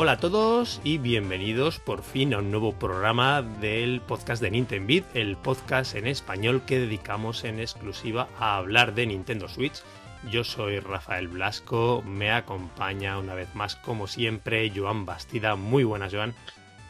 Hola 0.00 0.12
a 0.12 0.18
todos 0.18 0.80
y 0.84 0.98
bienvenidos 0.98 1.80
por 1.80 2.04
fin 2.04 2.32
a 2.32 2.38
un 2.38 2.52
nuevo 2.52 2.72
programa 2.72 3.42
del 3.42 4.00
podcast 4.00 4.40
de 4.40 4.52
Nintendo 4.52 4.86
Beat, 4.86 5.16
el 5.16 5.36
podcast 5.36 5.96
en 5.96 6.06
español 6.06 6.62
que 6.64 6.78
dedicamos 6.78 7.42
en 7.42 7.58
exclusiva 7.58 8.28
a 8.38 8.58
hablar 8.58 8.94
de 8.94 9.06
Nintendo 9.06 9.48
Switch. 9.48 9.82
Yo 10.30 10.44
soy 10.44 10.78
Rafael 10.78 11.26
Blasco, 11.26 12.04
me 12.06 12.30
acompaña 12.30 13.18
una 13.18 13.34
vez 13.34 13.52
más, 13.56 13.74
como 13.74 14.06
siempre, 14.06 14.70
Joan 14.72 15.04
Bastida. 15.04 15.56
Muy 15.56 15.82
buenas, 15.82 16.14
Joan. 16.14 16.32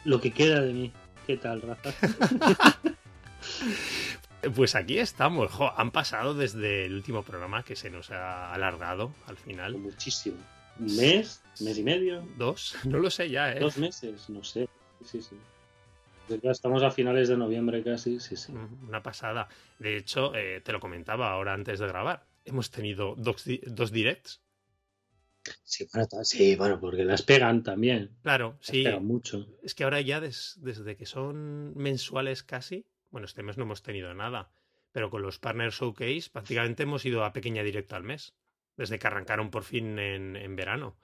Lo 0.05 0.21
que 0.21 0.29
queda 0.29 0.61
de 0.61 0.73
mí. 0.73 0.93
¿Qué 1.25 1.35
tal, 1.37 1.63
Rafa? 1.63 1.89
Pues 4.55 4.75
aquí 4.75 4.99
estamos. 4.99 5.51
Jo, 5.51 5.73
han 5.75 5.91
pasado 5.91 6.33
desde 6.33 6.85
el 6.85 6.93
último 6.93 7.23
programa 7.23 7.63
que 7.63 7.75
se 7.75 7.89
nos 7.89 8.09
ha 8.11 8.53
alargado 8.53 9.13
al 9.27 9.35
final. 9.35 9.77
Muchísimo. 9.77 10.37
¿Un 10.79 10.95
mes? 10.95 11.41
¿Mes 11.61 11.77
y 11.77 11.83
medio? 11.83 12.27
¿Dos? 12.37 12.75
No 12.85 12.99
lo 12.99 13.09
sé 13.09 13.29
ya, 13.29 13.53
¿eh? 13.53 13.59
¿Dos 13.59 13.77
meses? 13.77 14.29
No 14.29 14.43
sé. 14.43 14.67
Sí, 15.03 15.21
sí. 15.21 15.37
Estamos 16.43 16.83
a 16.83 16.91
finales 16.91 17.27
de 17.27 17.37
noviembre 17.37 17.81
casi, 17.83 18.19
sí, 18.19 18.35
sí. 18.35 18.53
Una 18.87 19.01
pasada. 19.01 19.47
De 19.79 19.97
hecho, 19.97 20.35
eh, 20.35 20.61
te 20.63 20.71
lo 20.71 20.79
comentaba 20.79 21.31
ahora 21.31 21.53
antes 21.53 21.79
de 21.79 21.87
grabar. 21.87 22.27
Hemos 22.45 22.69
tenido 22.69 23.15
dos, 23.17 23.43
dos 23.65 23.91
directs. 23.91 24.41
Sí 25.63 25.87
bueno, 25.91 26.07
sí, 26.23 26.55
bueno, 26.55 26.79
porque 26.79 27.03
las 27.03 27.23
pegan 27.23 27.63
también. 27.63 28.11
Claro, 28.21 28.57
Las 28.59 28.67
sí. 28.67 28.83
pegan 28.83 29.05
mucho. 29.05 29.47
Es 29.63 29.73
que 29.73 29.83
ahora 29.85 30.01
ya 30.01 30.19
des- 30.19 30.59
desde 30.61 30.95
que 30.97 31.05
son 31.07 31.73
mensuales 31.75 32.43
casi, 32.43 32.85
bueno, 33.09 33.25
este 33.25 33.41
mes 33.41 33.57
no 33.57 33.63
hemos 33.63 33.81
tenido 33.81 34.13
nada, 34.13 34.51
pero 34.91 35.09
con 35.09 35.23
los 35.23 35.39
Partner 35.39 35.71
Showcase 35.71 36.29
prácticamente 36.31 36.83
hemos 36.83 37.05
ido 37.05 37.23
a 37.23 37.33
pequeña 37.33 37.63
directa 37.63 37.95
al 37.95 38.03
mes, 38.03 38.35
desde 38.77 38.99
que 38.99 39.07
arrancaron 39.07 39.49
por 39.49 39.63
fin 39.63 39.97
en, 39.97 40.35
en 40.35 40.55
verano. 40.55 40.97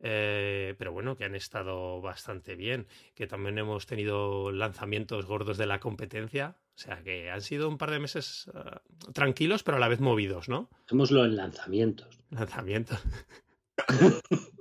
Eh, 0.00 0.74
pero 0.78 0.92
bueno, 0.92 1.16
que 1.16 1.24
han 1.24 1.34
estado 1.34 2.00
bastante 2.00 2.56
bien, 2.56 2.86
que 3.14 3.26
también 3.26 3.58
hemos 3.58 3.86
tenido 3.86 4.52
lanzamientos 4.52 5.24
gordos 5.26 5.56
de 5.56 5.66
la 5.66 5.80
competencia, 5.80 6.56
o 6.76 6.78
sea 6.78 7.02
que 7.02 7.30
han 7.30 7.40
sido 7.40 7.68
un 7.68 7.78
par 7.78 7.90
de 7.90 8.00
meses 8.00 8.50
ah, 8.54 8.82
tranquilos, 9.12 9.62
pero 9.62 9.76
a 9.76 9.80
la 9.80 9.88
vez 9.88 10.00
movidos, 10.00 10.48
¿no? 10.48 10.68
Dejémoslo 10.82 11.24
en 11.24 11.36
lanzamientos. 11.36 12.18
Lanzamientos. 12.30 12.98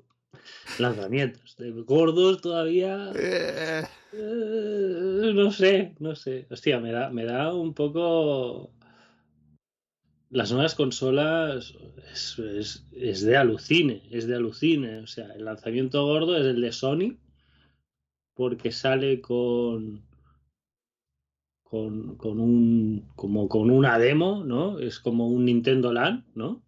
Lanzamientos. 0.80 1.56
Gordos 1.86 2.42
todavía. 2.42 3.12
Eh, 3.16 3.84
eh, 4.14 5.32
no 5.34 5.52
sé, 5.52 5.96
no 6.00 6.16
sé. 6.16 6.48
Hostia, 6.50 6.80
me 6.80 6.92
da, 6.92 7.10
me 7.10 7.26
da 7.26 7.54
un 7.54 7.74
poco. 7.74 8.72
Las 10.34 10.52
nuevas 10.52 10.76
consolas 10.76 11.74
es, 12.12 12.38
es- 12.40 12.86
es 12.92 13.22
de 13.24 13.38
alucine, 13.38 14.04
es 14.12 14.28
de 14.28 14.36
alucine. 14.36 14.98
O 15.00 15.08
sea, 15.08 15.28
el 15.34 15.46
lanzamiento 15.46 16.06
gordo 16.06 16.36
es 16.38 16.46
el 16.46 16.60
de 16.62 16.74
Sony, 16.74 17.18
porque 18.36 18.72
sale 18.72 19.20
con, 19.22 20.04
con, 21.64 22.16
con 22.16 22.40
un, 22.40 23.10
como 23.16 23.50
con 23.50 23.70
una 23.72 23.98
demo, 24.00 24.44
¿no? 24.46 24.80
Es 24.80 25.00
como 25.00 25.28
un 25.28 25.46
Nintendo 25.46 25.92
Land, 25.92 26.26
¿no? 26.36 26.64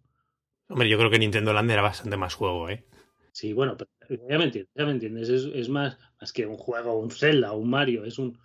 Hombre, 0.68 0.88
yo 0.88 0.96
creo 0.96 1.10
que 1.10 1.18
Nintendo 1.18 1.52
Land 1.52 1.72
era 1.72 1.82
bastante 1.82 2.16
más 2.16 2.34
juego, 2.34 2.68
¿eh? 2.68 2.84
Sí, 3.32 3.52
bueno, 3.52 3.76
pero 3.76 3.90
ya 4.28 4.38
me 4.38 4.44
entiendes, 4.44 4.72
ya 4.74 4.84
me 4.84 4.90
entiendes. 4.92 5.28
Es, 5.28 5.44
es 5.54 5.68
más, 5.68 5.98
más 6.20 6.32
que 6.32 6.46
un 6.46 6.56
juego, 6.56 6.98
un 6.98 7.10
Zelda, 7.10 7.52
un 7.52 7.68
Mario, 7.70 8.04
es 8.04 8.18
un, 8.18 8.38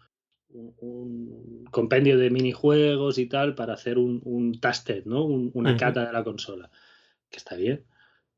un, 0.54 0.74
un 0.80 1.66
compendio 1.72 2.18
de 2.18 2.30
minijuegos 2.30 3.18
y 3.18 3.26
tal 3.28 3.56
para 3.56 3.74
hacer 3.74 3.98
un, 3.98 4.22
un 4.24 4.60
tasted, 4.60 5.06
¿no? 5.06 5.24
Un- 5.24 5.52
una 5.54 5.78
cata 5.78 6.06
de 6.06 6.14
la 6.14 6.24
consola. 6.24 6.70
Que 7.30 7.38
está 7.38 7.56
bien, 7.56 7.84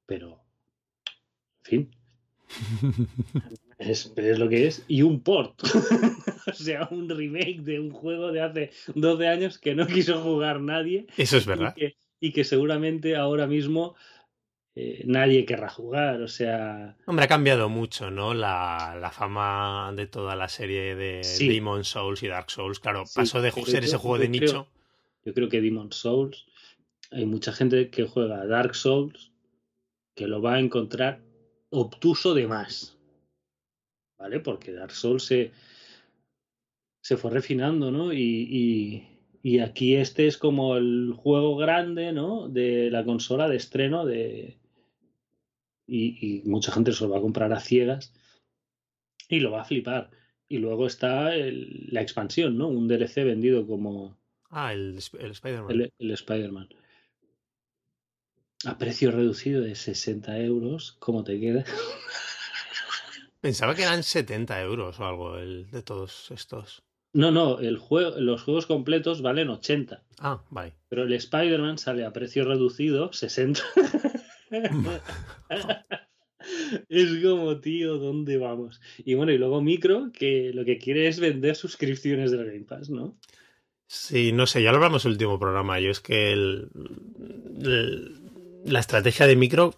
pero 0.05 0.39
en 1.65 1.65
fin, 1.65 1.91
es, 3.79 4.13
es 4.15 4.39
lo 4.39 4.49
que 4.49 4.67
es. 4.67 4.85
Y 4.87 5.01
un 5.01 5.21
port. 5.21 5.61
o 6.47 6.53
sea, 6.53 6.87
un 6.91 7.09
remake 7.09 7.61
de 7.61 7.79
un 7.79 7.91
juego 7.91 8.31
de 8.31 8.41
hace 8.41 8.71
12 8.95 9.27
años 9.27 9.57
que 9.57 9.75
no 9.75 9.87
quiso 9.87 10.21
jugar 10.21 10.59
nadie 10.61 11.07
Eso 11.17 11.37
es 11.37 11.45
y 11.45 11.49
verdad. 11.49 11.73
que, 11.73 11.95
y 12.19 12.31
que 12.31 12.43
seguramente 12.43 13.15
ahora 13.15 13.47
mismo 13.47 13.95
eh, 14.75 15.03
nadie 15.05 15.45
querrá 15.45 15.69
jugar. 15.69 16.21
O 16.21 16.27
sea, 16.27 16.95
Hombre, 17.05 17.25
ha 17.25 17.27
cambiado 17.27 17.69
mucho, 17.69 18.09
¿no? 18.11 18.33
La, 18.33 18.97
la 18.99 19.11
fama 19.11 19.93
de 19.95 20.07
toda 20.07 20.35
la 20.35 20.47
serie 20.49 20.95
de 20.95 21.23
Sí. 21.23 21.47
Demon 21.49 21.83
Souls 21.83 22.23
y 22.23 22.27
Dark 22.27 22.49
Souls. 22.51 22.79
Claro, 22.79 23.05
Sí, 23.05 23.13
pasó 23.15 23.41
de 23.41 23.51
ser 23.51 23.83
ese 23.83 23.97
juego 23.97 24.17
de 24.17 24.29
creo- 24.29 24.41
nicho. 24.41 24.67
yo 25.25 25.33
creo 25.33 25.49
que 25.49 25.61
Demon 25.61 25.91
Souls, 25.91 26.45
hay 27.11 27.25
mucha 27.25 27.51
gente 27.53 27.89
que 27.89 28.05
juega 28.07 28.45
Dark 28.47 28.75
Souls 28.75 29.31
que 30.15 30.27
lo 30.27 30.41
va 30.41 30.55
a 30.55 30.59
encontrar 30.59 31.21
obtuso 31.69 32.33
de 32.33 32.47
más. 32.47 32.97
¿Vale? 34.19 34.39
Porque 34.39 34.71
Dark 34.71 34.91
Souls 34.91 35.23
se, 35.25 35.51
se 37.01 37.17
fue 37.17 37.31
refinando, 37.31 37.91
¿no? 37.91 38.13
Y, 38.13 38.19
y- 38.49 39.09
y 39.45 39.59
aquí 39.59 39.95
este 39.95 40.27
es 40.27 40.37
como 40.37 40.77
el 40.77 41.13
juego 41.17 41.57
grande, 41.57 42.13
¿no? 42.13 42.47
De 42.47 42.89
la 42.89 43.03
consola 43.03 43.49
de 43.49 43.57
estreno 43.57 44.05
de... 44.05 44.57
Y, 45.85 46.17
y 46.37 46.41
mucha 46.49 46.71
gente 46.71 46.91
se 46.93 47.03
lo 47.03 47.09
va 47.11 47.17
a 47.17 47.21
comprar 47.21 47.51
a 47.53 47.59
ciegas 47.59 48.13
y 49.29 49.39
lo 49.39 49.51
va 49.51 49.61
a 49.61 49.65
flipar. 49.65 50.09
Y 50.47 50.57
luego 50.59 50.87
está 50.87 51.35
el- 51.35 51.87
la 51.91 52.01
expansión, 52.01 52.57
¿no? 52.57 52.67
Un 52.67 52.87
DLC 52.87 53.23
vendido 53.23 53.65
como 53.67 54.17
Ah, 54.49 54.71
el, 54.73 54.99
el 55.19 55.31
Spider-Man. 55.31 55.71
el, 55.71 55.93
el 55.97 56.11
Spider-Man. 56.11 56.69
A 58.65 58.77
precio 58.77 59.11
reducido 59.11 59.61
de 59.61 59.75
60 59.75 60.37
euros, 60.39 60.95
¿cómo 60.99 61.23
te 61.23 61.39
queda? 61.39 61.65
Pensaba 63.41 63.75
que 63.75 63.81
eran 63.83 64.03
70 64.03 64.61
euros 64.61 64.99
o 64.99 65.05
algo 65.05 65.37
el 65.37 65.69
de 65.69 65.81
todos 65.83 66.31
estos. 66.31 66.83
No, 67.13 67.29
no, 67.31 67.59
el 67.59 67.77
juego, 67.77 68.17
los 68.19 68.41
juegos 68.43 68.65
completos 68.65 69.21
valen 69.21 69.49
80, 69.49 70.03
Ah, 70.19 70.43
vale. 70.49 70.73
pero 70.87 71.03
el 71.03 71.13
Spider-Man 71.13 71.77
sale 71.77 72.05
a 72.05 72.13
precio 72.13 72.45
reducido 72.45 73.11
60. 73.11 73.61
es 76.89 77.23
como, 77.23 77.59
tío, 77.59 77.97
¿dónde 77.97 78.37
vamos? 78.37 78.81
Y 78.99 79.13
bueno, 79.15 79.31
y 79.31 79.37
luego 79.37 79.61
Micro, 79.61 80.11
que 80.13 80.51
lo 80.53 80.65
que 80.65 80.77
quiere 80.77 81.07
es 81.07 81.19
vender 81.19 81.55
suscripciones 81.55 82.31
del 82.31 82.45
Game 82.45 82.65
Pass, 82.65 82.89
¿no? 82.89 83.17
Sí, 83.87 84.31
no 84.31 84.47
sé, 84.47 84.63
ya 84.63 84.71
lo 84.71 84.77
hablamos 84.77 85.05
en 85.05 85.09
el 85.09 85.13
último 85.13 85.39
programa. 85.39 85.79
Yo 85.79 85.91
es 85.91 85.99
que 85.99 86.31
el- 86.31 86.69
la 88.65 88.79
estrategia 88.79 89.27
de 89.27 89.35
micro, 89.35 89.75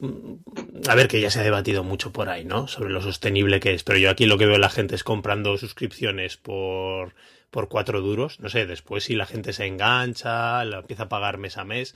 a 0.88 0.96
ver, 0.96 1.08
que 1.08 1.20
ya 1.20 1.32
se 1.32 1.40
ha 1.40 1.44
debatido 1.44 1.84
mucho 1.84 2.14
por 2.14 2.30
ahí, 2.30 2.46
¿no? 2.46 2.68
Sobre 2.68 2.92
lo 2.92 3.02
sostenible 3.02 3.60
que 3.60 3.74
es. 3.74 3.84
Pero 3.84 3.98
yo 4.00 4.10
aquí 4.10 4.26
lo 4.26 4.38
que 4.38 4.46
veo 4.46 4.58
la 4.58 4.70
gente 4.70 4.96
es 4.96 5.04
comprando 5.04 5.58
suscripciones 5.58 6.38
por, 6.38 7.16
por 7.50 7.68
cuatro 7.68 8.02
duros. 8.02 8.40
No 8.40 8.50
sé, 8.50 8.66
después 8.68 9.04
si 9.06 9.16
la 9.16 9.26
gente 9.26 9.54
se 9.54 9.66
engancha, 9.66 10.64
lo 10.66 10.80
empieza 10.80 11.04
a 11.04 11.10
pagar 11.10 11.38
mes 11.40 11.58
a 11.58 11.66
mes. 11.66 11.96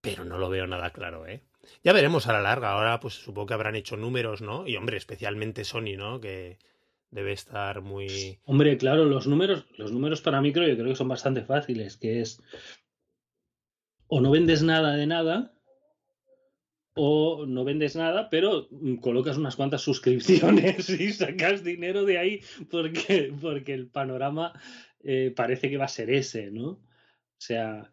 Pero 0.00 0.24
no 0.24 0.38
lo 0.38 0.48
veo 0.48 0.66
nada 0.66 0.90
claro, 0.90 1.26
¿eh? 1.26 1.42
Ya 1.82 1.92
veremos 1.92 2.26
a 2.26 2.32
la 2.32 2.40
larga. 2.40 2.72
Ahora, 2.72 3.00
pues 3.00 3.14
supongo 3.14 3.46
que 3.46 3.54
habrán 3.54 3.76
hecho 3.76 3.96
números, 3.96 4.42
¿no? 4.42 4.66
Y 4.66 4.76
hombre, 4.76 4.96
especialmente 4.96 5.64
Sony, 5.64 5.96
¿no? 5.96 6.20
Que 6.20 6.58
debe 7.10 7.32
estar 7.32 7.80
muy. 7.80 8.38
Hombre, 8.44 8.76
claro, 8.76 9.04
los 9.04 9.26
números, 9.26 9.66
los 9.76 9.92
números 9.92 10.20
para 10.20 10.40
Micro 10.40 10.66
yo 10.66 10.74
creo 10.74 10.88
que 10.88 10.96
son 10.96 11.08
bastante 11.08 11.42
fáciles, 11.42 11.96
que 11.96 12.20
es 12.20 12.42
o 14.08 14.20
no 14.20 14.30
vendes 14.30 14.62
nada 14.62 14.96
de 14.96 15.06
nada, 15.06 15.52
o 16.94 17.46
no 17.46 17.64
vendes 17.64 17.94
nada, 17.94 18.28
pero 18.28 18.68
colocas 19.00 19.36
unas 19.36 19.54
cuantas 19.54 19.82
suscripciones 19.82 20.88
y 21.00 21.12
sacas 21.12 21.62
dinero 21.62 22.04
de 22.04 22.18
ahí 22.18 22.40
porque, 22.70 23.32
porque 23.40 23.74
el 23.74 23.88
panorama 23.88 24.52
eh, 25.04 25.32
parece 25.34 25.70
que 25.70 25.76
va 25.76 25.84
a 25.84 25.88
ser 25.88 26.10
ese, 26.10 26.50
¿no? 26.50 26.70
O 26.70 27.40
sea, 27.40 27.92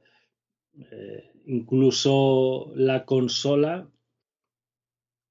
eh, 0.92 1.32
incluso 1.48 2.72
la 2.76 3.06
consola, 3.06 3.88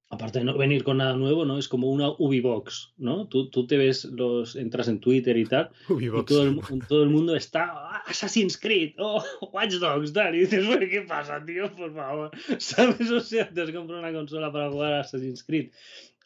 aparte 0.09 0.39
de 0.41 0.45
no 0.45 0.57
venir 0.57 0.85
con 0.85 0.99
nada 0.99 1.17
nuevo, 1.17 1.45
¿no? 1.45 1.59
Es 1.59 1.69
como 1.69 1.91
una 1.91 2.11
Ubibox, 2.11 2.95
¿no? 2.97 3.27
Tú, 3.29 3.51
tú 3.51 3.67
te 3.67 3.77
ves 3.77 4.05
los, 4.05 4.57
entras 4.57 4.89
en 4.89 5.01
Twitter 5.01 5.37
y 5.37 5.45
tal, 5.45 5.71
y 5.89 6.09
todo 6.25 6.45
el, 6.45 6.61
todo 6.89 7.03
el 7.03 7.11
mundo 7.11 7.35
está 7.35 7.73
"Ah, 7.73 8.03
Assassin's 8.07 8.59
Creed, 8.59 8.95
oh, 8.99 9.23
Watch 9.53 9.75
Dogs, 9.75 10.13
tal. 10.13 10.35
Y 10.35 10.41
dices, 10.41 10.67
"Bueno, 10.67 10.87
¿qué 10.89 11.03
pasa, 11.03 11.45
tío? 11.45 11.75
Por 11.75 11.95
favor. 11.95 12.31
¿Sabes? 12.59 13.11
O 13.11 13.21
sea, 13.21 13.49
te 13.49 13.63
has 13.63 13.71
comprado 13.71 14.01
una 14.01 14.13
consola 14.13 14.53
para 14.53 14.71
jugar 14.71 14.93
a 14.93 15.01
Assassin's 15.01 15.43
Creed. 15.43 15.71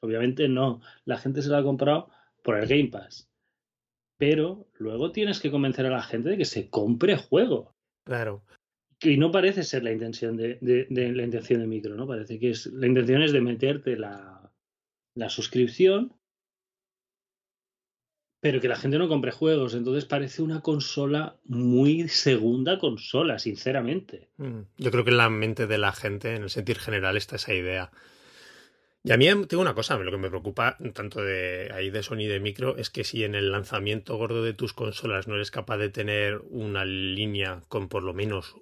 Obviamente 0.01 0.49
no. 0.49 0.81
La 1.05 1.19
gente 1.19 1.43
se 1.43 1.49
la 1.49 1.59
ha 1.59 1.63
comprado 1.63 2.11
por 2.43 2.59
el 2.59 2.67
Game 2.69 2.89
Pass. 2.89 3.29
Pero 4.19 4.67
luego 4.79 5.13
tienes 5.13 5.41
que 5.41 5.51
convencer 5.51 5.87
a 5.87 5.91
la 5.91 6.03
gente 6.03 6.31
de 6.31 6.39
que 6.39 6.45
se 6.45 6.69
compre 6.69 7.17
juego. 7.17 7.75
Claro. 8.05 8.43
Y 9.01 9.17
no 9.17 9.31
parece 9.31 9.63
ser 9.63 9.85
la 9.85 9.93
intención 9.93 10.37
de, 10.37 10.59
la 10.91 11.23
intención 11.23 11.61
de 11.61 11.67
micro, 11.67 11.95
¿no? 11.95 12.07
Parece 12.07 12.39
que 12.39 12.51
es 12.51 12.67
la 12.67 12.87
intención 12.87 13.23
es 13.23 13.33
de 13.33 13.41
meterte 13.41 13.97
la, 13.97 14.53
la 15.15 15.29
suscripción, 15.29 16.15
pero 18.41 18.61
que 18.61 18.69
la 18.69 18.77
gente 18.77 18.99
no 18.99 19.09
compre 19.09 19.31
juegos. 19.31 19.75
Entonces 19.75 20.05
parece 20.05 20.43
una 20.43 20.63
consola 20.63 21.39
muy 21.45 22.09
segunda 22.09 22.79
consola, 22.79 23.39
sinceramente. 23.39 24.31
Mm, 24.37 24.61
Yo 24.77 24.91
creo 24.91 25.05
que 25.05 25.11
en 25.11 25.17
la 25.17 25.31
mente 25.31 25.67
de 25.69 25.79
la 25.79 25.93
gente, 25.93 26.35
en 26.35 26.43
el 26.43 26.51
sentir 26.51 26.79
general, 26.79 27.17
está 27.17 27.37
esa 27.37 27.55
idea. 27.55 27.93
Y 29.05 29.13
a 29.13 29.17
mí 29.17 29.27
tengo 29.47 29.63
una 29.63 29.75
cosa, 29.75 29.97
lo 29.97 30.11
que 30.11 30.19
me 30.19 30.29
preocupa 30.29 30.77
tanto 30.93 31.23
de 31.23 31.71
ahí 31.73 31.91
de 31.91 32.03
Sony 32.03 32.27
de 32.27 32.41
micro 32.41 32.77
es 32.77 32.91
que 32.91 33.05
si 33.05 33.23
en 33.23 33.37
el 33.37 33.53
lanzamiento 33.53 34.17
gordo 34.17 34.43
de 34.43 34.55
tus 34.55 34.73
consolas 34.73 35.29
no 35.29 35.37
eres 35.37 35.53
capaz 35.53 35.79
de 35.79 35.89
tener 35.89 36.43
una 36.51 36.85
línea 36.85 37.63
con 37.69 37.89
por 37.89 38.03
lo 38.03 38.13
menos 38.13 38.57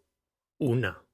una 0.59 1.07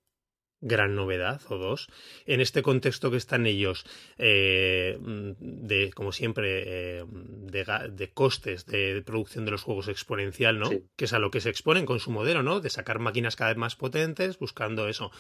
gran 0.63 0.95
novedad 0.95 1.43
o 1.49 1.59
dos. 1.59 1.89
En 2.25 2.41
este 2.41 2.63
contexto 2.63 3.11
que 3.11 3.17
están 3.19 3.47
ellos, 3.47 3.85
eh, 4.17 4.97
de, 5.01 5.93
como 5.93 6.13
siempre, 6.13 7.01
eh, 7.01 7.05
de, 7.07 8.11
costes 8.15 8.65
de 8.65 9.03
producción 9.05 9.45
de 9.45 9.51
los 9.51 9.63
juegos 9.63 9.89
exponencial, 9.89 10.59
¿no? 10.59 10.71
Que 10.97 11.05
es 11.05 11.13
a 11.13 11.19
lo 11.19 11.31
que 11.31 11.41
se 11.41 11.51
exponen 11.51 11.85
con 11.85 12.01
su 12.01 12.11
modelo, 12.13 12.43
¿no? 12.43 12.61
De 12.61 12.71
sacar 12.71 13.01
máquinas 13.01 13.37
cada 13.37 13.51
vez 13.51 13.59
más 13.59 13.77
potentes, 13.77 14.39
buscando 14.39 14.89
eso. 14.89 15.11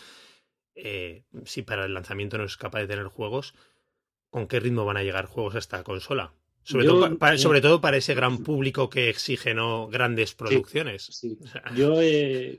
Eh, 0.74 1.24
si 1.44 1.62
para 1.62 1.84
el 1.84 1.92
lanzamiento 1.92 2.38
no 2.38 2.44
es 2.44 2.56
capaz 2.56 2.80
de 2.80 2.86
tener 2.86 3.06
juegos, 3.06 3.54
¿con 4.30 4.46
qué 4.46 4.60
ritmo 4.60 4.84
van 4.84 4.96
a 4.96 5.02
llegar 5.02 5.26
juegos 5.26 5.56
a 5.56 5.58
esta 5.58 5.82
consola? 5.82 6.34
Sobre, 6.62 6.86
todo, 6.86 7.18
para, 7.18 7.36
sobre 7.38 7.60
todo 7.60 7.80
para 7.80 7.96
ese 7.96 8.14
gran 8.14 8.44
público 8.44 8.88
que 8.88 9.08
exige 9.08 9.52
¿no? 9.52 9.88
grandes 9.88 10.32
producciones. 10.34 11.20
Yo 11.74 11.96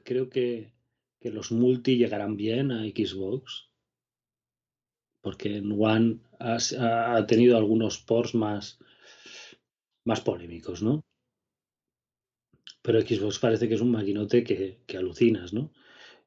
creo 0.04 0.30
que 0.30 0.74
que 1.24 1.31
los 1.31 1.54
multi 1.54 1.96
llegarán 1.96 2.36
bien 2.36 2.74
a 2.74 2.84
Xbox, 2.84 3.70
porque 5.22 5.56
en 5.56 5.72
One 5.72 6.20
ha, 6.38 7.25
tenido 7.25 7.56
algunos 7.56 7.98
ports 8.00 8.36
más, 8.36 8.78
más 10.04 10.20
polémicos, 10.20 10.84
¿no? 10.84 11.06
Pero 12.81 13.00
Xbox 13.00 13.40
parece 13.40 13.70
que 13.70 13.75
es 13.75 13.80
un 13.80 13.92
maquinote 13.92 14.44
que, 14.44 14.98
alucinas, 14.98 15.54
¿no? 15.54 15.72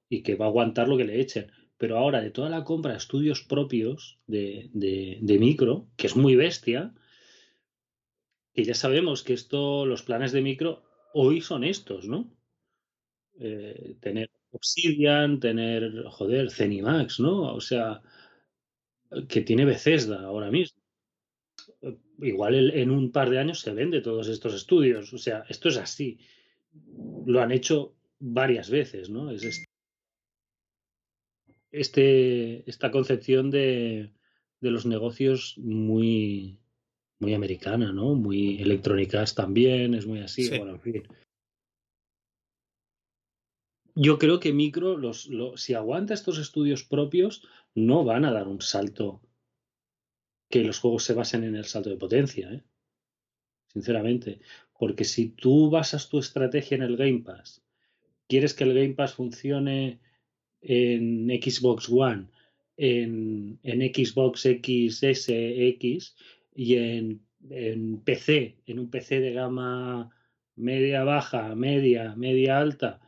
Y 0.08 0.22
que 0.22 0.34
va 0.34 0.46
a 0.46 0.48
aguantar 0.48 0.88
lo 0.88 0.96
que 0.96 1.04
le 1.04 1.20
echen. 1.20 1.52
Pero 1.76 1.98
ahora, 1.98 2.22
de 2.22 2.30
toda 2.30 2.48
la 2.48 2.64
compra 2.64 2.92
de 2.92 2.98
estudios 2.98 3.42
propios 3.42 4.18
de, 4.26 4.70
de, 4.72 5.38
micro, 5.38 5.88
que 5.98 6.06
es 6.06 6.16
muy 6.16 6.36
bestia, 6.36 6.94
que 8.54 8.64
ya 8.64 8.72
sabemos 8.72 9.22
que 9.22 9.34
esto, 9.34 9.84
los 9.84 10.02
planes 10.02 10.32
de 10.32 10.40
micro 10.40 10.82
hoy 11.12 11.42
son 11.42 11.64
estos, 11.64 12.08
¿no? 12.08 12.34
Eh, 13.38 13.98
tener 14.00 14.30
Obsidian, 14.56 15.38
tener, 15.38 16.04
joder, 16.08 16.50
Zenimax, 16.50 17.20
¿no? 17.20 17.54
O 17.54 17.60
sea, 17.60 18.00
que 19.28 19.42
tiene 19.42 19.64
Bethesda 19.64 20.22
ahora 20.22 20.50
mismo. 20.50 20.80
Igual 22.18 22.70
en 22.70 22.90
un 22.90 23.12
par 23.12 23.28
de 23.28 23.38
años 23.38 23.60
se 23.60 23.72
vende 23.72 24.00
todos 24.00 24.28
estos 24.28 24.54
estudios. 24.54 25.12
O 25.12 25.18
sea, 25.18 25.44
esto 25.48 25.68
es 25.68 25.76
así. 25.76 26.18
Lo 27.26 27.42
han 27.42 27.52
hecho 27.52 27.94
varias 28.18 28.70
veces, 28.70 29.10
¿no? 29.10 29.30
Es 29.30 29.62
este, 31.70 32.68
esta 32.68 32.90
concepción 32.90 33.50
de, 33.50 34.14
de 34.60 34.70
los 34.70 34.86
negocios 34.86 35.58
muy, 35.58 36.58
muy 37.18 37.34
americana, 37.34 37.92
¿no? 37.92 38.14
Muy 38.14 38.62
electrónicas 38.62 39.34
también, 39.34 39.92
es 39.92 40.06
muy 40.06 40.20
así. 40.20 40.48
Bueno, 40.48 40.72
en 40.72 40.80
fin 40.80 41.02
yo 43.96 44.18
creo 44.18 44.40
que 44.40 44.52
Micro, 44.52 45.00
si 45.56 45.72
aguanta 45.72 46.12
estos 46.12 46.38
estudios 46.38 46.84
propios, 46.84 47.42
no 47.74 48.04
van 48.04 48.26
a 48.26 48.32
dar 48.32 48.46
un 48.46 48.60
salto 48.60 49.22
que 50.50 50.62
los 50.62 50.78
juegos 50.78 51.04
se 51.04 51.14
basen 51.14 51.44
en 51.44 51.56
el 51.56 51.64
salto 51.64 51.88
de 51.88 51.96
potencia, 51.96 52.52
¿eh? 52.52 52.62
sinceramente. 53.72 54.40
Porque 54.78 55.04
si 55.04 55.30
tú 55.30 55.70
basas 55.70 56.10
tu 56.10 56.18
estrategia 56.18 56.76
en 56.76 56.82
el 56.82 56.98
Game 56.98 57.20
Pass, 57.20 57.64
quieres 58.28 58.52
que 58.52 58.64
el 58.64 58.74
Game 58.74 58.94
Pass 58.94 59.14
funcione 59.14 59.98
en 60.60 61.28
Xbox 61.28 61.88
One, 61.88 62.26
en, 62.76 63.58
en 63.62 63.80
Xbox 63.80 64.42
XSX 64.42 66.14
y 66.54 66.76
en 66.76 67.22
PC, 68.04 68.56
en 68.66 68.78
un 68.78 68.90
PC 68.90 69.20
de 69.20 69.32
gama 69.32 70.10
media 70.54 71.02
baja, 71.02 71.54
media, 71.54 72.14
media 72.14 72.58
alta, 72.58 73.00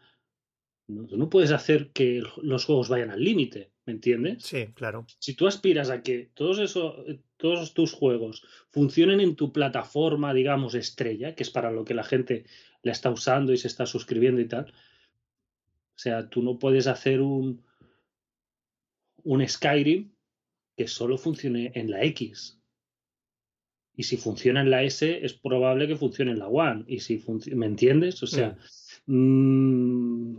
no, 0.89 1.29
puedes 1.29 1.53
hacer 1.53 1.91
que 1.91 2.23
los 2.43 2.65
juegos 2.65 2.89
vayan 2.89 3.11
al 3.11 3.23
límite, 3.23 3.71
¿me 3.85 3.93
entiendes? 3.93 4.43
Sí, 4.43 4.69
claro. 4.75 5.07
Si 5.19 5.35
tú 5.35 5.47
aspiras 5.47 5.91
a 5.91 6.03
que 6.03 6.31
todos, 6.33 6.59
eso, 6.59 7.05
todos 7.37 7.75
tus 7.75 7.93
juegos 7.93 8.43
funcionen 8.71 9.21
en 9.21 9.37
tu 9.37 9.53
plataforma, 9.53 10.33
digamos, 10.33 10.75
estrella, 10.75 11.35
que 11.35 11.43
es 11.43 11.51
para 11.51 11.71
lo 11.71 11.85
que 11.85 11.95
la 11.95 12.05
gente 12.05 12.47
la 12.83 12.93
está 12.93 13.11
usando 13.11 13.53
y 13.53 13.59
se 13.59 13.69
está 13.69 13.85
suscribiendo 13.85 14.41
y 14.41 14.49
tal, 14.49 14.65
o 14.65 16.01
sea, 16.01 16.31
tú 16.31 16.43
no 16.43 16.59
puedes 16.59 16.87
hacer 16.87 17.21
un, 17.21 17.63
un 19.25 19.47
Skyrim 19.47 20.11
que 20.75 20.89
solo 20.89 21.19
funcione 21.19 21.73
en 21.75 21.91
la 21.91 22.03
X. 22.05 22.59
Y 23.95 24.05
si 24.05 24.17
funciona 24.17 24.61
en 24.61 24.71
la 24.71 24.85
S, 24.85 25.25
es 25.25 25.35
probable 25.35 25.89
que 25.89 25.97
funcione 25.97 26.31
en 26.31 26.39
la 26.39 26.47
One. 26.47 26.85
Y 26.87 27.01
si 27.01 27.23
¿Me 27.53 27.67
entiendes? 27.67 28.23
O 28.23 28.29
sea, 28.29 28.51
mm. 28.51 28.59
Mm, 29.11 30.37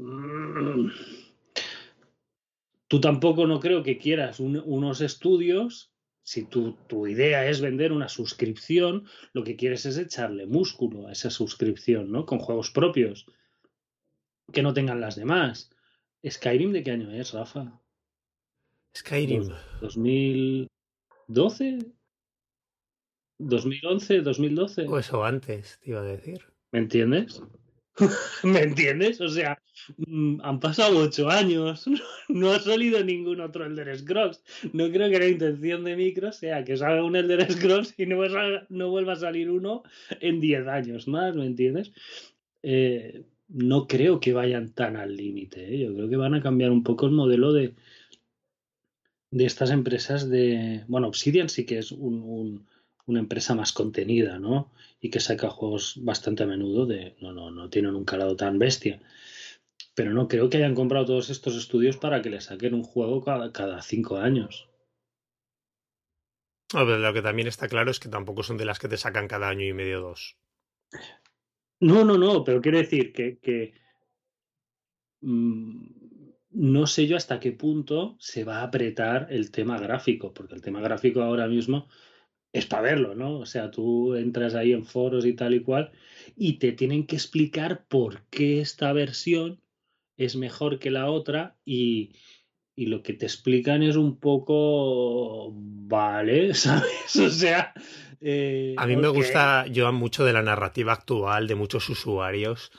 tú 2.88 3.02
tampoco 3.02 3.48
no 3.48 3.60
creo 3.60 3.82
que 3.82 3.98
quieras 3.98 4.40
unos 4.40 5.02
estudios. 5.02 5.92
Si 6.22 6.46
tu, 6.46 6.74
tu, 6.88 7.08
idea 7.08 7.50
es 7.50 7.60
vender 7.62 7.92
una 7.92 8.08
suscripción, 8.08 9.08
lo 9.34 9.44
que 9.44 9.56
quieres 9.56 9.88
es 9.88 9.98
echarle 9.98 10.46
músculo 10.46 11.08
a 11.08 11.12
esa 11.12 11.32
suscripción, 11.32 12.12
¿no? 12.12 12.28
Con 12.28 12.38
juegos 12.38 12.70
propios 12.70 13.26
que 14.54 14.62
no 14.62 14.76
tengan 14.76 15.02
las 15.02 15.16
demás. 15.16 15.72
¿Skyrim 16.28 16.72
de 16.72 16.84
qué 16.84 16.92
año 16.92 17.12
es, 17.12 17.34
Rafa? 17.34 17.82
Skyrim. 18.96 19.50
¿2012? 19.82 20.68
¿2011? 23.40 24.22
¿2012? 24.22 24.88
O 24.88 25.00
eso 25.00 25.26
antes, 25.26 25.80
te 25.80 25.90
iba 25.90 26.02
a 26.02 26.04
decir. 26.04 26.46
¿Me 26.72 26.78
entiendes? 26.78 27.42
¿Me 28.44 28.62
entiendes? 28.62 29.22
O 29.22 29.30
sea, 29.30 29.62
mm, 29.98 30.42
han 30.42 30.60
pasado 30.60 31.00
ocho 31.00 31.30
años, 31.30 31.86
no 32.30 32.52
ha 32.52 32.60
salido 32.60 33.04
ningún 33.04 33.42
otro 33.42 33.66
Elder 33.66 33.98
Scrolls. 33.98 34.44
No 34.74 34.90
creo 34.92 35.10
que 35.10 35.20
la 35.20 35.28
intención 35.28 35.84
de 35.84 35.96
Micro 35.96 36.32
sea 36.32 36.64
que 36.64 36.78
salga 36.78 37.04
un 37.04 37.16
Elder 37.16 37.52
Scrolls 37.52 37.94
y 37.98 38.06
no, 38.06 38.18
vuelva 38.90 39.14
a 39.14 39.18
salir 39.18 39.50
uno 39.50 39.84
en 40.20 40.40
diez 40.40 40.68
años 40.68 41.08
más, 41.08 41.36
¿me 41.36 41.46
entiendes? 41.46 41.92
Eh, 42.64 43.24
no 43.48 43.88
creo 43.88 44.20
que 44.20 44.34
vayan 44.34 44.74
tan 44.74 44.96
al 44.96 45.16
límite. 45.16 45.74
¿eh? 45.74 45.80
Yo 45.80 45.94
creo 45.94 46.10
que 46.10 46.18
van 46.18 46.36
a 46.36 46.42
cambiar 46.42 46.72
un 46.72 46.84
poco 46.84 47.08
el 47.08 47.14
modelo 47.14 47.52
de, 47.52 47.74
de 49.32 49.46
estas 49.46 49.72
empresas 49.72 50.30
de... 50.30 50.84
Bueno, 50.88 51.08
Obsidian 51.08 51.50
sí 51.50 51.66
que 51.66 51.80
es 51.80 51.92
un 51.92 52.68
una 53.10 53.20
empresa 53.20 53.56
más 53.56 53.72
contenida, 53.72 54.40
¿no? 54.40 54.72
Y 55.02 55.10
que 55.10 55.20
saca 55.20 55.50
juegos 55.50 56.00
bastante 56.04 56.44
a 56.44 56.48
menudo 56.48 56.86
de, 56.86 57.16
no, 57.22 57.32
no, 57.32 57.52
no 57.52 57.70
tienen 57.70 57.96
un 57.96 58.06
calado 58.06 58.36
tan 58.36 58.60
bestia. 58.60 59.02
Pero 59.96 60.14
no 60.14 60.28
creo 60.28 60.50
que 60.50 60.58
hayan 60.58 60.76
comprado 60.76 61.06
todos 61.06 61.30
estos 61.30 61.56
estudios 61.56 61.98
para 61.98 62.22
que 62.22 62.30
le 62.30 62.42
saquen 62.42 62.74
un 62.74 62.84
juego 62.84 63.24
cada, 63.24 63.52
cada 63.52 63.82
cinco 63.82 64.18
años. 64.18 64.70
lo 66.74 67.14
que 67.14 67.22
también 67.22 67.48
está 67.48 67.68
claro 67.68 67.92
es 67.92 68.00
que 68.00 68.10
tampoco 68.10 68.44
son 68.44 68.58
de 68.58 68.66
las 68.66 68.80
que 68.80 68.88
te 68.88 68.98
sacan 68.98 69.28
cada 69.28 69.50
año 69.50 69.66
y 69.66 69.74
medio 69.74 70.02
dos. 70.02 70.38
No, 71.82 72.04
no, 72.04 72.18
no, 72.18 72.44
pero 72.44 72.62
quiere 72.62 72.80
decir 72.80 73.14
que, 73.14 73.40
que 73.40 73.74
mm, 75.22 76.00
no 76.52 76.88
sé 76.88 77.08
yo 77.08 77.16
hasta 77.16 77.40
qué 77.40 77.52
punto 77.52 78.16
se 78.20 78.44
va 78.44 78.60
a 78.60 78.64
apretar 78.64 79.28
el 79.30 79.52
tema 79.52 79.80
gráfico, 79.80 80.34
porque 80.34 80.56
el 80.56 80.62
tema 80.62 80.82
gráfico 80.82 81.22
ahora 81.22 81.48
mismo 81.48 81.88
es 82.54 82.66
para 82.66 82.82
verlo, 82.84 83.16
¿no? 83.16 83.40
O 83.40 83.46
sea, 83.46 83.72
tú 83.72 84.16
entras 84.16 84.56
ahí 84.56 84.74
en 84.74 84.86
foros 84.86 85.26
y 85.26 85.34
tal 85.34 85.54
y 85.54 85.62
cual 85.62 85.92
y 86.36 86.54
te 86.54 86.72
tienen 86.72 87.06
que 87.06 87.16
explicar 87.16 87.86
por 87.88 88.24
qué 88.30 88.62
esta 88.62 88.92
versión 88.94 89.62
es 90.18 90.36
mejor 90.36 90.80
que 90.80 90.92
la 90.92 91.10
otra 91.10 91.58
y, 91.64 92.14
y 92.76 92.88
lo 92.88 93.04
que 93.04 93.14
te 93.14 93.26
explican 93.26 93.84
es 93.84 93.96
un 93.96 94.20
poco, 94.20 95.52
vale, 95.54 96.54
¿sabes? 96.54 97.16
O 97.16 97.30
sea... 97.30 97.74
Eh, 98.22 98.76
a 98.78 98.86
mí 98.86 98.98
me 98.98 99.08
gusta, 99.08 99.66
yo 99.68 99.90
mucho 99.94 100.26
de 100.26 100.34
la 100.34 100.42
narrativa 100.42 100.92
actual 100.92 101.48
de 101.48 101.56
muchos 101.56 101.88
usuarios 101.88 102.70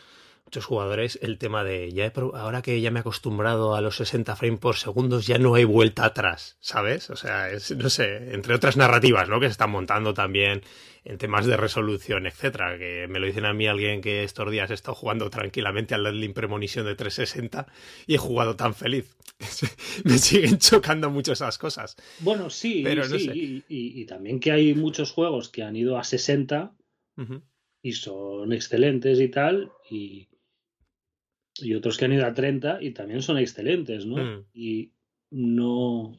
muchos 0.51 0.65
jugadores 0.65 1.17
el 1.23 1.39
tema 1.39 1.63
de 1.63 1.93
ya 1.93 2.13
ahora 2.35 2.61
que 2.61 2.81
ya 2.81 2.91
me 2.91 2.99
he 2.99 3.03
acostumbrado 3.03 3.77
a 3.77 3.81
los 3.81 3.95
60 3.95 4.35
frames 4.35 4.59
por 4.59 4.75
segundos 4.75 5.29
ya 5.29 5.39
no 5.39 5.55
hay 5.55 5.63
vuelta 5.63 6.05
atrás, 6.05 6.57
¿sabes? 6.59 7.09
O 7.11 7.15
sea, 7.15 7.51
es, 7.51 7.71
no 7.77 7.89
sé, 7.89 8.35
entre 8.35 8.57
otras 8.57 8.77
narrativas, 8.77 9.29
¿no? 9.29 9.39
Que 9.39 9.47
se 9.47 9.53
están 9.53 9.71
montando 9.71 10.13
también 10.13 10.63
en 11.05 11.19
temas 11.19 11.47
de 11.47 11.57
resolución, 11.57 12.27
etcétera, 12.27 12.77
que 12.79 13.07
me 13.09 13.21
lo 13.21 13.27
dicen 13.27 13.45
a 13.45 13.53
mí 13.53 13.69
alguien 13.69 14.01
que 14.01 14.25
estos 14.25 14.51
días 14.51 14.73
he 14.73 14.75
estado 14.75 14.97
jugando 14.97 15.31
tranquilamente 15.31 15.95
al 15.95 16.03
Deadly 16.03 16.31
Premonition 16.31 16.85
de 16.85 16.97
360 16.97 17.69
y 18.09 18.17
he 18.17 18.19
jugado 18.19 18.57
tan 18.57 18.75
feliz. 18.75 19.17
me 20.05 20.19
siguen 20.19 20.59
chocando 20.59 21.11
mucho 21.11 21.35
esas 21.35 21.59
cosas. 21.59 21.95
Bueno, 22.19 22.51
sí, 22.51 22.81
pero 22.83 23.05
sí, 23.05 23.63
y, 23.69 24.05
también 24.07 24.41
que 24.41 24.51
hay 24.51 24.75
muchos 24.75 25.13
juegos 25.13 25.49
que 25.49 25.63
han 25.63 25.77
ido 25.77 25.97
a 25.97 26.03
60 26.03 26.73
y 27.83 27.93
son 27.93 28.53
excelentes 28.53 29.21
y 29.21 29.29
tal, 29.29 29.71
y, 29.89 30.27
y 31.63 31.75
otros 31.75 31.97
que 31.97 32.05
han 32.05 32.13
ido 32.13 32.27
a 32.27 32.35
30 32.35 32.83
y 32.83 32.91
también 32.93 33.23
son 33.23 33.39
excelentes, 33.39 34.07
¿no? 34.07 34.17
Mm. 34.17 34.45
Y 34.55 34.93
no. 35.31 36.17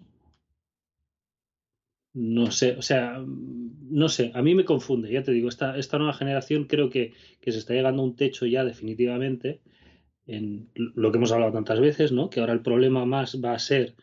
no 2.14 2.52
sé, 2.52 2.76
o 2.78 2.82
sea, 2.82 3.24
no 3.26 4.10
sé, 4.10 4.32
a 4.34 4.42
mí 4.42 4.56
me 4.56 4.66
confunde, 4.66 5.12
ya 5.12 5.24
te 5.24 5.32
digo, 5.32 5.50
esta, 5.50 5.78
esta 5.78 5.98
nueva 5.98 6.14
generación 6.14 6.66
creo 6.66 6.90
que, 6.90 7.14
que 7.40 7.52
se 7.52 7.60
está 7.60 7.74
llegando 7.74 8.02
a 8.02 8.06
un 8.06 8.16
techo 8.16 8.46
ya 8.46 8.64
definitivamente 8.64 9.62
en 10.28 10.70
lo 10.76 11.12
que 11.12 11.18
hemos 11.18 11.32
hablado 11.32 11.52
tantas 11.52 11.80
veces, 11.80 12.12
¿no? 12.12 12.30
Que 12.30 12.40
ahora 12.40 12.54
el 12.54 12.62
problema 12.62 13.06
más 13.06 13.42
va 13.44 13.54
a 13.54 13.60
ser 13.60 13.96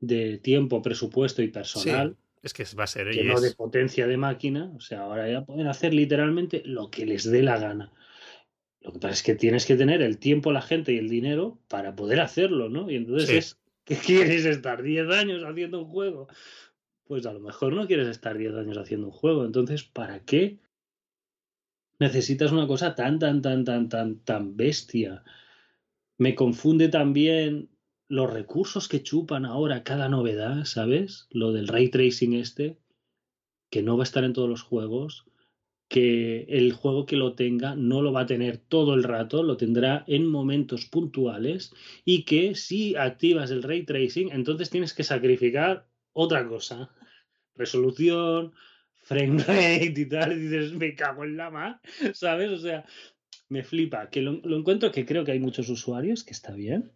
de 0.00 0.38
tiempo, 0.38 0.82
presupuesto 0.82 1.42
y 1.42 1.48
personal. 1.48 2.16
es 2.42 2.52
que 2.52 2.64
va 2.78 2.84
a 2.84 2.88
ser 2.88 3.10
que 3.10 3.24
no 3.24 3.40
de 3.40 3.52
potencia 3.52 4.06
de 4.06 4.16
máquina. 4.16 4.72
O 4.76 4.80
sea, 4.80 5.02
ahora 5.02 5.30
ya 5.30 5.44
pueden 5.44 5.66
hacer 5.66 5.94
literalmente 5.94 6.62
lo 6.64 6.90
que 6.90 7.06
les 7.06 7.30
dé 7.30 7.42
la 7.42 7.58
gana. 7.58 7.92
Lo 8.84 8.92
que 8.92 8.98
pasa 8.98 9.14
es 9.14 9.22
que 9.22 9.34
tienes 9.34 9.64
que 9.64 9.76
tener 9.76 10.02
el 10.02 10.18
tiempo, 10.18 10.52
la 10.52 10.60
gente 10.60 10.92
y 10.92 10.98
el 10.98 11.08
dinero 11.08 11.58
para 11.68 11.96
poder 11.96 12.20
hacerlo, 12.20 12.68
¿no? 12.68 12.90
Y 12.90 12.96
entonces 12.96 13.30
es, 13.30 13.58
¿qué 13.84 13.96
quieres 13.96 14.44
estar 14.44 14.82
10 14.82 15.08
años 15.08 15.42
haciendo 15.42 15.80
un 15.80 15.86
juego? 15.86 16.28
Pues 17.04 17.24
a 17.24 17.32
lo 17.32 17.40
mejor 17.40 17.72
no 17.72 17.86
quieres 17.86 18.08
estar 18.08 18.36
10 18.36 18.54
años 18.54 18.76
haciendo 18.76 19.06
un 19.06 19.12
juego. 19.12 19.46
Entonces, 19.46 19.84
¿para 19.84 20.20
qué 20.20 20.58
necesitas 21.98 22.52
una 22.52 22.66
cosa 22.66 22.94
tan, 22.94 23.18
tan, 23.18 23.40
tan, 23.40 23.64
tan, 23.64 23.88
tan, 23.88 24.18
tan 24.20 24.56
bestia? 24.56 25.24
Me 26.18 26.34
confunde 26.34 26.88
también 26.88 27.70
los 28.08 28.30
recursos 28.30 28.86
que 28.86 29.02
chupan 29.02 29.46
ahora 29.46 29.82
cada 29.82 30.10
novedad, 30.10 30.66
¿sabes? 30.66 31.26
Lo 31.30 31.52
del 31.52 31.68
ray 31.68 31.88
tracing 31.88 32.34
este, 32.34 32.78
que 33.70 33.82
no 33.82 33.96
va 33.96 34.02
a 34.02 34.04
estar 34.04 34.24
en 34.24 34.34
todos 34.34 34.48
los 34.48 34.62
juegos, 34.62 35.24
que 35.88 36.42
el 36.48 36.72
juego 36.72 37.06
que 37.06 37.16
lo 37.16 37.34
tenga 37.34 37.74
no 37.74 38.02
lo 38.02 38.12
va 38.12 38.22
a 38.22 38.26
tener 38.26 38.58
todo 38.58 38.94
el 38.94 39.04
rato, 39.04 39.42
lo 39.42 39.56
tendrá 39.56 40.04
en 40.06 40.26
momentos 40.26 40.86
puntuales 40.86 41.72
y 42.04 42.24
que 42.24 42.54
si 42.54 42.96
activas 42.96 43.50
el 43.50 43.62
ray 43.62 43.84
tracing, 43.84 44.32
entonces 44.32 44.70
tienes 44.70 44.94
que 44.94 45.04
sacrificar 45.04 45.86
otra 46.12 46.46
cosa. 46.48 46.90
Resolución, 47.54 48.52
frame 49.02 49.38
rate 49.46 49.94
y 49.96 50.08
tal, 50.08 50.32
y 50.32 50.40
dices, 50.40 50.72
me 50.72 50.94
cago 50.94 51.24
en 51.24 51.36
la 51.36 51.50
mar, 51.50 51.80
¿sabes? 52.14 52.50
O 52.50 52.58
sea, 52.58 52.84
me 53.48 53.62
flipa, 53.62 54.10
que 54.10 54.22
lo, 54.22 54.40
lo 54.44 54.56
encuentro 54.56 54.90
que 54.90 55.06
creo 55.06 55.24
que 55.24 55.32
hay 55.32 55.40
muchos 55.40 55.68
usuarios, 55.68 56.24
que 56.24 56.32
está 56.32 56.54
bien, 56.54 56.92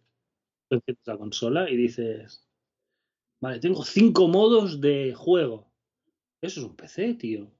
la 1.05 1.17
consola 1.17 1.69
y 1.69 1.75
dices, 1.75 2.47
vale, 3.41 3.59
tengo 3.59 3.83
cinco 3.83 4.27
modos 4.27 4.81
de 4.81 5.13
juego. 5.15 5.71
Eso 6.41 6.61
es 6.61 6.65
un 6.65 6.75
PC, 6.75 7.15
tío. 7.15 7.51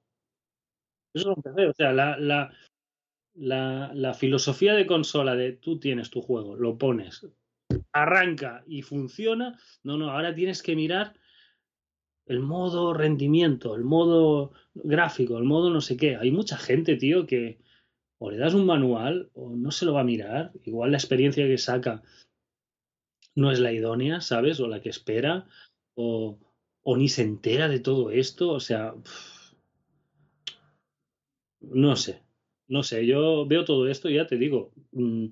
Eso 1.14 1.32
es 1.32 1.38
un 1.38 1.44
PC. 1.44 1.68
O 1.68 1.74
sea, 1.74 1.92
la, 1.92 2.18
la, 2.18 2.52
la, 3.36 3.92
la 3.94 4.14
filosofía 4.14 4.74
de 4.74 4.86
consola 4.86 5.36
de 5.36 5.54
tú 5.54 5.80
tienes 5.80 6.10
tu 6.10 6.22
juego, 6.22 6.56
lo 6.56 6.78
pones, 6.78 7.28
arranca 7.92 8.64
y 8.68 8.82
funciona. 8.82 9.58
No, 9.84 9.98
no, 9.98 10.12
ahora 10.12 10.34
tienes 10.34 10.62
que 10.62 10.76
mirar 10.76 11.16
el 12.26 12.40
modo 12.40 12.94
rendimiento, 12.94 13.76
el 13.76 13.84
modo 13.84 14.54
gráfico, 14.76 15.38
el 15.38 15.46
modo 15.46 15.72
no 15.72 15.82
sé 15.82 15.98
qué. 15.98 16.16
Hay 16.16 16.32
mucha 16.32 16.58
gente, 16.58 16.96
tío, 16.96 17.26
que 17.26 17.60
o 18.20 18.30
le 18.30 18.38
das 18.38 18.54
un 18.54 18.66
manual 18.66 19.30
o 19.34 19.56
no 19.56 19.72
se 19.72 19.86
lo 19.86 19.94
va 19.94 20.02
a 20.02 20.06
mirar. 20.06 20.52
Igual 20.64 20.92
la 20.92 20.98
experiencia 20.98 21.48
que 21.48 21.58
saca 21.58 22.04
no 23.36 23.52
es 23.52 23.60
la 23.60 23.72
idónea, 23.72 24.22
¿sabes? 24.22 24.60
O 24.60 24.68
la 24.68 24.82
que 24.82 24.90
espera, 24.90 25.48
o, 25.96 26.38
o 26.84 26.98
ni 26.98 27.08
se 27.08 27.24
entera 27.24 27.68
de 27.68 27.80
todo 27.80 28.12
esto, 28.12 28.50
o 28.50 28.60
sea, 28.60 28.94
no 31.62 31.96
sé, 31.96 32.24
no 32.68 32.84
sé, 32.84 33.06
yo 33.06 33.46
veo 33.46 33.66
todo 33.66 33.88
esto 33.88 34.10
y 34.10 34.16
ya 34.16 34.28
te 34.28 34.38
digo, 34.38 34.72
mm, 34.92 35.28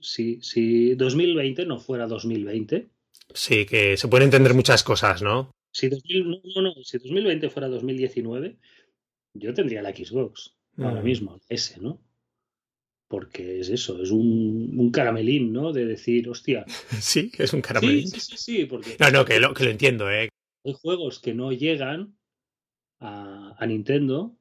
si, 0.00 0.40
si 0.42 0.94
2020 0.94 1.66
no 1.66 1.78
fuera 1.78 2.06
2020. 2.06 2.90
Sí, 3.32 3.66
que 3.66 3.96
se 3.96 4.08
pueden 4.08 4.26
entender 4.26 4.54
muchas 4.54 4.82
cosas, 4.82 5.22
¿no? 5.22 5.50
Si, 5.72 5.88
no, 5.88 6.62
no, 6.62 6.74
si 6.82 6.98
2020 6.98 7.48
fuera 7.50 7.68
2019, 7.68 8.58
yo 9.34 9.54
tendría 9.54 9.82
la 9.82 9.94
Xbox 9.94 10.56
ahora 10.78 11.00
mm. 11.00 11.04
mismo, 11.04 11.40
ese, 11.48 11.80
¿no? 11.80 12.00
porque 13.10 13.58
es 13.58 13.68
eso, 13.70 14.00
es 14.00 14.12
un, 14.12 14.76
un, 14.78 14.92
caramelín, 14.92 15.52
¿no? 15.52 15.72
De 15.72 15.84
decir, 15.84 16.28
hostia. 16.28 16.64
Sí, 17.00 17.32
es 17.38 17.52
un 17.52 17.60
caramelín. 17.60 18.06
Sí, 18.06 18.20
sí, 18.20 18.36
sí, 18.36 18.64
porque. 18.66 18.96
No, 19.00 19.10
no, 19.10 19.24
que 19.24 19.40
lo, 19.40 19.52
que 19.52 19.64
lo 19.64 19.70
entiendo, 19.70 20.08
¿eh? 20.08 20.28
Hay 20.64 20.72
juegos 20.74 21.18
que 21.18 21.34
no 21.34 21.50
llegan 21.50 22.16
a, 23.00 23.56
a 23.58 23.66
Nintendo. 23.66 24.36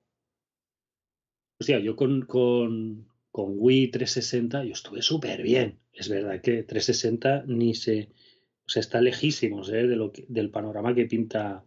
O 1.60 1.64
sea, 1.64 1.80
yo 1.80 1.96
con, 1.96 2.22
con, 2.22 3.08
con 3.32 3.54
Wii 3.58 3.92
360 3.92 4.64
yo 4.64 4.74
estuve 4.74 5.02
súper 5.02 5.42
bien. 5.44 5.80
Es 5.94 6.10
verdad 6.10 6.42
que 6.42 6.64
360 6.64 7.44
ni 7.48 7.76
se. 7.76 8.10
O 8.66 8.70
sea, 8.70 8.80
está 8.82 9.02
lejísimos 9.02 9.70
¿eh? 9.70 9.88
de 9.88 9.96
lo 9.96 10.12
que, 10.12 10.26
del 10.30 10.52
panorama 10.52 10.96
que 10.96 11.06
pinta 11.06 11.66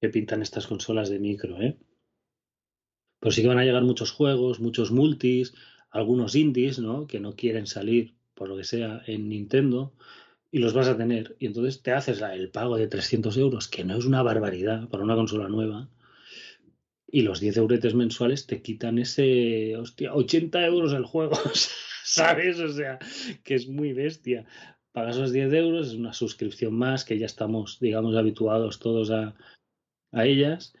que 0.00 0.08
pintan 0.08 0.42
estas 0.42 0.66
consolas 0.66 1.08
de 1.08 1.18
micro, 1.18 1.60
¿eh? 1.62 1.76
Pero 3.20 3.32
sí 3.32 3.42
que 3.42 3.48
van 3.48 3.58
a 3.58 3.64
llegar 3.64 3.82
muchos 3.82 4.10
juegos, 4.10 4.60
muchos 4.60 4.90
multis, 4.90 5.54
algunos 5.90 6.34
indies, 6.34 6.78
¿no? 6.78 7.06
Que 7.06 7.20
no 7.20 7.34
quieren 7.34 7.66
salir, 7.66 8.14
por 8.34 8.48
lo 8.48 8.56
que 8.56 8.64
sea, 8.64 9.02
en 9.06 9.28
Nintendo, 9.28 9.94
y 10.50 10.58
los 10.58 10.74
vas 10.74 10.88
a 10.88 10.96
tener. 10.96 11.36
Y 11.38 11.46
entonces 11.46 11.82
te 11.82 11.92
haces 11.92 12.20
el 12.20 12.50
pago 12.50 12.76
de 12.76 12.88
300 12.88 13.36
euros, 13.38 13.68
que 13.68 13.84
no 13.84 13.96
es 13.96 14.04
una 14.04 14.22
barbaridad 14.22 14.88
para 14.88 15.02
una 15.02 15.14
consola 15.14 15.48
nueva, 15.48 15.88
y 17.16 17.22
los 17.22 17.40
10 17.40 17.56
euretes 17.56 17.94
mensuales 17.94 18.46
te 18.46 18.60
quitan 18.60 18.98
ese, 18.98 19.74
hostia, 19.78 20.12
80 20.12 20.66
euros 20.66 20.92
el 20.92 21.06
juego, 21.06 21.34
¿sabes? 22.04 22.60
O 22.60 22.68
sea, 22.68 22.98
que 23.42 23.54
es 23.54 23.68
muy 23.68 23.94
bestia. 23.94 24.44
Pagas 24.92 25.16
los 25.16 25.32
10 25.32 25.50
euros, 25.54 25.86
es 25.88 25.94
una 25.94 26.12
suscripción 26.12 26.74
más, 26.74 27.06
que 27.06 27.16
ya 27.18 27.24
estamos, 27.24 27.80
digamos, 27.80 28.16
habituados 28.16 28.80
todos 28.80 29.10
a, 29.10 29.34
a 30.12 30.26
ellas. 30.26 30.74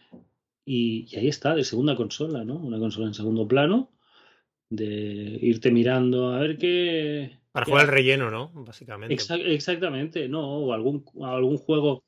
Y, 0.66 1.06
y, 1.10 1.16
ahí 1.16 1.28
está, 1.28 1.54
de 1.54 1.64
segunda 1.64 1.96
consola, 1.96 2.44
¿no? 2.44 2.56
Una 2.56 2.78
consola 2.78 3.06
en 3.06 3.14
segundo 3.14 3.48
plano 3.48 3.90
de 4.68 5.38
irte 5.40 5.70
mirando 5.70 6.34
a 6.34 6.40
ver 6.40 6.58
qué... 6.58 7.38
Para 7.50 7.64
jugar 7.64 7.86
el 7.86 7.92
relleno, 7.92 8.30
¿no? 8.30 8.50
Básicamente. 8.52 9.14
exactamente, 9.14 10.28
no, 10.28 10.46
o 10.46 10.74
algún, 10.74 11.02
algún 11.22 11.56
juego 11.56 12.04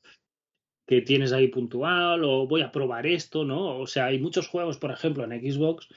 que 0.89 1.03
tienes 1.03 1.33
ahí 1.33 1.49
puntual, 1.49 2.23
o 2.23 2.47
voy 2.47 2.61
a 2.63 2.71
probar 2.71 3.05
esto, 3.05 3.45
¿no? 3.45 3.77
O 3.77 3.85
sea, 3.85 4.07
hay 4.07 4.17
muchos 4.17 4.47
juegos, 4.47 4.79
por 4.79 4.89
ejemplo, 4.89 5.23
en 5.23 5.39
Xbox. 5.39 5.87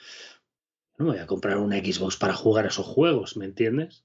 No 0.98 1.06
me 1.06 1.12
voy 1.12 1.20
a 1.20 1.26
comprar 1.26 1.56
una 1.56 1.78
Xbox 1.78 2.18
para 2.18 2.34
jugar 2.34 2.66
esos 2.66 2.84
juegos, 2.84 3.38
¿me 3.38 3.46
entiendes? 3.46 4.04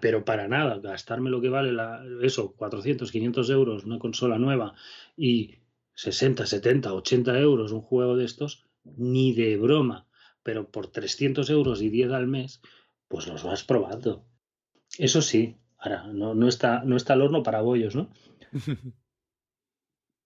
Pero 0.00 0.24
para 0.24 0.48
nada, 0.48 0.80
gastarme 0.80 1.30
lo 1.30 1.40
que 1.40 1.48
vale 1.48 1.76
eso, 2.22 2.54
400, 2.56 3.12
500 3.12 3.50
euros, 3.50 3.84
una 3.84 4.00
consola 4.00 4.36
nueva 4.36 4.74
y 5.16 5.60
60, 5.94 6.44
70, 6.44 6.92
80 6.92 7.38
euros 7.38 7.70
un 7.70 7.82
juego 7.82 8.16
de 8.16 8.24
estos, 8.24 8.66
ni 8.82 9.32
de 9.32 9.56
broma 9.58 10.08
pero 10.42 10.68
por 10.70 10.88
300 10.88 11.50
euros 11.50 11.82
y 11.82 11.88
10 11.88 12.10
al 12.10 12.26
mes, 12.26 12.62
pues 13.06 13.28
los 13.28 13.44
vas 13.44 13.62
probando. 13.62 14.24
Eso 14.96 15.22
sí, 15.22 15.56
ahora, 15.78 16.06
no, 16.06 16.34
no, 16.34 16.48
está, 16.48 16.82
no 16.84 16.96
está 16.96 17.14
el 17.14 17.22
horno 17.22 17.44
para 17.44 17.60
bollos, 17.60 17.94
¿no? 17.94 18.10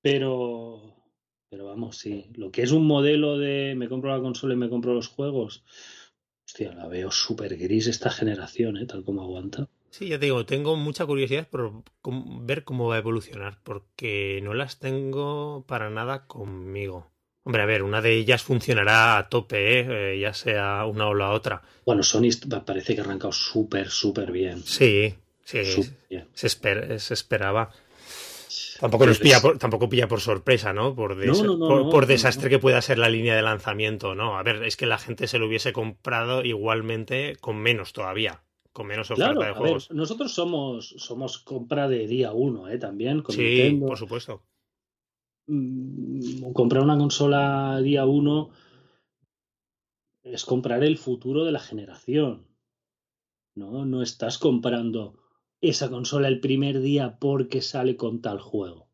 Pero, 0.03 0.83
pero 1.49 1.67
vamos, 1.67 1.97
sí, 1.99 2.27
lo 2.35 2.51
que 2.51 2.63
es 2.63 2.73
un 2.73 2.87
modelo 2.87 3.39
de 3.39 3.75
me 3.77 3.89
compro 3.89 4.15
la 4.15 4.23
consola 4.23 4.55
y 4.55 4.59
me 4.59 4.69
compro 4.69 4.95
los 4.95 5.09
juegos, 5.09 5.65
hostia, 6.45 6.73
la 6.73 6.89
veo 6.89 7.11
súper 7.11 7.57
gris 7.57 7.87
esta 7.87 8.11
generación, 8.11 8.77
¿eh? 8.77 8.87
tal 8.87 9.05
como 9.05 9.23
aguanta. 9.23 9.69
Sí, 9.91 10.09
ya 10.09 10.19
te 10.19 10.25
digo, 10.25 10.47
tengo 10.47 10.75
mucha 10.77 11.05
curiosidad 11.05 11.49
por 11.49 11.85
ver 12.43 12.65
cómo 12.65 12.89
va 12.89 12.97
a 12.97 12.99
evolucionar, 12.99 13.59
porque 13.63 14.41
no 14.43 14.55
las 14.55 14.79
tengo 14.79 15.65
para 15.69 15.91
nada 15.91 16.27
conmigo. 16.27 17.13
Hombre, 17.45 17.63
a 17.63 17.67
ver, 17.67 17.83
una 17.83 18.01
de 18.01 18.17
ellas 18.17 18.43
funcionará 18.43 19.19
a 19.19 19.29
tope, 19.29 19.81
¿eh? 19.81 20.19
ya 20.19 20.33
sea 20.33 20.87
una 20.87 21.09
o 21.09 21.15
la 21.15 21.31
otra. 21.33 21.63
Bueno, 21.85 22.03
Sony 22.03 22.31
parece 22.65 22.95
que 22.95 23.01
ha 23.01 23.05
arrancado 23.05 23.33
súper, 23.33 23.91
súper 23.91 24.31
bien. 24.31 24.63
Sí, 24.63 25.15
sí, 25.45 25.59
Se, 26.33 26.49
se, 26.49 27.15
esperaba. 27.15 27.71
Tampoco, 28.83 29.07
nos 29.07 29.21
pilla 29.21 29.41
por, 29.41 29.59
tampoco 29.59 29.89
pilla 29.89 30.09
por 30.09 30.21
sorpresa, 30.21 30.73
¿no? 30.73 30.97
Por, 30.97 31.17
por, 31.89 32.07
desastre 32.07 32.51
que 32.51 32.59
pueda 32.59 32.83
ser 32.83 32.99
la 32.99 33.09
línea 33.09 33.37
de 33.37 33.43
lanzamiento, 33.43 34.17
¿no? 34.17 34.37
A 34.37 34.43
ver, 34.43 34.65
es 34.65 34.77
que 34.77 34.87
la 34.87 34.99
gente 34.99 35.29
se 35.29 35.39
lo 35.39 35.47
hubiese 35.47 35.73
comprado 35.73 36.45
igualmente 36.45 37.37
con 37.41 37.59
menos 37.59 37.93
todavía, 37.93 38.43
con 38.73 38.89
menos 38.89 39.09
oferta 39.12 39.47
de 39.47 39.53
juegos. 39.53 39.89
nosotros 39.93 40.35
somos, 40.35 40.97
somos 40.99 41.39
compra 41.39 41.87
de 41.87 42.09
día 42.09 42.33
uno, 42.33 42.69
¿eh? 42.69 42.77
También. 42.79 43.23
Con 43.23 43.37
sí, 43.37 43.81
por 43.87 43.97
supuesto. 43.97 44.43
Mm, 45.47 46.51
comprar 46.53 46.83
una 46.83 46.99
consola 46.99 47.81
día 47.83 48.05
uno 48.05 48.51
es 50.25 50.45
comprar 50.45 50.83
el 50.83 50.99
futuro 50.99 51.45
de 51.45 51.53
la 51.53 51.61
generación. 51.61 52.49
No, 53.55 53.87
no 53.87 54.03
estás 54.03 54.39
comprando 54.39 55.22
esa 55.62 55.88
consola 55.88 56.28
el 56.28 56.40
primer 56.40 56.81
día 56.81 57.16
porque 57.19 57.62
sale 57.62 57.97
con 57.97 58.21
tal 58.21 58.40
juego. 58.40 58.88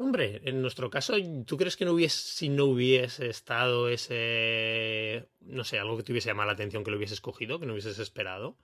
Hombre, 0.00 0.40
en 0.44 0.62
nuestro 0.62 0.90
caso, 0.90 1.14
¿tú 1.44 1.56
crees 1.56 1.76
que 1.76 1.84
no 1.84 1.92
hubiese, 1.92 2.16
si 2.16 2.48
no 2.48 2.66
hubiese 2.66 3.28
estado 3.28 3.88
ese, 3.88 5.28
no 5.40 5.64
sé, 5.64 5.78
algo 5.78 5.96
que 5.96 6.04
te 6.04 6.12
hubiese 6.12 6.30
llamado 6.30 6.46
la 6.46 6.52
atención 6.52 6.84
que 6.84 6.90
lo 6.90 6.96
hubieses 6.96 7.20
cogido, 7.20 7.58
que 7.58 7.66
no 7.66 7.72
hubieses 7.72 7.98
esperado? 7.98 8.56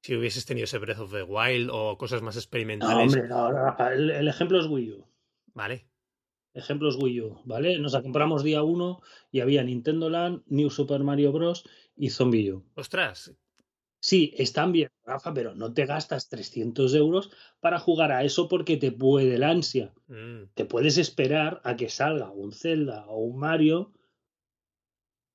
Si 0.00 0.16
hubieses 0.16 0.46
tenido 0.46 0.64
ese 0.64 0.78
Breath 0.78 1.00
of 1.00 1.12
the 1.12 1.22
Wild 1.22 1.70
o 1.70 1.98
cosas 1.98 2.22
más 2.22 2.36
experimentales. 2.36 3.14
No, 3.28 3.46
hombre, 3.46 3.94
el, 3.94 4.10
el, 4.10 4.28
ejemplo 4.28 4.58
es 4.58 4.66
Wii 4.66 4.92
U. 4.92 5.06
Vale. 5.54 5.86
ejemplos 6.54 6.96
Wii 6.96 7.20
U, 7.20 7.42
¿vale? 7.44 7.78
Nos 7.78 7.92
la 7.92 8.02
compramos 8.02 8.42
día 8.42 8.62
uno 8.62 9.02
y 9.30 9.40
había 9.40 9.62
Nintendo 9.64 10.08
Land, 10.08 10.44
New 10.46 10.70
Super 10.70 11.02
Mario 11.02 11.32
Bros. 11.32 11.64
y 11.94 12.10
Zombie 12.10 12.52
U. 12.52 12.64
Ostras. 12.74 13.34
Sí, 14.00 14.32
están 14.36 14.72
bien, 14.72 14.90
Rafa, 15.04 15.34
pero 15.34 15.54
no 15.54 15.72
te 15.74 15.84
gastas 15.84 16.28
300 16.28 16.94
euros 16.94 17.30
para 17.60 17.80
jugar 17.80 18.12
a 18.12 18.22
eso 18.22 18.48
porque 18.48 18.76
te 18.76 18.92
puede 18.92 19.34
el 19.34 19.42
ansia. 19.42 19.92
Mm. 20.06 20.50
Te 20.54 20.64
puedes 20.64 20.98
esperar 20.98 21.60
a 21.64 21.76
que 21.76 21.88
salga 21.88 22.30
un 22.30 22.52
Zelda 22.52 23.06
o 23.08 23.18
un 23.18 23.38
Mario. 23.38 23.92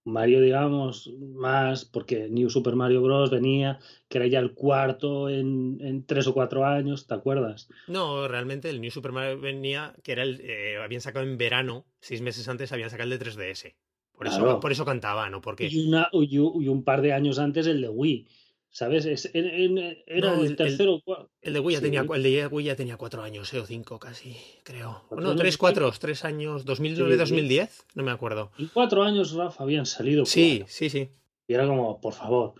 Mario, 0.06 0.42
digamos, 0.42 1.10
más, 1.18 1.86
porque 1.86 2.28
New 2.30 2.50
Super 2.50 2.76
Mario 2.76 3.02
Bros. 3.02 3.32
venía, 3.32 3.80
que 4.10 4.18
era 4.18 4.28
ya 4.28 4.40
el 4.40 4.54
cuarto 4.54 5.30
en, 5.30 5.78
en 5.82 6.06
tres 6.06 6.28
o 6.28 6.34
cuatro 6.34 6.66
años, 6.66 7.08
¿te 7.08 7.14
acuerdas? 7.14 7.70
No, 7.88 8.28
realmente 8.28 8.70
el 8.70 8.82
New 8.82 8.92
Super 8.92 9.14
Mario 9.14 9.40
venía, 9.40 9.94
que 10.04 10.12
era 10.12 10.24
el. 10.24 10.42
eh, 10.42 10.78
habían 10.84 11.00
sacado 11.00 11.26
en 11.26 11.38
verano, 11.38 11.86
seis 12.02 12.22
meses 12.22 12.48
antes 12.50 12.74
habían 12.74 12.90
sacado 12.90 13.12
el 13.12 13.18
de 13.18 13.26
3DS. 13.26 13.76
Por 14.12 14.28
eso, 14.28 14.60
por 14.60 14.72
eso 14.72 14.86
cantaba, 14.86 15.30
¿no? 15.30 15.42
Porque. 15.42 15.68
Y, 15.68 15.88
una, 15.88 16.10
y 16.12 16.38
un 16.38 16.84
par 16.84 17.02
de 17.02 17.14
años 17.14 17.40
antes 17.40 17.66
el 17.66 17.82
de 17.82 17.90
Wii, 17.90 18.28
¿sabes? 18.74 19.06
Es, 19.06 19.30
en- 19.34 19.46
en- 19.78 19.98
era 20.08 20.32
No, 20.32 20.34
el- 20.40 20.40
el 20.42 20.46
el- 20.52 20.56
tercero. 20.58 21.00
cua- 21.06 21.30
El 21.42 21.54
de 21.54 21.60
Wii 21.60 21.74
ya 21.76 21.80
Sí. 21.80 21.84
tenía, 21.86 22.02
el 22.02 22.24
de 22.24 22.64
ya 22.64 22.76
tenía 22.76 22.98
cuatro 22.98 23.22
años, 23.22 23.54
eh, 23.54 23.60
o 23.60 23.66
cinco 23.66 24.00
casi, 24.00 24.36
creo. 24.64 25.04
¿Cuatro 25.08 25.26
No, 25.28 25.36
tres, 25.36 25.58
cuatro, 25.58 25.92
tres 26.00 26.26
años, 26.26 26.66
2009, 26.66 27.14
Sí. 27.14 27.20
2010, 27.20 27.86
no 27.94 28.04
me 28.04 28.12
acuerdo. 28.12 28.52
Y 28.58 28.66
cuatro 28.68 29.04
años, 29.04 29.32
Rafa, 29.34 29.64
habían 29.64 29.86
salido. 29.86 30.26
Sí, 30.26 30.58
cuatro. 30.60 30.74
sí, 30.74 30.90
sí. 30.90 31.10
Y 31.48 31.54
era 31.54 31.68
como, 31.68 32.02
por 32.02 32.14
favor, 32.14 32.56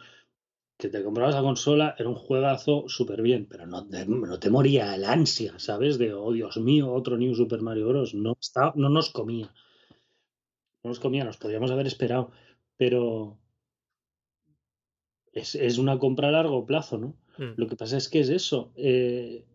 que 0.78 0.88
te 0.90 1.04
comprabas 1.04 1.34
la 1.36 1.42
consola, 1.42 1.96
era 1.98 2.10
un 2.10 2.16
juegazo 2.16 2.86
súper 2.88 3.22
bien, 3.24 3.48
pero 3.50 3.66
no 3.66 3.88
te, 3.88 4.06
no 4.06 4.38
te 4.40 4.50
moría 4.52 4.94
el 4.94 5.06
ansia, 5.06 5.58
¿sabes? 5.58 5.98
De, 5.98 6.14
oh 6.14 6.32
Dios 6.32 6.58
mío, 6.58 6.92
otro 6.94 7.18
New 7.18 7.34
Super 7.34 7.62
Mario 7.62 7.88
Bros. 7.88 8.14
No, 8.14 8.38
está, 8.40 8.72
no 8.76 8.90
nos 8.90 9.10
comía. 9.10 9.52
No 10.84 10.90
nos 10.90 11.00
comía, 11.00 11.24
nos 11.24 11.38
podríamos 11.38 11.72
haber 11.72 11.88
esperado, 11.88 12.32
pero 12.78 13.40
es, 15.34 15.56
es 15.56 15.78
una 15.78 16.00
compra 16.00 16.30
a 16.30 16.32
largo 16.32 16.66
plazo, 16.66 16.98
¿no? 16.98 17.18
Mm. 17.38 17.54
Lo 17.58 17.68
que 17.68 17.76
pasa 17.76 17.98
es 17.98 18.08
que 18.10 18.20
es 18.22 18.30
eso, 18.30 18.72
eh, 18.76 19.46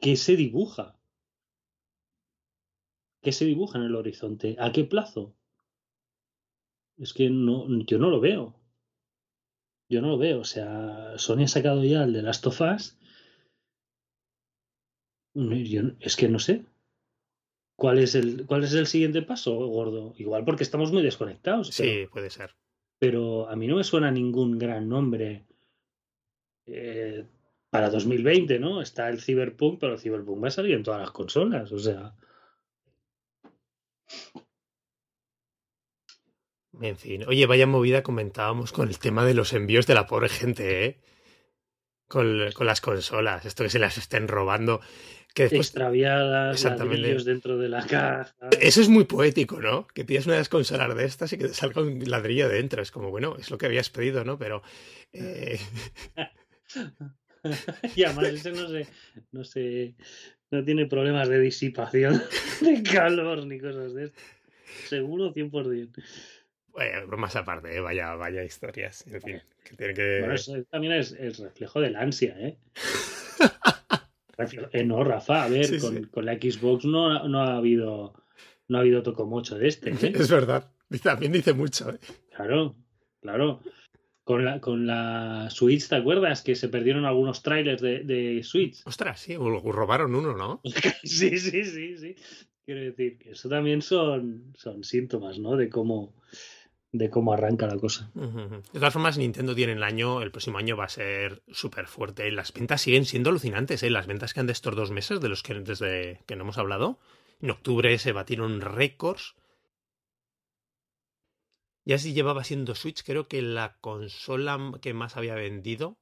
¿qué 0.00 0.16
se 0.16 0.36
dibuja? 0.36 0.96
¿Qué 3.22 3.32
se 3.32 3.44
dibuja 3.44 3.78
en 3.78 3.84
el 3.84 3.94
horizonte? 3.94 4.56
¿A 4.58 4.72
qué 4.72 4.84
plazo? 4.84 5.34
Es 6.98 7.12
que 7.14 7.30
no, 7.30 7.66
yo 7.84 7.98
no 7.98 8.10
lo 8.10 8.20
veo. 8.20 8.54
Yo 9.90 10.00
no 10.00 10.08
lo 10.08 10.18
veo. 10.18 10.40
O 10.40 10.44
sea, 10.44 11.14
Sony 11.18 11.44
ha 11.44 11.48
sacado 11.48 11.84
ya 11.84 12.04
el 12.04 12.12
de 12.12 12.22
Last 12.22 12.46
of 12.46 12.60
Us. 12.60 12.96
Yo 15.34 15.82
es 16.00 16.16
que 16.16 16.28
no 16.28 16.38
sé. 16.38 16.64
¿Cuál 17.76 17.98
es 17.98 18.14
el, 18.14 18.46
cuál 18.46 18.64
es 18.64 18.74
el 18.74 18.86
siguiente 18.86 19.22
paso, 19.22 19.54
gordo? 19.56 20.14
Igual 20.18 20.44
porque 20.44 20.62
estamos 20.64 20.92
muy 20.92 21.02
desconectados. 21.02 21.74
pero- 21.76 21.90
Sí, 21.90 22.06
puede 22.10 22.30
ser. 22.30 22.54
Pero 23.00 23.48
a 23.48 23.56
mí 23.56 23.66
no 23.66 23.76
me 23.76 23.84
suena 23.84 24.10
ningún 24.10 24.58
gran 24.58 24.88
nombre 24.88 25.46
eh, 26.66 27.24
para 27.70 27.90
2020, 27.90 28.58
¿no? 28.60 28.82
Está 28.82 29.08
el 29.08 29.20
Cyberpunk, 29.20 29.80
pero 29.80 29.94
el 29.94 29.98
Cyberpunk 29.98 30.44
va 30.44 30.48
a 30.48 30.52
salir 30.52 30.74
en 30.74 30.82
todas 30.82 31.00
las 31.00 31.10
consolas, 31.10 31.72
o 31.72 31.78
sea, 31.78 32.14
En 36.80 36.96
fin. 36.96 37.24
Oye, 37.28 37.46
vaya 37.46 37.66
movida 37.66 38.02
comentábamos 38.02 38.72
con 38.72 38.88
el 38.88 38.98
tema 38.98 39.24
de 39.24 39.34
los 39.34 39.52
envíos 39.52 39.86
de 39.86 39.94
la 39.94 40.06
pobre 40.06 40.28
gente, 40.28 40.86
¿eh? 40.86 41.00
Con, 42.10 42.50
con 42.54 42.66
las 42.66 42.80
consolas, 42.80 43.46
esto 43.46 43.62
que 43.62 43.70
se 43.70 43.78
las 43.78 43.96
estén 43.96 44.26
robando. 44.26 44.80
Que 45.32 45.44
después. 45.44 45.68
extraviadas, 45.68 46.64
ladrillos 46.64 47.24
dentro 47.24 47.56
de 47.56 47.68
la 47.68 47.86
caja. 47.86 48.34
Eso 48.60 48.80
es 48.80 48.88
muy 48.88 49.04
poético, 49.04 49.60
¿no? 49.60 49.86
Que 49.86 50.04
pidas 50.04 50.26
una 50.26 50.34
de 50.34 50.40
las 50.40 50.48
consolas 50.48 50.92
de 50.96 51.04
estas 51.04 51.32
y 51.32 51.38
que 51.38 51.46
te 51.46 51.54
salga 51.54 51.82
un 51.82 52.02
ladrillo 52.10 52.48
dentro. 52.48 52.82
Es 52.82 52.90
como, 52.90 53.10
bueno, 53.10 53.36
es 53.38 53.48
lo 53.52 53.58
que 53.58 53.66
habías 53.66 53.90
pedido, 53.90 54.24
¿no? 54.24 54.40
Pero. 54.40 54.60
eh, 55.12 55.60
y 57.94 58.02
además 58.02 58.24
ese 58.26 58.50
no 58.50 58.68
se, 58.68 58.88
no 59.30 59.44
se, 59.44 59.94
no 60.50 60.64
tiene 60.64 60.86
problemas 60.86 61.28
de 61.28 61.38
disipación 61.38 62.20
de 62.60 62.82
calor 62.82 63.46
ni 63.46 63.60
cosas 63.60 63.94
de 63.94 64.06
esto. 64.06 64.20
Seguro 64.88 65.32
100%. 65.32 66.02
Bromas 67.06 67.36
aparte, 67.36 67.76
¿eh? 67.76 67.80
Vaya, 67.80 68.14
vaya 68.14 68.42
historias. 68.44 69.06
En 69.06 69.20
fin, 69.22 69.42
que 69.64 69.76
tienen 69.76 69.96
que. 69.96 70.18
Bueno, 70.20 70.34
eso 70.34 70.54
también 70.70 70.92
es 70.94 71.12
el 71.12 71.34
reflejo 71.34 71.80
del 71.80 71.96
ansia, 71.96 72.34
¿eh? 72.38 72.58
Eh, 74.72 74.84
no, 74.84 75.04
Rafa, 75.04 75.44
a 75.44 75.48
ver, 75.48 75.66
Sí, 75.66 75.78
con, 75.78 75.96
sí. 75.96 76.04
con 76.10 76.24
la 76.24 76.32
Xbox 76.34 76.86
no, 76.86 77.10
ha- 77.12 77.28
no 77.28 77.40
ha 77.42 77.56
habido 77.58 78.14
no 78.68 78.78
ha 78.78 78.80
habido 78.80 79.02
tocomocho 79.02 79.58
de 79.58 79.68
este, 79.68 79.90
¿eh? 79.90 79.92
Es 80.16 80.30
verdad. 80.30 80.70
También 81.02 81.32
dice 81.32 81.52
mucho, 81.52 81.90
¿eh? 81.90 81.98
Claro, 82.34 82.74
claro. 83.20 83.60
Con 84.24 84.44
la, 84.46 84.58
con 84.60 84.86
la 84.86 85.48
Switch, 85.50 85.88
¿te 85.88 85.96
acuerdas? 85.96 86.40
Que 86.42 86.54
se 86.54 86.68
perdieron 86.70 87.04
algunos 87.04 87.42
trailers 87.42 87.82
de, 87.82 88.00
de 88.04 88.42
Switch. 88.42 88.80
Ostras, 88.86 89.20
sí, 89.20 89.36
o 89.36 89.60
robaron 89.72 90.14
uno, 90.14 90.34
¿no? 90.34 90.60
Sí, 91.04 91.36
sí, 91.38 91.64
sí, 91.64 91.98
sí. 91.98 92.16
Quiero 92.64 92.80
decir 92.80 93.18
que 93.18 93.32
eso 93.32 93.48
también 93.50 93.82
son, 93.82 94.52
son 94.56 94.84
síntomas, 94.84 95.38
¿no? 95.38 95.56
De 95.56 95.68
cómo, 95.68 96.14
de 96.92 97.08
cómo 97.10 97.32
arranca 97.32 97.66
la 97.66 97.78
cosa. 97.78 98.10
De 98.14 98.60
todas 98.72 98.92
formas, 98.92 99.16
Nintendo 99.16 99.54
tiene 99.54 99.72
el 99.74 99.82
año, 99.82 100.22
el 100.22 100.30
próximo 100.32 100.58
año 100.58 100.76
va 100.76 100.84
a 100.84 100.88
ser 100.88 101.42
súper 101.52 101.86
fuerte. 101.86 102.30
Las 102.32 102.52
ventas 102.52 102.80
siguen 102.80 103.04
siendo 103.04 103.30
alucinantes, 103.30 103.82
¿eh? 103.82 103.90
Las 103.90 104.06
ventas 104.06 104.34
que 104.34 104.40
han 104.40 104.46
de 104.46 104.52
estos 104.52 104.74
dos 104.74 104.90
meses, 104.90 105.20
de 105.20 105.28
los 105.28 105.42
que 105.42 105.54
desde 105.54 106.22
que 106.26 106.36
no 106.36 106.42
hemos 106.42 106.58
hablado. 106.58 106.98
En 107.40 107.50
octubre 107.50 107.96
se 107.98 108.12
batieron 108.12 108.60
récords. 108.60 109.34
Ya 111.84 111.96
si 111.98 112.12
llevaba 112.12 112.44
siendo 112.44 112.74
Switch, 112.74 113.02
creo 113.04 113.26
que 113.28 113.40
la 113.40 113.76
consola 113.80 114.72
que 114.82 114.92
más 114.92 115.16
había 115.16 115.34
vendido. 115.34 115.98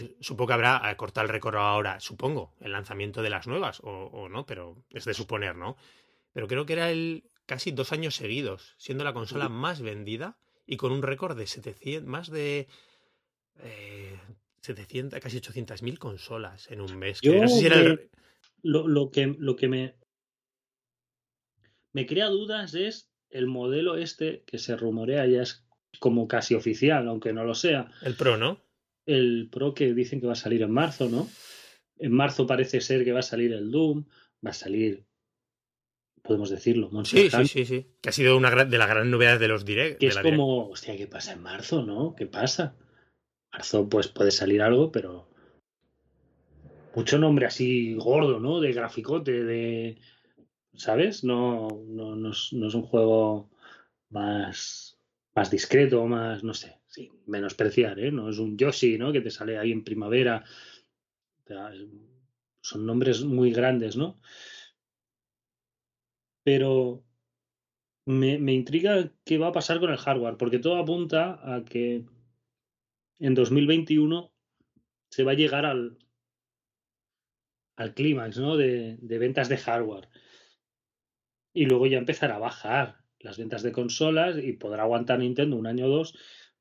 eh, 0.00 0.16
Supongo 0.20 0.48
que 0.48 0.54
habrá 0.54 0.90
eh, 0.90 0.96
cortado 0.96 1.26
el 1.26 1.32
récord 1.32 1.56
ahora, 1.56 2.00
supongo, 2.00 2.54
el 2.60 2.72
lanzamiento 2.72 3.22
de 3.22 3.30
las 3.30 3.46
nuevas, 3.46 3.80
o, 3.80 3.90
o 3.90 4.28
no, 4.28 4.46
pero 4.46 4.84
es 4.90 5.04
de 5.04 5.14
suponer, 5.14 5.56
¿no? 5.56 5.76
Pero 6.32 6.46
creo 6.46 6.64
que 6.64 6.72
era 6.74 6.90
el 6.90 7.24
casi 7.48 7.72
dos 7.72 7.92
años 7.92 8.14
seguidos, 8.14 8.74
siendo 8.76 9.02
la 9.04 9.14
consola 9.14 9.48
más 9.48 9.80
vendida 9.80 10.38
y 10.66 10.76
con 10.76 10.92
un 10.92 11.02
récord 11.02 11.36
de 11.36 11.46
700, 11.46 12.06
más 12.06 12.30
de 12.30 12.68
eh, 13.60 14.20
700, 14.60 15.18
casi 15.18 15.38
800 15.38 15.82
mil 15.82 15.98
consolas 15.98 16.70
en 16.70 16.82
un 16.82 16.96
mes. 16.98 17.20
que 17.22 17.28
Yo 17.28 17.40
no 17.40 17.48
sé 17.48 17.58
si 17.60 17.66
era 17.66 17.78
el- 17.80 17.88
me- 17.96 18.10
Lo, 18.62 18.86
lo 18.86 19.10
que, 19.10 19.34
lo 19.38 19.56
que 19.56 19.66
me, 19.68 19.94
me 21.92 22.06
crea 22.06 22.26
dudas 22.28 22.74
es 22.74 23.10
el 23.30 23.46
modelo 23.46 23.96
este 23.96 24.42
que 24.46 24.58
se 24.58 24.76
rumorea 24.76 25.26
ya 25.26 25.42
es 25.42 25.64
como 26.00 26.28
casi 26.28 26.54
oficial, 26.54 27.08
aunque 27.08 27.32
no 27.32 27.44
lo 27.44 27.54
sea. 27.54 27.90
el 28.02 28.14
Pro, 28.14 28.36
¿no? 28.36 28.60
El 29.06 29.48
Pro 29.50 29.72
que 29.74 29.94
dicen 29.94 30.20
que 30.20 30.26
va 30.26 30.34
a 30.34 30.36
salir 30.36 30.62
en 30.62 30.70
marzo, 30.70 31.08
¿no? 31.08 31.28
En 31.98 32.12
marzo 32.12 32.46
parece 32.46 32.80
ser 32.80 33.04
que 33.04 33.12
va 33.12 33.20
a 33.20 33.22
salir 33.22 33.52
el 33.52 33.70
Doom, 33.70 34.04
va 34.46 34.50
a 34.50 34.54
salir, 34.54 35.04
podemos 36.22 36.50
decirlo, 36.50 36.90
Monster 36.90 37.30
Sí, 37.30 37.30
sí, 37.30 37.46
sí, 37.46 37.64
sí. 37.64 37.86
Que 38.00 38.08
ha 38.10 38.12
sido 38.12 38.36
una 38.36 38.50
gran- 38.50 38.70
de 38.70 38.78
las 38.78 38.88
grandes 38.88 39.10
novedades 39.12 39.40
de 39.40 39.48
los 39.48 39.64
direct. 39.64 39.98
que 40.00 40.06
es 40.08 40.14
Direct. 40.16 40.36
como, 40.36 40.68
hostia, 40.68 40.96
¿qué 40.96 41.06
pasa 41.06 41.32
en 41.32 41.42
marzo, 41.42 41.82
no? 41.84 42.14
¿Qué 42.16 42.26
pasa? 42.26 42.76
Marzo 43.52 43.88
pues 43.88 44.08
puede 44.08 44.30
salir 44.30 44.60
algo, 44.62 44.92
pero 44.92 45.28
mucho 46.94 47.18
nombre 47.18 47.46
así 47.46 47.94
gordo, 47.94 48.40
¿no? 48.40 48.60
De 48.60 48.72
graficote, 48.72 49.44
de, 49.44 49.98
¿sabes? 50.74 51.24
No, 51.24 51.68
no, 51.86 52.16
no, 52.16 52.30
es, 52.32 52.52
no 52.52 52.68
es 52.68 52.74
un 52.74 52.82
juego 52.82 53.50
más, 54.10 54.98
más 55.34 55.50
discreto, 55.50 56.04
más, 56.06 56.42
no 56.44 56.54
sé, 56.54 56.80
sin 56.88 57.10
menospreciar, 57.26 57.98
¿eh? 58.00 58.10
No 58.10 58.28
es 58.28 58.38
un 58.38 58.56
Yoshi, 58.58 58.98
¿no? 58.98 59.12
Que 59.12 59.20
te 59.20 59.30
sale 59.30 59.58
ahí 59.58 59.72
en 59.72 59.84
primavera. 59.84 60.44
Son 62.60 62.84
nombres 62.84 63.22
muy 63.24 63.52
grandes, 63.52 63.96
¿no? 63.96 64.20
Pero 66.48 67.04
me, 68.06 68.38
me 68.38 68.54
intriga 68.54 69.12
qué 69.26 69.36
va 69.36 69.48
a 69.48 69.52
pasar 69.52 69.80
con 69.80 69.90
el 69.90 69.98
hardware, 69.98 70.38
porque 70.38 70.58
todo 70.58 70.78
apunta 70.78 71.38
a 71.42 71.62
que 71.62 72.06
en 73.18 73.34
2021 73.34 74.32
se 75.10 75.24
va 75.24 75.32
a 75.32 75.34
llegar 75.34 75.66
al, 75.66 75.98
al 77.76 77.92
clímax 77.92 78.38
¿no? 78.38 78.56
de, 78.56 78.96
de 78.96 79.18
ventas 79.18 79.50
de 79.50 79.58
hardware. 79.58 80.08
Y 81.52 81.66
luego 81.66 81.86
ya 81.86 81.98
empezará 81.98 82.36
a 82.36 82.38
bajar 82.38 83.04
las 83.18 83.36
ventas 83.36 83.62
de 83.62 83.72
consolas 83.72 84.38
y 84.42 84.54
podrá 84.54 84.84
aguantar 84.84 85.18
Nintendo 85.18 85.54
un 85.54 85.66
año 85.66 85.84
o 85.84 85.90
dos 85.90 86.14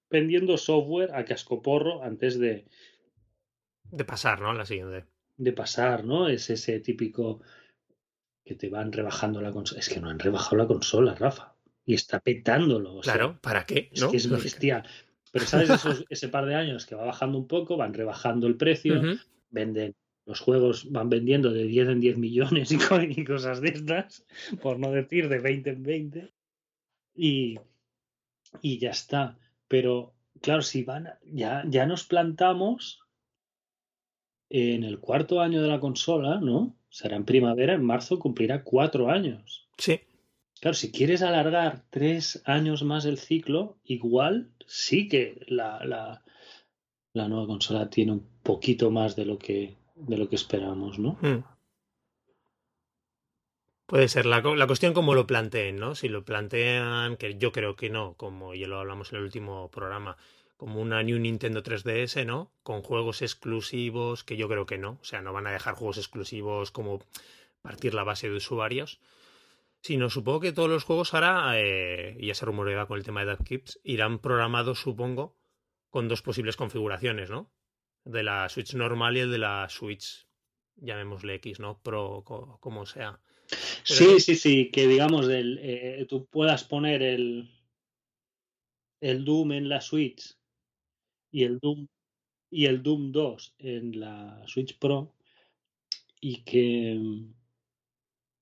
vendiendo 0.09 0.57
software 0.57 1.15
a 1.15 1.23
cascoporro 1.23 2.03
antes 2.03 2.37
de, 2.37 2.67
De 3.89 4.03
pasar, 4.03 4.41
¿no? 4.41 4.51
La 4.53 4.65
siguiente. 4.65 5.05
de 5.37 5.53
pasar, 5.53 6.03
¿no? 6.03 6.27
Es 6.27 6.49
ese 6.49 6.81
típico 6.81 7.41
que 8.47 8.55
te 8.55 8.69
van 8.69 8.91
rebajando 8.91 9.41
la 9.41 9.51
consola. 9.51 9.79
Es 9.79 9.89
que 9.89 9.99
no 9.99 10.09
han 10.09 10.19
rebajado 10.19 10.57
la 10.57 10.67
consola, 10.67 11.13
Rafa. 11.15 11.53
Y 11.85 11.93
está 11.93 12.19
petándolo. 12.19 12.95
o 12.95 13.03
sea, 13.03 13.13
Claro, 13.13 13.39
¿para 13.41 13.65
qué? 13.65 13.89
es 13.91 14.01
¿No? 14.01 14.09
que 14.11 14.17
es 14.17 14.29
bestial. 14.43 14.83
Pero 15.31 15.45
¿sabes? 15.45 15.69
Esos- 15.69 16.05
ese 16.09 16.29
par 16.29 16.45
de 16.45 16.55
años 16.55 16.85
que 16.85 16.95
va 16.95 17.05
bajando 17.05 17.37
un 17.37 17.47
poco, 17.47 17.77
van 17.77 17.93
rebajando 17.93 18.47
el 18.47 18.55
precio, 18.55 19.01
venden 19.49 19.93
los 20.25 20.41
juegos 20.41 20.91
van 20.91 21.09
vendiendo 21.09 21.51
de 21.53 21.63
10 21.63 21.87
en 21.87 21.99
10 22.01 22.17
millones 22.17 22.69
y, 22.71 23.23
cosas 23.23 23.61
de 23.61 23.69
estas, 23.69 24.25
por 24.61 24.77
no 24.77 24.91
decir 24.91 25.29
de 25.29 25.39
20 25.39 25.69
en 25.69 25.83
20. 25.83 26.33
Y, 27.15 27.59
y 28.61 28.77
ya 28.77 28.89
está. 28.89 29.37
Pero 29.69 30.13
claro, 30.41 30.61
si 30.61 30.83
van, 30.83 31.07
ya, 31.23 31.63
ya 31.67 31.85
nos 31.85 32.03
plantamos 32.03 32.99
en 34.49 34.83
el 34.83 34.99
cuarto 34.99 35.41
año 35.41 35.61
de 35.61 35.67
la 35.67 35.79
consola, 35.79 36.39
¿no? 36.41 36.75
Será 36.89 37.15
en 37.15 37.25
primavera, 37.25 37.73
en 37.73 37.83
marzo 37.83 38.19
cumplirá 38.19 38.63
cuatro 38.63 39.09
años. 39.09 39.67
Sí. 39.77 39.99
Claro, 40.59 40.73
si 40.73 40.91
quieres 40.91 41.21
alargar 41.21 41.83
tres 41.89 42.41
años 42.45 42.83
más 42.83 43.05
el 43.05 43.17
ciclo, 43.17 43.77
igual 43.83 44.51
sí 44.65 45.07
que 45.07 45.45
la, 45.47 45.83
la, 45.85 46.23
la 47.13 47.27
nueva 47.27 47.45
consola 47.45 47.89
tiene 47.89 48.13
un 48.13 48.27
poquito 48.41 48.89
más 48.89 49.15
de 49.15 49.25
lo 49.25 49.37
que, 49.37 49.77
de 49.95 50.17
lo 50.17 50.29
que 50.29 50.35
esperamos, 50.35 50.97
¿no? 50.97 51.17
Hmm. 51.21 51.43
Puede 53.85 54.09
ser. 54.09 54.25
La, 54.25 54.41
la, 54.41 54.67
cuestión 54.67 54.93
como 54.93 55.15
lo 55.15 55.27
planteen, 55.27 55.77
¿no? 55.77 55.95
Si 55.95 56.09
lo 56.09 56.25
plantean, 56.25 57.15
que 57.15 57.37
yo 57.37 57.51
creo 57.51 57.75
que 57.75 57.89
no, 57.89 58.15
como 58.15 58.53
ya 58.53 58.67
lo 58.67 58.79
hablamos 58.79 59.11
en 59.11 59.19
el 59.19 59.23
último 59.23 59.69
programa, 59.71 60.17
como 60.57 60.81
una 60.81 61.03
New 61.03 61.19
Nintendo 61.19 61.61
3DS, 61.61 62.25
¿no? 62.25 62.51
Con 62.63 62.81
juegos 62.81 63.21
exclusivos, 63.21 64.23
que 64.23 64.37
yo 64.37 64.49
creo 64.49 64.65
que 64.65 64.79
no. 64.79 64.97
O 65.01 65.03
sea, 65.05 65.21
no 65.21 65.31
van 65.31 65.45
a 65.45 65.51
dejar 65.51 65.75
juegos 65.75 65.99
exclusivos 65.99 66.71
como 66.71 66.99
partir 67.61 67.93
la 67.93 68.03
base 68.03 68.27
de 68.27 68.35
usuarios. 68.35 68.99
Sino 69.81 70.09
supongo 70.09 70.39
que 70.39 70.51
todos 70.51 70.69
los 70.69 70.83
juegos 70.83 71.13
ahora, 71.13 71.51
eh, 71.55 72.17
ya 72.19 72.33
se 72.33 72.45
rumorea 72.45 72.87
con 72.87 72.97
el 72.97 73.05
tema 73.05 73.21
de 73.23 73.27
DevKips, 73.27 73.79
irán 73.83 74.17
programados, 74.17 74.79
supongo, 74.79 75.37
con 75.91 76.07
dos 76.07 76.23
posibles 76.23 76.57
configuraciones, 76.57 77.29
¿no? 77.29 77.51
De 78.03 78.23
la 78.23 78.49
Switch 78.49 78.73
normal 78.73 79.15
y 79.15 79.19
el 79.19 79.31
de 79.31 79.37
la 79.37 79.69
Switch, 79.69 80.27
llamémosle 80.77 81.35
X, 81.35 81.59
¿no? 81.59 81.79
Pro, 81.83 82.23
como 82.59 82.87
sea. 82.87 83.21
sí, 83.83 84.19
sí, 84.19 84.35
sí, 84.35 84.71
que 84.71 84.87
digamos, 84.87 85.29
el, 85.29 85.59
eh, 85.61 86.05
tú 86.09 86.25
puedas 86.25 86.63
poner 86.63 87.03
el, 87.03 87.51
el 88.99 89.23
Doom 89.23 89.51
en 89.51 89.69
la 89.69 89.81
Switch 89.81 90.36
y 91.31 91.43
el 91.43 91.59
Doom 91.59 91.87
y 92.49 92.65
el 92.65 92.81
Doom 92.81 93.11
2 93.11 93.55
en 93.59 93.99
la 93.99 94.41
Switch 94.47 94.77
Pro 94.77 95.13
y 96.21 96.43
que 96.43 96.99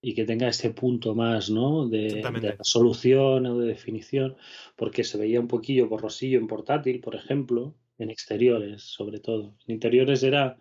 y 0.01 0.13
que 0.13 0.25
tenga 0.25 0.47
ese 0.47 0.69
punto 0.69 1.15
más 1.15 1.49
¿no? 1.49 1.87
de, 1.87 2.21
de 2.21 2.51
resolución 2.51 3.47
o 3.47 3.57
de 3.57 3.65
definición, 3.65 4.37
porque 4.75 5.03
se 5.03 5.17
veía 5.17 5.39
un 5.39 5.47
poquillo 5.47 5.89
borrosillo 5.89 6.37
en 6.37 6.45
portátil, 6.45 6.99
por 6.99 7.15
ejemplo, 7.15 7.73
en 7.97 8.11
exteriores 8.11 8.83
sobre 8.83 9.19
todo. 9.19 9.55
En 9.65 9.73
interiores 9.73 10.21
era, 10.21 10.59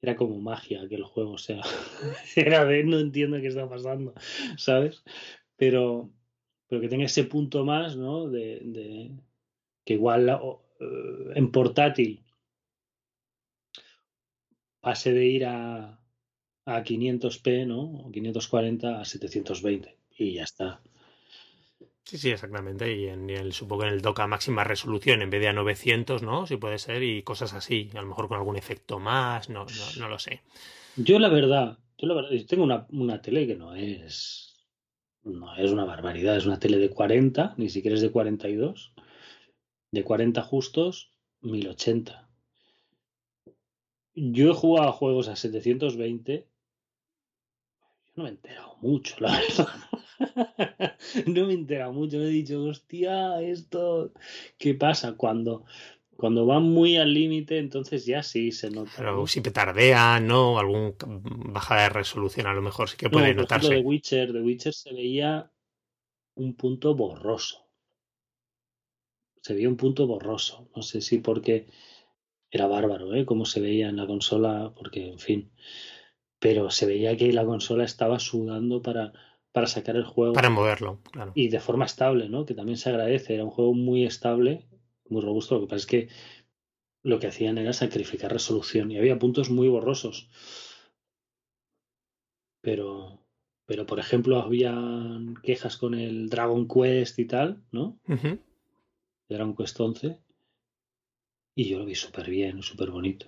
era 0.00 0.16
como 0.16 0.40
magia 0.40 0.82
aquel 0.82 1.04
juego, 1.04 1.34
o 1.34 1.38
sea, 1.38 1.60
era 2.34 2.64
de 2.64 2.82
no 2.82 2.98
entiendo 2.98 3.40
qué 3.40 3.46
está 3.46 3.68
pasando, 3.68 4.14
¿sabes? 4.56 5.04
Pero, 5.54 6.10
pero 6.66 6.80
que 6.80 6.88
tenga 6.88 7.04
ese 7.04 7.22
punto 7.22 7.64
más, 7.64 7.96
¿no? 7.96 8.28
De, 8.28 8.62
de 8.64 9.12
que 9.84 9.94
igual 9.94 10.28
en 11.34 11.50
portátil 11.50 12.24
pase 14.80 15.12
de 15.12 15.26
ir 15.26 15.46
a, 15.46 15.98
a 16.66 16.84
500p, 16.84 17.66
¿no? 17.66 17.80
O 17.82 18.10
540 18.10 19.00
a 19.00 19.04
720 19.04 19.96
y 20.18 20.34
ya 20.34 20.44
está. 20.44 20.80
Sí, 22.04 22.18
sí, 22.18 22.30
exactamente. 22.30 22.94
Y 22.94 23.06
en 23.06 23.30
el, 23.30 23.52
supongo 23.52 23.82
que 23.82 23.88
en 23.88 23.94
el 23.94 24.02
dock 24.02 24.20
a 24.20 24.26
máxima 24.26 24.64
resolución 24.64 25.22
en 25.22 25.30
vez 25.30 25.40
de 25.40 25.48
a 25.48 25.52
900, 25.52 26.22
¿no? 26.22 26.46
Si 26.46 26.56
puede 26.56 26.78
ser, 26.78 27.02
y 27.02 27.22
cosas 27.22 27.54
así. 27.54 27.90
A 27.94 28.02
lo 28.02 28.08
mejor 28.08 28.28
con 28.28 28.38
algún 28.38 28.56
efecto 28.56 28.98
más, 28.98 29.48
no, 29.48 29.64
no, 29.64 30.00
no 30.00 30.08
lo 30.08 30.18
sé. 30.18 30.42
Yo 30.96 31.18
la 31.18 31.28
verdad, 31.28 31.78
yo 31.96 32.08
la 32.08 32.14
verdad, 32.14 32.30
tengo 32.48 32.64
una, 32.64 32.86
una 32.90 33.22
tele 33.22 33.46
que 33.46 33.54
no 33.54 33.74
es. 33.74 34.48
No 35.22 35.56
es 35.56 35.70
una 35.70 35.84
barbaridad, 35.84 36.36
es 36.36 36.46
una 36.46 36.58
tele 36.58 36.78
de 36.78 36.90
40, 36.90 37.54
ni 37.56 37.68
siquiera 37.68 37.94
es 37.94 38.02
de 38.02 38.10
42. 38.10 38.92
De 39.92 40.02
40 40.02 40.42
justos, 40.42 41.12
1080. 41.42 42.28
Yo 44.14 44.50
he 44.50 44.54
jugado 44.54 44.88
a 44.88 44.92
juegos 44.92 45.28
a 45.28 45.36
720 45.36 46.48
no 48.14 48.24
me 48.24 48.30
he 48.30 48.32
enterado 48.32 48.76
mucho, 48.80 49.16
la 49.20 49.30
verdad. 49.40 50.96
no 51.26 51.46
me 51.46 51.52
he 51.52 51.56
enterado 51.56 51.92
mucho, 51.92 52.18
no 52.18 52.24
he 52.24 52.28
dicho, 52.28 52.62
hostia, 52.64 53.40
esto, 53.40 54.12
¿qué 54.58 54.74
pasa? 54.74 55.14
Cuando, 55.16 55.64
cuando 56.16 56.46
van 56.46 56.64
muy 56.64 56.96
al 56.96 57.12
límite, 57.12 57.58
entonces 57.58 58.04
ya 58.04 58.22
sí 58.22 58.52
se 58.52 58.70
nota. 58.70 58.92
Pero 58.96 59.26
si 59.26 59.40
tardea, 59.40 60.20
¿no? 60.20 60.58
Algún 60.58 60.94
bajada 61.52 61.84
de 61.84 61.88
resolución 61.90 62.46
a 62.46 62.54
lo 62.54 62.62
mejor 62.62 62.88
sí 62.88 62.96
que 62.96 63.10
puede 63.10 63.34
no, 63.34 63.42
notarse. 63.42 63.74
de 63.74 63.80
Witcher, 63.80 64.32
de 64.32 64.42
Witcher 64.42 64.74
se 64.74 64.92
veía 64.92 65.50
un 66.34 66.54
punto 66.54 66.94
borroso. 66.94 67.61
Se 69.42 69.54
veía 69.54 69.68
un 69.68 69.76
punto 69.76 70.06
borroso. 70.06 70.68
No 70.74 70.82
sé 70.82 71.00
si 71.00 71.18
porque 71.18 71.66
era 72.50 72.66
bárbaro, 72.66 73.14
¿eh? 73.14 73.26
Como 73.26 73.44
se 73.44 73.60
veía 73.60 73.88
en 73.88 73.96
la 73.96 74.06
consola, 74.06 74.72
porque, 74.74 75.08
en 75.08 75.18
fin 75.18 75.50
pero 76.42 76.72
se 76.72 76.86
veía 76.86 77.16
que 77.16 77.32
la 77.32 77.44
consola 77.44 77.84
estaba 77.84 78.18
sudando 78.18 78.82
para, 78.82 79.12
para 79.52 79.68
sacar 79.68 79.94
el 79.94 80.02
juego. 80.02 80.32
Para 80.32 80.50
moverlo, 80.50 80.98
claro. 81.12 81.30
Y 81.36 81.46
de 81.46 81.60
forma 81.60 81.84
estable, 81.84 82.28
¿no? 82.28 82.44
Que 82.46 82.54
también 82.54 82.76
se 82.76 82.90
agradece. 82.90 83.34
Era 83.34 83.44
un 83.44 83.50
juego 83.50 83.74
muy 83.74 84.04
estable, 84.04 84.66
muy 85.08 85.22
robusto. 85.22 85.54
Lo 85.54 85.60
que 85.60 85.66
pasa 85.68 85.76
es 85.76 85.86
que 85.86 86.08
lo 87.04 87.20
que 87.20 87.28
hacían 87.28 87.58
era 87.58 87.72
sacrificar 87.72 88.32
resolución 88.32 88.90
y 88.90 88.98
había 88.98 89.20
puntos 89.20 89.50
muy 89.50 89.68
borrosos. 89.68 90.30
Pero, 92.60 93.20
pero 93.64 93.86
por 93.86 94.00
ejemplo, 94.00 94.40
había 94.40 94.76
quejas 95.44 95.76
con 95.76 95.94
el 95.94 96.28
Dragon 96.28 96.66
Quest 96.66 97.20
y 97.20 97.24
tal, 97.24 97.62
¿no? 97.70 98.00
Dragon 99.32 99.54
Quest 99.54 99.80
11. 99.80 100.18
Y 101.54 101.68
yo 101.68 101.78
lo 101.78 101.84
vi 101.84 101.94
súper 101.94 102.30
bien, 102.30 102.62
súper 102.62 102.90
bonito 102.90 103.26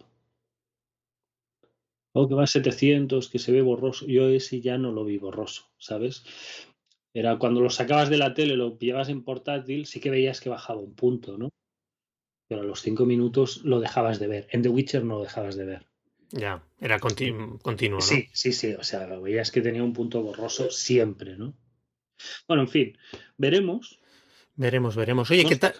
o 2.15 2.29
que 2.29 2.35
va 2.35 2.45
a 2.45 2.47
700, 2.47 3.29
que 3.29 3.41
se 3.41 3.53
ve 3.53 3.61
borroso. 3.61 4.07
Yo 4.07 4.29
ese 4.29 4.61
ya 4.61 4.79
no 4.79 4.93
lo 4.93 5.05
vi 5.05 5.19
borroso, 5.19 5.69
¿sabes? 5.79 6.25
Era 7.13 7.39
cuando 7.39 7.61
lo 7.61 7.71
sacabas 7.71 8.09
de 8.09 8.19
la 8.19 8.35
tele, 8.35 8.57
lo 8.57 8.79
pillabas 8.79 9.09
en 9.09 9.25
portátil, 9.25 9.87
sí 9.87 10.01
que 10.01 10.11
veías 10.11 10.41
que 10.41 10.49
bajaba 10.49 10.81
un 10.81 10.95
punto, 10.95 11.37
¿no? 11.37 11.51
Pero 12.49 12.61
a 12.61 12.65
los 12.65 12.83
cinco 12.83 13.05
minutos 13.05 13.65
lo 13.65 13.81
dejabas 13.81 14.21
de 14.21 14.29
ver. 14.29 14.47
En 14.51 14.63
The 14.63 14.69
Witcher 14.69 15.05
no 15.05 15.17
lo 15.17 15.23
dejabas 15.25 15.57
de 15.57 15.65
ver. 15.65 15.87
Ya, 16.31 16.65
era 16.81 17.01
continuo, 17.01 17.59
¿no? 17.65 18.01
Sí, 18.01 18.29
sí, 18.33 18.53
sí. 18.53 18.75
O 18.75 18.85
sea, 18.85 19.07
veías 19.19 19.51
que 19.51 19.61
tenía 19.61 19.83
un 19.83 19.93
punto 19.93 20.23
borroso 20.23 20.71
siempre, 20.71 21.37
¿no? 21.37 21.55
Bueno, 22.47 22.63
en 22.63 22.69
fin, 22.69 22.99
veremos 23.37 24.01
Veremos, 24.57 24.95
veremos. 24.95 25.29
Oye, 25.33 25.45
¿qué 25.45 25.57
tal? 25.57 25.75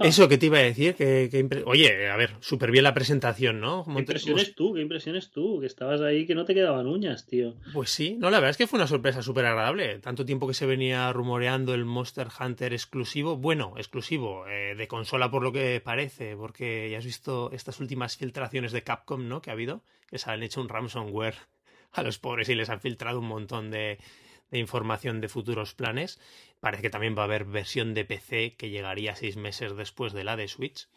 Eso 0.00 0.28
que 0.28 0.36
te 0.36 0.46
iba 0.46 0.58
a 0.58 0.62
decir, 0.62 0.94
que, 0.94 1.62
oye, 1.64 2.10
a 2.10 2.16
ver, 2.16 2.36
súper 2.40 2.70
bien 2.70 2.84
la 2.84 2.92
presentación, 2.92 3.60
¿no? 3.60 3.84
¿Qué 3.84 3.98
impresiones 3.98 4.54
tú? 4.54 4.74
¿Qué 4.74 4.82
impresiones 4.82 5.30
tú? 5.30 5.58
Que 5.60 5.66
estabas 5.66 6.02
ahí 6.02 6.26
que 6.26 6.34
no 6.34 6.44
te 6.44 6.54
quedaban 6.54 6.86
uñas, 6.86 7.26
tío. 7.26 7.54
Pues 7.72 7.88
sí, 7.88 8.16
no, 8.18 8.28
la 8.28 8.38
verdad 8.38 8.50
es 8.50 8.56
que 8.58 8.66
fue 8.66 8.78
una 8.78 8.86
sorpresa 8.86 9.22
súper 9.22 9.46
agradable. 9.46 10.00
Tanto 10.00 10.26
tiempo 10.26 10.46
que 10.46 10.52
se 10.52 10.66
venía 10.66 11.10
rumoreando 11.14 11.72
el 11.72 11.86
Monster 11.86 12.28
Hunter 12.38 12.74
exclusivo, 12.74 13.38
bueno, 13.38 13.72
exclusivo, 13.78 14.46
eh, 14.48 14.74
de 14.74 14.86
consola 14.86 15.30
por 15.30 15.42
lo 15.42 15.50
que 15.50 15.80
parece, 15.82 16.36
porque 16.36 16.90
ya 16.90 16.98
has 16.98 17.06
visto 17.06 17.50
estas 17.52 17.80
últimas 17.80 18.18
filtraciones 18.18 18.72
de 18.72 18.82
Capcom, 18.82 19.28
¿no? 19.28 19.40
Que 19.40 19.48
ha 19.48 19.54
habido, 19.54 19.82
que 20.10 20.18
se 20.18 20.30
han 20.30 20.42
hecho 20.42 20.60
un 20.60 20.68
ransomware 20.68 21.36
a 21.92 22.02
los 22.02 22.18
pobres 22.18 22.50
y 22.50 22.54
les 22.54 22.68
han 22.68 22.82
filtrado 22.82 23.18
un 23.18 23.28
montón 23.28 23.70
de, 23.70 23.98
de 24.50 24.58
información 24.58 25.20
de 25.20 25.28
futuros 25.28 25.74
planes. 25.74 26.20
Parece 26.60 26.82
que 26.82 26.90
también 26.90 27.16
va 27.16 27.22
a 27.22 27.24
haber 27.24 27.44
versión 27.44 27.94
de 27.94 28.04
PC 28.04 28.56
que 28.56 28.70
llegaría 28.70 29.16
seis 29.16 29.36
meses 29.36 29.76
después 29.76 30.12
de 30.12 30.24
la 30.24 30.36
de 30.36 30.48
Switch. 30.48 30.88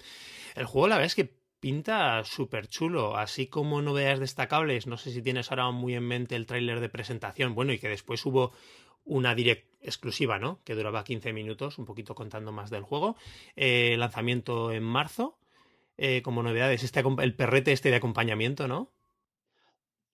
El 0.55 0.65
juego, 0.65 0.87
la 0.87 0.95
verdad 0.95 1.07
es 1.07 1.15
que 1.15 1.33
pinta 1.59 2.23
súper 2.25 2.67
chulo, 2.67 3.15
así 3.15 3.47
como 3.47 3.81
novedades 3.81 4.19
destacables. 4.19 4.85
No 4.87 4.97
sé 4.97 5.11
si 5.11 5.21
tienes 5.21 5.51
ahora 5.51 5.71
muy 5.71 5.95
en 5.95 6.03
mente 6.03 6.35
el 6.35 6.45
tráiler 6.45 6.79
de 6.81 6.89
presentación. 6.89 7.55
Bueno, 7.55 7.71
y 7.71 7.79
que 7.79 7.87
después 7.87 8.25
hubo 8.25 8.51
una 9.05 9.35
direct 9.35 9.67
exclusiva, 9.81 10.39
¿no? 10.39 10.61
Que 10.63 10.75
duraba 10.75 11.03
15 11.03 11.31
minutos, 11.33 11.77
un 11.77 11.85
poquito 11.85 12.15
contando 12.15 12.51
más 12.51 12.69
del 12.69 12.83
juego. 12.83 13.15
Eh, 13.55 13.95
lanzamiento 13.97 14.71
en 14.71 14.83
marzo. 14.83 15.37
Eh, 15.97 16.21
como 16.23 16.41
novedades, 16.41 16.83
este, 16.83 17.03
el 17.19 17.35
perrete 17.35 17.71
este 17.71 17.91
de 17.91 17.97
acompañamiento, 17.97 18.67
¿no? 18.67 18.91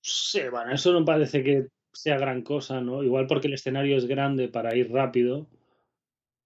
Sí, 0.02 0.42
bueno, 0.52 0.74
eso 0.74 0.92
no 0.92 1.06
parece 1.06 1.44
que 1.44 1.68
sea 1.94 2.18
gran 2.18 2.42
cosa, 2.42 2.82
¿no? 2.82 3.04
Igual 3.04 3.28
porque 3.28 3.48
el 3.48 3.54
escenario 3.54 3.98
es 3.98 4.06
grande 4.06 4.48
para 4.48 4.76
ir 4.76 4.92
rápido. 4.92 5.48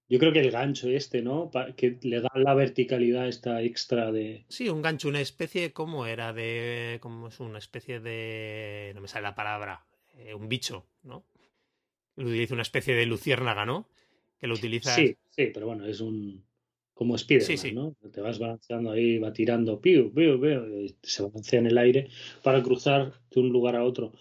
Yo 0.08 0.18
creo 0.18 0.32
que 0.32 0.40
el 0.40 0.50
gancho 0.50 0.88
este, 0.90 1.22
¿no? 1.22 1.50
Que 1.76 1.98
le 2.02 2.20
da 2.20 2.30
la 2.34 2.54
verticalidad 2.54 3.26
esta 3.26 3.62
extra 3.62 4.12
de... 4.12 4.44
Sí, 4.48 4.68
un 4.68 4.82
gancho, 4.82 5.08
una 5.08 5.20
especie, 5.20 5.72
¿cómo 5.72 6.06
era? 6.06 6.32
De... 6.32 6.98
¿Cómo 7.00 7.28
es? 7.28 7.40
Una 7.40 7.58
especie 7.58 8.00
de... 8.00 8.92
No 8.94 9.00
me 9.00 9.08
sale 9.08 9.22
la 9.22 9.34
palabra. 9.34 9.86
Eh, 10.18 10.34
un 10.34 10.48
bicho, 10.48 10.86
¿no? 11.02 11.24
Utiliza 12.16 12.54
una 12.54 12.62
especie 12.62 12.94
de 12.94 13.06
luciérnaga, 13.06 13.64
¿no? 13.64 13.88
Que 14.38 14.46
lo 14.46 14.54
utiliza... 14.54 14.94
Sí, 14.94 15.16
sí, 15.30 15.50
pero 15.52 15.66
bueno, 15.66 15.86
es 15.86 16.00
un... 16.00 16.44
como 16.92 17.16
Spider-Man, 17.16 17.74
¿no? 17.74 17.96
Te 18.10 18.20
vas 18.20 18.38
balanceando 18.38 18.90
ahí, 18.92 19.18
va 19.18 19.32
tirando, 19.32 19.80
piu, 19.80 20.12
piu, 20.12 20.38
piu, 20.40 20.80
y 20.80 20.96
se 21.02 21.22
balancea 21.22 21.60
en 21.60 21.66
el 21.66 21.78
aire 21.78 22.08
para 22.42 22.62
cruzar 22.62 23.14
de 23.30 23.40
un 23.40 23.48
lugar 23.48 23.74
a 23.74 23.84
otro. 23.84 24.12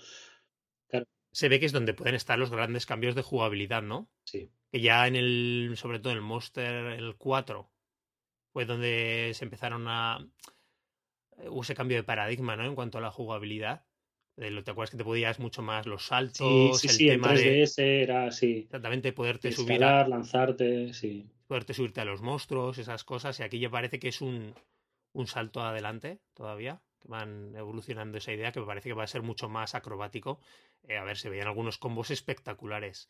Se 1.33 1.49
ve 1.49 1.59
que 1.59 1.65
es 1.65 1.71
donde 1.71 1.93
pueden 1.93 2.15
estar 2.15 2.37
los 2.37 2.51
grandes 2.51 2.85
cambios 2.85 3.15
de 3.15 3.23
jugabilidad, 3.23 3.81
¿no? 3.81 4.07
Sí. 4.23 4.49
Que 4.71 4.81
ya 4.81 5.07
en 5.07 5.15
el, 5.15 5.73
sobre 5.75 5.99
todo 5.99 6.11
en 6.11 6.17
el 6.17 6.23
Monster, 6.23 6.93
el 6.93 7.15
4, 7.17 7.69
fue 8.53 8.65
donde 8.65 9.31
se 9.33 9.43
empezaron 9.43 9.87
a... 9.87 10.25
Hubo 11.47 11.63
ese 11.63 11.73
cambio 11.73 11.97
de 11.97 12.03
paradigma, 12.03 12.55
¿no? 12.55 12.65
En 12.65 12.75
cuanto 12.75 12.99
a 12.99 13.01
la 13.01 13.09
jugabilidad. 13.09 13.83
¿Te 14.35 14.71
acuerdas 14.71 14.91
que 14.91 14.97
te 14.97 15.03
podías 15.03 15.39
mucho 15.39 15.61
más 15.61 15.85
los 15.85 16.07
saltos? 16.07 16.79
Sí, 16.79 16.87
sí, 16.87 17.09
el 17.09 17.21
tema 17.21 17.33
de 17.33 17.63
era 18.03 18.27
así. 18.27 18.59
Exactamente, 18.65 19.11
poderte 19.13 19.51
subir. 19.51 19.79
lanzarte, 19.79 20.93
sí. 20.93 21.27
Poderte 21.47 21.73
subirte 21.73 22.01
a 22.01 22.05
los 22.05 22.21
monstruos, 22.21 22.77
esas 22.77 23.03
cosas. 23.03 23.39
Y 23.39 23.43
aquí 23.43 23.59
ya 23.59 23.69
parece 23.69 23.99
que 23.99 24.07
es 24.07 24.21
un, 24.21 24.55
un 25.13 25.27
salto 25.27 25.61
adelante 25.61 26.19
todavía. 26.33 26.81
Que 27.03 27.09
van 27.09 27.53
evolucionando 27.55 28.17
esa 28.17 28.31
idea 28.31 28.51
que 28.51 28.61
me 28.61 28.65
parece 28.65 28.89
que 28.89 28.95
va 28.95 29.03
a 29.03 29.07
ser 29.07 29.21
mucho 29.21 29.49
más 29.49 29.75
acrobático. 29.75 30.39
Eh, 30.87 30.97
a 30.97 31.03
ver, 31.03 31.17
se 31.17 31.29
veían 31.29 31.47
algunos 31.47 31.77
combos 31.77 32.11
espectaculares. 32.11 33.09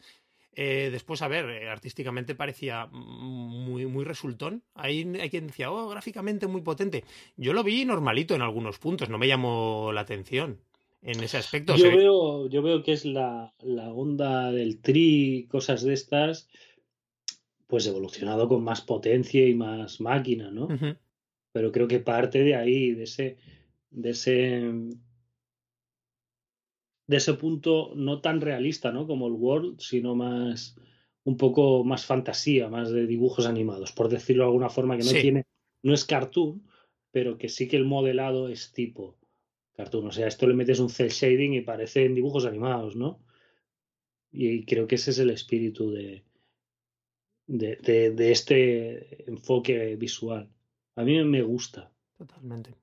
Eh, 0.56 0.89
después, 0.91 1.21
a 1.21 1.27
ver, 1.27 1.49
eh, 1.49 1.69
artísticamente 1.69 2.36
parecía 2.36 2.88
muy, 2.88 3.86
muy 3.86 4.03
resultón. 4.03 4.63
Hay, 4.75 5.03
hay 5.19 5.29
quien 5.29 5.47
decía, 5.47 5.71
oh, 5.71 5.89
gráficamente 5.89 6.47
muy 6.47 6.62
potente. 6.62 7.03
Yo 7.38 7.53
lo 7.53 7.63
vi 7.63 7.86
normalito 7.86 8.36
en 8.36 8.41
algunos 8.41 8.77
puntos, 8.79 9.10
no 9.10 9.17
me 9.17 9.27
llamó 9.27 9.91
la 9.93 10.01
atención 10.01 10.60
en 11.01 11.23
ese 11.23 11.38
aspecto. 11.38 11.75
Yo, 11.75 11.89
veo, 11.89 12.49
yo 12.49 12.62
veo 12.62 12.84
que 12.84 12.93
es 12.93 13.06
la, 13.06 13.53
onda 13.93 14.51
del 14.51 14.79
tri, 14.79 15.47
cosas 15.49 15.84
de 15.84 15.93
estas, 15.93 16.49
pues 17.67 17.88
evolucionado 17.88 18.47
con 18.47 18.63
más 18.63 18.82
potencia 18.82 19.47
y 19.47 19.56
más 19.56 20.01
máquina, 20.01 20.51
¿no? 20.51 20.67
Pero 21.51 21.71
creo 21.71 21.88
que 21.88 21.99
parte 21.99 22.39
de 22.39 22.56
ahí, 22.56 22.91
de 22.91 23.03
ese, 23.03 23.38
de 23.93 24.10
ese, 24.10 24.73
de 27.08 27.17
ese 27.17 27.34
punto 27.36 27.93
no 27.95 28.21
tan 28.21 28.41
realista, 28.41 28.91
¿no? 28.91 29.08
Como 29.08 29.27
el 29.27 29.34
World, 29.34 29.79
sino 29.79 30.15
más, 30.15 30.75
un 31.23 31.38
poco 31.38 31.84
más 31.84 32.06
fantasía, 32.06 32.69
más 32.69 32.91
de 32.91 33.08
dibujos 33.08 33.45
animados, 33.45 33.91
por 33.91 34.10
decirlo 34.10 34.43
de 34.43 34.47
alguna 34.47 34.69
forma, 34.69 34.97
que 34.97 35.03
no 35.03 35.12
tiene, 35.12 35.45
no 35.84 35.93
es 35.93 36.06
cartoon, 36.06 36.67
pero 37.12 37.38
que 37.38 37.49
sí 37.49 37.67
que 37.67 37.77
el 37.77 37.86
modelado 37.86 38.49
es 38.49 38.73
tipo 38.73 39.17
cartoon. 39.73 40.08
O 40.08 40.12
sea, 40.12 40.27
esto 40.27 40.47
le 40.47 40.56
metes 40.56 40.79
un 40.79 40.89
cel 40.89 41.10
shading 41.10 41.53
y 41.53 41.62
parecen 41.62 42.15
dibujos 42.15 42.45
animados, 42.45 42.95
¿no? 42.95 43.23
Y 44.32 44.65
creo 44.65 44.88
que 44.88 44.95
ese 44.95 45.12
es 45.12 45.19
el 45.19 45.29
espíritu 45.29 45.91
de, 45.91 46.23
de, 47.45 48.32
este 48.32 49.29
enfoque 49.29 49.95
visual. 49.95 50.49
A 50.95 51.03
mí 51.03 51.23
me 51.23 51.43
gusta. 51.43 51.91
Totalmente. 52.17 52.75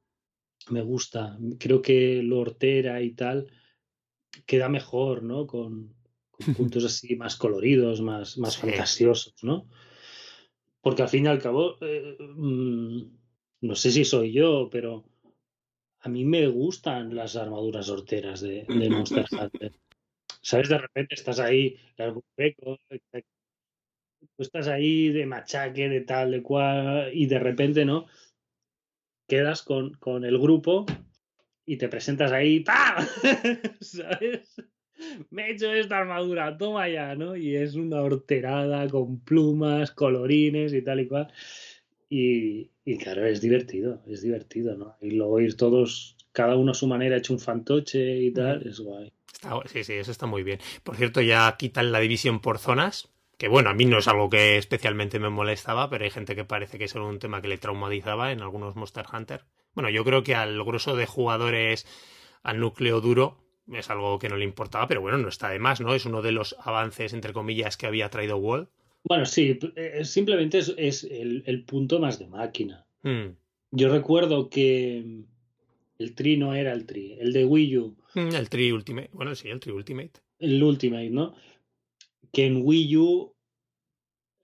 Me 0.71 0.83
gusta. 0.83 1.39
Creo 1.59 1.83
que 1.83 2.23
lo 2.23 2.39
hortera 2.39 3.03
y 3.03 3.13
tal 3.13 3.47
queda 4.47 4.69
mejor, 4.69 5.23
¿no? 5.23 5.47
Con, 5.47 5.95
puntos 6.57 6.85
así 6.85 7.17
más 7.17 7.37
coloridos, 7.37 8.01
más, 8.01 8.39
más 8.39 8.57
fantasiosos, 8.57 9.35
¿no? 9.43 9.69
Porque 10.81 11.03
al 11.03 11.09
fin 11.09 11.27
y 11.27 11.29
al 11.29 11.43
cabo, 11.43 11.77
eh, 11.83 12.17
mm, 12.19 13.03
no 13.63 13.75
sé 13.75 13.91
si 13.91 14.05
soy 14.05 14.33
yo, 14.33 14.69
pero 14.71 15.05
a 16.01 16.09
mí 16.09 16.25
me 16.25 16.47
gustan 16.49 17.15
las 17.15 17.37
armaduras 17.37 17.91
horteras 17.91 18.41
de, 18.41 18.65
Monster 18.69 19.27
Hunter. 19.33 19.73
¿Sabes? 20.41 20.71
De 20.71 20.79
repente 20.79 21.15
estás 21.15 21.39
ahí, 21.39 21.77
tú 21.97 22.79
estás 24.39 24.69
ahí 24.69 25.11
de 25.11 25.27
machaque, 25.27 25.91
de 25.91 26.01
tal, 26.01 26.31
de 26.31 26.43
cual, 26.43 27.11
y 27.13 27.27
de 27.27 27.39
repente, 27.39 27.85
¿no? 27.85 28.07
Quedas 29.31 29.63
con, 29.63 29.95
con 29.95 30.25
el 30.25 30.41
grupo 30.41 30.87
y 31.65 31.77
te 31.77 31.89
presentas 31.89 32.33
ahí, 32.33 32.65
¡pam! 32.65 33.07
¿Sabes? 33.81 34.57
Me 35.31 35.47
he 35.47 35.53
hecho 35.53 35.73
esta 35.73 35.99
armadura, 35.99 36.59
toma 36.59 36.89
ya, 36.89 37.15
¿no? 37.15 37.37
Y 37.37 37.55
es 37.55 37.77
una 37.77 38.03
horterada 38.03 38.89
con 38.89 39.21
plumas, 39.21 39.93
colorines 39.93 40.73
y 40.75 40.83
tal 40.83 40.99
y 40.99 41.07
cual. 41.07 41.33
Y, 42.09 42.71
claro, 42.99 43.25
es 43.25 43.41
divertido, 43.41 44.03
es 44.09 44.23
divertido, 44.23 44.77
¿no? 44.77 44.97
Y 45.01 45.13
luego 45.13 45.39
ir 45.39 45.57
todos, 45.57 46.17
cada 46.33 46.57
uno 46.57 46.73
a 46.73 46.75
su 46.75 46.89
manera, 46.89 47.17
hecho 47.17 47.33
un 47.33 47.39
fantoche 47.39 48.17
y 48.21 48.33
tal, 48.33 48.67
es 48.67 48.81
guay. 48.81 49.13
sí, 49.67 49.85
sí, 49.85 49.93
eso 49.93 50.11
está 50.11 50.27
muy 50.27 50.43
bien. 50.43 50.59
Por 50.83 50.97
cierto, 50.97 51.21
ya 51.21 51.55
quitan 51.57 51.93
la 51.93 52.01
división 52.01 52.41
por 52.41 52.59
zonas, 52.59 53.09
que 53.41 53.49
bueno, 53.49 53.71
a 53.71 53.75
mí 53.75 53.87
no 53.87 53.97
es 53.97 54.07
algo 54.07 54.29
que 54.29 54.59
especialmente 54.59 55.19
me 55.19 55.31
molestaba, 55.31 55.89
pero 55.89 56.05
hay 56.05 56.11
gente 56.11 56.37
que 56.37 56.45
parece 56.45 56.77
que 56.77 56.85
es 56.85 56.95
un 56.95 57.19
tema 57.19 57.41
que 57.41 57.49
le 57.49 57.57
traumatizaba 57.57 58.33
en 58.33 58.43
algunos 58.43 58.77
Monster 58.77 59.07
Hunter. 59.11 59.47
Bueno, 59.73 59.89
yo 59.89 60.05
creo 60.05 60.23
que 60.23 60.35
al 60.35 60.63
grueso 60.63 60.95
de 60.95 61.07
jugadores, 61.07 61.87
al 62.43 62.61
núcleo 62.61 63.01
duro, 63.01 63.39
es 63.73 63.89
algo 63.89 64.19
que 64.19 64.29
no 64.29 64.37
le 64.37 64.45
importaba, 64.45 64.87
pero 64.87 65.01
bueno, 65.01 65.17
no 65.17 65.31
está 65.31 65.49
de 65.49 65.59
más, 65.59 65.81
¿no? 65.81 65.95
Es 65.95 66.05
uno 66.05 66.21
de 66.21 66.33
los 66.33 66.55
avances, 66.63 67.15
entre 67.15 67.33
comillas, 67.33 67.79
que 67.79 67.87
había 67.87 68.11
traído 68.11 68.37
Wall. 68.37 68.69
Bueno, 69.05 69.25
sí, 69.25 69.59
eh, 69.75 70.05
simplemente 70.05 70.59
es, 70.59 71.05
el, 71.05 71.65
punto 71.67 71.99
más 71.99 72.19
de 72.19 72.27
máquina. 72.27 72.85
Hmm. 73.03 73.37
Yo 73.71 73.89
recuerdo 73.89 74.51
que 74.51 75.25
el 75.99 76.15
Tri 76.15 76.37
no 76.37 76.55
era 76.55 76.75
el 76.75 76.85
Tri, 76.85 77.17
el 77.19 77.33
de 77.33 77.47
Wii 77.47 77.79
U. 77.79 77.97
Hmm, 78.13 78.35
el 78.35 78.51
Tri 78.51 78.71
Ultimate, 78.71 79.09
bueno, 79.15 79.35
sí, 79.35 79.49
el 79.49 79.61
Tri 79.61 79.73
Ultimate. 79.73 80.21
El 80.39 80.63
Ultimate, 80.63 81.09
¿no? 81.09 81.35
Que 82.33 82.47
en 82.47 82.63
Wii 82.65 82.97
U 82.97 83.35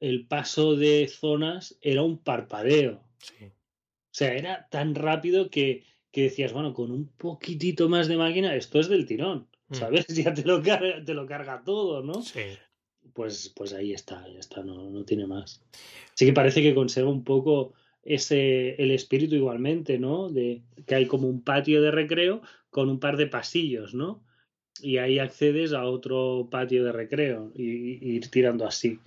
el 0.01 0.27
paso 0.27 0.77
de 0.77 1.09
zonas 1.09 1.79
era 1.81 2.03
un 2.03 2.18
parpadeo. 2.18 3.03
Sí. 3.18 3.46
O 3.46 4.12
sea, 4.18 4.35
era 4.35 4.68
tan 4.70 4.94
rápido 4.94 5.51
que, 5.51 5.85
que 6.11 6.22
decías, 6.22 6.53
bueno, 6.53 6.75
con 6.75 6.90
un 6.90 7.09
poquitito 7.09 7.88
más 7.88 8.09
de 8.09 8.16
máquina, 8.16 8.55
esto 8.55 8.81
es 8.81 8.88
del 8.88 9.07
tirón. 9.07 9.49
Hmm. 9.68 9.75
¿Sabes? 9.75 10.07
Ya 10.25 10.33
te 10.35 10.44
lo, 10.44 10.62
carga, 10.62 11.05
te 11.05 11.14
lo 11.14 11.27
carga 11.27 11.62
todo, 11.64 12.03
¿no? 12.03 12.22
Sí 12.22 12.40
pues, 13.16 13.53
pues 13.57 13.72
ahí 13.72 13.92
está, 13.92 14.29
ya 14.29 14.38
está, 14.38 14.62
no, 14.62 14.90
no 14.90 15.05
tiene 15.05 15.27
más. 15.27 15.62
Sí 16.14 16.27
que 16.27 16.33
parece 16.33 16.62
que 16.62 16.75
conserva 16.75 17.11
un 17.11 17.25
poco 17.25 17.72
ese 18.03 18.75
el 18.81 18.90
espíritu 18.90 19.35
igualmente, 19.35 19.99
¿no? 19.99 20.29
De 20.29 20.62
que 20.87 20.94
hay 20.94 21.07
como 21.07 21.27
un 21.27 21.42
patio 21.42 21.83
de 21.83 21.90
recreo 21.90 22.42
con 22.70 22.88
un 22.88 23.01
par 23.01 23.16
de 23.16 23.27
pasillos, 23.27 23.94
¿no? 23.94 24.22
Y 24.83 24.99
ahí 24.99 25.19
accedes 25.19 25.73
a 25.73 25.85
otro 25.85 26.49
patio 26.51 26.85
de 26.85 26.93
recreo 26.93 27.53
y, 27.55 28.17
ir 28.17 28.31
tirando 28.31 28.67
así. 28.67 28.99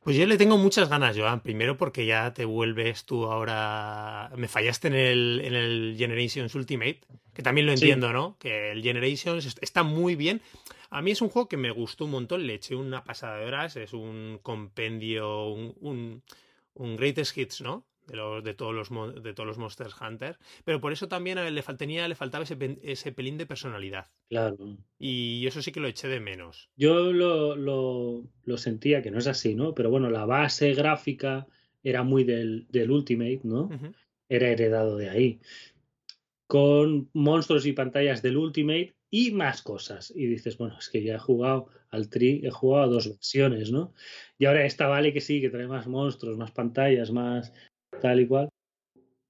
Pues 0.00 0.16
yo 0.16 0.26
le 0.26 0.36
tengo 0.36 0.58
muchas 0.58 0.88
ganas, 0.88 1.16
Joan. 1.16 1.40
Primero 1.40 1.76
porque 1.76 2.06
ya 2.06 2.34
te 2.34 2.44
vuelves 2.44 3.04
tú 3.04 3.26
ahora. 3.26 4.32
Me 4.36 4.48
fallaste 4.48 4.88
en 4.88 4.94
el, 4.94 5.40
en 5.44 5.54
el 5.54 5.94
Generations 5.96 6.54
Ultimate, 6.54 7.00
que 7.32 7.42
también 7.42 7.66
lo 7.66 7.72
entiendo, 7.72 8.12
¿no? 8.12 8.36
Que 8.38 8.72
el 8.72 8.82
Generations 8.82 9.56
está 9.60 9.84
muy 9.84 10.16
bien. 10.16 10.42
A 10.92 11.00
mí 11.00 11.10
es 11.10 11.22
un 11.22 11.30
juego 11.30 11.48
que 11.48 11.56
me 11.56 11.70
gustó 11.70 12.04
un 12.04 12.10
montón, 12.10 12.46
le 12.46 12.52
eché 12.52 12.74
una 12.76 13.02
pasada 13.02 13.38
de 13.38 13.46
horas, 13.46 13.76
es 13.76 13.94
un 13.94 14.38
compendio, 14.42 15.48
un, 15.48 16.22
un, 16.74 16.96
greatest 16.96 17.34
hits, 17.34 17.62
¿no? 17.62 17.86
De, 18.06 18.16
los, 18.16 18.42
de, 18.42 18.54
todos 18.54 18.74
los, 18.74 19.22
de 19.22 19.32
todos 19.32 19.46
los 19.46 19.58
Monster 19.58 19.88
Hunter. 20.00 20.36
Pero 20.64 20.80
por 20.80 20.92
eso 20.92 21.08
también 21.08 21.38
le, 21.38 21.50
le 21.50 21.62
faltaba 21.62 22.44
ese, 22.44 22.78
ese, 22.82 23.12
pelín 23.12 23.38
de 23.38 23.46
personalidad. 23.46 24.06
Claro. 24.28 24.56
Y 24.98 25.46
eso 25.46 25.62
sí 25.62 25.72
que 25.72 25.80
lo 25.80 25.88
eché 25.88 26.08
de 26.08 26.20
menos. 26.20 26.68
Yo 26.76 27.12
lo, 27.12 27.56
lo, 27.56 28.24
lo 28.44 28.58
sentía, 28.58 29.02
que 29.02 29.10
no 29.10 29.18
es 29.18 29.26
así, 29.26 29.54
¿no? 29.54 29.74
Pero 29.74 29.90
bueno, 29.90 30.10
la 30.10 30.24
base 30.24 30.74
gráfica 30.74 31.46
era 31.82 32.02
muy 32.02 32.24
del, 32.24 32.66
del 32.70 32.90
Ultimate, 32.90 33.40
¿no? 33.44 33.68
Era 34.28 34.48
heredado 34.48 34.96
de 34.96 35.10
ahí. 35.10 35.40
Con 36.46 37.08
monstruos 37.12 37.66
y 37.66 37.72
pantallas 37.72 38.22
del 38.22 38.36
Ultimate 38.36 38.94
y 39.10 39.30
más 39.32 39.62
cosas. 39.62 40.12
Y 40.14 40.26
dices, 40.26 40.56
bueno, 40.56 40.76
es 40.78 40.88
que 40.88 41.02
ya 41.02 41.16
he 41.16 41.18
jugado 41.18 41.68
al 41.90 42.08
Tri, 42.08 42.40
he 42.44 42.50
jugado 42.50 42.84
a 42.84 42.94
dos 42.94 43.08
versiones, 43.08 43.70
¿no? 43.70 43.92
Y 44.38 44.46
ahora 44.46 44.64
esta 44.64 44.86
vale 44.86 45.12
que 45.12 45.20
sí, 45.20 45.40
que 45.40 45.50
trae 45.50 45.66
más 45.66 45.86
monstruos, 45.86 46.38
más 46.38 46.50
pantallas, 46.50 47.10
más 47.10 47.52
tal 48.00 48.20
y 48.20 48.26
cual, 48.26 48.48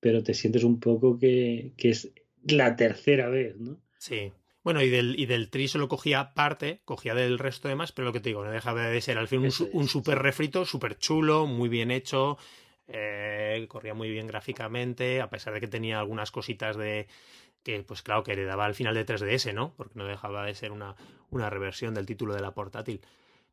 pero 0.01 0.23
te 0.23 0.35
sientes 0.35 0.65
un 0.65 0.81
poco 0.81 1.19
que, 1.19 1.73
que 1.77 1.91
es 1.91 2.13
la 2.45 2.77
tercera 2.77 3.29
vez, 3.29 3.57
¿no? 3.57 3.81
Sí. 3.99 4.33
Bueno, 4.65 4.81
y 4.81 4.91
del, 4.91 5.19
y 5.19 5.27
del 5.27 5.51
Tri 5.51 5.67
solo 5.67 5.89
cogía 5.89 6.35
parte, 6.35 6.83
cogía 6.85 7.15
del 7.15 7.39
resto 7.39 7.69
de 7.69 7.75
más, 7.75 7.91
pero 7.91 8.07
lo 8.07 8.13
que 8.13 8.21
te 8.21 8.29
digo, 8.29 8.45
no 8.45 8.51
dejaba 8.51 8.87
de 8.87 9.01
ser 9.01 9.19
al 9.19 9.27
fin 9.27 9.41
un, 9.41 9.53
un 9.73 9.89
súper 9.89 10.19
refrito, 10.19 10.65
súper 10.65 10.97
chulo, 10.99 11.47
muy 11.47 11.69
bien 11.69 11.91
hecho, 11.91 12.39
eh, 12.87 13.67
corría 13.69 13.95
muy 13.95 14.11
bien 14.11 14.29
gráficamente, 14.29 15.21
a 15.21 15.31
pesar 15.31 15.55
de 15.55 15.61
que 15.61 15.67
tenía 15.67 15.99
algunas 15.99 16.31
cositas 16.31 16.77
de, 16.77 17.09
que 17.63 17.83
pues 17.83 18.03
claro 18.03 18.23
que 18.23 18.33
heredaba 18.33 18.65
al 18.65 18.75
final 18.75 18.95
de 18.95 19.07
3DS, 19.07 19.53
¿no? 19.55 19.75
Porque 19.77 19.99
no 19.99 20.05
dejaba 20.05 20.45
de 20.45 20.55
ser 20.55 20.73
una, 20.73 20.97
una 21.31 21.51
reversión 21.51 21.95
del 21.95 22.07
título 22.07 22.35
de 22.35 22.41
la 22.41 22.55
portátil. 22.55 23.01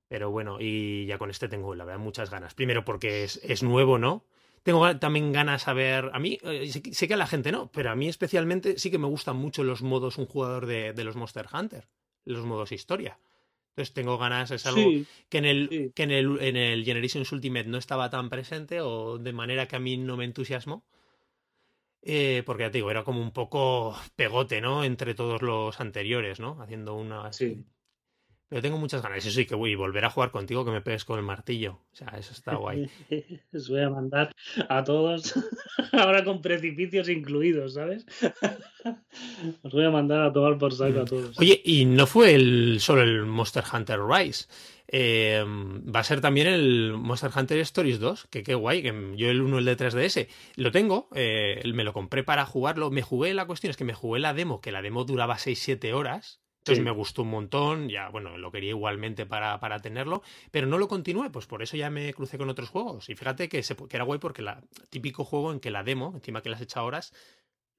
Pero 0.08 0.32
bueno, 0.32 0.58
y 0.60 1.06
ya 1.06 1.18
con 1.18 1.30
este 1.30 1.48
tengo, 1.48 1.76
la 1.76 1.86
verdad, 1.86 2.02
muchas 2.02 2.32
ganas. 2.32 2.56
Primero 2.56 2.84
porque 2.84 3.24
es, 3.24 3.40
es 3.44 3.62
nuevo, 3.62 4.00
¿no? 4.00 4.26
Tengo 4.64 4.98
también 4.98 5.32
ganas 5.32 5.68
a 5.68 5.74
ver, 5.74 6.10
a 6.14 6.20
mí, 6.20 6.38
eh, 6.44 6.70
sé 6.70 7.08
que 7.08 7.14
a 7.14 7.18
la 7.18 7.28
gente 7.28 7.52
no, 7.52 7.72
pero 7.72 7.92
a 7.92 7.96
mí 7.96 8.08
especialmente 8.08 8.78
sí 8.78 8.92
que 8.92 8.98
me 8.98 9.08
gustan 9.08 9.38
mucho 9.38 9.64
los 9.64 9.82
modos 9.82 10.18
un 10.18 10.26
jugador 10.26 10.66
de, 10.66 10.94
de 10.94 11.04
los 11.04 11.16
Monster 11.16 11.48
Hunter, 11.52 11.88
los 12.26 12.46
modos 12.46 12.72
historia. 12.72 13.20
Entonces 13.70 13.94
tengo 13.94 14.18
ganas, 14.18 14.52
es 14.52 14.66
algo 14.66 14.82
que, 15.30 15.38
en 15.38 15.46
el, 15.46 15.92
que 15.96 16.04
en 16.04 16.12
el, 16.12 16.42
en 16.42 16.58
el 16.58 16.84
Generations 16.84 17.32
Ultimate 17.32 17.70
no 17.70 17.78
estaba 17.78 18.10
tan 18.10 18.30
presente 18.30 18.82
o 18.82 19.18
de 19.18 19.32
manera 19.32 19.68
que 19.68 19.78
a 19.78 19.80
mí 19.80 19.96
no 19.96 20.18
me 20.18 20.26
entusiasmó. 20.26 20.84
Eh, 22.02 22.44
porque 22.46 22.64
ya 22.64 22.72
te 22.72 22.78
digo, 22.80 22.92
era 22.92 23.04
como 23.04 23.22
un 23.22 23.32
poco 23.32 23.96
pegote, 24.16 24.62
¿no? 24.62 24.84
Entre 24.84 25.14
todos 25.14 25.42
los 25.42 25.80
anteriores, 25.80 26.40
¿no? 26.40 26.62
Haciendo 26.62 26.96
una. 26.96 27.32
Sí. 27.32 27.64
Pero 28.50 28.64
tengo 28.64 28.78
muchas 28.80 29.04
ganas. 29.04 29.20
Eso 29.20 29.30
sí 29.30 29.46
que 29.46 29.54
voy 29.54 29.74
a 29.74 29.78
volver 29.78 30.04
a 30.06 30.10
jugar 30.10 30.32
contigo 30.32 30.66
que 30.66 30.72
me 30.72 30.82
pegues 30.82 31.06
con 31.06 31.20
el 31.20 31.26
martillo. 31.26 31.82
O 31.94 31.96
sea, 31.96 32.08
eso 32.18 32.34
está 32.34 32.56
guay. 32.56 32.90
Os 33.54 33.70
voy 33.70 33.82
a 33.82 33.92
mandar 33.92 34.32
a 34.68 34.84
todos, 34.84 35.36
ahora 35.94 36.24
con 36.24 36.42
precipicios 36.42 37.10
incluidos, 37.10 37.76
¿sabes? 37.76 38.08
Os 39.64 39.72
voy 39.72 39.86
a 39.86 39.92
mandar 39.92 40.22
a 40.22 40.34
tomar 40.34 40.58
por 40.58 40.74
saco 40.74 41.02
a 41.02 41.06
todos. 41.06 41.38
Oye, 41.38 41.62
y 41.64 41.86
no 41.86 42.08
fue 42.08 42.34
el, 42.34 42.78
solo 42.80 43.04
el 43.04 43.26
Monster 43.28 43.64
Hunter 43.72 44.00
Rise. 44.02 44.48
Eh, 44.92 45.46
va 45.46 46.00
a 46.00 46.04
ser 46.04 46.20
también 46.20 46.48
el 46.48 46.94
Monster 46.94 47.30
Hunter 47.36 47.60
Stories 47.60 48.00
2, 48.00 48.28
que 48.32 48.42
qué 48.42 48.56
guay, 48.56 48.82
que 48.82 49.14
yo 49.16 49.30
el 49.30 49.42
1, 49.42 49.60
el 49.60 49.66
de 49.66 49.78
3DS, 49.78 50.28
lo 50.56 50.72
tengo, 50.72 51.10
eh, 51.14 51.62
me 51.72 51.84
lo 51.84 51.94
compré 51.94 52.24
para 52.24 52.48
jugarlo, 52.48 52.90
me 52.90 53.04
jugué, 53.04 53.36
la 53.36 53.46
cuestión 53.46 53.70
es 53.70 53.78
que 53.78 53.84
me 53.84 53.94
jugué 53.94 54.20
la 54.20 54.34
demo, 54.34 54.62
que 54.62 54.72
la 54.72 54.82
demo 54.82 55.04
duraba 55.04 55.38
6-7 55.38 55.94
horas, 55.94 56.42
entonces 56.70 56.86
me 56.86 56.92
gustó 56.92 57.24
un 57.24 57.30
montón, 57.30 57.90
ya, 57.90 58.10
bueno, 58.10 58.38
lo 58.38 58.52
quería 58.52 58.70
igualmente 58.70 59.26
para, 59.26 59.60
para, 59.60 59.80
tenerlo, 59.80 60.22
pero 60.52 60.68
no 60.68 60.78
lo 60.78 60.88
continué, 60.88 61.30
pues 61.30 61.46
por 61.46 61.62
eso 61.64 61.78
ya 61.78 61.90
me 61.90 62.14
crucé 62.14 62.38
con 62.38 62.50
otros 62.50 62.70
juegos. 62.70 63.10
Y 63.10 63.16
fíjate 63.16 63.50
que, 63.50 63.64
se, 63.64 63.76
que 63.76 63.98
era 63.98 64.04
guay 64.04 64.20
porque 64.20 64.42
la 64.42 64.62
típico 64.90 65.24
juego 65.24 65.52
en 65.52 65.60
que 65.60 65.72
la 65.72 65.84
demo, 65.84 66.12
encima 66.14 66.42
que 66.42 66.50
las 66.50 66.62
hecho 66.62 66.84
horas, 66.84 67.14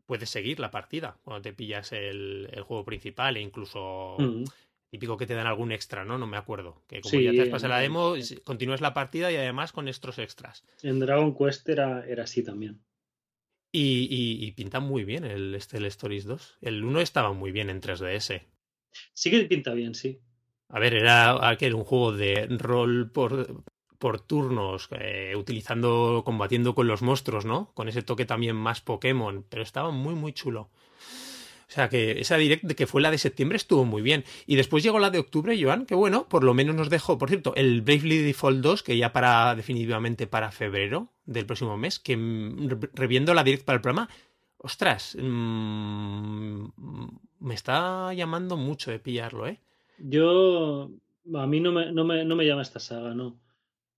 puedes 0.07 0.29
seguir 0.29 0.59
la 0.59 0.73
partida 0.73 1.19
cuando 1.23 1.43
te 1.43 1.53
pillas 1.53 1.93
el, 1.93 2.49
el 2.53 2.63
juego 2.63 2.85
principal 2.85 3.37
e 3.37 3.41
incluso 3.41 4.17
mm. 4.19 4.43
típico 4.91 5.17
que 5.17 5.27
te 5.27 5.35
dan 5.35 5.47
algún 5.47 5.71
extra, 5.71 6.05
¿no? 6.05 6.19
No 6.19 6.27
me 6.27 6.37
acuerdo. 6.37 6.83
Que 6.89 7.01
como 7.01 7.21
ya 7.21 7.31
te 7.31 7.43
has 7.43 7.49
pasado 7.49 7.73
la 7.73 7.79
demo, 7.79 8.15
continúas 8.43 8.81
la 8.81 8.93
partida 8.93 9.31
y 9.31 9.37
además 9.37 9.71
con 9.71 9.87
estos 9.87 10.19
extras. 10.19 10.65
En 10.83 10.99
Dragon 10.99 11.33
Quest 11.33 11.69
era, 11.69 12.05
era 12.07 12.25
así 12.25 12.43
también. 12.43 12.81
Y, 13.73 14.09
y, 14.11 14.45
y, 14.45 14.51
pinta 14.53 14.81
muy 14.81 15.05
bien 15.05 15.25
el, 15.25 15.55
este, 15.55 15.77
el 15.77 15.85
Stories 15.87 16.25
2. 16.25 16.59
El 16.61 16.83
1 16.83 17.01
estaba 17.01 17.33
muy 17.33 17.53
bien 17.53 17.71
en 17.71 17.81
3DS. 17.81 18.43
Sí 19.13 19.31
que 19.31 19.45
pinta 19.45 19.73
bien, 19.75 19.95
sí. 19.95 20.21
A 20.69 20.79
ver, 20.79 20.95
era 20.95 21.49
aquel 21.49 21.75
un 21.75 21.85
juego 21.85 22.13
de 22.13 22.47
rol 22.51 23.11
por, 23.11 23.65
por 23.99 24.21
turnos, 24.21 24.89
eh, 24.99 25.35
utilizando, 25.37 26.23
combatiendo 26.25 26.75
con 26.75 26.87
los 26.87 27.03
monstruos, 27.03 27.45
¿no? 27.45 27.73
Con 27.75 27.89
ese 27.89 28.03
toque 28.03 28.25
también 28.25 28.57
más 28.57 28.81
Pokémon, 28.81 29.45
pero 29.49 29.63
estaba 29.63 29.91
muy, 29.91 30.15
muy 30.15 30.33
chulo. 30.33 30.71
O 31.71 31.73
sea 31.73 31.89
que 31.89 32.21
esa 32.21 32.37
direct 32.37 32.73
que 32.73 32.89
fue 32.89 33.01
la 33.01 33.13
de 33.13 33.19
septiembre 33.19 33.57
estuvo 33.57 33.85
muy 33.85 34.03
bien. 34.03 34.25
Y 34.45 34.57
después 34.57 34.83
llegó 34.83 34.99
la 34.99 35.11
de 35.11 35.21
octubre, 35.21 35.57
Joan, 35.61 35.87
que 35.87 35.95
bueno, 35.95 36.29
por 36.29 36.43
lo 36.43 36.53
menos 36.53 36.75
nos 36.75 36.91
dejó, 36.91 37.17
por 37.17 37.29
cierto, 37.29 37.55
el 37.55 37.83
Bravely 37.83 38.19
Default 38.19 38.61
2, 38.61 38.83
que 38.83 38.97
ya 38.97 39.13
para 39.13 39.55
definitivamente 39.55 40.27
para 40.27 40.51
febrero 40.51 41.13
del 41.27 41.47
próximo 41.47 41.77
mes, 41.77 42.01
que 42.01 42.17
reviendo 42.93 43.35
la 43.35 43.45
direct 43.45 43.65
para 43.65 43.77
el 43.77 43.83
programa, 43.83 44.09
ostras, 44.63 45.17
mmm, 45.19 46.65
me 47.41 47.55
está 47.55 48.13
llamando 48.15 48.57
mucho 48.57 48.91
de 48.91 48.99
pillarlo, 48.99 49.47
¿eh? 49.47 49.59
Yo, 49.99 50.91
a 51.35 51.47
mí 51.47 51.61
no 51.61 51.73
me, 51.73 51.93
no 51.93 52.05
me, 52.05 52.25
no 52.25 52.37
me 52.37 52.47
llama 52.47 52.63
esta 52.63 52.81
saga, 52.81 53.15
no. 53.15 53.39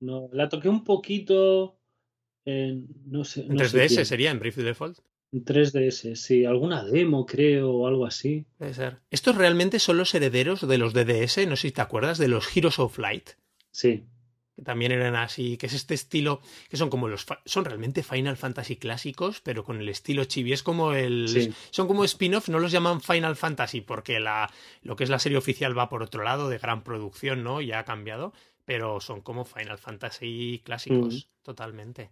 no. 0.00 0.28
La 0.32 0.48
toqué 0.48 0.68
un 0.68 0.84
poquito 0.84 1.76
en, 2.44 2.86
no 3.06 3.24
sé. 3.24 3.42
¿En 3.42 3.56
3DS 3.56 4.04
sería, 4.04 4.30
en 4.30 4.38
Brief 4.38 4.56
Default? 4.56 4.98
En 5.32 5.44
3DS, 5.44 6.14
sí. 6.16 6.44
Alguna 6.44 6.84
demo, 6.84 7.24
creo, 7.26 7.72
o 7.72 7.86
algo 7.86 8.06
así. 8.06 8.44
Puede 8.58 8.74
ser. 8.74 8.98
Estos 9.10 9.36
realmente 9.36 9.78
son 9.78 9.96
los 9.96 10.14
herederos 10.14 10.66
de 10.66 10.78
los 10.78 10.92
DDS, 10.92 11.46
no 11.48 11.56
sé 11.56 11.68
si 11.68 11.72
te 11.72 11.80
acuerdas, 11.80 12.18
de 12.18 12.28
los 12.28 12.56
Heroes 12.56 12.78
of 12.78 12.98
Light. 12.98 13.30
Sí 13.70 14.04
que 14.54 14.62
también 14.62 14.92
eran 14.92 15.16
así, 15.16 15.56
que 15.56 15.66
es 15.66 15.72
este 15.72 15.94
estilo, 15.94 16.40
que 16.68 16.76
son 16.76 16.90
como 16.90 17.08
los, 17.08 17.26
son 17.44 17.64
realmente 17.64 18.02
Final 18.02 18.36
Fantasy 18.36 18.76
clásicos, 18.76 19.40
pero 19.40 19.64
con 19.64 19.80
el 19.80 19.88
estilo 19.88 20.24
chibi, 20.24 20.52
es 20.52 20.62
como 20.62 20.92
el, 20.92 21.54
son 21.70 21.88
como 21.88 22.04
spin-off, 22.04 22.48
no 22.48 22.58
los 22.58 22.72
llaman 22.72 23.00
Final 23.00 23.36
Fantasy 23.36 23.80
porque 23.80 24.20
la, 24.20 24.52
lo 24.82 24.96
que 24.96 25.04
es 25.04 25.10
la 25.10 25.18
serie 25.18 25.38
oficial 25.38 25.76
va 25.76 25.88
por 25.88 26.02
otro 26.02 26.22
lado, 26.22 26.48
de 26.48 26.58
gran 26.58 26.82
producción, 26.82 27.42
¿no? 27.42 27.60
Ya 27.60 27.78
ha 27.78 27.84
cambiado, 27.84 28.32
pero 28.64 29.00
son 29.00 29.20
como 29.20 29.44
Final 29.44 29.78
Fantasy 29.78 30.60
clásicos, 30.64 31.28
totalmente. 31.42 32.10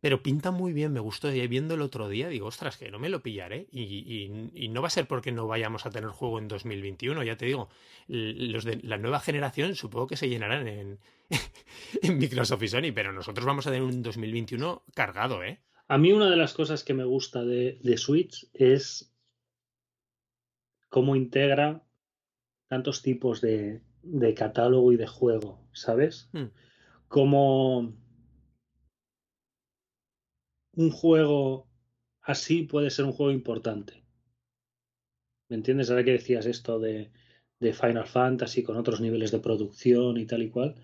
Pero 0.00 0.22
pinta 0.22 0.50
muy 0.50 0.72
bien, 0.72 0.92
me 0.92 1.00
gustó. 1.00 1.30
viendo 1.30 1.74
el 1.74 1.82
otro 1.82 2.08
día, 2.08 2.28
digo, 2.28 2.46
ostras, 2.46 2.78
que 2.78 2.90
no 2.90 2.98
me 2.98 3.10
lo 3.10 3.20
pillaré. 3.20 3.66
Y, 3.70 4.50
y, 4.54 4.68
no 4.68 4.80
va 4.80 4.88
a 4.88 4.90
ser 4.90 5.06
porque 5.06 5.30
no 5.30 5.46
vayamos 5.46 5.84
a 5.84 5.90
tener 5.90 6.10
juego 6.10 6.38
en 6.38 6.48
2021, 6.48 7.22
ya 7.22 7.36
te 7.36 7.46
digo. 7.46 7.68
Los 8.08 8.64
de 8.64 8.80
la 8.82 8.96
nueva 8.96 9.20
generación 9.20 9.74
supongo 9.74 10.06
que 10.06 10.16
se 10.16 10.28
llenarán 10.28 10.68
en, 10.68 10.98
en 12.02 12.18
Microsoft 12.18 12.62
y 12.62 12.68
Sony, 12.68 12.92
pero 12.94 13.12
nosotros 13.12 13.44
vamos 13.44 13.66
a 13.66 13.70
tener 13.70 13.84
un 13.84 14.02
2021 14.02 14.84
cargado, 14.94 15.44
¿eh? 15.44 15.60
A 15.86 15.98
mí 15.98 16.12
una 16.12 16.30
de 16.30 16.36
las 16.36 16.54
cosas 16.54 16.84
que 16.84 16.94
me 16.94 17.04
gusta 17.04 17.44
de, 17.44 17.78
de 17.82 17.96
Switch 17.98 18.48
es 18.54 19.12
cómo 20.88 21.16
integra 21.16 21.82
tantos 22.68 23.02
tipos 23.02 23.40
de, 23.40 23.82
de 24.02 24.34
catálogo 24.34 24.92
y 24.92 24.96
de 24.96 25.06
juego, 25.06 25.60
¿sabes? 25.72 26.28
Hmm. 26.32 26.46
Como 27.08 27.92
un 30.80 30.90
juego 30.90 31.68
así 32.22 32.62
puede 32.62 32.90
ser 32.90 33.04
un 33.04 33.12
juego 33.12 33.32
importante. 33.32 34.02
¿Me 35.48 35.56
entiendes? 35.56 35.90
Ahora 35.90 36.04
que 36.04 36.12
decías 36.12 36.46
esto 36.46 36.78
de, 36.78 37.10
de 37.58 37.72
Final 37.74 38.06
Fantasy 38.06 38.62
con 38.62 38.76
otros 38.76 39.00
niveles 39.00 39.30
de 39.30 39.40
producción 39.40 40.16
y 40.16 40.26
tal 40.26 40.42
y 40.42 40.50
cual, 40.50 40.76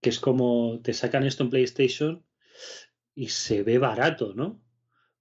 que 0.00 0.10
es 0.10 0.18
como 0.18 0.80
te 0.82 0.92
sacan 0.92 1.24
esto 1.24 1.44
en 1.44 1.50
PlayStation 1.50 2.24
y 3.14 3.28
se 3.28 3.62
ve 3.62 3.78
barato, 3.78 4.34
¿no? 4.34 4.60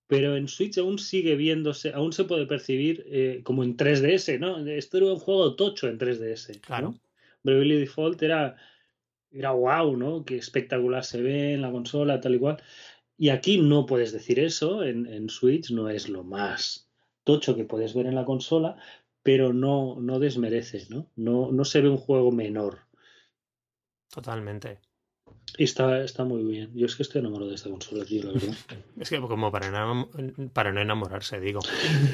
Pero 0.07 0.35
en 0.35 0.47
Switch 0.47 0.77
aún 0.79 0.97
sigue 0.97 1.35
viéndose, 1.35 1.91
aún 1.93 2.11
se 2.11 2.25
puede 2.25 2.45
percibir 2.45 3.03
eh, 3.07 3.41
como 3.43 3.63
en 3.63 3.77
3DS, 3.77 4.39
¿no? 4.39 4.65
Esto 4.65 4.97
era 4.97 5.07
un 5.07 5.19
juego 5.19 5.55
tocho 5.55 5.87
en 5.87 5.99
3DS. 5.99 6.59
Claro. 6.61 6.95
Bravely 7.43 7.79
Default 7.79 8.21
era, 8.23 8.55
era 9.31 9.51
wow, 9.51 9.95
¿no? 9.95 10.25
Qué 10.25 10.37
espectacular 10.37 11.03
se 11.03 11.21
ve 11.21 11.53
en 11.53 11.61
la 11.61 11.71
consola, 11.71 12.19
tal 12.19 12.35
y 12.35 12.39
cual. 12.39 12.57
Y 13.23 13.29
aquí 13.29 13.57
no 13.57 13.85
puedes 13.85 14.11
decir 14.11 14.37
eso, 14.37 14.83
en, 14.83 15.29
Switch 15.29 15.71
no 15.71 15.87
es 15.87 16.09
lo 16.09 16.25
más 16.25 16.89
tocho 17.23 17.55
que 17.55 17.63
puedes 17.63 17.93
ver 17.93 18.05
en 18.05 18.15
la 18.15 18.25
consola, 18.25 18.75
pero 19.21 19.53
no, 19.53 19.95
no 19.97 20.19
desmerece, 20.19 20.85
¿no? 20.89 21.09
¿no? 21.15 21.49
No 21.49 21.63
se 21.63 21.79
ve 21.79 21.87
un 21.87 21.95
juego 21.95 22.33
menor. 22.33 22.79
Totalmente. 24.09 24.81
Y 25.57 25.65
está, 25.65 26.03
está 26.03 26.23
muy 26.23 26.43
bien. 26.43 26.71
Yo 26.73 26.87
es 26.87 26.95
que 26.95 27.03
estoy 27.03 27.19
enamorado 27.19 27.49
de 27.49 27.55
esta 27.55 27.69
consola, 27.69 28.03
tío, 28.05 28.23
la 28.23 28.31
verdad. 28.31 28.55
es 28.99 29.09
que 29.09 29.19
como 29.19 29.51
para 29.51 29.69
no, 29.69 30.09
para 30.51 30.71
no 30.71 30.81
enamorarse, 30.81 31.39
digo. 31.39 31.59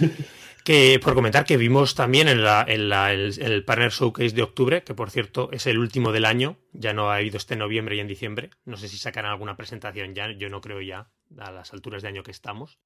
que 0.65 0.99
por 1.01 1.13
comentar 1.13 1.45
que 1.45 1.55
vimos 1.55 1.95
también 1.95 2.27
en, 2.27 2.43
la, 2.43 2.65
en 2.67 2.89
la, 2.89 3.13
el, 3.13 3.63
Partner 3.63 3.91
Showcase 3.91 4.35
de 4.35 4.43
octubre, 4.43 4.83
que 4.83 4.93
por 4.93 5.09
cierto 5.09 5.49
es 5.53 5.67
el 5.67 5.77
último 5.77 6.11
del 6.11 6.25
año, 6.25 6.57
ya 6.73 6.93
no 6.93 7.09
ha 7.09 7.15
habido 7.15 7.37
este 7.37 7.55
noviembre 7.55 7.95
y 7.95 7.99
en 8.01 8.07
diciembre. 8.07 8.49
No 8.65 8.75
sé 8.75 8.89
si 8.89 8.97
sacarán 8.97 9.31
alguna 9.31 9.55
presentación 9.55 10.13
ya, 10.15 10.31
yo 10.31 10.49
no 10.49 10.59
creo 10.59 10.81
ya, 10.81 11.09
a 11.37 11.51
las 11.51 11.71
alturas 11.71 12.01
de 12.01 12.09
año 12.09 12.23
que 12.23 12.31
estamos. 12.31 12.77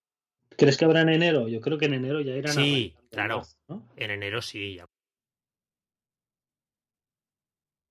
¿Crees 0.56 0.78
que 0.78 0.86
habrá 0.86 1.02
en 1.02 1.10
enero? 1.10 1.48
Yo 1.48 1.62
creo 1.62 1.80
que 1.80 1.86
en 1.86 1.96
enero 1.96 2.22
ya 2.22 2.36
irán 2.36 2.54
Sí, 2.54 2.96
claro. 3.10 3.42
En 3.98 4.12
enero 4.12 4.40
sí, 4.44 4.76
ya 4.76 4.86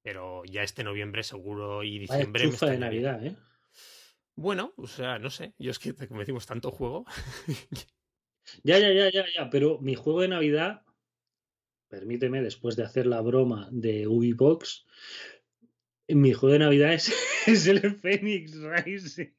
pero 0.03 0.45
ya 0.45 0.63
este 0.63 0.85
noviembre 0.85 1.23
seguro 1.23 1.83
y 1.83 1.99
diciembre. 1.99 2.49
Vaya 2.49 2.73
de 2.73 2.79
Navidad, 2.79 3.25
¿eh? 3.25 3.37
Bueno, 4.35 4.73
o 4.77 4.87
sea, 4.87 5.19
no 5.19 5.31
sé. 5.31 5.55
Yo 5.59 5.71
es 5.71 5.79
que, 5.79 5.95
como 5.95 6.21
decimos, 6.21 6.47
tanto 6.47 6.71
juego. 6.71 7.05
ya, 8.65 8.79
ya, 8.79 8.93
ya, 8.93 9.11
ya, 9.11 9.25
ya. 9.35 9.51
Pero 9.51 9.79
mi 9.81 9.95
juego 9.95 10.23
de 10.23 10.29
Navidad, 10.29 10.83
permíteme, 11.89 12.43
después 12.43 12.77
de 12.77 12.85
hacer 12.85 13.07
la 13.07 13.21
broma 13.21 13.69
de 13.71 14.07
Ubibox, 14.07 14.87
mi 16.09 16.33
juego 16.33 16.55
de 16.55 16.59
Navidad 16.61 16.95
es, 16.95 17.13
es 17.47 17.67
el 17.67 17.81
Phoenix 17.97 18.55
Rising. 18.55 19.33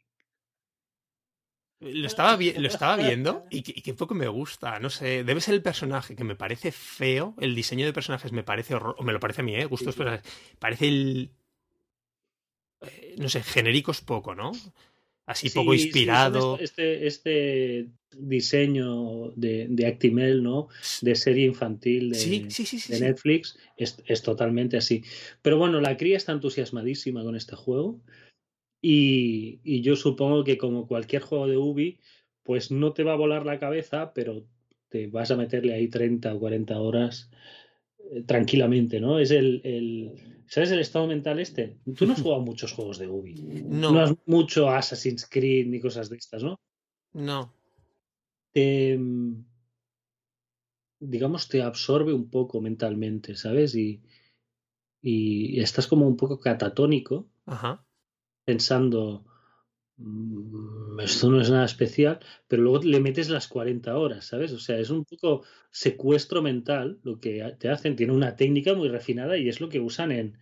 Lo 1.84 2.08
estaba, 2.08 2.38
lo 2.38 2.68
estaba 2.68 2.96
viendo 3.08 3.46
y 3.50 3.62
que, 3.62 3.94
poco 3.94 4.16
me 4.16 4.28
gusta. 4.28 4.80
No 4.80 4.90
sé, 4.90 5.24
debe 5.24 5.42
ser 5.42 5.54
el 5.54 5.62
personaje 5.62 6.16
que 6.16 6.24
me 6.24 6.36
parece 6.36 6.72
feo. 6.72 7.36
El 7.40 7.56
diseño 7.56 7.86
de 7.86 7.94
personajes 7.94 8.32
me 8.32 8.44
parece 8.44 8.76
horror, 8.76 8.96
o 8.98 9.04
me 9.04 9.14
lo 9.14 9.20
parece 9.20 9.42
a 9.42 9.44
mí, 9.44 9.56
¿eh? 9.56 9.66
Gustos 9.66 9.96
personajes. 9.96 10.30
Parece 10.60 10.88
el. 10.88 11.32
Eh, 12.82 13.16
no 13.18 13.30
sé, 13.30 13.44
genéricos 13.44 14.02
poco, 14.02 14.36
¿no? 14.36 14.52
Así 15.26 15.50
poco 15.50 15.74
inspirado. 15.74 16.58
este, 16.60 17.08
este 17.08 17.88
diseño 18.18 19.32
de, 19.36 19.68
de 19.70 19.88
Actimel, 19.88 20.44
¿no? 20.44 20.68
De 21.02 21.16
serie 21.16 21.46
infantil 21.46 22.12
de, 22.12 22.48
de 22.90 23.00
Netflix 23.00 23.58
es, 23.78 23.98
es, 24.06 24.22
totalmente 24.22 24.76
así. 24.76 25.04
Pero 25.42 25.58
bueno, 25.58 25.80
la 25.80 25.96
cría 25.96 26.18
está 26.18 26.34
entusiasmadísima 26.34 27.24
con 27.24 27.36
este 27.36 27.56
juego. 27.56 28.02
Y, 28.86 29.82
yo 29.82 29.96
supongo 29.96 30.44
que 30.44 30.58
como 30.58 30.88
cualquier 30.88 31.22
juego 31.22 31.48
de 31.48 31.56
Ubi, 31.56 32.00
pues 32.44 32.70
no 32.70 32.92
te 32.92 33.04
va 33.04 33.14
a 33.14 33.18
volar 33.18 33.46
la 33.46 33.58
cabeza, 33.58 34.14
pero 34.14 34.46
te 34.90 35.08
vas 35.08 35.32
a 35.32 35.38
meterle 35.38 35.74
ahí 35.74 35.88
30 35.88 36.36
o 36.36 36.40
40 36.40 36.78
horas 36.82 37.32
eh, 38.12 38.24
tranquilamente, 38.24 39.00
¿no? 39.00 39.20
Es 39.20 39.32
el, 39.32 39.62
el, 39.64 40.44
¿Sabes 40.48 40.72
el 40.72 40.80
estado 40.80 41.08
mental 41.08 41.40
este? 41.40 41.78
Tú 41.98 42.06
no 42.06 42.12
has 42.12 42.22
jugado 42.22 42.42
muchos 42.42 42.74
juegos 42.74 42.98
de 43.00 43.08
Ubi. 43.08 43.36
No. 43.36 43.94
No 43.94 44.02
has 44.02 44.14
mucho 44.26 44.70
Assassin's 44.70 45.26
Creed 45.30 45.68
ni 45.68 45.80
cosas 45.80 46.10
de 46.10 46.18
estas, 46.18 46.44
¿no? 46.44 46.60
No. 47.14 47.54
Te, 48.52 48.98
mm, 48.98 49.46
digamos, 51.00 51.48
te 51.48 51.62
absorbe 51.62 52.12
un 52.12 52.30
poco 52.30 52.60
mentalmente, 52.60 53.38
¿sabes? 53.38 53.76
Y, 53.76 54.02
y 55.02 55.62
estás 55.62 55.88
como 55.88 56.06
un 56.06 56.18
poco 56.18 56.38
catatónico 56.38 57.30
Ajá. 57.46 57.86
Pensando, 58.46 59.26
"Mm, 59.98 61.00
esto 61.02 61.30
no 61.32 61.42
es 61.42 61.50
nada 61.50 61.66
especial, 61.66 62.20
pero 62.48 62.64
luego 62.64 62.84
le 62.84 63.00
metes 63.00 63.30
las 63.30 63.48
40 63.48 63.98
horas, 63.98 64.26
¿sabes? 64.26 64.52
O 64.54 64.60
sea, 64.60 64.78
es 64.80 64.90
un 64.90 65.06
poco 65.06 65.44
secuestro 65.72 66.42
mental 66.42 67.00
lo 67.04 67.20
que 67.20 67.56
te 67.60 67.70
hacen. 67.70 67.96
Tiene 67.96 68.14
una 68.14 68.36
técnica 68.36 68.74
muy 68.74 68.90
refinada 68.90 69.38
y 69.38 69.50
es 69.50 69.62
lo 69.62 69.70
que 69.70 69.80
usan 69.80 70.12
en, 70.12 70.38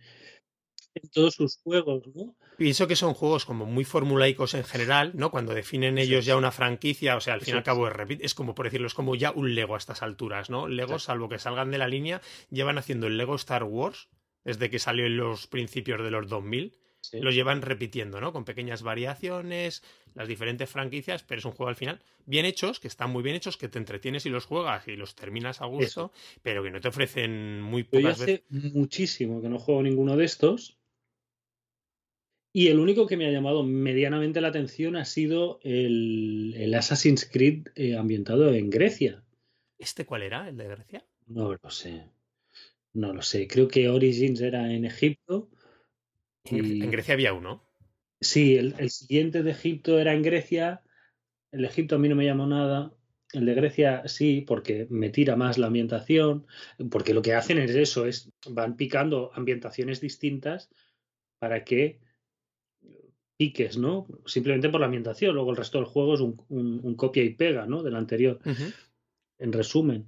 en 0.94 1.10
todos 1.10 1.34
sus 1.34 1.58
juegos, 1.62 2.02
¿no? 2.14 2.36
Pienso 2.58 2.86
que 2.86 2.96
son 2.96 3.14
juegos 3.14 3.46
como 3.46 3.64
muy 3.64 3.84
formulaicos 3.84 4.54
en 4.54 4.64
general, 4.64 5.12
¿no? 5.14 5.30
Cuando 5.30 5.54
definen 5.54 5.96
ellos 5.98 6.24
ya 6.24 6.36
una 6.36 6.52
franquicia, 6.52 7.16
o 7.16 7.20
sea, 7.20 7.34
al 7.34 7.40
fin 7.40 7.54
y 7.54 7.56
al 7.56 7.62
cabo 7.62 7.88
es, 7.88 8.34
como 8.34 8.54
por 8.54 8.66
decirlo, 8.66 8.86
es 8.86 8.94
como 8.94 9.14
ya 9.14 9.30
un 9.30 9.54
Lego 9.54 9.74
a 9.74 9.78
estas 9.78 10.02
alturas, 10.02 10.50
¿no? 10.50 10.68
Lego, 10.68 10.98
salvo 10.98 11.28
que 11.28 11.38
salgan 11.38 11.70
de 11.70 11.78
la 11.78 11.88
línea, 11.88 12.20
llevan 12.50 12.78
haciendo 12.78 13.06
el 13.06 13.16
Lego 13.16 13.34
Star 13.36 13.64
Wars 13.64 14.08
desde 14.44 14.70
que 14.70 14.78
salió 14.78 15.06
en 15.06 15.16
los 15.16 15.46
principios 15.46 16.02
de 16.02 16.10
los 16.10 16.28
2000, 16.28 16.76
Sí. 17.02 17.18
lo 17.20 17.30
llevan 17.32 17.62
repitiendo, 17.62 18.20
¿no? 18.20 18.32
Con 18.32 18.44
pequeñas 18.44 18.82
variaciones, 18.82 19.82
las 20.14 20.28
diferentes 20.28 20.70
franquicias, 20.70 21.24
pero 21.24 21.40
es 21.40 21.44
un 21.44 21.50
juego 21.52 21.68
al 21.68 21.76
final 21.76 22.00
bien 22.26 22.46
hechos, 22.46 22.78
que 22.78 22.86
están 22.88 23.10
muy 23.10 23.22
bien 23.24 23.34
hechos, 23.34 23.56
que 23.56 23.68
te 23.68 23.78
entretienes 23.78 24.24
y 24.24 24.30
los 24.30 24.46
juegas 24.46 24.86
y 24.86 24.94
los 24.96 25.14
terminas 25.16 25.60
a 25.60 25.66
gusto, 25.66 26.12
pero 26.42 26.62
que 26.62 26.70
no 26.70 26.80
te 26.80 26.88
ofrecen 26.88 27.60
muy 27.60 27.82
Yo 27.90 28.00
ya 28.00 28.14
pocas 28.14 28.18
veces. 28.20 28.42
hace 28.48 28.70
muchísimo 28.72 29.42
que 29.42 29.48
no 29.48 29.58
juego 29.58 29.82
ninguno 29.82 30.16
de 30.16 30.24
estos. 30.24 30.78
Y 32.54 32.68
el 32.68 32.78
único 32.78 33.06
que 33.06 33.16
me 33.16 33.26
ha 33.26 33.30
llamado 33.32 33.62
medianamente 33.64 34.40
la 34.40 34.48
atención 34.48 34.94
ha 34.96 35.04
sido 35.06 35.58
el, 35.62 36.54
el 36.56 36.74
Assassin's 36.74 37.24
Creed 37.24 37.68
eh, 37.74 37.96
ambientado 37.96 38.52
en 38.52 38.68
Grecia. 38.70 39.24
¿Este 39.78 40.04
cuál 40.04 40.22
era? 40.22 40.48
¿El 40.48 40.56
de 40.58 40.68
Grecia? 40.68 41.06
No 41.26 41.52
lo 41.54 41.70
sé. 41.70 42.10
No 42.92 43.14
lo 43.14 43.22
sé. 43.22 43.48
Creo 43.48 43.68
que 43.68 43.88
Origins 43.88 44.40
era 44.42 44.70
en 44.70 44.84
Egipto. 44.84 45.48
En, 46.44 46.58
Gre- 46.58 46.66
Y- 46.76 46.82
en 46.82 46.90
Grecia 46.90 47.14
había 47.14 47.32
uno. 47.32 47.62
Sí, 48.20 48.56
el, 48.56 48.74
el 48.78 48.90
siguiente 48.90 49.42
de 49.42 49.50
Egipto 49.50 49.98
era 49.98 50.12
en 50.14 50.22
Grecia. 50.22 50.82
El 51.50 51.62
de 51.62 51.66
Egipto 51.66 51.96
a 51.96 51.98
mí 51.98 52.08
no 52.08 52.14
me 52.16 52.24
llamó 52.24 52.46
nada. 52.46 52.92
El 53.32 53.46
de 53.46 53.54
Grecia 53.54 54.02
sí, 54.06 54.42
porque 54.42 54.86
me 54.90 55.10
tira 55.10 55.36
más 55.36 55.58
la 55.58 55.66
ambientación. 55.68 56.46
Porque 56.90 57.14
lo 57.14 57.22
que 57.22 57.34
hacen 57.34 57.58
es 57.58 57.70
eso, 57.74 58.06
es 58.06 58.30
van 58.48 58.76
picando 58.76 59.30
ambientaciones 59.34 60.00
distintas 60.00 60.70
para 61.38 61.64
que 61.64 62.00
piques, 63.36 63.76
¿no? 63.78 64.06
Simplemente 64.26 64.68
por 64.68 64.80
la 64.80 64.86
ambientación. 64.86 65.34
Luego 65.34 65.50
el 65.50 65.56
resto 65.56 65.78
del 65.78 65.86
juego 65.86 66.14
es 66.14 66.20
un, 66.20 66.40
un- 66.48 66.80
un 66.82 66.94
copia 66.94 67.22
y 67.24 67.30
pega, 67.34 67.66
¿no? 67.66 67.82
Del 67.82 67.96
anterior. 67.96 68.38
En 69.38 69.52
resumen, 69.52 70.06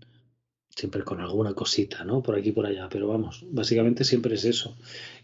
siempre 0.74 1.02
con 1.02 1.20
alguna 1.20 1.54
cosita, 1.54 2.04
¿no? 2.04 2.22
Por 2.22 2.36
aquí 2.36 2.50
y 2.50 2.52
por 2.52 2.66
allá. 2.66 2.88
Pero 2.90 3.08
vamos, 3.08 3.44
básicamente 3.50 4.04
siempre 4.04 4.34
es 4.34 4.44
eso. 4.44 4.76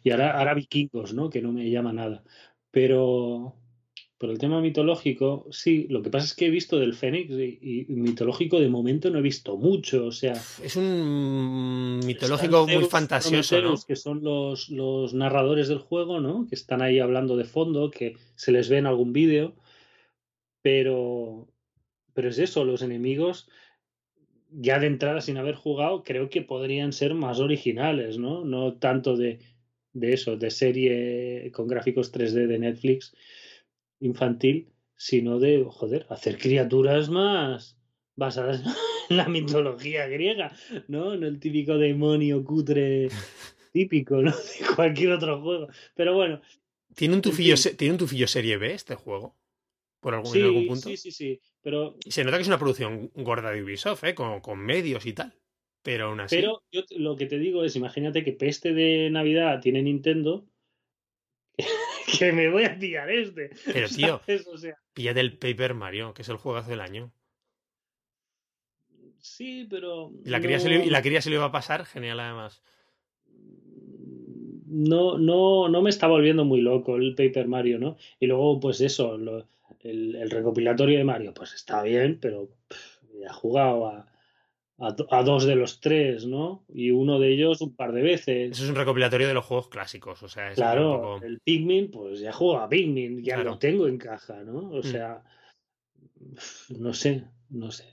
Y 0.03 0.11
ahora, 0.11 0.39
ahora 0.39 0.55
vikingos, 0.55 1.13
¿no? 1.15 1.31
Que 1.31 1.43
no 1.43 1.53
me 1.53 1.71
llama 1.71 1.93
nada. 1.93 2.23
Pero, 2.71 3.57
pero 4.17 4.33
el 4.33 4.39
tema 4.39 4.61
mitológico, 4.61 5.47
sí, 5.51 5.87
lo 5.89 6.03
que 6.03 6.11
pasa 6.11 6.27
es 6.27 6.35
que 6.35 6.47
he 6.47 6.51
visto 6.51 6.79
del 6.79 6.95
Fénix 6.95 7.31
y, 7.31 7.87
y 7.89 7.95
mitológico 7.95 8.61
de 8.61 8.69
momento 8.69 9.11
no 9.11 9.19
he 9.19 9.23
visto 9.23 9.57
mucho. 9.57 10.07
O 10.07 10.13
sea, 10.13 10.35
Es 10.63 10.77
un 10.77 12.01
mitológico 12.05 12.67
muy 12.67 12.77
Zeus, 12.77 12.89
fantasioso, 12.89 13.61
¿no? 13.61 13.75
Que 13.87 13.97
son 13.97 14.23
los, 14.23 14.69
los 14.69 15.15
narradores 15.15 15.69
del 15.69 15.79
juego, 15.79 16.21
¿no? 16.21 16.47
Que 16.49 16.55
están 16.55 16.81
ahí 16.81 17.01
hablando 17.01 17.37
de 17.37 17.45
fondo, 17.45 17.91
que 17.91 18.17
se 18.37 18.53
les 18.53 18.69
ve 18.69 18.79
en 18.79 18.87
algún 18.87 19.13
vídeo. 19.13 19.55
Pero, 20.63 21.49
pero 22.13 22.29
es 22.29 22.39
eso, 22.39 22.65
los 22.65 22.83
enemigos, 22.83 23.49
ya 24.53 24.79
de 24.79 24.87
entrada 24.87 25.21
sin 25.21 25.37
haber 25.37 25.55
jugado, 25.55 26.03
creo 26.03 26.29
que 26.29 26.43
podrían 26.43 26.93
ser 26.93 27.15
más 27.15 27.41
originales, 27.41 28.19
¿no? 28.19 28.45
No 28.45 28.75
tanto 28.75 29.17
de, 29.17 29.41
de 29.93 30.13
eso, 30.13 30.37
de 30.37 30.51
serie 30.51 31.51
con 31.53 31.69
gráficos 31.69 32.13
3D 32.13 32.47
de 32.47 32.59
Netflix 32.59 33.15
infantil, 34.01 34.69
sino 34.97 35.39
de, 35.39 35.65
joder, 35.69 36.07
hacer 36.11 36.39
criaturas 36.39 37.09
más 37.11 37.77
basadas 38.17 38.63
en 39.11 39.17
la 39.17 39.29
mitología 39.29 40.07
griega, 40.09 40.53
¿no? 40.89 41.17
No 41.17 41.27
el 41.27 41.41
típico 41.41 41.79
demonio 41.79 42.45
cutre 42.45 43.09
típico, 43.73 44.21
¿no? 44.23 44.31
De 44.61 44.75
cualquier 44.75 45.13
otro 45.13 45.41
juego. 45.41 45.69
Pero 45.95 46.15
bueno, 46.15 46.41
¿Tiene 46.95 47.15
un 47.15 47.23
tufillo, 47.23 47.57
fin. 47.57 47.77
¿tiene 47.77 47.93
un 47.93 47.99
tufillo 47.99 48.27
serie 48.27 48.57
B 48.57 48.75
este 48.75 48.95
juego? 48.97 49.37
¿Por 50.01 50.15
algún, 50.15 50.33
sí, 50.33 50.39
en 50.39 50.45
algún 50.47 50.67
punto? 50.67 50.89
sí, 50.89 50.97
sí, 50.97 51.11
sí. 51.11 51.41
Pero, 51.63 51.97
se 52.09 52.25
nota 52.25 52.37
que 52.39 52.43
es 52.43 52.49
una 52.49 52.59
producción 52.59 53.11
gorda 53.15 53.51
de 53.51 53.63
Ubisoft, 53.63 54.05
¿eh? 54.05 54.15
Con, 54.15 54.41
con 54.41 54.59
medios 54.59 55.05
y 55.07 55.13
tal. 55.13 55.35
Pero 55.83 56.07
aún 56.09 56.21
así. 56.21 56.37
pero 56.37 56.63
yo 56.73 56.83
lo 56.97 57.17
que 57.17 57.27
te 57.27 57.39
digo 57.39 57.65
es, 57.65 57.77
imagínate 57.77 58.23
que 58.25 58.33
peste 58.33 58.73
de 58.73 59.11
Navidad 59.11 59.61
tiene 59.61 59.83
Nintendo, 59.83 60.47
que 62.19 62.33
me 62.33 62.51
voy 62.51 62.65
a 62.65 62.79
pillar 62.79 63.11
este. 63.11 63.51
Pero, 63.65 63.89
tío. 63.97 64.21
O 64.53 64.59
sea, 64.59 64.77
píllate 64.95 65.21
el 65.21 65.39
Paper 65.39 65.75
Mario, 65.75 66.15
que 66.15 66.23
es 66.23 66.29
el 66.29 66.37
juegazo 66.37 66.71
del 66.71 66.81
año. 66.81 67.13
sí, 69.19 69.67
pero... 69.71 70.11
Y 70.25 70.31
la, 70.31 70.41
cría 70.41 70.59
se 70.61 70.69
le, 70.69 70.85
y 70.85 70.91
la 70.91 71.03
cría 71.03 71.21
se 71.21 71.31
le 71.31 71.37
iba 71.37 71.47
a 71.47 71.53
pasar, 71.53 71.85
genial 71.87 72.21
además. 72.21 72.63
no, 74.67 75.19
no, 75.19 75.69
no 75.69 75.83
me 75.83 75.91
está 75.91 76.07
volviendo 76.07 76.45
muy 76.45 76.61
loco 76.61 76.97
el 76.97 77.15
Paper 77.15 77.49
Mario, 77.49 77.79
¿no? 77.79 77.97
Y 78.19 78.27
luego, 78.27 78.61
pues 78.61 78.81
eso, 78.81 79.19
lo- 79.19 79.47
el, 79.83 80.17
el 80.17 80.31
recopilatorio 80.31 80.99
de 80.99 81.05
Mario, 81.05 81.35
pues 81.35 81.55
está 81.55 81.83
bien, 81.83 82.19
pero 82.21 82.49
pff, 82.69 82.99
ya 83.21 83.27
he 83.27 83.33
jugado 83.33 83.87
a, 83.87 84.07
a, 84.79 84.93
do- 84.93 85.07
a 85.11 85.23
dos 85.23 85.45
de 85.45 85.57
los 85.57 85.81
tres, 85.81 86.27
¿no? 86.27 86.65
Y 86.73 86.91
uno 86.91 87.19
de 87.19 87.33
ellos 87.33 87.61
un 87.61 87.75
par 87.77 87.93
de 87.93 88.03
veces. 88.03 88.53
Eso 88.53 88.65
es 88.65 88.71
un 88.71 88.77
recopilatorio 88.77 89.29
de 89.29 89.35
los 89.35 89.45
juegos 89.45 89.69
clásicos, 89.69 90.23
o 90.23 90.29
sea, 90.29 90.51
es 90.51 90.57
Claro, 90.57 90.95
un 90.95 91.01
poco... 91.01 91.25
el 91.27 91.41
Pikmin, 91.41 91.91
pues 91.91 92.21
ya 92.21 92.33
jugado 92.33 92.65
a 92.65 92.69
Pikmin, 92.69 93.23
ya 93.23 93.35
Claro. 93.35 93.51
lo 93.51 93.59
tengo 93.59 93.87
en 93.87 93.99
caja, 93.99 94.43
¿no? 94.45 94.71
O 94.71 94.79
Mm. 94.81 94.83
sea, 94.83 95.23
no 96.79 96.95
sé, 96.95 97.25
no 97.51 97.71
sé. 97.71 97.85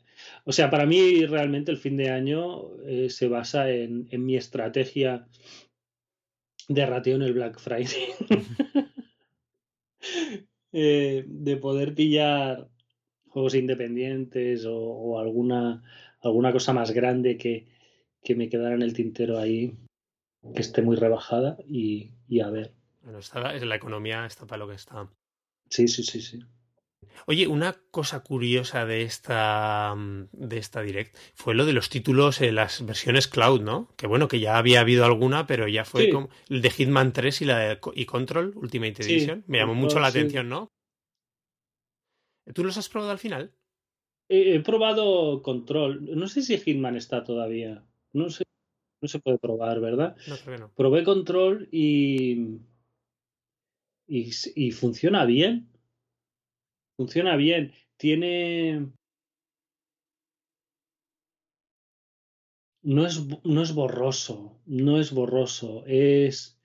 O 0.46 0.52
sea, 0.52 0.70
para 0.70 0.86
mí 0.86 1.26
realmente 1.26 1.72
el 1.72 1.78
fin 1.78 1.98
de 1.98 2.10
año 2.10 2.76
eh, 2.86 3.10
se 3.10 3.28
basa 3.28 3.70
en, 3.70 4.08
en 4.12 4.26
mi 4.26 4.36
estrategia 4.36 5.28
de 6.68 6.86
rateo 6.86 7.16
en 7.16 7.22
el 7.22 7.34
Black 7.34 7.60
Friday. 7.60 8.08
Eh, 10.80 11.26
de 11.28 11.58
poder 11.58 11.96
pillar 11.96 12.70
juegos 13.30 13.56
independientes 13.56 14.64
o, 14.68 14.78
o 14.78 15.18
alguna, 15.18 15.82
alguna 16.22 16.52
cosa 16.52 16.72
más 16.72 16.92
grande 16.92 17.36
que, 17.36 17.66
que 18.22 18.36
me 18.36 18.48
quedara 18.48 18.76
en 18.76 18.84
el 18.84 18.94
tintero 18.94 19.40
ahí, 19.40 19.76
que 20.54 20.62
esté 20.62 20.84
muy 20.84 20.96
rebajada 20.96 21.58
y, 21.68 22.12
y 22.28 22.42
a 22.42 22.52
ver. 22.52 22.76
Bueno, 23.02 23.18
está, 23.18 23.54
la 23.54 23.76
economía 23.76 24.28
está 24.28 24.46
para 24.46 24.60
lo 24.60 24.68
que 24.68 24.76
está. 24.76 25.10
Sí, 25.68 25.88
sí, 25.88 26.04
sí, 26.04 26.22
sí. 26.22 26.42
Oye, 27.26 27.48
una 27.48 27.74
cosa 27.92 28.22
curiosa 28.24 28.86
de 28.86 29.02
esta, 29.02 29.94
de 30.32 30.58
esta 30.58 30.82
Direct 30.82 31.16
fue 31.36 31.56
lo 31.56 31.66
de 31.66 31.74
los 31.74 31.90
títulos 31.90 32.40
en 32.42 32.56
las 32.56 32.86
versiones 32.86 33.28
cloud, 33.28 33.62
¿no? 33.62 33.94
Que 33.98 34.08
bueno, 34.08 34.28
que 34.28 34.40
ya 34.40 34.58
había 34.58 34.80
habido 34.80 35.04
alguna, 35.04 35.46
pero 35.46 35.68
ya 35.68 35.84
fue 35.84 36.06
Sí. 36.06 36.10
como 36.12 36.30
el 36.50 36.62
de 36.62 36.70
Hitman 36.70 37.12
3 37.14 37.42
y 37.42 37.46
la 37.46 37.60
de 37.60 37.80
y 37.96 38.06
Control 38.06 38.54
Ultimate 38.56 39.04
Sí, 39.04 39.14
Edition. 39.14 39.44
Me 39.48 39.58
llamó 39.58 39.76
mucho 39.76 40.00
la 40.00 40.10
sí. 40.12 40.20
atención, 40.20 40.48
¿no? 40.48 40.70
¿Tú 42.54 42.64
los 42.64 42.78
has 42.78 42.88
probado 42.88 43.12
al 43.12 43.20
final? 43.20 43.52
He, 44.30 44.56
he 44.56 44.60
probado 44.62 45.42
Control. 45.42 46.18
No 46.18 46.28
sé 46.28 46.42
si 46.42 46.58
Hitman 46.58 46.96
está 46.96 47.24
todavía. 47.24 47.84
No 48.14 48.30
sé. 48.30 48.44
No 49.02 49.08
se 49.08 49.20
puede 49.20 49.38
probar, 49.38 49.80
¿verdad? 49.80 50.16
No, 50.28 50.36
creo 50.38 50.56
que 50.56 50.62
no. 50.62 50.72
Probé 50.74 51.04
Control 51.04 51.68
y, 51.72 52.58
y, 54.08 54.32
y 54.56 54.72
funciona 54.72 55.26
bien. 55.26 55.70
Funciona 56.98 57.36
bien. 57.36 57.74
Tiene. 57.96 58.92
No 62.82 63.06
es, 63.06 63.24
no 63.44 63.62
es 63.62 63.74
borroso. 63.74 64.60
No 64.66 65.00
es 65.00 65.12
borroso. 65.12 65.84
Es 65.86 66.60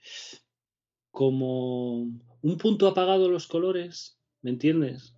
como 1.11 1.99
un 2.43 2.59
punto 2.59 2.89
apagado 2.89 3.29
los 3.29 3.47
colores. 3.47 4.19
¿Me 4.41 4.51
entiendes? 4.51 5.15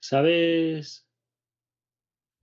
¿Sabes? 0.00 1.08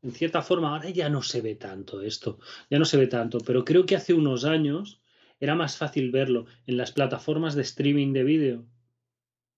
En 0.01 0.11
cierta 0.11 0.41
forma, 0.41 0.69
ahora 0.69 0.89
ya 0.89 1.09
no 1.09 1.21
se 1.21 1.41
ve 1.41 1.55
tanto 1.55 2.01
esto, 2.01 2.39
ya 2.69 2.77
no 2.77 2.85
se 2.85 2.97
ve 2.97 3.07
tanto, 3.07 3.39
pero 3.39 3.65
creo 3.65 3.87
que 3.87 3.95
hace 3.95 4.13
unos 4.13 4.45
años 4.45 5.01
era 5.39 5.55
más 5.55 5.77
fácil 5.77 6.11
verlo 6.11 6.45
en 6.67 6.77
las 6.77 6.91
plataformas 6.91 7.55
de 7.55 7.63
streaming 7.63 8.13
de 8.13 8.23
vídeo, 8.23 8.67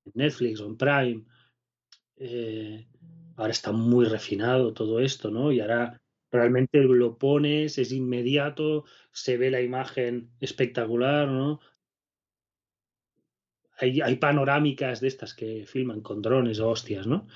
en 0.05 0.11
Netflix 0.15 0.61
o 0.61 0.67
en 0.67 0.77
Prime. 0.77 1.25
Eh, 2.19 2.87
ahora 3.35 3.51
está 3.51 3.71
muy 3.71 4.05
refinado 4.05 4.73
todo 4.73 4.99
esto, 4.99 5.29
¿no? 5.29 5.51
Y 5.51 5.59
ahora 5.59 6.01
realmente 6.31 6.81
lo 6.81 7.17
pones, 7.17 7.77
es 7.77 7.91
inmediato, 7.91 8.85
se 9.11 9.37
ve 9.37 9.51
la 9.51 9.61
imagen 9.61 10.31
espectacular, 10.39 11.27
¿no? 11.27 11.59
Hay, 13.79 14.15
panorámicas 14.15 15.01
de 15.01 15.07
estas 15.07 15.35
que 15.35 15.65
filman 15.67 16.01
con 16.01 16.23
drones 16.23 16.59
o 16.59 16.69
hostias, 16.69 17.05
¿no? 17.05 17.27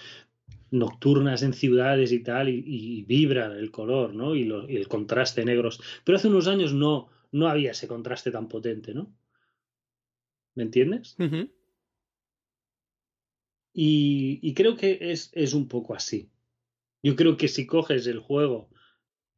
Nocturnas 0.72 1.44
en 1.44 1.54
ciudades 1.54 2.12
y 2.12 2.24
tal, 2.24 2.50
y, 2.50 3.04
vibra 3.04 3.46
el 3.46 3.70
color, 3.70 4.16
¿no? 4.16 4.36
Y, 4.36 4.50
el 4.76 4.88
contraste 4.88 5.46
negros. 5.46 5.80
Pero 6.04 6.18
hace 6.18 6.30
unos 6.30 6.48
años 6.48 6.74
no, 6.74 7.10
no 7.32 7.48
había 7.48 7.72
ese 7.72 7.88
contraste 7.88 8.32
tan 8.32 8.48
potente, 8.48 8.96
¿no? 8.96 9.14
¿Me 10.56 10.64
entiendes? 10.64 11.16
Y, 13.74 14.40
y, 14.42 14.54
creo 14.54 14.76
que 14.76 14.98
es, 15.12 15.32
es 15.34 15.54
un 15.54 15.68
poco 15.68 15.96
así. 15.96 16.30
Yo 17.04 17.16
creo 17.16 17.38
que 17.38 17.48
si 17.48 17.66
coges 17.66 18.06
el 18.08 18.20
juego 18.20 18.70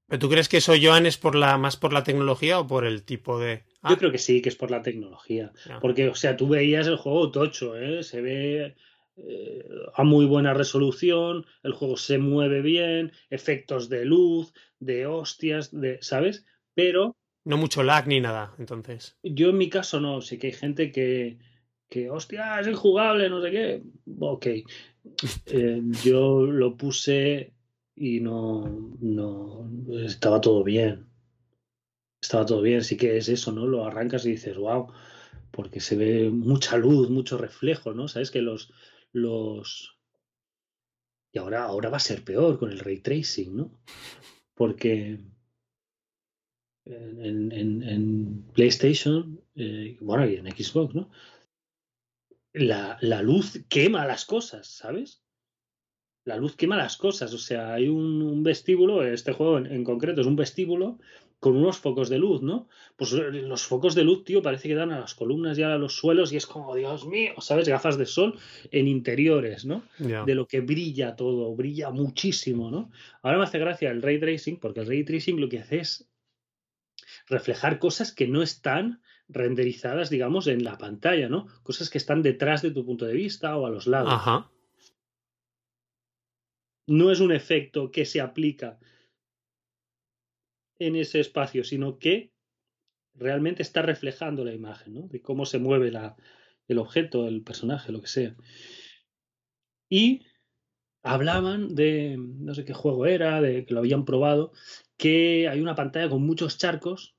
¿Pero 0.08 0.20
tú 0.20 0.30
crees 0.30 0.50
que 0.50 0.58
eso, 0.58 0.74
Joan, 0.80 1.06
es 1.06 1.18
por 1.18 1.34
la, 1.34 1.58
más 1.58 1.78
por 1.78 1.94
la 1.94 2.04
tecnología 2.04 2.60
o 2.60 2.68
por 2.68 2.86
el 2.86 3.04
tipo 3.04 3.40
de.? 3.40 3.64
Ah. 3.82 3.90
Yo 3.90 3.98
creo 3.98 4.12
que 4.12 4.18
sí, 4.18 4.42
que 4.42 4.50
es 4.50 4.56
por 4.56 4.70
la 4.70 4.82
tecnología. 4.82 5.52
Porque, 5.82 6.08
o 6.10 6.16
sea, 6.16 6.38
tú 6.38 6.48
veías 6.48 6.88
el 6.88 6.98
juego 6.98 7.32
tocho, 7.32 7.76
¿eh? 7.78 8.04
Se 8.04 8.22
ve 8.22 8.76
eh, 9.16 9.66
a 9.96 10.04
muy 10.04 10.26
buena 10.26 10.54
resolución, 10.54 11.46
el 11.64 11.74
juego 11.74 11.98
se 11.98 12.18
mueve 12.18 12.62
bien, 12.62 13.12
efectos 13.30 13.90
de 13.90 14.06
luz, 14.06 14.54
de 14.80 15.08
hostias, 15.08 15.72
de, 15.72 15.98
¿sabes? 16.02 16.46
Pero. 16.76 17.16
No 17.46 17.58
mucho 17.58 17.82
lag 17.82 18.08
ni 18.08 18.20
nada, 18.20 18.54
entonces. 18.60 19.18
Yo 19.24 19.50
en 19.50 19.58
mi 19.58 19.70
caso 19.70 20.00
no, 20.00 20.22
sí 20.22 20.38
que 20.38 20.48
hay 20.48 20.54
gente 20.54 20.92
que. 20.92 21.40
Que 21.94 22.10
hostia, 22.10 22.60
es 22.60 22.68
injugable, 22.68 23.30
no 23.30 23.40
sé 23.40 23.52
qué. 23.52 23.84
Ok. 24.20 24.48
Eh, 25.46 25.82
yo 26.04 26.42
lo 26.42 26.76
puse 26.76 27.54
y 27.96 28.20
no, 28.20 28.96
no 29.00 29.70
estaba 30.00 30.42
todo 30.42 30.64
bien. 30.64 31.06
Estaba 32.20 32.48
todo 32.48 32.64
bien, 32.64 32.84
sí 32.84 32.98
que 32.98 33.18
es 33.18 33.30
eso, 33.30 33.52
¿no? 33.52 33.68
Lo 33.68 33.86
arrancas 33.86 34.26
y 34.26 34.32
dices, 34.32 34.58
wow, 34.58 34.92
porque 35.52 35.80
se 35.80 35.96
ve 35.96 36.32
mucha 36.32 36.78
luz, 36.78 37.12
mucho 37.12 37.38
reflejo, 37.38 37.94
¿no? 37.94 38.08
Sabes 38.08 38.32
que 38.32 38.42
los, 38.42 38.74
los... 39.12 40.00
Y 41.32 41.38
ahora, 41.38 41.66
ahora 41.66 41.90
va 41.90 41.98
a 41.98 42.08
ser 42.10 42.24
peor 42.24 42.58
con 42.58 42.72
el 42.72 42.80
ray 42.80 43.02
tracing, 43.02 43.56
¿no? 43.56 43.72
Porque 44.56 45.20
en, 46.86 47.52
en, 47.52 47.84
en 47.84 48.46
PlayStation, 48.54 49.42
eh, 49.56 49.98
bueno, 50.02 50.28
y 50.28 50.36
en 50.38 50.48
Xbox, 50.48 50.96
¿no? 50.96 51.12
La, 52.54 52.98
la 53.02 53.22
luz 53.22 53.66
quema 53.68 54.06
las 54.06 54.26
cosas, 54.26 54.68
¿sabes? 54.68 55.24
la 56.26 56.38
luz 56.38 56.56
quema 56.56 56.78
las 56.78 56.98
cosas. 56.98 57.34
O 57.34 57.38
sea, 57.38 57.74
hay 57.74 57.88
un, 57.88 58.22
un 58.22 58.44
vestíbulo, 58.44 59.06
este 59.06 59.34
juego 59.34 59.58
en, 59.58 59.68
en, 59.68 59.84
concreto 59.84 60.22
es 60.22 60.28
un 60.28 60.36
vestíbulo 60.36 61.00
con 61.40 61.58
unos 61.58 61.78
focos 61.78 62.08
de 62.08 62.18
luz, 62.18 62.42
¿no? 62.42 62.70
Pues 62.96 63.12
los 63.12 63.64
focos 63.64 63.96
de 63.96 64.06
luz, 64.06 64.24
tío, 64.24 64.42
parece 64.42 64.70
que 64.70 64.76
dan 64.76 64.94
a 64.94 65.02
las 65.02 65.14
columnas 65.14 65.58
y 65.58 65.64
a 65.64 65.76
los 65.78 65.98
suelos 65.98 66.32
y 66.32 66.38
es 66.38 66.48
como, 66.48 66.74
Dios 66.74 67.06
mío, 67.06 67.34
¿sabes? 67.40 67.68
Gafas 67.68 67.98
de 67.98 68.06
sol 68.06 68.40
en 68.72 68.88
interiores, 68.88 69.66
¿no? 69.66 69.84
Yeah. 70.00 70.24
De 70.24 70.36
lo 70.36 70.48
que 70.48 70.62
brilla 70.62 71.18
todo, 71.18 71.54
brilla 71.54 71.90
muchísimo, 71.92 72.72
¿no? 72.72 72.92
Ahora 73.22 73.40
me 73.40 73.44
hace 73.44 73.60
gracia 73.60 73.92
el 73.92 74.02
ray 74.02 74.22
tracing, 74.22 74.58
porque 74.58 74.80
el 74.80 74.88
ray 74.88 75.04
tracing 75.04 75.42
lo 75.42 75.50
que 75.50 75.60
hace 75.60 75.80
es 75.80 76.10
reflejar 77.28 77.78
cosas 77.78 78.14
que 78.14 78.30
no 78.30 78.42
están 78.42 79.02
renderizadas, 79.28 80.10
digamos, 80.10 80.48
en 80.48 80.64
la 80.64 80.78
pantalla, 80.78 81.30
¿no? 81.30 81.48
Cosas 81.64 81.90
que 81.90 81.98
están 81.98 82.22
detrás 82.22 82.62
de 82.62 82.72
tu 82.72 82.86
punto 82.86 83.06
de 83.06 83.14
vista 83.14 83.58
o 83.58 83.66
a 83.66 83.70
los 83.70 83.88
lados. 83.88 84.14
Ajá 84.14 84.50
no 86.88 87.12
es 87.12 87.20
un 87.20 87.32
efecto 87.32 87.92
que 87.92 88.06
se 88.06 88.22
aplica 88.22 88.80
en 90.80 90.96
ese 90.96 91.20
espacio, 91.20 91.64
sino 91.64 91.98
que 91.98 92.32
realmente 93.14 93.62
está 93.62 93.82
reflejando 93.82 94.44
la 94.44 94.54
imagen, 94.54 94.94
¿no? 94.94 95.08
De 95.08 95.22
cómo 95.22 95.46
se 95.46 95.60
mueve 95.60 95.92
la, 95.92 96.16
el 96.68 96.80
objeto, 96.80 97.28
el 97.28 97.44
personaje, 97.44 97.92
lo 97.92 98.02
que 98.02 98.08
sea. 98.08 98.36
Y 99.90 100.26
hablaban 101.04 101.76
de, 101.76 102.18
no 102.18 102.56
sé 102.56 102.66
qué 102.66 102.74
juego 102.74 103.06
era, 103.06 103.40
de 103.42 103.66
que 103.66 103.74
lo 103.74 103.80
habían 103.80 104.04
probado, 104.04 104.52
que 104.98 105.48
hay 105.48 105.62
una 105.62 105.76
pantalla 105.76 106.10
con 106.10 106.24
muchos 106.24 106.58
charcos 106.58 107.16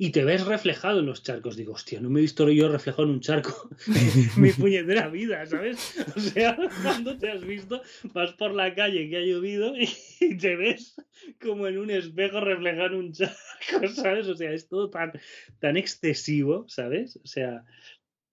y 0.00 0.10
te 0.10 0.24
ves 0.24 0.46
reflejado 0.46 1.00
en 1.00 1.06
los 1.06 1.24
charcos. 1.24 1.56
Digo, 1.56 1.72
hostia, 1.72 2.00
no 2.00 2.08
me 2.08 2.20
he 2.20 2.22
visto 2.22 2.48
yo 2.48 2.68
reflejado 2.68 3.02
en 3.02 3.10
un 3.10 3.20
charco 3.20 3.68
mi 4.36 4.52
puñetera 4.52 5.08
vida, 5.08 5.44
¿sabes? 5.44 5.96
O 6.16 6.20
sea, 6.20 6.56
cuando 6.82 7.18
te 7.18 7.30
has 7.30 7.44
visto, 7.44 7.82
vas 8.14 8.32
por 8.34 8.54
la 8.54 8.74
calle 8.74 9.10
que 9.10 9.16
ha 9.16 9.20
llovido 9.20 9.74
y 9.76 10.36
te 10.38 10.54
ves 10.54 10.94
como 11.40 11.66
en 11.66 11.78
un 11.78 11.90
espejo 11.90 12.40
reflejado 12.40 12.94
en 12.94 12.94
un 12.94 13.12
charco, 13.12 13.88
¿sabes? 13.92 14.28
O 14.28 14.36
sea, 14.36 14.52
es 14.52 14.68
todo 14.68 14.88
tan, 14.88 15.12
tan 15.58 15.76
excesivo, 15.76 16.64
¿sabes? 16.68 17.16
O 17.16 17.26
sea, 17.26 17.64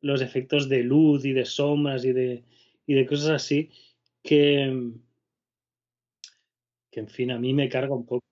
los 0.01 0.21
efectos 0.21 0.69
de 0.69 0.83
luz 0.83 1.25
y 1.25 1.33
de 1.33 1.45
sombras 1.45 2.05
y 2.05 2.13
de, 2.13 2.43
y 2.85 2.93
de 2.93 3.07
cosas 3.07 3.29
así 3.29 3.71
que, 4.21 4.91
que, 6.91 6.99
en 6.99 7.07
fin, 7.07 7.31
a 7.31 7.39
mí 7.39 7.53
me 7.53 7.69
carga 7.69 7.95
un 7.95 8.05
poco. 8.05 8.24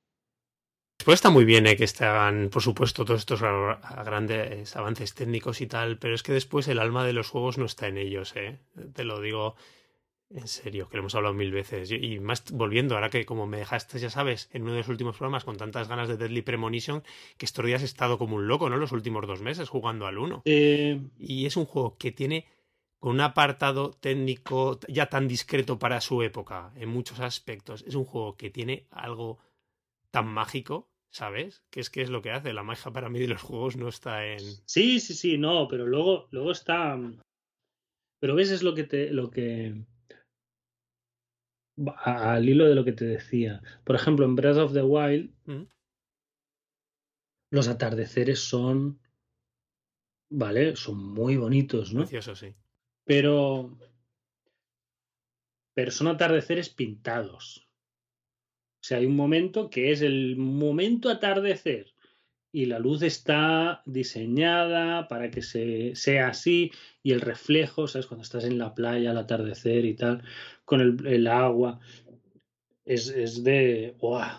Pues 1.03 1.15
está 1.15 1.29
muy 1.29 1.43
bien 1.43 1.67
eh, 1.67 1.75
que 1.75 1.85
hagan, 2.05 2.49
por 2.49 2.61
supuesto, 2.61 3.03
todos 3.03 3.19
estos 3.19 3.41
grandes 3.41 4.75
avances 4.75 5.13
técnicos 5.13 5.59
y 5.61 5.67
tal, 5.67 5.97
pero 5.97 6.15
es 6.15 6.23
que 6.23 6.31
después 6.31 6.67
el 6.67 6.79
alma 6.79 7.05
de 7.05 7.13
los 7.13 7.29
juegos 7.29 7.57
no 7.57 7.65
está 7.65 7.87
en 7.87 7.97
ellos, 7.97 8.35
¿eh? 8.35 8.59
Te 8.93 9.03
lo 9.03 9.19
digo 9.19 9.55
en 10.29 10.47
serio, 10.47 10.89
que 10.89 10.97
lo 10.97 11.01
hemos 11.01 11.15
hablado 11.15 11.33
mil 11.33 11.51
veces. 11.51 11.91
Y 11.91 12.19
más 12.19 12.51
volviendo, 12.51 12.95
ahora 12.95 13.09
que 13.09 13.25
como 13.25 13.45
me 13.45 13.57
dejaste, 13.57 13.99
ya 13.99 14.09
sabes, 14.09 14.49
en 14.51 14.63
uno 14.63 14.71
de 14.71 14.79
los 14.79 14.87
últimos 14.87 15.15
programas 15.15 15.43
con 15.43 15.57
tantas 15.57 15.87
ganas 15.87 16.07
de 16.07 16.17
Deadly 16.17 16.41
Premonition, 16.41 17.03
que 17.37 17.45
estos 17.45 17.65
días 17.65 17.81
he 17.81 17.85
estado 17.85 18.17
como 18.17 18.37
un 18.37 18.47
loco, 18.47 18.69
¿no? 18.69 18.77
Los 18.77 18.91
últimos 18.91 19.27
dos 19.27 19.41
meses 19.41 19.69
jugando 19.69 20.07
al 20.07 20.17
1. 20.17 20.41
Eh... 20.45 21.01
Y 21.19 21.45
es 21.45 21.55
un 21.55 21.65
juego 21.65 21.97
que 21.97 22.11
tiene 22.11 22.47
con 22.99 23.11
un 23.11 23.21
apartado 23.21 23.91
técnico 23.91 24.79
ya 24.87 25.07
tan 25.07 25.27
discreto 25.27 25.77
para 25.77 26.01
su 26.01 26.23
época, 26.23 26.71
en 26.75 26.89
muchos 26.89 27.19
aspectos. 27.19 27.83
Es 27.85 27.95
un 27.95 28.05
juego 28.05 28.35
que 28.37 28.49
tiene 28.49 28.87
algo 28.89 29.37
tan 30.09 30.27
mágico 30.27 30.92
¿sabes? 31.13 31.63
Que 31.69 31.79
es 31.79 31.89
que 31.89 32.01
es 32.01 32.09
lo 32.09 32.21
que 32.21 32.31
hace. 32.31 32.53
La 32.53 32.63
magia 32.63 32.91
para 32.91 33.09
mí 33.09 33.19
de 33.19 33.27
los 33.27 33.41
juegos 33.41 33.77
no 33.77 33.87
está 33.87 34.25
en. 34.25 34.39
Sí, 34.65 34.99
sí, 34.99 35.13
sí, 35.13 35.37
no, 35.37 35.67
pero 35.67 35.85
luego, 35.85 36.27
luego 36.31 36.51
está. 36.51 36.99
Pero 38.19 38.35
ves, 38.35 38.51
es 38.51 38.63
lo 38.63 38.73
que 38.73 38.83
te. 38.83 39.11
lo 39.11 39.29
que. 39.29 39.85
Al 41.97 42.49
hilo 42.49 42.65
de 42.65 42.75
lo 42.75 42.83
que 42.83 42.93
te 42.93 43.05
decía. 43.05 43.61
Por 43.83 43.95
ejemplo, 43.95 44.25
en 44.25 44.35
Breath 44.35 44.57
of 44.57 44.73
the 44.73 44.83
Wild. 44.83 45.31
¿Mm? 45.45 45.63
Los 47.51 47.67
atardeceres 47.67 48.39
son. 48.39 48.99
Vale, 50.31 50.75
son 50.75 50.97
muy 50.97 51.37
bonitos, 51.37 51.93
¿no? 51.93 52.01
Precioso, 52.01 52.35
sí. 52.35 52.55
Pero. 53.05 53.77
Pero 55.75 55.91
son 55.91 56.07
atardeceres 56.07 56.69
pintados. 56.69 57.62
O 58.83 58.85
sea, 58.85 58.97
hay 58.97 59.05
un 59.05 59.15
momento 59.15 59.69
que 59.69 59.93
es 59.93 60.01
el 60.01 60.35
momento 60.35 61.09
atardecer 61.09 61.93
y 62.51 62.65
la 62.65 62.79
luz 62.79 63.01
está 63.01 63.81
diseñada 63.85 65.07
para 65.07 65.31
que 65.31 65.41
se, 65.41 65.95
sea 65.95 66.27
así 66.27 66.69
y 67.01 67.13
el 67.13 67.21
reflejo, 67.21 67.87
¿sabes? 67.87 68.07
Cuando 68.07 68.23
estás 68.23 68.43
en 68.43 68.57
la 68.57 68.75
playa 68.75 69.11
al 69.11 69.17
atardecer 69.17 69.85
y 69.85 69.93
tal, 69.93 70.21
con 70.65 70.81
el, 71.07 71.27
agua, 71.27 71.79
es, 72.83 73.07
es 73.07 73.41
de... 73.45 73.95
¡Wow! 74.01 74.37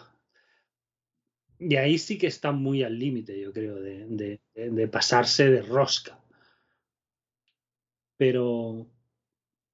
Y 1.59 1.77
ahí 1.77 1.97
sí 1.97 2.19
que 2.19 2.27
está 2.27 2.53
muy 2.53 2.83
al 2.83 2.99
límite, 2.99 3.41
yo 3.41 3.51
creo, 3.51 3.77
de, 3.77 4.05
de, 4.09 4.41
de, 4.55 4.89
pasarse 4.89 5.51
de 5.51 5.63
rosca. 5.63 6.23
Pero, 8.19 8.91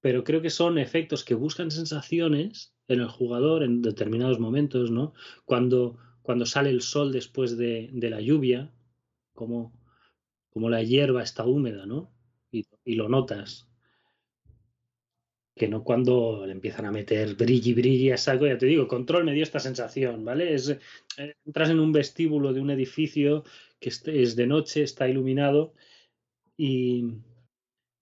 pero 0.01 0.23
creo 0.23 0.41
que 0.41 0.51
son 0.51 0.79
efectos 0.79 1.25
que 1.25 1.35
buscan 1.35 1.73
sensaciones 1.73 2.73
en 2.91 3.01
el 3.01 3.09
jugador 3.09 3.63
en 3.63 3.83
determinados 3.83 4.41
momentos, 4.41 4.91
¿no? 4.91 5.15
Cuando, 5.45 5.97
cuando 6.23 6.45
sale 6.45 6.71
el 6.71 6.83
sol 6.83 7.13
después 7.13 7.57
de, 7.57 7.89
la 7.93 8.21
lluvia, 8.21 8.73
como, 9.33 9.73
como, 10.51 10.69
la 10.69 10.83
hierba 10.83 11.23
está 11.23 11.45
húmeda, 11.45 11.87
¿no? 11.87 12.11
Y, 12.51 12.67
y, 12.85 12.95
lo 12.95 13.09
notas. 13.09 13.69
Que 15.55 15.69
no 15.69 15.85
cuando 15.85 16.45
le 16.47 16.53
empiezan 16.53 16.87
a 16.87 16.91
meter 16.91 17.37
brilli, 17.37 17.75
brilli 17.75 18.11
a 18.11 18.17
saco, 18.17 18.47
ya 18.47 18.59
te 18.59 18.67
digo, 18.67 18.89
control 18.89 19.25
me 19.25 19.35
dio 19.35 19.45
esta 19.45 19.61
sensación, 19.61 20.25
¿vale? 20.25 20.55
Es, 20.55 20.71
eh, 21.17 21.35
entras 21.47 21.71
en 21.71 21.79
un 21.79 21.93
vestíbulo 21.93 22.53
de 22.53 22.61
un 22.61 22.71
edificio 22.71 23.45
que 23.79 23.91
es 23.91 24.37
de 24.37 24.47
noche, 24.47 24.83
está 24.83 25.09
iluminado 25.09 25.75
y, 26.57 27.05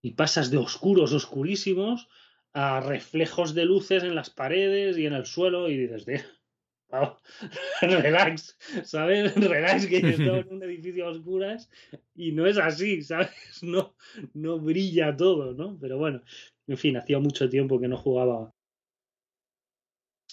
y 0.00 0.12
pasas 0.12 0.50
de 0.50 0.56
oscuros, 0.56 1.12
oscurísimos, 1.12 2.08
a 2.52 2.80
reflejos 2.80 3.54
de 3.54 3.64
luces 3.64 4.02
en 4.02 4.14
las 4.14 4.30
paredes 4.30 4.98
y 4.98 5.06
en 5.06 5.12
el 5.12 5.26
suelo 5.26 5.68
y 5.68 5.76
dices, 5.76 6.06
relax, 7.82 8.56
¿sabes? 8.84 9.34
Relax 9.36 9.86
que 9.86 10.00
yo 10.00 10.08
estaba 10.08 10.38
en 10.38 10.48
un 10.52 10.62
edificio 10.62 11.06
a 11.06 11.10
oscuras 11.10 11.70
y 12.14 12.32
no 12.32 12.46
es 12.46 12.58
así, 12.58 13.02
¿sabes? 13.02 13.62
No, 13.62 13.94
no 14.34 14.58
brilla 14.58 15.16
todo, 15.16 15.52
¿no? 15.54 15.78
Pero 15.80 15.98
bueno, 15.98 16.22
en 16.66 16.76
fin, 16.76 16.96
hacía 16.96 17.18
mucho 17.18 17.48
tiempo 17.48 17.80
que 17.80 17.88
no 17.88 17.96
jugaba 17.96 18.54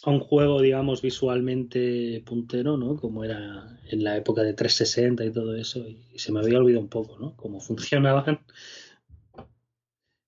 a 0.04 0.10
un 0.10 0.20
juego, 0.20 0.62
digamos, 0.62 1.02
visualmente 1.02 2.22
puntero, 2.26 2.78
¿no? 2.78 2.96
Como 2.98 3.24
era 3.24 3.80
en 3.90 4.04
la 4.04 4.18
época 4.18 4.44
de 4.44 4.54
360 4.54 5.26
y 5.26 5.32
todo 5.32 5.56
eso, 5.56 5.88
y, 5.88 6.20
se 6.20 6.32
me 6.32 6.40
había 6.40 6.60
olvidado 6.60 6.84
un 6.84 6.90
poco, 6.90 7.18
¿no? 7.18 7.36
Cómo 7.36 7.60
funcionaban 7.60 8.40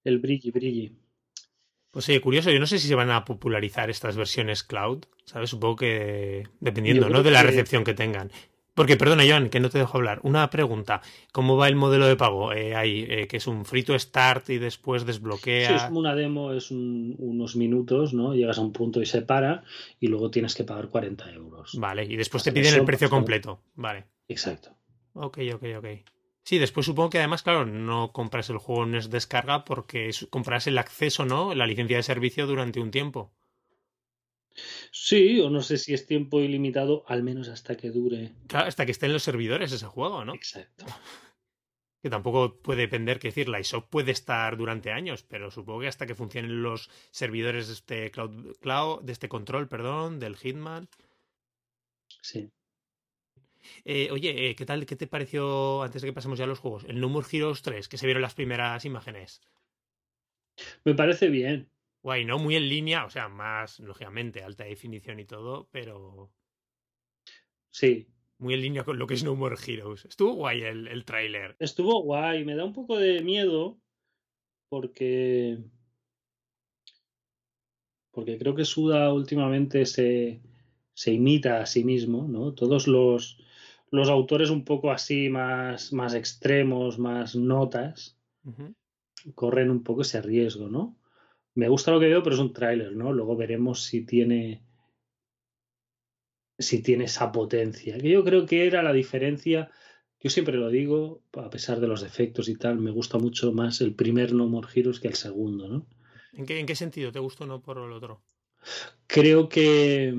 el 0.03 0.19
brilli 0.19 0.51
brilli. 0.51 1.06
Pues 1.97 2.05
sí, 2.05 2.19
curioso, 2.19 2.51
yo 2.51 2.59
no 2.59 2.67
sé 2.67 2.77
si 2.77 2.87
se 2.87 2.93
van 2.93 3.09
a 3.09 3.25
popularizar 3.25 3.89
estas 3.89 4.15
versiones 4.15 4.61
cloud, 4.61 5.05
¿sabes? 5.25 5.49
Supongo 5.49 5.77
que 5.77 6.47
dependiendo, 6.59 7.09
¿no? 7.09 7.23
De 7.23 7.31
la 7.31 7.41
recepción 7.41 7.83
que 7.83 7.95
tengan. 7.95 8.29
Porque, 8.75 8.97
perdona, 8.97 9.23
Joan, 9.27 9.49
que 9.49 9.59
no 9.59 9.71
te 9.71 9.79
dejo 9.79 9.97
hablar. 9.97 10.19
Una 10.21 10.47
pregunta. 10.51 11.01
¿Cómo 11.31 11.57
va 11.57 11.67
el 11.67 11.75
modelo 11.75 12.05
de 12.05 12.15
pago? 12.15 12.53
Eh, 12.53 12.75
ahí, 12.75 13.03
eh, 13.09 13.27
que 13.27 13.37
es 13.37 13.47
un 13.47 13.65
free 13.65 13.81
to 13.81 13.97
start 13.97 14.47
y 14.51 14.59
después 14.59 15.07
desbloquea. 15.07 15.69
Sí, 15.69 15.73
es 15.73 15.83
como 15.85 15.99
una 15.99 16.13
demo, 16.13 16.53
es 16.53 16.69
unos 16.69 17.55
minutos, 17.55 18.13
¿no? 18.13 18.35
Llegas 18.35 18.59
a 18.59 18.61
un 18.61 18.73
punto 18.73 19.01
y 19.01 19.07
se 19.07 19.23
para 19.23 19.63
y 19.99 20.05
luego 20.05 20.29
tienes 20.29 20.53
que 20.53 20.65
pagar 20.65 20.89
40 20.89 21.31
euros. 21.31 21.71
Vale, 21.79 22.05
y 22.05 22.15
después 22.15 22.43
te 22.43 22.51
piden 22.51 22.75
el 22.75 22.85
precio 22.85 23.09
completo. 23.09 23.63
Vale. 23.73 24.05
Exacto. 24.27 24.69
Ok, 25.13 25.39
ok, 25.51 25.63
ok. 25.79 25.87
Sí, 26.47 26.59
después 26.59 26.85
supongo 26.85 27.09
que 27.09 27.17
además, 27.17 27.43
claro, 27.43 27.65
no 27.65 28.13
compras 28.13 28.49
el 28.49 28.57
juego 28.57 28.85
en 28.85 28.93
descarga 29.09 29.65
porque 29.65 30.11
compras 30.29 30.65
el 30.67 30.77
acceso, 30.77 31.25
¿no? 31.25 31.53
La 31.53 31.67
licencia 31.67 31.97
de 31.97 32.03
servicio 32.03 32.47
durante 32.47 32.79
un 32.79 32.89
tiempo. 32.89 33.33
Sí, 34.89 35.41
o 35.41 35.49
no 35.49 35.61
sé 35.61 35.77
si 35.77 35.93
es 35.93 36.05
tiempo 36.07 36.39
ilimitado, 36.39 37.03
al 37.09 37.21
menos 37.21 37.49
hasta 37.49 37.75
que 37.75 37.89
dure. 37.89 38.31
Claro, 38.47 38.67
hasta 38.67 38.85
que 38.85 38.93
esté 38.93 39.07
en 39.07 39.13
los 39.13 39.23
servidores 39.23 39.73
ese 39.73 39.87
juego, 39.87 40.23
¿no? 40.23 40.33
Exacto. 40.33 40.85
Que 42.01 42.11
tampoco 42.11 42.61
puede 42.61 42.81
depender, 42.81 43.19
que 43.19 43.29
decir, 43.29 43.49
la 43.49 43.59
ISOP 43.59 43.89
puede 43.89 44.11
estar 44.11 44.55
durante 44.55 44.91
años, 44.91 45.23
pero 45.23 45.49
supongo 45.49 45.81
que 45.81 45.87
hasta 45.87 46.05
que 46.05 46.13
funcionen 46.13 46.61
los 46.61 46.91
servidores 47.09 47.67
de 47.67 47.73
este 47.73 48.11
cloud, 48.11 48.55
cloud 48.61 49.01
de 49.01 49.11
este 49.11 49.27
control, 49.27 49.67
perdón, 49.67 50.19
del 50.19 50.37
Hitman. 50.37 50.87
Sí. 52.21 52.51
Eh, 53.85 54.09
oye, 54.11 54.49
eh, 54.49 54.55
¿qué 54.55 54.65
tal? 54.65 54.85
¿Qué 54.85 54.95
te 54.95 55.07
pareció 55.07 55.83
antes 55.83 56.01
de 56.01 56.07
que 56.07 56.13
pasemos 56.13 56.37
ya 56.39 56.45
a 56.45 56.47
los 56.47 56.59
juegos? 56.59 56.85
El 56.85 56.99
No 56.99 57.09
More 57.09 57.27
Heroes 57.31 57.61
3, 57.61 57.87
que 57.87 57.97
se 57.97 58.05
vieron 58.05 58.21
las 58.21 58.35
primeras 58.35 58.85
imágenes. 58.85 59.41
Me 60.83 60.95
parece 60.95 61.29
bien 61.29 61.69
guay, 62.07 62.23
¿no? 62.23 62.39
Muy 62.39 62.55
en 62.55 62.69
línea, 62.69 63.03
o 63.03 63.09
sea, 63.09 63.27
más, 63.27 63.81
lógicamente, 63.81 64.41
alta 64.41 64.63
definición 64.63 65.19
y 65.19 65.25
todo, 65.25 65.67
pero. 65.71 66.31
Sí. 67.69 68.07
Muy 68.37 68.53
en 68.53 68.61
línea 68.61 68.85
con 68.85 68.97
lo 68.97 69.07
que 69.07 69.15
es 69.15 69.25
No 69.25 69.35
More 69.35 69.57
Heroes. 69.57 70.05
Estuvo 70.05 70.33
guay 70.35 70.61
el, 70.61 70.87
el 70.87 71.03
tráiler. 71.03 71.57
Estuvo 71.59 72.03
guay, 72.03 72.45
me 72.45 72.55
da 72.55 72.63
un 72.63 72.71
poco 72.71 72.97
de 72.97 73.21
miedo 73.21 73.77
porque. 74.69 75.57
Porque 78.11 78.37
creo 78.37 78.55
que 78.55 78.63
Suda 78.63 79.11
últimamente 79.11 79.85
se, 79.85 80.39
se 80.93 81.11
imita 81.11 81.59
a 81.59 81.65
sí 81.65 81.83
mismo, 81.83 82.25
¿no? 82.25 82.53
Todos 82.53 82.87
los, 82.87 83.37
los 83.91 84.09
autores 84.09 84.49
un 84.49 84.63
poco 84.65 84.91
así 84.91 85.29
más, 85.29 85.93
más 85.93 86.13
extremos, 86.13 86.99
más 86.99 87.35
notas, 87.35 88.17
corren 89.35 89.71
un 89.71 89.83
poco 89.83 90.01
ese 90.01 90.21
riesgo, 90.21 90.69
¿no? 90.69 90.97
me 91.57 91.69
gusta 91.69 91.91
lo 91.91 91.99
que 91.99 92.05
veo, 92.05 92.21
pero 92.21 92.35
es 92.35 92.41
un 92.41 92.53
tráiler, 92.53 92.95
¿no? 92.95 93.11
Luego 93.11 93.35
veremos 93.35 93.81
si 93.81 94.05
tiene 94.05 94.61
si 96.59 96.83
tiene 96.83 97.05
esa 97.05 97.31
potencia. 97.31 97.97
Que 97.97 98.11
yo 98.11 98.23
creo 98.23 98.45
que 98.45 98.67
era 98.67 98.83
la 98.83 98.93
diferencia. 98.93 99.71
Yo 100.19 100.29
siempre 100.29 100.57
lo 100.57 100.69
digo, 100.69 101.23
a 101.33 101.49
pesar 101.49 101.79
de 101.79 101.87
los 101.87 102.01
defectos 102.01 102.47
y 102.47 102.55
tal, 102.55 102.77
me 102.77 102.91
gusta 102.91 103.17
mucho 103.17 103.51
más 103.53 103.81
el 103.81 103.95
primer 103.95 104.33
No 104.33 104.47
More 104.47 104.67
Heroes 104.71 104.99
que 104.99 105.07
el 105.07 105.15
segundo, 105.15 105.67
¿no? 105.67 105.87
¿En 106.33 106.45
qué, 106.45 106.59
en 106.59 106.67
qué 106.67 106.75
sentido 106.75 107.11
te 107.11 107.19
gustó 107.19 107.47
no 107.47 107.59
por 107.59 107.79
el 107.79 107.91
otro? 107.91 108.21
Creo 109.07 109.49
que 109.49 110.09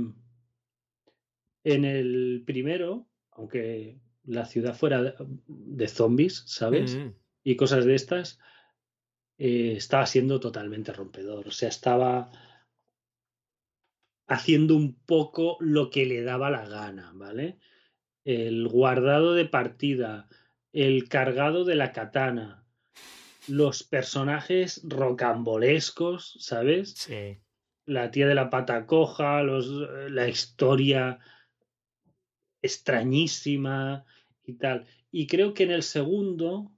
en 1.62 1.84
el 1.84 2.42
primero, 2.44 3.06
aunque 3.38 3.98
la 4.24 4.44
ciudad 4.44 4.74
fuera 4.74 5.14
de 5.46 5.88
zombies, 5.88 6.42
¿sabes? 6.46 6.96
Mm. 6.96 7.14
Y 7.44 7.56
cosas 7.56 7.84
de 7.84 7.94
estas, 7.94 8.38
eh, 9.38 9.74
estaba 9.76 10.04
siendo 10.06 10.40
totalmente 10.40 10.92
rompedor. 10.92 11.48
O 11.48 11.50
sea, 11.52 11.68
estaba 11.68 12.30
haciendo 14.26 14.76
un 14.76 14.94
poco 14.94 15.56
lo 15.60 15.88
que 15.88 16.04
le 16.04 16.22
daba 16.22 16.50
la 16.50 16.68
gana, 16.68 17.12
¿vale? 17.14 17.58
El 18.24 18.68
guardado 18.68 19.32
de 19.32 19.46
partida, 19.46 20.28
el 20.72 21.08
cargado 21.08 21.64
de 21.64 21.76
la 21.76 21.92
katana, 21.92 22.64
los 23.46 23.84
personajes 23.84 24.82
rocambolescos, 24.84 26.36
¿sabes? 26.40 26.94
Sí. 26.94 27.38
La 27.86 28.10
tía 28.10 28.26
de 28.26 28.34
la 28.34 28.50
pata 28.50 28.84
coja, 28.84 29.42
los, 29.42 29.68
la 30.10 30.28
historia 30.28 31.20
extrañísima 32.62 34.04
y 34.44 34.54
tal. 34.54 34.86
Y 35.10 35.26
creo 35.26 35.54
que 35.54 35.64
en 35.64 35.70
el 35.70 35.82
segundo 35.82 36.72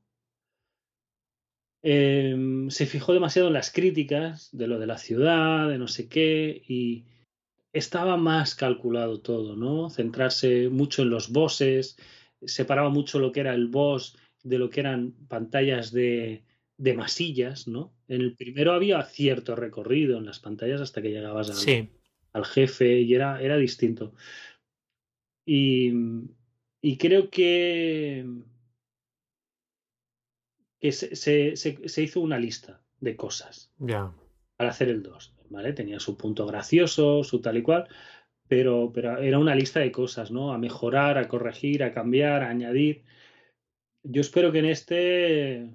Em, 1.83 2.69
se 2.71 2.85
fijó 2.85 3.15
demasiado 3.15 3.49
en 3.49 3.55
las 3.55 3.73
críticas 3.73 4.51
de 4.53 4.67
lo 4.67 4.79
de 4.79 4.87
la 4.87 4.99
ciudad, 4.99 5.69
de 5.69 5.79
no 5.79 5.89
sé 5.89 6.09
qué, 6.09 6.63
y 6.69 7.05
estaba 7.73 8.17
más 8.17 8.55
calculado 8.55 9.21
todo, 9.21 9.57
¿no? 9.57 9.89
Centrarse 9.89 10.69
mucho 10.69 11.03
en 11.03 11.11
los 11.11 11.31
bosses, 11.31 11.97
separaba 12.43 12.91
mucho 12.91 13.19
lo 13.19 13.33
que 13.33 13.41
era 13.41 13.55
el 13.55 13.69
boss 13.69 14.19
de 14.43 14.59
lo 14.59 14.69
que 14.69 14.81
eran 14.81 15.13
pantallas 15.29 15.91
de, 15.91 16.43
de 16.77 16.95
masillas, 16.95 17.67
¿no? 17.67 17.95
En 18.09 18.21
el 18.21 18.35
primero 18.35 18.73
había 18.73 19.03
cierto 19.03 19.57
recorrido 19.57 20.19
en 20.19 20.27
las 20.27 20.39
pantallas 20.39 20.83
hasta 20.83 21.01
que 21.01 21.11
llegabas 21.11 21.67
al, 21.67 21.89
al 22.35 22.45
jefe 22.45 23.01
y 23.01 23.15
era, 23.15 23.41
era 23.41 23.57
distinto. 23.57 24.13
Y, 25.53 25.93
y 26.81 26.97
creo 26.97 27.29
que 27.29 28.25
que 30.79 30.93
se, 30.93 32.03
hizo 32.03 32.21
una 32.21 32.39
lista 32.39 32.81
de 33.01 33.17
cosas 33.17 33.73
ya 33.77 34.13
para 34.57 34.71
hacer 34.71 34.91
el 34.91 35.03
2, 35.03 35.35
¿vale? 35.49 35.73
Tenía 35.73 35.99
su 35.99 36.17
punto 36.17 36.47
gracioso, 36.47 37.25
su 37.25 37.41
tal 37.41 37.57
y 37.57 37.63
cual, 37.63 37.89
pero, 38.47 38.93
pero 38.95 39.19
era 39.19 39.41
una 39.41 39.57
lista 39.57 39.81
de 39.81 39.91
cosas, 39.91 40.31
¿no? 40.31 40.53
A 40.53 40.59
mejorar, 40.59 41.19
a 41.19 41.27
corregir, 41.27 41.83
a 41.83 41.93
cambiar, 41.93 42.45
a 42.45 42.51
añadir. 42.51 43.03
Yo 44.05 44.21
espero 44.21 44.53
que 44.53 44.61
en 44.61 44.67
este 44.67 45.71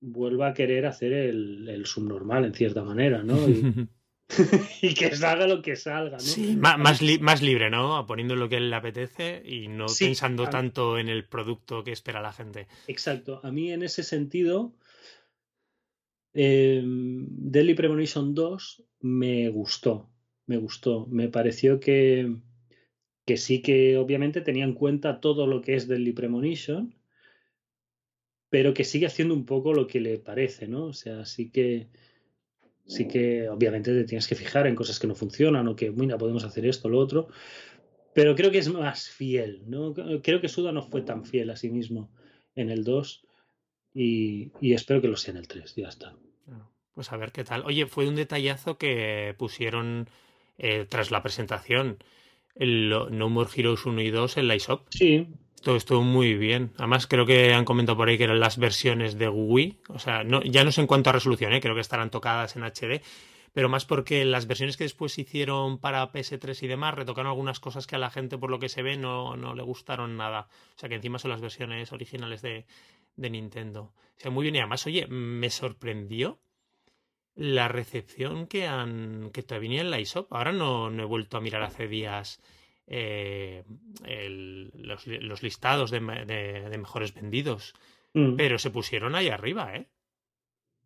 vuelva 0.00 0.48
a 0.48 0.54
querer 0.54 0.86
hacer 0.86 1.12
el, 1.12 1.68
el 1.68 1.84
subnormal 1.84 2.46
en 2.46 2.54
cierta 2.54 2.82
manera, 2.84 3.22
¿no? 3.22 3.48
y 3.48 3.88
que 4.98 5.14
salga 5.14 5.46
lo 5.46 5.62
que 5.62 5.76
salga, 5.76 6.16
¿no? 6.16 6.20
Sí, 6.20 6.56
más, 6.56 6.78
más, 6.78 7.42
libre, 7.42 7.70
¿no? 7.70 8.06
Poniendo 8.06 8.34
lo 8.36 8.48
que 8.48 8.58
le 8.58 8.74
apetece 8.74 9.42
y 9.44 9.68
no 9.68 9.86
pensando 9.98 10.48
tanto 10.48 10.98
en 10.98 11.08
el 11.08 11.24
producto 11.24 11.84
que 11.84 11.92
espera 11.92 12.22
la 12.22 12.32
gente. 12.32 12.66
Exacto. 12.88 13.40
A 13.42 13.52
mí 13.52 13.70
en 13.70 13.82
ese 13.82 14.02
sentido, 14.02 14.74
eh, 16.32 16.82
Deadly 16.84 17.74
Premonition 17.74 18.34
2 18.34 18.84
me 19.00 19.48
gustó. 19.50 20.10
Me 20.46 20.56
gustó. 20.56 21.06
Me 21.06 21.28
pareció 21.28 21.78
que, 21.78 22.34
que 23.24 23.36
sí 23.36 23.62
que 23.62 23.98
obviamente 23.98 24.40
tenía 24.40 24.64
en 24.64 24.74
cuenta 24.74 25.20
todo 25.20 25.46
lo 25.46 25.60
que 25.62 25.74
es 25.74 25.86
Deadly 25.86 26.12
Premonition, 26.12 26.94
pero 28.48 28.72
que 28.72 28.84
sigue 28.84 29.06
haciendo 29.06 29.34
un 29.34 29.46
poco 29.46 29.74
lo 29.74 29.86
que 29.86 30.00
le 30.00 30.18
parece, 30.18 30.66
¿no? 30.66 30.86
O 30.86 30.92
sea, 30.92 31.24
sí 31.24 31.50
que 31.50 31.88
Sí 32.86 33.08
que 33.08 33.48
obviamente 33.48 33.92
te 33.92 34.04
tienes 34.04 34.26
que 34.26 34.34
fijar 34.34 34.66
en 34.66 34.74
cosas 34.74 34.98
que 34.98 35.06
no 35.06 35.14
funcionan 35.14 35.66
o 35.68 35.76
que, 35.76 35.90
mira, 35.90 36.18
podemos 36.18 36.44
hacer 36.44 36.66
esto, 36.66 36.88
lo 36.88 36.98
otro. 36.98 37.28
Pero 38.12 38.34
creo 38.34 38.50
que 38.50 38.58
es 38.58 38.68
más 38.68 39.08
fiel, 39.08 39.62
¿no? 39.66 39.94
Creo 40.22 40.40
que 40.40 40.48
Suda 40.48 40.70
no 40.70 40.82
fue 40.82 41.02
tan 41.02 41.24
fiel 41.24 41.50
a 41.50 41.56
sí 41.56 41.70
mismo 41.70 42.10
en 42.54 42.70
el 42.70 42.84
2 42.84 43.24
y, 43.94 44.52
espero 44.60 45.00
que 45.00 45.08
lo 45.08 45.16
sea 45.16 45.32
en 45.32 45.38
el 45.38 45.48
3, 45.48 45.74
ya 45.76 45.88
está. 45.88 46.14
Pues 46.94 47.10
a 47.10 47.16
ver 47.16 47.32
qué 47.32 47.42
tal. 47.42 47.64
Oye, 47.64 47.86
fue 47.86 48.06
un 48.08 48.14
detallazo 48.14 48.78
que 48.78 49.34
pusieron 49.36 50.08
eh, 50.58 50.86
tras 50.88 51.10
la 51.10 51.22
presentación 51.22 51.98
el 52.54 52.88
No 52.88 53.28
More 53.30 53.50
Heroes 53.54 53.84
1 53.84 54.00
y 54.02 54.10
2 54.10 54.36
en 54.36 54.48
la 54.48 54.54
ISOP. 54.54 54.86
Sí, 54.90 55.26
todo 55.64 55.76
estuvo 55.76 56.02
muy 56.02 56.34
bien. 56.34 56.72
Además, 56.78 57.08
creo 57.08 57.26
que 57.26 57.52
han 57.52 57.64
comentado 57.64 57.96
por 57.96 58.08
ahí 58.08 58.16
que 58.16 58.24
eran 58.24 58.38
las 58.38 58.58
versiones 58.58 59.18
de 59.18 59.28
Wii. 59.28 59.78
O 59.88 59.98
sea, 59.98 60.22
ya 60.44 60.62
no 60.62 60.70
sé 60.70 60.80
en 60.80 60.86
cuanto 60.86 61.10
a 61.10 61.14
resolución, 61.14 61.52
¿eh? 61.52 61.60
creo 61.60 61.74
que 61.74 61.80
estarán 61.80 62.10
tocadas 62.10 62.54
en 62.54 62.62
HD. 62.62 63.02
Pero 63.52 63.68
más 63.68 63.84
porque 63.84 64.24
las 64.24 64.46
versiones 64.46 64.76
que 64.76 64.84
después 64.84 65.18
hicieron 65.18 65.78
para 65.78 66.12
PS3 66.12 66.62
y 66.62 66.66
demás 66.66 66.94
retocaron 66.94 67.30
algunas 67.30 67.60
cosas 67.60 67.86
que 67.86 67.96
a 67.96 68.00
la 68.00 68.10
gente, 68.10 68.36
por 68.36 68.50
lo 68.50 68.58
que 68.58 68.68
se 68.68 68.82
ve, 68.82 68.96
no, 68.96 69.36
no 69.36 69.54
le 69.54 69.62
gustaron 69.62 70.16
nada. 70.16 70.48
O 70.76 70.78
sea, 70.78 70.88
que 70.88 70.96
encima 70.96 71.18
son 71.18 71.30
las 71.30 71.40
versiones 71.40 71.92
originales 71.92 72.42
de, 72.42 72.66
de 73.16 73.30
Nintendo. 73.30 73.92
O 74.16 74.20
sea, 74.20 74.30
muy 74.30 74.42
bien. 74.42 74.56
Y 74.56 74.58
además, 74.58 74.86
oye, 74.86 75.06
me 75.06 75.50
sorprendió 75.50 76.38
la 77.36 77.68
recepción 77.68 78.46
que 78.46 78.66
han 78.66 79.30
que 79.32 79.42
todavía 79.42 79.80
en 79.80 79.90
la 79.90 80.00
ISOP. 80.00 80.32
Ahora 80.32 80.52
no, 80.52 80.90
no 80.90 81.02
he 81.02 81.06
vuelto 81.06 81.36
a 81.36 81.40
mirar 81.40 81.62
hace 81.62 81.88
días 81.88 82.40
eh, 82.86 83.64
los, 84.74 85.42
listados 85.42 85.90
de, 85.90 86.00
mejores 86.00 87.14
vendidos. 87.14 87.74
Mm. 88.14 88.36
Pero 88.36 88.58
se 88.58 88.70
pusieron 88.70 89.14
ahí 89.14 89.28
arriba, 89.28 89.74
¿eh? 89.74 89.88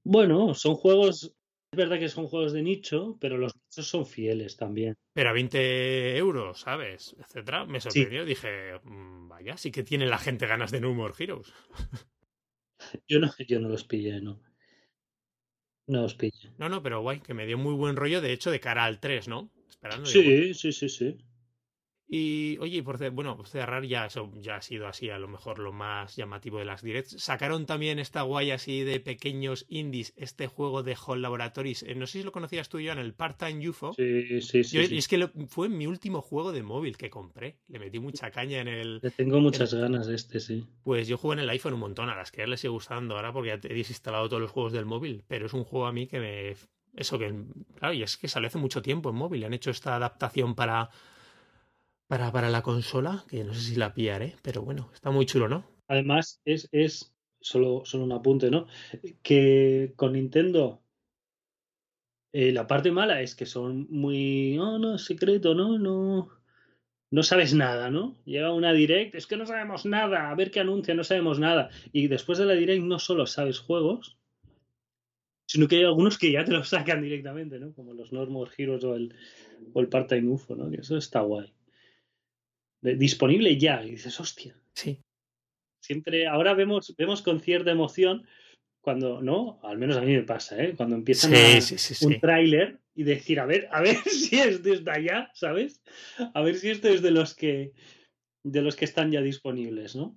Bueno, 0.04 0.54
son 0.54 0.74
juegos, 0.74 1.34
Es 1.70 1.76
verdad 1.76 1.98
que 1.98 2.08
son 2.08 2.26
juegos 2.26 2.52
de 2.52 2.62
nicho, 2.62 3.18
pero 3.20 3.36
los 3.36 3.54
nichos 3.54 3.86
son 3.86 4.06
fieles 4.06 4.56
también. 4.56 4.94
Pero 5.12 5.30
a 5.30 5.32
20 5.32 6.16
euros, 6.16 6.60
¿sabes? 6.60 7.14
Etcétera. 7.18 7.66
Me 7.66 7.80
sorprendió. 7.80 8.24
Dije, 8.24 8.78
mm, 8.82 9.28
vaya, 9.28 9.56
sí 9.56 9.70
que 9.70 9.82
tiene 9.82 10.06
la 10.06 10.18
gente 10.18 10.46
ganas 10.46 10.70
de 10.70 10.80
No 10.80 10.94
More 10.94 11.14
Heroes. 11.18 11.52
Yo 13.08 13.18
no, 13.18 13.28
yo 13.36 13.58
no 13.58 13.68
los 13.68 13.82
pillé, 13.84 14.20
no. 14.20 14.40
No 15.88 16.02
los 16.02 16.14
pillé. 16.14 16.52
No, 16.58 16.68
no, 16.68 16.82
pero 16.82 17.00
guay, 17.00 17.20
que 17.20 17.34
me 17.34 17.44
dio 17.44 17.58
muy 17.58 17.74
buen 17.74 17.96
rollo, 17.96 18.20
de 18.20 18.32
hecho, 18.32 18.52
de 18.52 18.60
cara 18.60 18.84
al 18.84 19.00
3, 19.00 19.26
¿no? 19.26 19.50
Esperando. 19.68 20.06
Sí, 20.06 20.54
sí, 20.54 20.72
sí, 20.72 20.88
sí. 20.88 21.18
Y 22.10 22.56
oye, 22.60 22.82
por 22.82 23.10
bueno, 23.10 23.38
cerrar 23.44 23.84
ya 23.84 24.06
eso 24.06 24.32
ya 24.40 24.56
ha 24.56 24.62
sido 24.62 24.86
así 24.86 25.10
a 25.10 25.18
lo 25.18 25.28
mejor 25.28 25.58
lo 25.58 25.72
más 25.72 26.16
llamativo 26.16 26.58
de 26.58 26.64
las 26.64 26.80
directs. 26.80 27.22
Sacaron 27.22 27.66
también 27.66 27.98
esta 27.98 28.22
guay 28.22 28.50
así 28.50 28.82
de 28.82 28.98
pequeños 28.98 29.66
indies, 29.68 30.14
este 30.16 30.46
juego 30.46 30.82
de 30.82 30.96
Hall 30.96 31.20
Laboratories. 31.20 31.82
Eh, 31.82 31.94
no 31.94 32.06
sé 32.06 32.20
si 32.20 32.24
lo 32.24 32.32
conocías 32.32 32.70
tú 32.70 32.80
ya 32.80 32.92
en 32.92 32.98
el 32.98 33.12
Part-Time 33.12 33.68
UFO. 33.68 33.92
Sí, 33.92 34.40
sí, 34.40 34.64
sí, 34.64 34.78
Y 34.90 34.96
es 34.96 35.06
que 35.06 35.28
fue 35.48 35.68
mi 35.68 35.86
último 35.86 36.22
juego 36.22 36.52
de 36.52 36.62
móvil 36.62 36.96
que 36.96 37.10
compré. 37.10 37.58
Le 37.68 37.78
metí 37.78 37.98
mucha 37.98 38.30
caña 38.30 38.60
en 38.60 38.68
el. 38.68 39.00
Le 39.02 39.10
tengo 39.10 39.40
muchas 39.40 39.74
ganas 39.74 40.06
de 40.06 40.14
este, 40.14 40.40
sí. 40.40 40.66
Pues 40.84 41.08
yo 41.08 41.18
jugué 41.18 41.34
en 41.34 41.40
el 41.40 41.50
iPhone 41.50 41.74
un 41.74 41.80
montón, 41.80 42.08
a 42.08 42.16
las 42.16 42.32
que 42.32 42.38
ya 42.38 42.46
les 42.46 42.60
sigue 42.60 42.70
gustando 42.70 43.16
ahora 43.16 43.34
porque 43.34 43.48
ya 43.48 43.60
he 43.62 43.74
desinstalado 43.74 44.30
todos 44.30 44.40
los 44.40 44.50
juegos 44.50 44.72
del 44.72 44.86
móvil. 44.86 45.24
Pero 45.28 45.44
es 45.44 45.52
un 45.52 45.64
juego 45.64 45.86
a 45.86 45.92
mí 45.92 46.06
que 46.06 46.20
me. 46.20 46.56
Eso 46.96 47.18
que. 47.18 47.34
Claro, 47.76 47.92
y 47.92 48.02
es 48.02 48.16
que 48.16 48.28
salió 48.28 48.46
hace 48.46 48.56
mucho 48.56 48.80
tiempo 48.80 49.10
en 49.10 49.16
móvil. 49.16 49.44
Han 49.44 49.52
hecho 49.52 49.70
esta 49.70 49.94
adaptación 49.94 50.54
para 50.54 50.88
para, 52.08 52.32
para 52.32 52.48
la 52.48 52.62
consola, 52.62 53.24
que 53.28 53.44
no 53.44 53.54
sé 53.54 53.60
si 53.60 53.76
la 53.76 53.94
pillaré, 53.94 54.34
pero 54.42 54.62
bueno, 54.62 54.90
está 54.94 55.10
muy 55.10 55.26
chulo, 55.26 55.46
¿no? 55.48 55.64
Además, 55.86 56.40
es, 56.44 56.68
es 56.72 57.14
solo, 57.38 57.82
solo 57.84 58.04
un 58.04 58.12
apunte, 58.12 58.50
¿no? 58.50 58.66
Que 59.22 59.92
con 59.94 60.14
Nintendo 60.14 60.82
eh, 62.32 62.50
la 62.52 62.66
parte 62.66 62.90
mala 62.90 63.20
es 63.20 63.34
que 63.34 63.46
son 63.46 63.86
muy, 63.90 64.58
oh, 64.58 64.78
no, 64.78 64.98
secreto, 64.98 65.54
¿no? 65.54 65.78
No, 65.78 66.30
no 67.10 67.22
sabes 67.22 67.54
nada, 67.54 67.90
¿no? 67.90 68.16
Llega 68.24 68.54
una 68.54 68.72
direct, 68.72 69.14
es 69.14 69.26
que 69.26 69.36
no 69.36 69.44
sabemos 69.46 69.84
nada, 69.84 70.30
a 70.30 70.34
ver 70.34 70.50
qué 70.50 70.60
anuncia, 70.60 70.94
no 70.94 71.04
sabemos 71.04 71.38
nada. 71.38 71.68
Y 71.92 72.08
después 72.08 72.38
de 72.38 72.46
la 72.46 72.54
direct 72.54 72.82
no 72.82 72.98
solo 72.98 73.26
sabes 73.26 73.58
juegos, 73.58 74.16
sino 75.46 75.68
que 75.68 75.76
hay 75.76 75.84
algunos 75.84 76.16
que 76.16 76.32
ya 76.32 76.44
te 76.44 76.52
los 76.52 76.68
sacan 76.70 77.02
directamente, 77.02 77.58
¿no? 77.58 77.74
Como 77.74 77.92
los 77.92 78.12
Normal 78.12 78.48
Heroes 78.56 78.84
o 78.84 78.94
el, 78.94 79.14
o 79.74 79.80
el 79.80 79.88
Part-Time 79.88 80.28
UFO, 80.30 80.56
¿no? 80.56 80.70
Que 80.70 80.78
eso 80.78 80.96
está 80.96 81.20
guay 81.20 81.52
disponible 82.80 83.56
ya. 83.58 83.82
Y 83.84 83.92
dices, 83.92 84.18
hostia. 84.20 84.56
Sí. 84.74 85.00
Siempre, 85.82 86.26
ahora 86.26 86.54
vemos, 86.54 86.94
vemos 86.96 87.22
con 87.22 87.40
cierta 87.40 87.70
emoción 87.70 88.26
cuando, 88.80 89.20
¿no? 89.20 89.60
Al 89.62 89.78
menos 89.78 89.96
a 89.96 90.00
mí 90.02 90.12
me 90.12 90.22
pasa, 90.22 90.62
¿eh? 90.62 90.74
Cuando 90.76 90.96
empiezan 90.96 91.32
un 92.02 92.20
tráiler 92.20 92.78
y 92.94 93.04
decir, 93.04 93.40
a 93.40 93.46
ver, 93.46 93.68
a 93.70 93.80
ver 93.80 93.96
si 94.06 94.38
es 94.38 94.62
desde 94.62 94.90
allá, 94.90 95.30
¿sabes? 95.34 95.82
A 96.34 96.42
ver 96.42 96.56
si 96.56 96.70
esto 96.70 96.88
es 96.88 97.02
de 97.02 97.10
los 97.10 97.34
que 97.34 97.72
de 98.44 98.62
los 98.62 98.76
que 98.76 98.84
están 98.84 99.10
ya 99.10 99.20
disponibles, 99.20 99.94
¿no? 99.94 100.16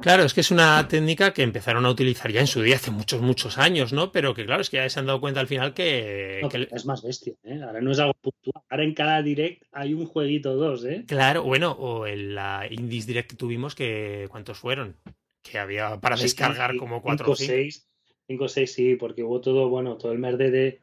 Claro, 0.00 0.24
es 0.24 0.34
que 0.34 0.40
es 0.40 0.50
una 0.50 0.88
técnica 0.88 1.32
que 1.32 1.44
empezaron 1.44 1.86
a 1.86 1.90
utilizar 1.90 2.32
ya 2.32 2.40
en 2.40 2.48
su 2.48 2.60
día 2.60 2.74
hace 2.74 2.90
muchos, 2.90 3.20
muchos 3.20 3.56
años, 3.56 3.92
¿no? 3.92 4.10
Pero 4.10 4.34
que 4.34 4.44
claro, 4.44 4.60
es 4.60 4.68
que 4.68 4.78
ya 4.78 4.90
se 4.90 4.98
han 4.98 5.06
dado 5.06 5.20
cuenta 5.20 5.38
al 5.38 5.46
final 5.46 5.74
que... 5.74 6.40
Es 6.72 6.86
más 6.86 7.04
bestia, 7.04 7.34
¿eh? 7.44 7.60
Ahora 7.62 7.80
no 7.80 7.92
es 7.92 8.00
algo 8.00 8.14
puntual. 8.14 8.64
Ahora 8.68 8.82
en 8.82 8.94
cada 8.94 9.22
direct 9.22 9.62
hay 9.70 9.94
un 9.94 10.06
jueguito 10.06 10.56
dos, 10.56 10.84
¿eh? 10.84 11.04
Claro, 11.06 11.44
bueno, 11.44 11.70
o 11.72 12.08
en 12.08 12.34
la 12.34 12.66
Indies 12.68 13.06
Direct 13.06 13.30
que 13.30 13.36
tuvimos, 13.36 13.76
que 13.76 14.26
¿cuántos 14.28 14.58
fueron? 14.58 14.96
Que 15.40 15.58
había 15.58 16.00
para 16.00 16.16
descargar 16.16 16.76
como 16.76 17.00
cuatro 17.00 17.30
o 17.30 17.36
seis. 17.36 17.88
Cinco 18.26 18.44
o 18.44 18.48
seis, 18.48 18.72
sí, 18.72 18.96
porque 18.96 19.22
hubo 19.22 19.40
todo, 19.40 19.68
bueno, 19.68 19.98
todo 19.98 20.10
el 20.10 20.18
mes 20.18 20.36
de, 20.36 20.80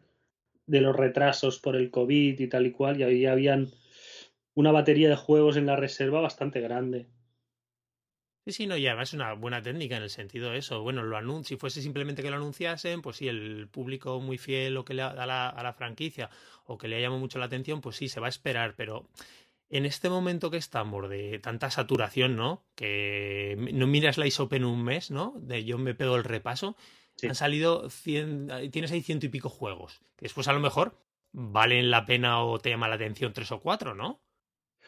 de 0.66 0.82
los 0.82 0.96
retrasos 0.96 1.60
por 1.60 1.76
el 1.76 1.92
COVID 1.92 2.40
y 2.40 2.48
tal 2.48 2.68
y 2.68 2.72
cual, 2.72 3.02
y 3.02 3.04
ahí 3.04 3.26
habían 3.26 3.70
una 4.54 4.72
batería 4.72 5.10
de 5.10 5.18
juegos 5.18 5.58
en 5.58 5.66
la 5.66 5.76
reserva 5.76 6.22
bastante 6.22 6.62
grande. 6.62 7.08
Sí, 8.50 8.54
sí, 8.54 8.66
no, 8.66 8.78
y 8.78 8.88
además 8.88 9.10
es 9.10 9.14
una 9.14 9.34
buena 9.34 9.62
técnica 9.62 9.96
en 9.96 10.02
el 10.02 10.10
sentido 10.10 10.50
de 10.50 10.58
eso. 10.58 10.82
Bueno, 10.82 11.04
lo 11.04 11.44
si 11.44 11.56
fuese 11.56 11.84
simplemente 11.84 12.24
que 12.24 12.32
lo 12.32 12.38
anunciasen, 12.38 13.04
pues 13.04 13.18
sí, 13.18 13.28
el 13.28 13.68
público 13.68 14.20
muy 14.22 14.40
fiel 14.40 14.76
o 14.76 14.84
que 14.84 14.96
le 14.96 15.04
a 15.04 15.14
la, 15.28 15.50
a 15.50 15.62
la 15.62 15.74
franquicia 15.74 16.32
o 16.66 16.76
que 16.76 16.88
le 16.88 17.00
llama 17.00 17.20
mucho 17.20 17.38
la 17.38 17.46
atención, 17.46 17.80
pues 17.80 17.98
sí, 17.98 18.10
se 18.10 18.20
va 18.20 18.26
a 18.26 18.30
esperar, 18.30 18.74
pero 18.76 19.08
en 19.70 19.86
este 19.86 20.10
momento 20.10 20.50
que 20.50 20.58
estamos 20.58 21.08
de 21.12 21.38
tanta 21.38 21.70
saturación, 21.70 22.36
¿no? 22.36 22.66
Que 22.74 23.56
no 23.72 23.86
miras 23.86 24.18
la 24.18 24.26
ISOP 24.26 24.54
en 24.54 24.66
un 24.66 24.84
mes, 24.84 25.12
¿no? 25.12 25.36
De 25.38 25.64
yo 25.64 25.78
me 25.78 25.94
pego 25.94 26.16
el 26.16 26.24
repaso. 26.24 26.76
Han 27.22 27.36
salido 27.36 27.88
cien, 27.92 28.50
tienes 28.72 28.92
ahí 28.92 29.04
ciento 29.04 29.28
y 29.28 29.30
pico 29.30 29.50
juegos. 29.50 30.02
Que 30.16 30.26
después 30.26 30.48
a 30.48 30.54
lo 30.54 30.60
mejor 30.60 30.98
valen 31.34 31.92
la 31.92 32.08
pena 32.08 32.44
o 32.44 32.58
te 32.58 32.72
llama 32.72 32.88
la 32.88 32.96
atención 32.96 33.32
tres 33.32 33.52
o 33.52 33.60
cuatro, 33.60 33.94
¿no? 33.94 34.24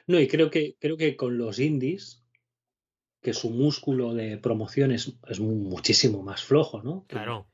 No, 0.07 0.19
y 0.19 0.27
creo 0.27 0.49
que, 0.49 0.77
creo 0.79 0.97
que 0.97 1.15
con 1.15 1.37
los 1.37 1.59
indies 1.59 2.20
que 3.21 3.33
su 3.33 3.51
músculo 3.51 4.13
de 4.13 4.37
promoción 4.37 4.91
es, 4.91 5.13
muchísimo 5.39 6.23
más 6.23 6.43
flojo, 6.43 6.81
¿no? 6.81 7.05
Claro. 7.07 7.47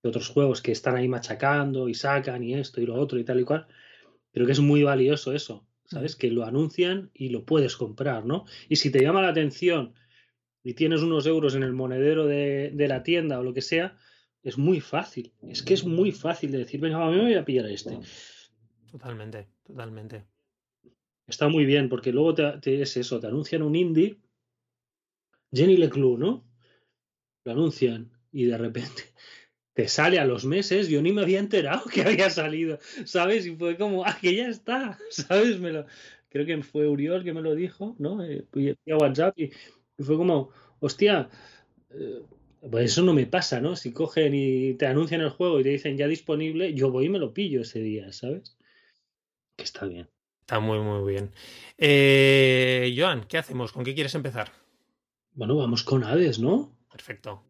Que 0.00 0.08
otros 0.08 0.28
juegos 0.28 0.62
que 0.62 0.70
están 0.70 0.96
ahí 0.96 1.08
machacando 1.08 1.88
y 1.88 1.94
sacan 1.94 2.44
y 2.44 2.54
esto 2.54 2.80
y 2.80 2.86
lo 2.86 2.94
otro 2.94 3.18
y 3.18 3.24
tal 3.24 3.40
y 3.40 3.44
cual. 3.44 3.66
Creo 4.32 4.46
que 4.46 4.52
es 4.52 4.60
muy 4.60 4.84
valioso 4.84 5.32
eso, 5.32 5.66
¿sabes? 5.84 6.14
Que 6.14 6.30
lo 6.30 6.44
anuncian 6.44 7.10
y 7.14 7.30
lo 7.30 7.44
puedes 7.44 7.76
comprar, 7.76 8.24
¿no? 8.24 8.44
Y 8.68 8.76
si 8.76 8.90
te 8.92 9.02
llama 9.02 9.22
la 9.22 9.30
atención 9.30 9.94
y 10.62 10.74
tienes 10.74 11.02
unos 11.02 11.26
euros 11.26 11.56
en 11.56 11.64
el 11.64 11.72
monedero 11.72 12.26
de, 12.26 12.72
la 12.76 13.02
tienda 13.02 13.40
o 13.40 13.42
lo 13.42 13.52
que 13.52 13.62
sea, 13.62 13.96
es 14.44 14.56
muy 14.56 14.80
fácil. 14.80 15.32
Es 15.42 15.62
que 15.64 15.74
es 15.74 15.84
muy 15.84 16.12
fácil 16.12 16.52
de 16.52 16.58
decir, 16.58 16.80
venga, 16.80 17.04
a 17.04 17.10
mí 17.10 17.16
me 17.16 17.22
voy 17.22 17.34
a 17.34 17.44
pillar 17.44 17.66
este. 17.66 17.98
Totalmente, 18.92 19.48
totalmente. 19.64 20.26
Está 21.26 21.48
muy 21.48 21.64
bien, 21.64 21.88
porque 21.88 22.12
luego 22.12 22.34
te 22.34 22.80
es 22.80 22.96
eso, 22.96 23.18
te 23.18 23.26
anuncian 23.26 23.62
un 23.62 23.74
indie 23.74 24.20
Jenny 25.52 25.76
Leclou, 25.76 26.18
¿no? 26.18 26.44
Lo 27.44 27.52
anuncian 27.52 28.10
y 28.32 28.44
de 28.44 28.58
repente 28.58 29.02
te 29.74 29.88
sale 29.88 30.18
a 30.18 30.24
los 30.24 30.44
meses, 30.44 30.88
yo 30.88 31.00
ni 31.02 31.12
me 31.12 31.22
había 31.22 31.38
enterado 31.38 31.84
que 31.92 32.02
había 32.02 32.30
salido, 32.30 32.78
¿sabes? 33.04 33.46
Y 33.46 33.56
fue 33.56 33.76
como, 33.76 34.04
ah, 34.04 34.16
que 34.20 34.34
ya 34.34 34.48
está, 34.48 34.98
¿sabes? 35.10 35.58
Me 35.58 35.72
lo, 35.72 35.86
creo 36.28 36.46
que 36.46 36.62
fue 36.62 36.88
Uriol 36.88 37.24
que 37.24 37.32
me 37.32 37.42
lo 37.42 37.54
dijo, 37.54 37.96
¿no? 37.98 38.22
Eh, 38.24 38.44
a 38.90 38.96
WhatsApp 38.96 39.38
y, 39.38 39.50
fue 39.98 40.16
como, 40.16 40.50
hostia, 40.78 41.28
eh, 41.90 42.22
pues 42.70 42.92
eso 42.92 43.02
no 43.02 43.12
me 43.14 43.26
pasa, 43.26 43.60
¿no? 43.60 43.74
Si 43.76 43.92
cogen 43.92 44.32
y 44.34 44.74
te 44.74 44.86
anuncian 44.86 45.20
el 45.20 45.30
juego 45.30 45.58
y 45.58 45.64
te 45.64 45.70
dicen 45.70 45.96
ya 45.96 46.06
disponible, 46.06 46.74
yo 46.74 46.90
voy 46.90 47.06
y 47.06 47.08
me 47.08 47.18
lo 47.18 47.32
pillo 47.32 47.62
ese 47.62 47.80
día, 47.80 48.12
¿sabes? 48.12 48.56
Que 49.56 49.64
está 49.64 49.86
bien. 49.86 50.08
Está 50.40 50.60
muy, 50.60 50.78
muy 50.78 51.12
bien. 51.12 51.30
Eh, 51.76 52.94
Joan, 52.96 53.26
¿qué 53.28 53.38
hacemos? 53.38 53.72
¿Con 53.72 53.84
qué 53.84 53.94
quieres 53.94 54.14
empezar? 54.14 54.50
Bueno, 55.38 55.54
vamos 55.54 55.84
con 55.84 56.02
Hades, 56.02 56.40
¿no? 56.40 56.76
Perfecto. 56.90 57.47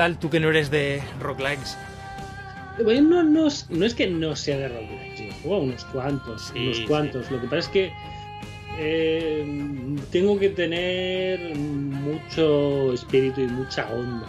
Tal? 0.00 0.18
Tú 0.18 0.30
que 0.30 0.40
no 0.40 0.48
eres 0.48 0.70
de 0.70 1.02
roguelikes. 1.20 1.76
Bueno, 2.82 3.22
no, 3.22 3.48
no, 3.68 3.84
es 3.84 3.94
que 3.94 4.06
no 4.06 4.34
sea 4.34 4.56
de 4.56 4.68
roguelikes, 4.68 5.26
yo 5.26 5.32
juego 5.42 5.62
unos 5.64 5.84
cuantos, 5.84 6.50
unos 6.56 6.80
cuantos. 6.88 7.30
Lo 7.30 7.38
que 7.38 7.46
pasa 7.46 7.58
es 7.58 7.68
que 7.68 7.92
eh, 8.78 9.44
tengo 10.10 10.38
que 10.38 10.48
tener 10.48 11.54
mucho 11.54 12.94
espíritu 12.94 13.42
y 13.42 13.48
mucha 13.48 13.90
onda 13.92 14.26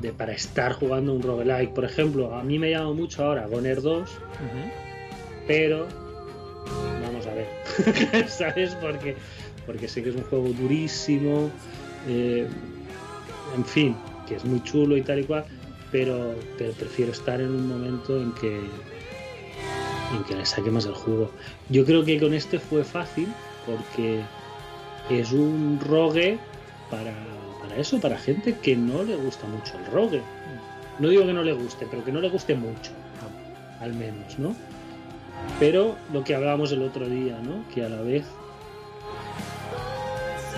de, 0.00 0.12
para 0.12 0.34
estar 0.34 0.74
jugando 0.74 1.14
un 1.14 1.22
roguelike. 1.22 1.74
Por 1.74 1.84
ejemplo, 1.84 2.32
a 2.32 2.44
mí 2.44 2.60
me 2.60 2.70
llama 2.70 2.92
mucho 2.92 3.24
ahora 3.24 3.48
Goner 3.48 3.82
2, 3.82 4.08
pero 5.48 5.88
vamos 7.04 7.26
a 7.26 7.34
ver, 7.34 8.28
¿sabes? 8.28 8.76
Porque, 8.76 9.16
porque 9.66 9.88
sé 9.88 10.00
que 10.00 10.10
es 10.10 10.14
un 10.14 10.22
juego 10.22 10.50
durísimo, 10.50 11.50
eh, 12.06 12.46
en 13.56 13.64
fin, 13.64 13.96
es 14.36 14.44
muy 14.44 14.62
chulo 14.62 14.96
y 14.96 15.02
tal 15.02 15.20
y 15.20 15.24
cual, 15.24 15.44
pero, 15.90 16.34
pero 16.58 16.72
prefiero 16.72 17.12
estar 17.12 17.40
en 17.40 17.50
un 17.50 17.68
momento 17.68 18.20
en 18.20 18.32
que 18.32 18.60
en 20.16 20.24
que 20.24 20.34
le 20.34 20.44
saquemos 20.44 20.86
el 20.86 20.94
juego. 20.94 21.30
Yo 21.70 21.84
creo 21.84 22.04
que 22.04 22.20
con 22.20 22.34
este 22.34 22.58
fue 22.58 22.84
fácil 22.84 23.28
porque 23.66 24.20
es 25.10 25.32
un 25.32 25.80
rogue 25.80 26.38
para, 26.90 27.14
para 27.60 27.76
eso, 27.76 28.00
para 28.00 28.18
gente 28.18 28.56
que 28.62 28.76
no 28.76 29.02
le 29.02 29.16
gusta 29.16 29.46
mucho 29.46 29.78
el 29.78 29.86
rogue. 29.86 30.22
No 30.98 31.08
digo 31.08 31.26
que 31.26 31.32
no 31.32 31.42
le 31.42 31.52
guste, 31.52 31.86
pero 31.90 32.04
que 32.04 32.12
no 32.12 32.20
le 32.20 32.28
guste 32.28 32.54
mucho, 32.54 32.92
al 33.80 33.94
menos, 33.94 34.38
¿no? 34.38 34.54
Pero 35.58 35.96
lo 36.12 36.22
que 36.22 36.34
hablábamos 36.34 36.70
el 36.72 36.82
otro 36.82 37.08
día, 37.08 37.38
¿no? 37.42 37.64
Que 37.74 37.84
a 37.84 37.88
la 37.88 38.02
vez 38.02 38.24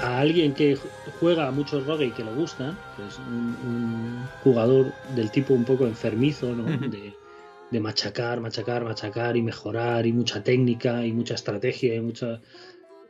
a 0.04 0.18
alguien 0.18 0.52
que 0.52 0.76
juega 1.18 1.50
mucho 1.50 1.80
rogue 1.80 2.06
y 2.06 2.10
que 2.10 2.24
le 2.24 2.32
gusta, 2.32 2.76
que 2.94 3.06
es 3.06 3.18
un, 3.18 4.22
jugador 4.42 4.92
del 5.14 5.30
tipo 5.30 5.54
un 5.54 5.64
poco 5.64 5.86
enfermizo, 5.86 6.54
¿no? 6.54 6.64
De, 6.88 7.14
de 7.70 7.80
machacar, 7.80 8.38
machacar, 8.40 8.84
machacar 8.84 9.34
y 9.36 9.42
mejorar 9.42 10.06
y 10.06 10.12
mucha 10.12 10.42
técnica 10.42 11.06
y 11.06 11.12
mucha 11.12 11.34
estrategia 11.34 11.94
y 11.94 12.00
mucha... 12.00 12.42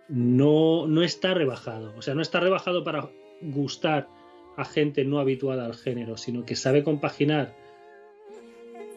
No, 0.08 0.86
no 0.86 1.02
está 1.02 1.34
rebajado. 1.34 1.92
O 1.96 2.02
sea, 2.02 2.14
no 2.14 2.22
está 2.22 2.38
rebajado 2.38 2.84
para 2.84 3.10
gustar 3.42 4.08
a 4.56 4.64
gente 4.64 5.04
no 5.04 5.18
habituada 5.18 5.66
al 5.66 5.74
género, 5.74 6.16
sino 6.16 6.44
que 6.44 6.54
sabe 6.54 6.84
compaginar 6.84 7.56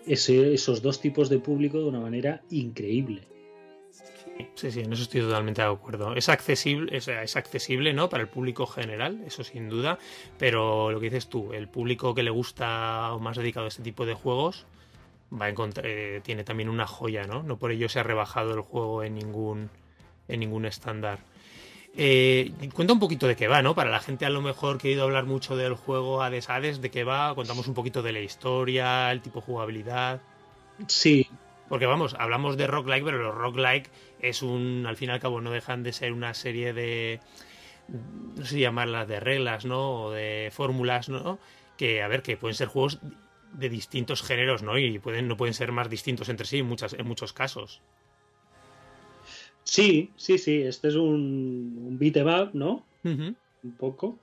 esos 0.05 0.83
dos 0.83 1.01
tipos 1.01 1.29
de 1.29 1.39
público 1.39 1.79
de 1.79 1.85
una 1.85 1.99
manera 1.99 2.43
increíble. 2.51 3.23
Sí, 4.55 4.71
sí, 4.71 4.79
en 4.81 4.91
eso 4.91 5.03
estoy 5.03 5.21
totalmente 5.21 5.61
de 5.61 5.67
acuerdo. 5.67 6.15
Es 6.15 6.29
accesible, 6.29 6.97
es, 6.97 7.07
es, 7.07 7.35
accesible, 7.35 7.93
¿no? 7.93 8.09
Para 8.09 8.23
el 8.23 8.29
público 8.29 8.65
general, 8.65 9.21
eso 9.25 9.43
sin 9.43 9.69
duda. 9.69 9.99
Pero 10.39 10.91
lo 10.91 10.99
que 10.99 11.05
dices 11.11 11.27
tú, 11.27 11.53
el 11.53 11.67
público 11.67 12.15
que 12.15 12.23
le 12.23 12.31
gusta 12.31 13.13
o 13.13 13.19
más 13.19 13.37
dedicado 13.37 13.65
a 13.65 13.69
este 13.69 13.83
tipo 13.83 14.05
de 14.05 14.15
juegos, 14.15 14.65
va 15.31 15.45
a 15.45 15.49
encontrar, 15.49 15.85
eh, 15.87 16.21
tiene 16.23 16.43
también 16.43 16.69
una 16.69 16.87
joya, 16.87 17.25
¿no? 17.25 17.43
No 17.43 17.57
por 17.57 17.71
ello 17.71 17.89
se 17.89 17.99
ha 17.99 18.03
rebajado 18.03 18.53
el 18.53 18.61
juego 18.61 19.03
en 19.03 19.15
ningún, 19.15 19.69
en 20.27 20.39
ningún 20.39 20.65
estándar. 20.65 21.19
Eh, 21.95 22.51
cuenta 22.73 22.93
un 22.93 22.99
poquito 22.99 23.27
de 23.27 23.35
qué 23.35 23.47
va, 23.47 23.61
¿no? 23.61 23.73
Para 23.73 23.89
la 23.89 23.99
gente 23.99 24.25
a 24.25 24.29
lo 24.29 24.41
mejor 24.41 24.77
que 24.77 24.89
ha 24.89 24.91
ido 24.91 25.01
a 25.01 25.05
hablar 25.05 25.25
mucho 25.25 25.55
del 25.55 25.73
juego 25.73 26.21
Hades 26.21 26.49
Hades, 26.49 26.81
de 26.81 26.91
qué 26.91 27.03
va, 27.03 27.33
contamos 27.33 27.67
un 27.67 27.73
poquito 27.73 28.03
de 28.03 28.11
la 28.11 28.19
historia, 28.19 29.11
el 29.11 29.21
tipo 29.21 29.39
de 29.39 29.45
jugabilidad. 29.45 30.21
Sí. 30.87 31.27
Porque 31.69 31.85
vamos, 31.85 32.15
hablamos 32.17 32.57
de 32.57 32.67
roguelike, 32.67 33.03
pero 33.03 33.23
los 33.23 33.35
roguelike 33.35 33.89
es 34.19 34.41
un, 34.41 34.85
al 34.87 34.95
fin 34.95 35.09
y 35.09 35.11
al 35.13 35.19
cabo, 35.19 35.41
no 35.41 35.51
dejan 35.51 35.83
de 35.83 35.91
ser 35.91 36.13
una 36.13 36.33
serie 36.33 36.73
de, 36.73 37.19
no 38.35 38.45
sé 38.45 38.59
llamarlas 38.59 39.07
de 39.07 39.19
reglas, 39.19 39.65
¿no? 39.65 40.03
O 40.03 40.11
de 40.11 40.49
fórmulas, 40.51 41.09
¿no? 41.09 41.39
Que, 41.77 42.01
a 42.01 42.07
ver, 42.07 42.21
que 42.21 42.37
pueden 42.37 42.55
ser 42.55 42.67
juegos 42.67 42.99
de 43.53 43.69
distintos 43.69 44.23
géneros, 44.23 44.63
¿no? 44.63 44.77
Y 44.77 44.99
pueden, 44.99 45.27
no 45.27 45.37
pueden 45.37 45.53
ser 45.53 45.71
más 45.71 45.89
distintos 45.89 46.29
entre 46.29 46.45
sí 46.45 46.59
en, 46.59 46.65
muchas, 46.65 46.93
en 46.93 47.05
muchos 47.05 47.33
casos. 47.33 47.81
Sí, 49.63 50.11
sí, 50.15 50.37
sí. 50.37 50.61
Este 50.61 50.87
es 50.87 50.95
un, 50.95 51.83
un 51.85 51.97
beat 51.99 52.17
em 52.17 52.27
up, 52.27 52.51
¿no? 52.53 52.85
Un 53.03 53.35
poco. 53.77 54.17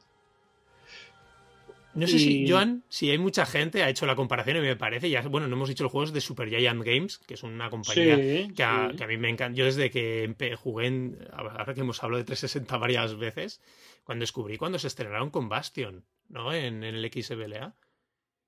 No 1.95 2.07
sé 2.07 2.18
si, 2.18 2.49
Joan, 2.49 2.84
si 2.88 3.11
hay 3.11 3.18
mucha 3.18 3.47
gente, 3.47 3.82
ha 3.82 3.88
hecho 3.88 4.07
la 4.07 4.16
comparación 4.16 4.57
y 4.57 4.61
me 4.61 4.76
parece, 4.76 5.09
ya, 5.11 5.22
bueno, 5.22 5.47
no 5.47 5.55
hemos 5.57 5.68
dicho 5.68 5.84
los 5.84 5.92
juegos 5.92 6.12
de 6.12 6.20
Super 6.20 6.49
Giant 6.49 6.82
Games, 6.82 7.18
que 7.18 7.34
es 7.34 7.42
una 7.42 7.70
compañía 7.70 8.16
que, 8.16 8.62
a, 8.64 9.07
mí 9.09 9.16
me 9.16 9.28
encanta. 9.28 9.57
Yo 9.57 9.64
desde 9.64 9.90
que 9.90 10.57
jugué, 10.57 10.86
en, 10.86 11.18
ahora 11.32 11.72
que 11.74 11.80
hemos 11.80 12.03
hablado 12.03 12.18
de 12.18 12.24
360 12.24 12.76
varias 12.78 13.16
veces, 13.16 13.61
cuando 14.03 14.22
descubrí 14.22 14.57
cuando 14.57 14.78
se 14.78 14.88
estrenaron 14.88 15.30
con 15.30 15.49
Bastion, 15.49 16.05
¿no? 16.28 16.53
En, 16.53 16.84
en 16.84 16.95
el 16.95 17.11
XBLA 17.12 17.74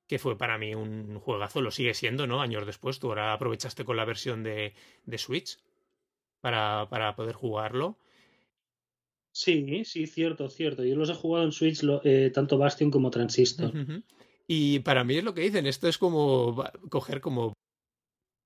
que 0.06 0.18
fue 0.18 0.38
para 0.38 0.58
mí 0.58 0.74
un 0.74 1.18
juegazo, 1.18 1.60
lo 1.60 1.70
sigue 1.70 1.94
siendo, 1.94 2.26
¿no? 2.26 2.40
Años 2.40 2.64
después, 2.66 2.98
tú 2.98 3.08
ahora 3.08 3.32
aprovechaste 3.32 3.84
con 3.84 3.96
la 3.96 4.04
versión 4.04 4.42
de, 4.42 4.74
de 5.04 5.18
Switch 5.18 5.58
para, 6.40 6.86
para, 6.88 7.16
poder 7.16 7.34
jugarlo. 7.34 7.98
Sí, 9.36 9.84
sí, 9.84 10.06
cierto, 10.06 10.48
cierto. 10.48 10.82
Yo 10.82 10.96
los 10.96 11.10
he 11.10 11.14
jugado 11.14 11.44
en 11.44 11.52
Switch 11.52 11.82
eh, 12.04 12.30
tanto 12.32 12.56
Bastion 12.56 12.90
como 12.90 13.10
Transistor. 13.10 13.70
Y 14.46 14.78
para 14.78 15.04
mí 15.04 15.18
es 15.18 15.24
lo 15.24 15.34
que 15.34 15.42
dicen, 15.42 15.66
esto 15.66 15.88
es 15.88 15.98
como 15.98 16.64
coger 16.88 17.20
como 17.20 17.52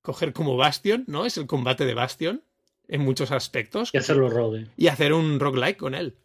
coger 0.02 0.32
como 0.32 0.56
Bastion, 0.56 1.04
¿no? 1.06 1.26
Es 1.26 1.36
el 1.36 1.46
combate 1.46 1.84
de 1.84 1.94
Bastion 1.94 2.42
en 2.88 3.02
muchos 3.02 3.30
aspectos. 3.30 3.90
Y 3.92 3.98
hacerlo 3.98 4.28
rogue. 4.30 4.66
Y 4.76 4.88
hacer 4.88 5.12
un 5.12 5.38
roguelike 5.38 5.76
con 5.76 5.94
él. 5.94 6.16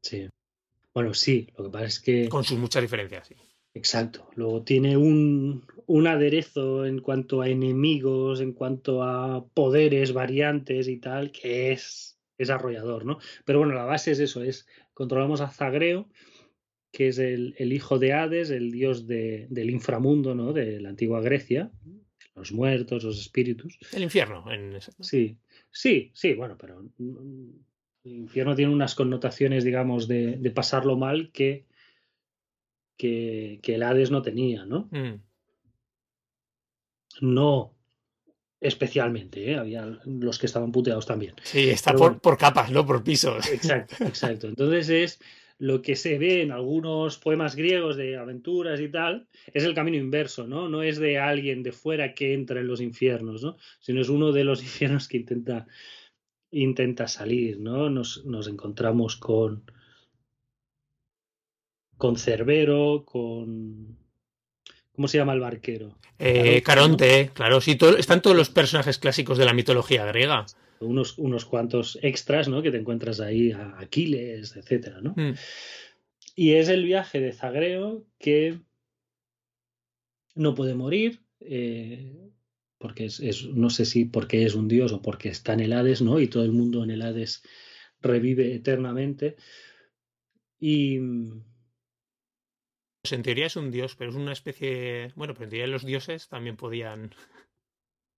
Sí. 0.00 0.30
Bueno, 0.94 1.12
sí, 1.12 1.48
lo 1.58 1.64
que 1.64 1.70
pasa 1.70 1.84
es 1.84 2.00
que... 2.00 2.28
Con 2.30 2.44
sus 2.44 2.58
muchas 2.58 2.80
diferencias, 2.80 3.28
sí. 3.28 3.34
Exacto. 3.74 4.30
Luego 4.34 4.62
tiene 4.62 4.96
un, 4.96 5.66
un, 5.84 6.06
aderezo 6.06 6.86
en 6.86 7.00
cuanto 7.00 7.42
a 7.42 7.50
enemigos, 7.50 8.40
en 8.40 8.54
cuanto 8.54 9.02
a 9.02 9.44
poderes, 9.44 10.14
variantes 10.14 10.88
y 10.88 10.96
tal, 10.96 11.32
que 11.32 11.72
es, 11.72 12.09
es 12.42 12.50
arrollador, 12.50 13.04
¿no? 13.04 13.18
Pero 13.44 13.58
bueno, 13.58 13.74
la 13.74 13.84
base 13.84 14.12
es 14.12 14.20
eso, 14.20 14.42
es 14.42 14.66
controlamos 14.94 15.40
a 15.40 15.48
Zagreo, 15.48 16.08
que 16.92 17.08
es 17.08 17.18
el, 17.18 17.54
el 17.58 17.72
hijo 17.72 17.98
de 17.98 18.12
Hades, 18.12 18.50
el 18.50 18.70
dios 18.70 19.06
de, 19.06 19.46
del 19.50 19.70
inframundo, 19.70 20.34
¿no? 20.34 20.52
De 20.52 20.80
la 20.80 20.88
antigua 20.88 21.20
Grecia, 21.20 21.70
los 22.34 22.52
muertos, 22.52 23.04
los 23.04 23.20
espíritus. 23.20 23.78
El 23.92 24.02
infierno. 24.02 24.50
En 24.50 24.74
ese... 24.74 24.92
Sí, 25.00 25.38
sí, 25.70 26.10
sí, 26.14 26.34
bueno, 26.34 26.56
pero 26.58 26.84
el 26.98 28.12
infierno 28.12 28.54
tiene 28.54 28.72
unas 28.72 28.94
connotaciones, 28.94 29.64
digamos, 29.64 30.08
de, 30.08 30.36
de 30.36 30.50
pasarlo 30.50 30.96
mal 30.96 31.30
que 31.32 31.66
que, 33.00 33.74
el 33.74 33.82
Hades 33.82 34.10
no 34.10 34.22
tenía, 34.22 34.66
¿no? 34.66 34.88
Mm. 34.90 35.22
No 37.22 37.74
especialmente, 38.60 39.50
¿eh? 39.50 39.56
había 39.56 39.98
los 40.04 40.38
que 40.38 40.46
estaban 40.46 40.70
puteados 40.70 41.06
también. 41.06 41.34
Sí, 41.42 41.70
está 41.70 41.94
por, 41.94 42.20
por, 42.20 42.36
capas, 42.36 42.70
no 42.70 42.84
por 42.84 43.02
pisos. 43.02 43.50
Exacto, 43.50 43.96
exacto. 44.04 44.48
Entonces 44.48 44.88
es 44.90 45.20
lo 45.60 45.82
que 45.82 45.94
se 45.94 46.18
ve 46.18 46.40
en 46.40 46.52
algunos 46.52 47.18
poemas 47.18 47.54
griegos 47.54 47.96
de 47.96 48.16
aventuras 48.16 48.80
y 48.80 48.88
tal, 48.88 49.28
es 49.52 49.62
el 49.64 49.74
camino 49.74 49.98
inverso, 49.98 50.46
¿no? 50.46 50.70
No 50.70 50.82
es 50.82 50.98
de 50.98 51.18
alguien 51.18 51.62
de 51.62 51.72
fuera 51.72 52.14
que 52.14 52.32
entra 52.32 52.60
en 52.60 52.66
los 52.66 52.80
infiernos, 52.80 53.42
¿no? 53.42 53.58
Sino 53.78 54.00
es 54.00 54.08
uno 54.08 54.32
de 54.32 54.44
los 54.44 54.62
infiernos 54.62 55.06
que 55.06 55.18
intenta, 55.18 55.66
intenta 56.50 57.08
salir, 57.08 57.60
¿no? 57.60 57.90
Nos, 57.90 58.24
nos 58.24 58.48
encontramos 58.48 59.16
con, 59.16 59.64
con 61.98 62.16
Cerbero, 62.16 63.04
con... 63.04 63.99
¿Cómo 64.94 65.08
se 65.08 65.18
llama 65.18 65.32
el 65.32 65.40
barquero? 65.40 65.96
Eh, 66.18 66.62
Caronte, 66.62 67.30
claro, 67.32 67.60
sí, 67.60 67.78
están 67.98 68.20
todos 68.20 68.36
los 68.36 68.50
personajes 68.50 68.98
clásicos 68.98 69.38
de 69.38 69.44
la 69.44 69.54
mitología 69.54 70.04
griega. 70.04 70.46
Unos, 70.80 71.18
unos 71.18 71.44
cuantos 71.44 71.98
extras, 72.02 72.48
¿no? 72.48 72.62
Que 72.62 72.70
te 72.70 72.78
encuentras 72.78 73.20
ahí, 73.20 73.52
a 73.52 73.78
Aquiles, 73.78 74.56
etcétera, 74.56 75.00
¿no? 75.00 75.14
Mm. 75.16 75.34
Y 76.34 76.54
es 76.54 76.68
el 76.68 76.84
viaje 76.84 77.20
de 77.20 77.32
Zagreo 77.32 78.04
que 78.18 78.60
no 80.34 80.54
puede 80.54 80.74
morir, 80.74 81.20
eh, 81.40 82.30
porque 82.78 83.06
es, 83.06 83.46
no 83.46 83.70
sé 83.70 83.84
si 83.84 84.06
porque 84.06 84.44
es 84.44 84.54
un 84.54 84.68
dios 84.68 84.92
o 84.92 85.02
porque 85.02 85.28
está 85.28 85.52
en 85.52 85.60
el 85.60 85.72
Hades, 85.72 86.02
¿no? 86.02 86.18
Y 86.18 86.28
todo 86.28 86.44
el 86.44 86.52
mundo 86.52 86.82
en 86.82 86.90
el 86.90 87.02
Hades 87.02 87.42
revive 88.00 88.54
eternamente. 88.54 89.36
Y, 90.58 90.98
pues 93.02 93.12
en 93.12 93.22
teoría 93.22 93.46
es 93.46 93.56
un 93.56 93.70
dios, 93.70 93.96
pero 93.96 94.10
es 94.10 94.16
una 94.16 94.32
especie. 94.32 95.12
Bueno, 95.16 95.34
pero 95.34 95.44
en 95.44 95.50
teoría 95.50 95.66
los 95.66 95.84
dioses 95.84 96.28
también 96.28 96.56
podían. 96.56 97.14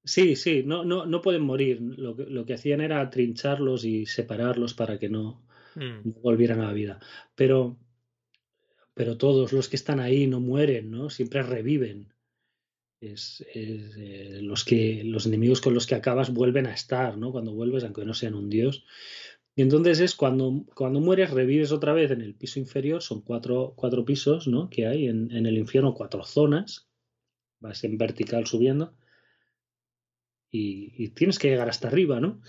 Sí, 0.04 0.34
sí, 0.34 0.64
no, 0.66 0.84
no, 0.84 1.06
no 1.06 1.22
pueden 1.22 1.42
morir. 1.42 1.80
Lo 1.80 2.16
que, 2.16 2.24
lo 2.24 2.44
que 2.44 2.54
hacían 2.54 2.80
era 2.80 3.08
trincharlos 3.08 3.84
y 3.84 4.06
separarlos 4.06 4.74
para 4.74 4.98
que 4.98 5.08
no, 5.08 5.46
mm. 5.76 6.20
volvieran 6.22 6.60
a 6.60 6.66
la 6.66 6.72
vida. 6.72 6.98
Pero, 7.36 7.78
pero 8.94 9.16
todos 9.16 9.52
los 9.52 9.68
que 9.68 9.76
están 9.76 10.00
ahí 10.00 10.26
no 10.26 10.40
mueren, 10.40 10.90
¿no? 10.90 11.10
Siempre 11.10 11.42
reviven. 11.42 12.12
Es, 13.00 13.44
eh, 13.54 14.38
los 14.42 14.64
que 14.64 15.02
los 15.04 15.26
enemigos 15.26 15.60
con 15.60 15.74
los 15.74 15.86
que 15.86 15.96
acabas 15.96 16.32
vuelven 16.32 16.66
a 16.66 16.74
estar, 16.74 17.16
¿no? 17.16 17.30
Cuando 17.30 17.52
vuelves, 17.52 17.84
aunque 17.84 18.04
no 18.04 18.14
sean 18.14 18.34
un 18.34 18.48
dios. 18.48 18.84
Y 19.54 19.62
entonces 19.62 20.00
es 20.00 20.14
cuando, 20.14 20.64
cuando 20.74 21.00
mueres, 21.00 21.30
revives 21.30 21.72
otra 21.72 21.92
vez 21.92 22.10
en 22.10 22.22
el 22.22 22.34
piso 22.34 22.58
inferior, 22.58 23.02
son 23.02 23.20
cuatro, 23.20 23.74
cuatro 23.76 24.04
pisos 24.04 24.48
¿no? 24.48 24.70
que 24.70 24.86
hay 24.86 25.08
en, 25.08 25.30
el 25.30 25.58
infierno, 25.58 25.94
cuatro 25.94 26.24
zonas, 26.24 26.88
vas 27.60 27.84
en 27.84 27.98
vertical 27.98 28.46
subiendo, 28.46 28.94
y, 30.50 30.92
y 30.96 31.10
tienes 31.10 31.38
que 31.38 31.48
llegar 31.48 31.68
hasta 31.68 31.88
arriba, 31.88 32.20
¿no? 32.20 32.40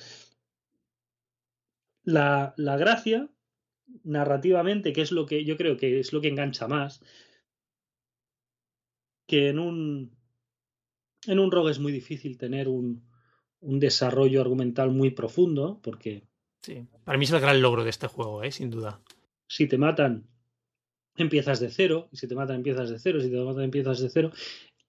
La, 2.03 2.53
la 2.57 2.77
gracia, 2.77 3.29
narrativamente, 4.03 4.91
que 4.93 5.01
es 5.01 5.11
lo 5.11 5.25
que 5.25 5.45
yo 5.45 5.55
creo 5.57 5.77
que 5.77 5.99
es 5.99 6.11
lo 6.13 6.21
que 6.21 6.27
engancha 6.27 6.67
más, 6.67 7.01
que 9.27 9.49
en 9.49 9.59
un, 9.59 10.17
en 11.27 11.39
un 11.39 11.51
rogue 11.51 11.71
es 11.71 11.79
muy 11.79 11.91
difícil 11.91 12.37
tener 12.37 12.67
un, 12.67 13.07
un 13.59 13.79
desarrollo 13.79 14.41
argumental 14.41 14.91
muy 14.91 15.11
profundo, 15.11 15.79
porque 15.81 16.27
Sí, 16.64 16.88
para 17.03 17.18
mí 17.18 17.26
es 17.26 17.32
el 17.32 17.41
gran 17.41 17.61
logro 17.61 17.84
de 17.84 17.89
este 17.89 18.07
juego, 18.07 18.41
¿eh? 18.41 18.51
sin 18.51 18.70
duda. 18.70 19.01
si 19.47 19.68
te 19.68 19.78
matan, 19.78 20.26
empiezas 21.18 21.59
de 21.59 21.70
cero, 21.70 22.09
si 22.14 22.28
te 22.28 22.36
matan, 22.36 22.57
empiezas 22.57 22.89
de 22.89 22.99
cero, 22.99 23.20
si 23.22 23.30
te 23.30 23.38
matan, 23.38 23.64
empiezas 23.64 23.99
de 23.99 24.09
cero. 24.09 24.32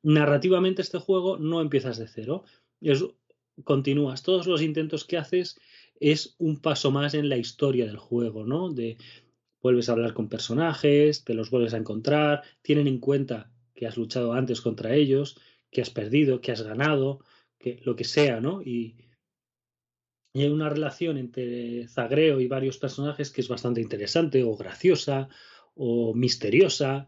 Narrativamente 0.03 0.83
este 0.83 0.99
juego 0.99 1.37
no 1.37 1.61
empiezas 1.61 1.99
de 1.99 2.07
cero, 2.07 2.45
es, 2.81 3.05
continúas. 3.65 4.23
Todos 4.23 4.47
los 4.47 4.63
intentos 4.63 5.05
que 5.05 5.17
haces 5.17 5.61
es 6.01 6.35
un 6.39 6.61
paso 6.61 6.91
más 6.91 7.15
en 7.15 7.29
la 7.29 7.37
historia 7.37 7.87
del 7.87 7.99
juego, 7.99 8.45
¿no? 8.45 8.71
De 8.71 8.97
vuelves 9.61 9.89
a 9.89 9.93
hablar 9.93 10.13
con 10.15 10.29
personajes, 10.29 11.25
te 11.25 11.35
los 11.35 11.51
vuelves 11.51 11.75
a 11.75 11.79
encontrar, 11.79 12.43
tienen 12.63 12.87
en 12.87 12.99
cuenta 12.99 13.51
que 13.75 13.87
has 13.87 13.97
luchado 13.97 14.35
antes 14.35 14.61
contra 14.61 14.95
ellos, 14.95 15.39
que 15.71 15.81
has 15.81 15.91
perdido, 15.91 16.41
que 16.41 16.53
has 16.53 16.63
ganado, 16.63 17.21
que 17.59 17.81
lo 17.85 17.97
que 17.97 18.05
sea, 18.05 18.41
¿no? 18.41 18.63
Y, 18.63 19.04
y 20.35 20.43
hay 20.43 20.49
una 20.49 20.69
relación 20.69 21.17
entre 21.17 21.87
Zagreo 21.87 22.41
y 22.41 22.49
varios 22.49 22.77
personajes 22.77 23.31
que 23.31 23.41
es 23.41 23.49
bastante 23.49 23.81
interesante 23.81 24.43
o 24.43 24.57
graciosa 24.57 25.29
o 25.77 26.13
misteriosa 26.13 27.07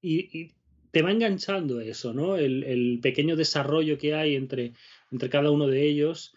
y, 0.00 0.38
y 0.38 0.54
te 0.92 1.02
va 1.02 1.10
enganchando 1.10 1.80
eso, 1.80 2.14
¿no? 2.14 2.36
El, 2.36 2.62
el, 2.62 3.00
pequeño 3.02 3.34
desarrollo 3.34 3.98
que 3.98 4.14
hay 4.14 4.36
entre, 4.36 4.74
entre 5.10 5.28
cada 5.28 5.50
uno 5.50 5.66
de 5.66 5.82
ellos, 5.82 6.32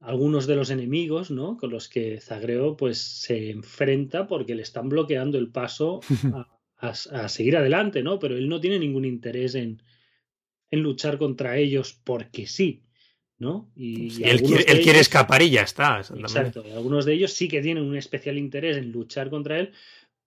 algunos 0.00 0.48
de 0.48 0.56
los 0.56 0.70
enemigos, 0.70 1.30
¿no? 1.30 1.56
Con 1.56 1.70
los 1.70 1.88
que 1.88 2.20
Zagreo 2.20 2.76
pues 2.76 2.98
se 2.98 3.50
enfrenta 3.50 4.26
porque 4.26 4.56
le 4.56 4.62
están 4.62 4.88
bloqueando 4.88 5.38
el 5.38 5.50
paso 5.50 6.00
a, 6.34 6.48
a, 6.78 6.88
a 6.88 7.28
seguir 7.28 7.56
adelante, 7.56 8.02
¿no? 8.02 8.18
Pero 8.18 8.36
él 8.36 8.48
no 8.48 8.60
tiene 8.60 8.80
ningún 8.80 9.04
interés 9.04 9.54
en, 9.54 9.80
en 10.72 10.80
luchar 10.80 11.16
contra 11.16 11.58
ellos 11.58 11.92
porque 12.02 12.48
sí. 12.48 12.82
¿No? 13.42 13.68
Y, 13.74 14.10
sí, 14.10 14.22
y 14.22 14.30
él, 14.30 14.40
quiere, 14.40 14.62
él 14.62 14.70
ellos, 14.70 14.84
quiere, 14.84 15.00
escapar 15.00 15.42
y 15.42 15.50
ya 15.50 15.62
está. 15.62 15.98
Exacto. 15.98 16.64
Y 16.66 16.70
algunos 16.70 17.04
de 17.04 17.14
ellos 17.14 17.32
sí 17.32 17.48
que 17.48 17.60
tienen 17.60 17.82
un 17.82 17.96
especial 17.96 18.38
interés 18.38 18.76
en 18.76 18.92
luchar 18.92 19.30
contra 19.30 19.58
él, 19.58 19.72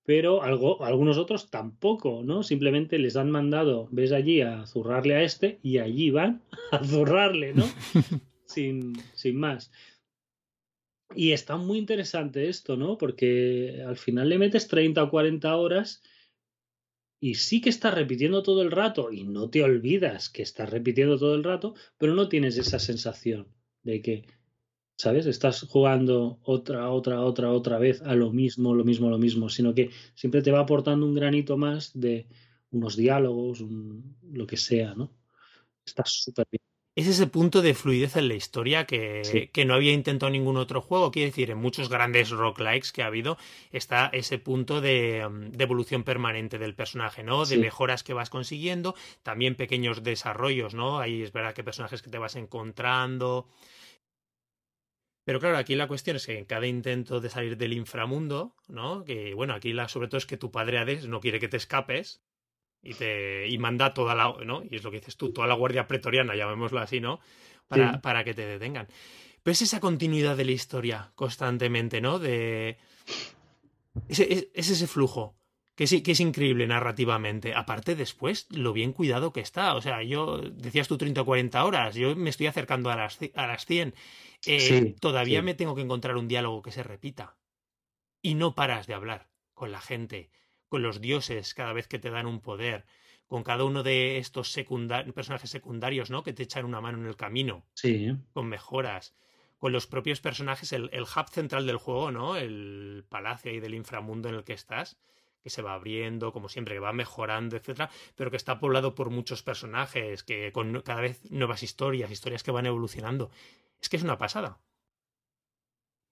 pero 0.04 0.44
algo, 0.44 0.84
algunos 0.84 1.18
otros 1.18 1.50
tampoco, 1.50 2.24
¿no? 2.26 2.44
Simplemente 2.44 3.00
les 3.00 3.16
han 3.16 3.32
mandado, 3.32 3.88
ves 3.90 4.12
allí 4.12 4.42
a 4.42 4.66
zurrarle 4.68 5.16
a 5.16 5.24
este 5.24 5.60
y 5.64 5.78
allí 5.78 6.12
van 6.12 6.42
a 6.72 6.84
zurrarle, 6.84 7.54
¿no? 7.54 7.64
sin, 8.46 8.94
sin 9.14 9.38
más. 9.38 9.72
Y 11.16 11.32
está 11.32 11.56
muy 11.56 11.78
interesante 11.78 12.50
esto, 12.50 12.76
¿no? 12.76 12.98
Porque 12.98 13.82
al 13.88 13.96
final 13.96 14.28
le 14.28 14.40
metes 14.40 14.68
30 14.68 15.04
o 15.04 15.10
40 15.10 15.56
horas 15.56 16.04
y 17.20 17.36
sí 17.36 17.62
que 17.62 17.70
estás 17.70 17.94
repitiendo 17.94 18.44
todo 18.44 18.62
el 18.62 18.72
rato 18.72 19.12
y 19.12 19.24
no 19.24 19.50
te 19.50 19.64
olvidas 19.64 20.30
que 20.30 20.42
estás 20.42 20.70
repitiendo 20.70 21.18
todo 21.18 21.36
el 21.36 21.44
rato, 21.44 21.76
pero 21.98 22.14
no 22.14 22.30
tienes 22.30 22.58
esa 22.58 22.80
sensación 22.80 23.48
de 23.84 24.02
que, 24.02 24.28
¿sabes? 24.98 25.26
Estás 25.26 25.62
jugando 25.64 26.40
otra, 26.44 26.90
otra, 26.92 27.22
otra, 27.22 27.52
otra 27.52 27.80
vez 27.80 28.02
a 28.02 28.16
lo 28.16 28.32
mismo, 28.32 28.74
lo 28.76 28.84
mismo, 28.84 29.10
lo 29.10 29.18
mismo, 29.18 29.50
sino 29.50 29.74
que 29.74 29.90
siempre 30.14 30.42
te 30.42 30.52
va 30.52 30.62
aportando 30.62 31.06
un 31.06 31.16
granito 31.16 31.58
más 31.58 31.92
de 32.00 32.28
unos 32.72 32.96
diálogos, 32.98 33.62
un, 33.62 34.18
lo 34.32 34.46
que 34.48 34.58
sea, 34.58 34.94
¿no? 34.96 35.12
Está 35.86 36.04
súper 36.06 36.48
bien 36.52 36.62
es 36.96 37.08
ese 37.08 37.28
punto 37.28 37.62
de 37.62 37.74
fluidez 37.74 38.16
en 38.16 38.30
la 38.30 38.36
historia 38.36 38.86
que, 38.86 39.22
sí. 39.26 39.48
que, 39.48 39.66
no 39.66 39.74
había 39.74 39.92
intentado 39.92 40.30
ningún 40.30 40.56
otro 40.56 40.82
juego. 40.82 41.12
Quiere 41.12 41.30
decir, 41.30 41.52
en 41.52 41.58
muchos 41.58 41.90
grandes 41.90 42.30
roguelikes 42.30 42.94
que 42.94 43.04
ha 43.04 43.08
habido 43.08 43.38
está 43.72 44.10
ese 44.14 44.40
punto 44.40 44.80
de, 44.80 45.28
de 45.52 45.64
evolución 45.64 46.04
permanente 46.06 46.58
del 46.58 46.74
personaje, 46.74 47.22
¿no? 47.22 47.42
De 47.42 47.56
sí. 47.56 47.58
mejoras 47.58 48.04
que 48.04 48.14
vas 48.14 48.30
consiguiendo, 48.30 48.96
también 49.24 49.56
pequeños 49.56 50.04
desarrollos, 50.04 50.74
¿no? 50.74 51.00
Ahí 51.00 51.22
es 51.22 51.34
verdad 51.34 51.54
que 51.54 51.66
personajes 51.66 52.02
que 52.02 52.10
te 52.10 52.18
vas 52.18 52.38
encontrando. 52.38 53.48
Pero 55.26 55.42
claro, 55.42 55.58
aquí 55.58 55.76
la 55.76 55.90
cuestión 55.90 56.16
es 56.16 56.26
que 56.26 56.38
en 56.38 56.46
cada 56.46 56.68
intento 56.68 57.20
de 57.20 57.30
salir 57.30 57.58
del 57.58 57.74
inframundo, 57.74 58.56
¿no? 58.68 59.04
Que 59.04 59.34
bueno, 59.34 59.54
aquí 59.54 59.74
la, 59.74 59.90
sobre 59.90 60.08
todo 60.08 60.20
es 60.20 60.26
que 60.26 60.38
tu 60.38 60.50
padre 60.50 60.78
Hades 60.78 61.08
no 61.08 61.20
quiere 61.20 61.40
que 61.42 61.50
te 61.50 61.58
escapes, 61.58 62.22
y 62.86 62.94
te 62.94 63.48
y 63.48 63.58
manda 63.58 63.94
toda 63.94 64.16
la 64.16 64.34
no 64.46 64.64
y 64.70 64.76
es 64.76 64.84
lo 64.84 64.92
que 64.92 65.00
dices 65.00 65.18
tú 65.18 65.34
toda 65.34 65.48
la 65.48 65.56
guardia 65.56 65.88
pretoriana 65.88 66.36
llamémoslo 66.36 66.80
así 66.80 67.02
no 67.02 67.20
para, 67.68 67.94
sí. 67.94 68.00
para 68.00 68.24
que 68.24 68.34
te 68.34 68.46
detengan. 68.46 68.88
Pero 69.42 69.54
es 69.54 69.62
esa 69.64 69.80
continuidad 69.80 70.38
de 70.38 70.46
la 70.46 70.52
historia 70.52 71.12
constantemente 71.16 72.00
no 72.00 72.20
de 72.20 72.78
es, 74.08 74.20
es, 74.20 74.48
es 74.54 74.70
ese 74.70 74.88
flujo 74.88 75.36
que 75.76 75.88
sí 75.88 76.04
que 76.04 76.12
es 76.12 76.20
increíble 76.20 76.68
narrativamente. 76.68 77.54
Aparte 77.56 77.96
después 77.96 78.48
lo 78.52 78.72
bien 78.72 78.94
cuidado 78.94 79.34
que 79.34 79.42
está. 79.42 79.74
O 79.76 79.82
sea 79.82 80.04
yo 80.04 80.38
decías 80.38 80.88
tú 80.88 80.98
30 80.98 81.22
o 81.22 81.26
40 81.26 81.66
horas 81.66 81.96
yo 81.96 82.16
me 82.16 82.30
estoy 82.30 82.48
acercando 82.48 82.92
a 82.92 82.96
las 82.96 83.20
a 83.34 83.48
las 83.48 83.66
100 83.66 83.96
eh, 84.46 84.60
sí, 84.60 84.96
todavía 85.00 85.40
sí. 85.40 85.46
me 85.46 85.56
tengo 85.56 85.74
que 85.74 85.82
encontrar 85.82 86.18
un 86.18 86.28
diálogo 86.28 86.62
que 86.62 86.72
se 86.72 86.84
repita. 86.84 87.36
Y 88.22 88.36
no 88.36 88.54
paras 88.54 88.86
de 88.86 88.94
hablar 88.94 89.28
con 89.54 89.72
la 89.72 89.82
gente 89.82 90.30
con 90.76 90.82
los 90.82 91.00
dioses 91.00 91.54
cada 91.54 91.72
vez 91.72 91.88
que 91.88 92.00
te 92.00 92.10
dan 92.10 92.26
un 92.26 92.42
poder, 92.42 92.86
con 93.28 93.44
cada 93.44 93.64
uno 93.64 93.82
de 93.82 94.18
estos 94.18 94.52
secundar 94.52 95.10
personajes 95.14 95.50
secundarios, 95.50 96.10
¿no? 96.10 96.22
Que 96.22 96.34
te 96.34 96.44
echan 96.44 96.66
una 96.66 96.82
mano 96.82 96.98
en 96.98 97.06
el 97.06 97.16
camino. 97.16 97.66
Sí. 97.76 98.12
Con 98.34 98.48
mejoras. 98.50 99.16
Con 99.58 99.72
los 99.72 99.88
propios 99.88 100.20
personajes, 100.20 100.74
el, 100.74 100.90
el 100.92 101.04
hub 101.04 101.30
central 101.30 101.66
del 101.66 101.78
juego, 101.78 102.12
¿no? 102.12 102.36
El 102.36 103.06
palacio 103.08 103.52
ahí 103.52 103.62
del 103.62 103.74
inframundo 103.74 104.28
en 104.28 104.36
el 104.36 104.44
que 104.44 104.52
estás, 104.52 104.98
que 105.42 105.50
se 105.50 105.62
va 105.62 105.76
abriendo, 105.76 106.34
como 106.34 106.50
siempre, 106.50 106.76
que 106.76 106.80
va 106.82 106.92
mejorando, 106.92 107.56
etcétera, 107.56 107.90
pero 108.18 108.30
que 108.30 108.36
está 108.36 108.60
poblado 108.60 108.96
por 108.96 109.12
muchos 109.12 109.44
personajes, 109.44 110.24
que 110.24 110.52
con 110.52 110.82
cada 110.82 111.00
vez 111.00 111.24
nuevas 111.32 111.64
historias, 111.64 112.12
historias 112.12 112.44
que 112.44 112.52
van 112.52 112.66
evolucionando. 112.66 113.32
Es 113.80 113.88
que 113.88 113.96
es 113.96 114.04
una 114.04 114.18
pasada. 114.18 114.60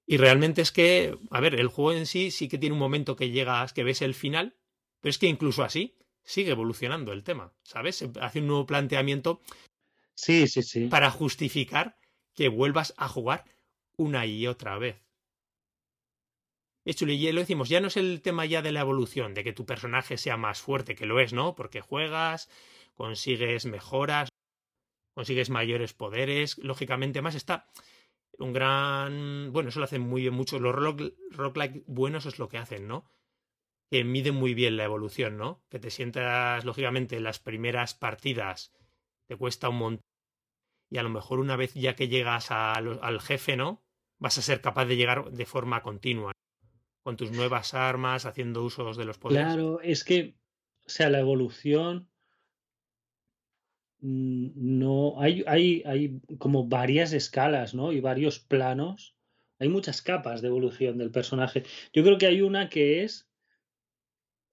Y 0.06 0.18
realmente 0.18 0.62
es 0.62 0.72
que, 0.72 1.18
a 1.32 1.39
ver, 1.39 1.56
el 1.56 1.68
juego 1.68 1.97
en 1.97 2.06
sí 2.06 2.32
sí 2.32 2.49
que 2.49 2.58
tiene 2.58 2.74
un 2.74 2.80
momento 2.80 3.16
que 3.16 3.30
llegas, 3.30 3.74
que 3.74 3.84
ves 3.84 4.01
el 4.01 4.14
final, 4.14 4.58
pero 4.99 5.12
es 5.12 5.18
que 5.18 5.28
incluso 5.28 5.64
así 5.64 5.97
sigue 6.24 6.51
evolucionando 6.51 7.14
el 7.14 7.24
tema, 7.24 7.54
¿sabes? 7.64 8.06
Hace 8.20 8.39
un 8.39 8.47
nuevo 8.47 8.66
planteamiento. 8.66 9.41
Sí, 10.16 10.47
sí, 10.47 10.62
sí. 10.64 10.88
Para 10.88 11.10
justificar 11.12 11.97
que 12.34 12.49
vuelvas 12.49 12.93
a 12.97 13.08
jugar 13.08 13.45
una 13.97 14.26
y 14.26 14.47
otra 14.47 14.78
vez. 14.78 15.01
Hecho, 16.86 17.06
y 17.06 17.32
lo 17.32 17.39
decimos, 17.39 17.70
ya 17.70 17.80
no 17.80 17.88
es 17.88 17.95
el 17.95 18.22
tema 18.22 18.45
ya 18.45 18.62
de 18.62 18.74
la 18.74 18.82
evolución, 18.82 19.34
de 19.34 19.43
que 19.45 19.54
tu 19.54 19.66
personaje 19.66 20.18
sea 20.18 20.36
más 20.36 20.62
fuerte, 20.62 20.95
que 20.95 21.06
lo 21.06 21.22
es, 21.22 21.32
¿no? 21.32 21.56
Porque 21.56 21.80
juegas, 21.80 22.49
consigues 22.93 23.66
mejoras, 23.66 24.28
consigues 25.14 25.49
mayores 25.49 25.93
poderes, 25.93 26.58
lógicamente 26.58 27.22
más 27.22 27.36
está 27.36 27.70
un 28.40 28.54
gran. 28.54 29.52
Bueno, 29.52 29.70
eso 29.70 29.80
lo 29.80 29.86
hacen 29.86 30.02
muy 30.02 30.22
bien 30.22 30.34
muchos. 30.34 30.62
Los 30.62 30.76
rock, 30.76 31.02
rock 31.32 31.58
buenos 31.86 32.26
es 32.26 32.40
lo 32.40 32.50
que 32.50 32.58
hacen, 32.58 32.88
¿no? 32.88 33.06
Que 33.90 34.04
miden 34.04 34.36
muy 34.36 34.54
bien 34.54 34.78
la 34.78 34.86
evolución, 34.86 35.38
¿no? 35.38 35.64
Que 35.70 35.80
te 35.80 35.90
sientas, 35.90 36.66
lógicamente, 36.66 37.18
en 37.18 37.24
las 37.24 37.40
primeras 37.40 37.94
partidas 37.94 38.74
te 39.28 39.36
cuesta 39.38 39.70
un 39.70 39.78
montón. 39.78 40.06
Y 40.90 40.98
a 40.98 41.04
lo 41.04 41.10
mejor 41.10 41.40
una 41.40 41.56
vez 41.56 41.74
ya 41.74 41.96
que 41.96 42.08
llegas 42.08 42.52
al 42.52 43.22
jefe, 43.22 43.58
¿no? 43.58 43.84
Vas 44.20 44.38
a 44.38 44.42
ser 44.42 44.62
capaz 44.62 44.86
de 44.86 44.96
llegar 44.96 45.32
de 45.32 45.46
forma 45.46 45.82
continua. 45.82 46.32
Con 47.04 47.18
tus 47.18 47.32
nuevas 47.32 47.74
armas, 47.74 48.26
haciendo 48.26 48.64
usos 48.64 48.96
de 48.96 49.06
los 49.06 49.18
poderes. 49.18 49.46
Claro, 49.46 49.82
es 49.82 50.06
que, 50.06 50.38
o 50.86 50.90
sea, 50.90 51.10
la 51.10 51.20
evolución 51.20 52.10
no 54.04 55.22
hay, 55.22 55.45
hay, 55.47 55.82
hay 55.86 56.20
como 56.38 56.68
varias 56.68 57.14
escalas, 57.14 57.74
¿no? 57.74 57.93
Y 57.93 58.01
varios 58.01 58.38
planos. 58.38 59.16
Hay 59.60 59.70
muchas 59.70 60.01
capas 60.01 60.41
de 60.41 60.49
evolución 60.49 60.97
del 60.97 61.10
personaje. 61.10 61.64
Yo 61.93 62.04
creo 62.04 62.18
que 62.18 62.26
hay 62.26 62.41
una 62.41 62.70
que 62.70 63.04
es 63.04 63.30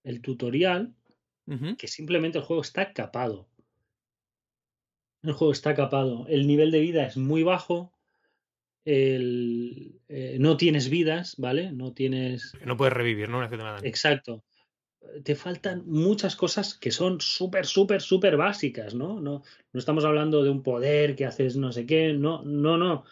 el 0.04 0.22
tutorial, 0.22 0.94
uh 1.46 1.54
-huh. 1.54 1.76
que 1.76 1.88
simplemente 1.88 2.38
el 2.38 2.44
juego 2.44 2.62
está 2.62 2.92
capado. 2.92 3.48
El 5.24 5.32
juego 5.32 5.52
está 5.52 5.74
capado. 5.74 6.26
El 6.28 6.46
nivel 6.46 6.70
de 6.70 6.80
vida 6.80 7.04
es 7.04 7.16
muy 7.16 7.42
bajo. 7.42 7.92
El, 8.84 10.00
eh, 10.08 10.36
no 10.38 10.56
tienes 10.56 10.88
vidas, 10.88 11.34
¿vale? 11.38 11.72
No 11.72 11.92
tienes. 11.92 12.52
No 12.64 12.76
puedes 12.76 12.94
revivir, 12.94 13.28
¿no? 13.28 13.42
Exacto 13.82 14.44
te 15.24 15.34
faltan 15.34 15.84
muchas 15.86 16.36
cosas 16.36 16.74
que 16.74 16.90
son 16.90 17.20
súper, 17.20 17.66
súper, 17.66 18.00
súper 18.00 18.36
básicas, 18.36 18.94
¿no? 18.94 19.20
¿no? 19.20 19.42
No 19.72 19.78
estamos 19.78 20.04
hablando 20.04 20.42
de 20.42 20.50
un 20.50 20.62
poder 20.62 21.16
que 21.16 21.26
haces 21.26 21.56
no 21.56 21.72
sé 21.72 21.86
qué, 21.86 22.12
no, 22.12 22.42
no, 22.44 22.76
no. 22.76 23.04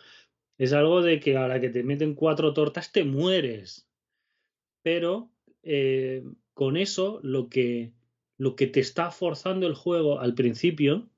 Es 0.59 0.73
algo 0.73 1.03
de 1.03 1.21
que 1.21 1.37
a 1.37 1.49
la 1.49 1.61
que 1.61 1.71
te 1.71 1.83
meten 1.83 2.15
cuatro 2.15 2.53
tortas 2.53 2.93
te 2.93 3.05
mueres. 3.05 3.89
Pero 4.83 5.31
eh, 5.63 6.25
con 6.55 6.77
eso 6.77 7.21
lo 7.23 7.49
que, 7.49 7.93
lo 8.37 8.57
que 8.57 8.67
te 8.67 8.81
está 8.81 9.11
forzando 9.11 9.67
el 9.67 9.75
juego 9.75 10.21
al 10.21 10.35
principio 10.35 11.09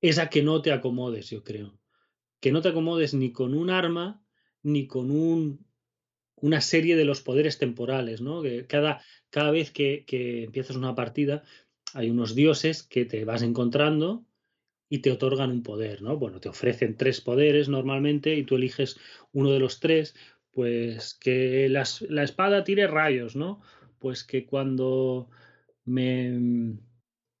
es 0.00 0.18
a 0.18 0.28
que 0.28 0.42
no 0.42 0.62
te 0.62 0.72
acomodes, 0.72 1.30
yo 1.30 1.42
creo. 1.42 1.78
Que 2.40 2.52
no 2.52 2.60
te 2.60 2.68
acomodes 2.68 3.14
ni 3.14 3.32
con 3.32 3.54
un 3.54 3.70
arma 3.70 4.24
ni 4.62 4.86
con 4.86 5.10
un, 5.10 5.66
una 6.42 6.60
serie 6.60 6.96
de 6.96 7.06
los 7.06 7.22
poderes 7.22 7.58
temporales, 7.58 8.20
¿no? 8.20 8.42
Que 8.42 8.66
cada, 8.66 9.00
cada 9.30 9.50
vez 9.50 9.70
que, 9.70 10.04
que 10.06 10.44
empiezas 10.44 10.76
una 10.76 10.94
partida 10.94 11.42
hay 11.94 12.10
unos 12.10 12.34
dioses 12.34 12.82
que 12.82 13.04
te 13.04 13.24
vas 13.24 13.42
encontrando 13.42 14.26
y 14.88 14.98
te 14.98 15.10
otorgan 15.10 15.50
un 15.50 15.62
poder, 15.62 16.02
¿no? 16.02 16.18
Bueno, 16.18 16.40
te 16.40 16.48
ofrecen 16.48 16.96
tres 16.96 17.20
poderes 17.20 17.68
normalmente 17.68 18.34
y 18.34 18.44
tú 18.44 18.56
eliges 18.56 18.98
uno 19.32 19.50
de 19.50 19.58
los 19.58 19.80
tres, 19.80 20.14
pues 20.50 21.14
que 21.14 21.68
las, 21.68 22.02
la 22.02 22.24
espada 22.24 22.64
tire 22.64 22.86
rayos, 22.86 23.36
¿no? 23.36 23.62
Pues 23.98 24.24
que 24.24 24.44
cuando 24.44 25.30
me, 25.84 26.76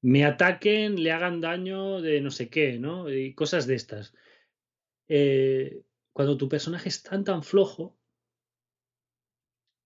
me 0.00 0.24
ataquen 0.24 1.02
le 1.02 1.12
hagan 1.12 1.40
daño 1.40 2.00
de 2.00 2.20
no 2.20 2.30
sé 2.30 2.48
qué, 2.48 2.78
¿no? 2.78 3.12
Y 3.12 3.34
cosas 3.34 3.66
de 3.66 3.74
estas. 3.74 4.14
Eh, 5.08 5.82
cuando 6.12 6.36
tu 6.36 6.48
personaje 6.48 6.88
es 6.88 7.02
tan 7.02 7.24
tan 7.24 7.42
flojo, 7.42 7.98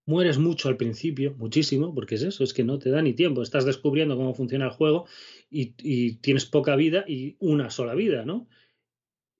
mueres 0.06 0.38
mucho 0.38 0.68
al 0.68 0.76
principio, 0.76 1.34
muchísimo, 1.36 1.94
porque 1.94 2.14
es 2.14 2.22
eso, 2.22 2.44
es 2.44 2.54
que 2.54 2.64
no 2.64 2.78
te 2.78 2.90
da 2.90 3.02
ni 3.02 3.12
tiempo, 3.12 3.42
estás 3.42 3.64
descubriendo 3.64 4.16
cómo 4.16 4.34
funciona 4.34 4.66
el 4.66 4.70
juego 4.70 5.06
y, 5.50 5.74
y 5.82 6.14
tienes 6.18 6.46
poca 6.46 6.76
vida 6.76 7.04
y 7.06 7.36
una 7.40 7.70
sola 7.70 7.94
vida, 7.94 8.24
¿no? 8.24 8.48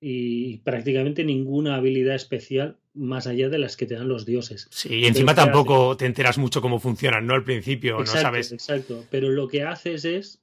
Y 0.01 0.59
prácticamente 0.59 1.25
ninguna 1.25 1.77
habilidad 1.77 2.17
especial 2.17 2.79
más 2.93 3.27
allá 3.27 3.49
de 3.49 3.59
las 3.59 3.77
que 3.77 3.87
te 3.87 3.95
dan 3.95 4.09
los 4.09 4.27
dioses. 4.27 4.69
Sí, 4.71 4.95
y 4.95 5.05
encima 5.07 5.35
tampoco 5.35 5.93
hace... 5.93 6.01
te 6.01 6.07
enteras 6.07 6.37
mucho 6.37 6.61
cómo 6.61 6.81
funcionan, 6.81 7.27
¿no? 7.27 7.35
Al 7.35 7.45
principio, 7.45 8.01
exacto, 8.01 8.17
no 8.17 8.23
sabes. 8.23 8.53
Exacto, 8.53 9.05
pero 9.11 9.31
lo 9.31 9.49
que 9.49 9.63
haces 9.63 10.05
es 10.05 10.43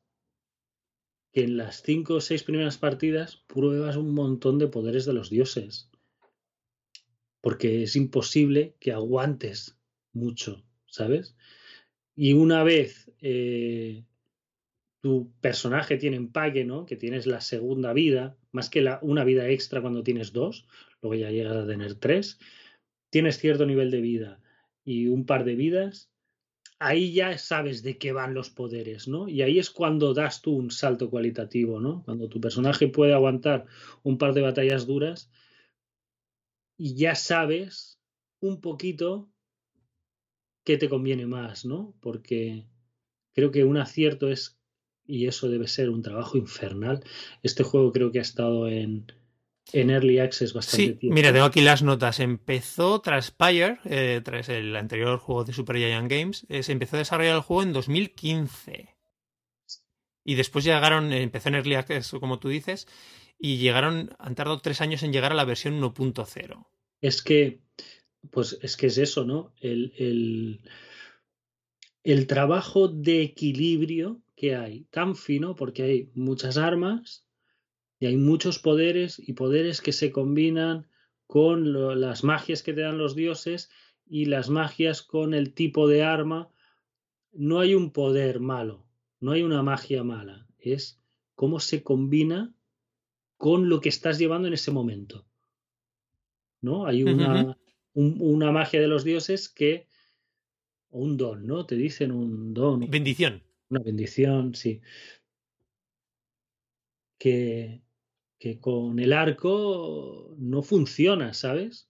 que 1.33 1.43
en 1.43 1.57
las 1.57 1.81
cinco 1.81 2.15
o 2.15 2.21
seis 2.21 2.43
primeras 2.43 2.77
partidas 2.77 3.43
pruebas 3.47 3.97
un 3.97 4.13
montón 4.13 4.59
de 4.59 4.67
poderes 4.67 5.05
de 5.05 5.13
los 5.13 5.29
dioses. 5.29 5.89
Porque 7.41 7.83
es 7.83 7.95
imposible 7.95 8.75
que 8.79 8.93
aguantes 8.93 9.77
mucho, 10.13 10.63
¿sabes? 10.85 11.35
Y 12.15 12.33
una 12.33 12.63
vez 12.63 13.11
eh, 13.21 14.05
tu 15.01 15.33
personaje 15.41 15.97
tiene 15.97 16.17
empaque, 16.17 16.63
¿no? 16.63 16.85
Que 16.85 16.95
tienes 16.95 17.27
la 17.27 17.41
segunda 17.41 17.91
vida, 17.91 18.37
más 18.51 18.69
que 18.69 18.81
la, 18.81 18.99
una 19.01 19.23
vida 19.23 19.49
extra 19.49 19.81
cuando 19.81 20.03
tienes 20.03 20.31
dos, 20.31 20.65
luego 21.01 21.15
ya 21.15 21.31
llegas 21.31 21.57
a 21.57 21.67
tener 21.67 21.95
tres, 21.95 22.39
tienes 23.09 23.37
cierto 23.37 23.65
nivel 23.65 23.91
de 23.91 24.01
vida 24.01 24.39
y 24.85 25.07
un 25.07 25.25
par 25.25 25.43
de 25.43 25.55
vidas, 25.55 26.09
ahí 26.79 27.13
ya 27.13 27.37
sabes 27.37 27.83
de 27.83 27.97
qué 27.97 28.11
van 28.11 28.33
los 28.33 28.49
poderes, 28.49 29.07
¿no? 29.07 29.27
Y 29.27 29.41
ahí 29.41 29.59
es 29.59 29.69
cuando 29.69 30.13
das 30.13 30.41
tú 30.41 30.55
un 30.55 30.71
salto 30.71 31.09
cualitativo, 31.09 31.79
¿no? 31.79 32.03
Cuando 32.03 32.29
tu 32.29 32.39
personaje 32.39 32.87
puede 32.87 33.13
aguantar 33.13 33.65
un 34.03 34.17
par 34.17 34.33
de 34.33 34.41
batallas 34.41 34.85
duras 34.85 35.31
y 36.77 36.95
ya 36.95 37.15
sabes 37.15 37.99
un 38.39 38.61
poquito 38.61 39.32
qué 40.63 40.77
te 40.77 40.89
conviene 40.89 41.25
más, 41.25 41.65
¿no? 41.65 41.93
Porque 41.99 42.65
creo 43.33 43.51
que 43.51 43.63
un 43.63 43.77
acierto 43.77 44.29
es, 44.29 44.59
y 45.05 45.27
eso 45.27 45.49
debe 45.49 45.67
ser 45.67 45.89
un 45.89 46.01
trabajo 46.01 46.37
infernal, 46.37 47.03
este 47.41 47.63
juego 47.63 47.91
creo 47.91 48.11
que 48.11 48.19
ha 48.19 48.23
estado 48.23 48.67
en, 48.67 49.11
en 49.71 49.89
Early 49.89 50.19
Access 50.19 50.53
bastante 50.53 50.85
sí, 50.85 50.93
tiempo. 50.93 51.15
Mira, 51.15 51.31
tengo 51.31 51.45
aquí 51.45 51.61
las 51.61 51.83
notas. 51.83 52.19
Empezó 52.19 53.01
tras 53.01 53.27
Spire, 53.27 53.79
eh, 53.85 54.21
tras 54.23 54.49
el 54.49 54.75
anterior 54.75 55.17
juego 55.19 55.43
de 55.43 55.53
Super 55.53 55.77
Giant 55.77 56.11
Games, 56.11 56.45
eh, 56.49 56.63
se 56.63 56.71
empezó 56.71 56.95
a 56.95 56.99
desarrollar 56.99 57.35
el 57.35 57.41
juego 57.41 57.63
en 57.63 57.73
2015. 57.73 58.89
Y 60.25 60.35
después 60.35 60.63
llegaron, 60.63 61.11
empezó 61.11 61.49
en 61.49 61.55
Early 61.55 61.75
Access, 61.75 62.11
como 62.11 62.39
tú 62.39 62.47
dices, 62.47 62.87
y 63.37 63.57
llegaron, 63.57 64.15
han 64.19 64.35
tardado 64.35 64.61
tres 64.61 64.79
años 64.79 65.03
en 65.03 65.11
llegar 65.11 65.33
a 65.33 65.35
la 65.35 65.43
versión 65.43 65.81
1.0. 65.81 66.65
Es 67.01 67.21
que 67.21 67.59
pues 68.31 68.57
es 68.61 68.77
que 68.77 68.87
es 68.87 68.97
eso, 68.97 69.25
¿no? 69.25 69.53
El, 69.59 69.93
el, 69.97 70.61
el, 72.03 72.27
trabajo 72.27 72.87
de 72.87 73.21
equilibrio 73.21 74.21
que 74.35 74.55
hay, 74.55 74.85
tan 74.85 75.15
fino, 75.15 75.55
porque 75.55 75.83
hay 75.83 76.11
muchas 76.15 76.57
armas 76.57 77.25
y 77.99 78.07
hay 78.07 78.17
muchos 78.17 78.59
poderes 78.59 79.19
y 79.19 79.33
poderes 79.33 79.81
que 79.81 79.91
se 79.91 80.11
combinan 80.11 80.87
con 81.27 81.73
lo, 81.73 81.95
las 81.95 82.23
magias 82.23 82.63
que 82.63 82.73
te 82.73 82.81
dan 82.81 82.97
los 82.97 83.15
dioses 83.15 83.69
y 84.05 84.25
las 84.25 84.49
magias 84.49 85.01
con 85.01 85.33
el 85.33 85.53
tipo 85.53 85.87
de 85.87 86.03
arma. 86.03 86.49
No 87.31 87.59
hay 87.59 87.75
un 87.75 87.91
poder 87.91 88.39
malo, 88.39 88.85
no 89.19 89.31
hay 89.31 89.43
una 89.43 89.63
magia 89.63 90.03
mala, 90.03 90.47
es 90.59 91.01
cómo 91.35 91.59
se 91.59 91.83
combina 91.83 92.53
con 93.37 93.69
lo 93.69 93.81
que 93.81 93.89
estás 93.89 94.19
llevando 94.19 94.47
en 94.47 94.53
ese 94.53 94.71
momento. 94.71 95.25
¿No? 96.61 96.85
Hay 96.85 97.03
una, 97.03 97.43
uh 97.43 97.47
-huh 97.47 97.62
un, 97.93 98.17
una 98.19 98.51
magia 98.51 98.81
de 98.81 98.87
los 98.87 99.03
dioses 99.03 99.49
que 99.49 99.87
o 100.89 100.99
un 100.99 101.17
don, 101.17 101.45
¿no? 101.47 101.65
Te 101.65 101.75
dicen 101.75 102.11
un 102.11 102.53
don. 102.53 102.89
Bendición. 102.89 103.43
Una 103.69 103.81
bendición, 103.81 104.53
sí. 104.53 104.81
Que, 107.17 107.81
que 108.37 108.59
con 108.59 108.99
el 108.99 109.13
arco 109.13 110.35
no 110.37 110.61
funciona, 110.61 111.33
¿sabes? 111.33 111.89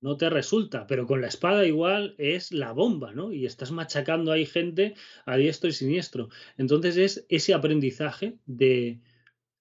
No 0.00 0.16
te 0.16 0.28
resulta, 0.28 0.86
pero 0.86 1.06
con 1.06 1.20
la 1.20 1.28
espada 1.28 1.64
igual 1.64 2.16
es 2.18 2.52
la 2.52 2.72
bomba, 2.72 3.12
¿no? 3.12 3.32
Y 3.32 3.46
estás 3.46 3.70
machacando 3.70 4.32
ahí 4.32 4.44
gente 4.44 4.94
a 5.24 5.36
diestro 5.36 5.70
y 5.70 5.72
siniestro. 5.72 6.28
Entonces 6.58 6.96
es 6.96 7.26
ese 7.28 7.54
aprendizaje 7.54 8.36
de, 8.44 9.00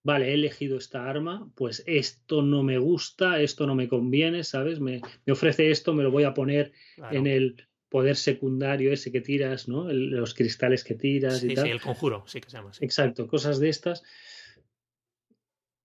vale, 0.04 0.30
he 0.30 0.34
elegido 0.34 0.78
esta 0.78 1.10
arma, 1.10 1.49
pues 1.56 1.84
esto 1.86 2.41
no 2.41 2.64
me 2.64 2.78
gusta, 2.78 3.39
esto 3.41 3.68
no 3.68 3.76
me 3.76 3.88
conviene, 3.88 4.43
¿sabes? 4.43 4.80
Me, 4.80 5.02
me 5.26 5.34
ofrece 5.34 5.72
esto, 5.72 5.93
me 5.93 6.04
lo 6.04 6.12
voy 6.12 6.24
a 6.24 6.34
poner 6.34 6.72
claro. 6.95 7.15
en 7.15 7.28
el 7.28 7.68
poder 7.90 8.15
secundario 8.15 8.94
ese 8.94 9.11
que 9.11 9.22
tiras, 9.22 9.68
¿no? 9.68 9.90
El, 9.90 10.11
los 10.11 10.34
cristales 10.34 10.84
que 10.84 10.95
tiras 10.95 11.40
sí, 11.40 11.52
y 11.52 11.56
tal. 11.56 11.65
Sí, 11.65 11.72
el 11.72 11.82
conjuro, 11.82 12.23
sí 12.26 12.40
que 12.40 12.49
se 12.49 12.57
llama. 12.57 12.72
Exacto, 12.80 13.28
cosas 13.28 13.60
de 13.60 13.69
estas. 13.69 14.02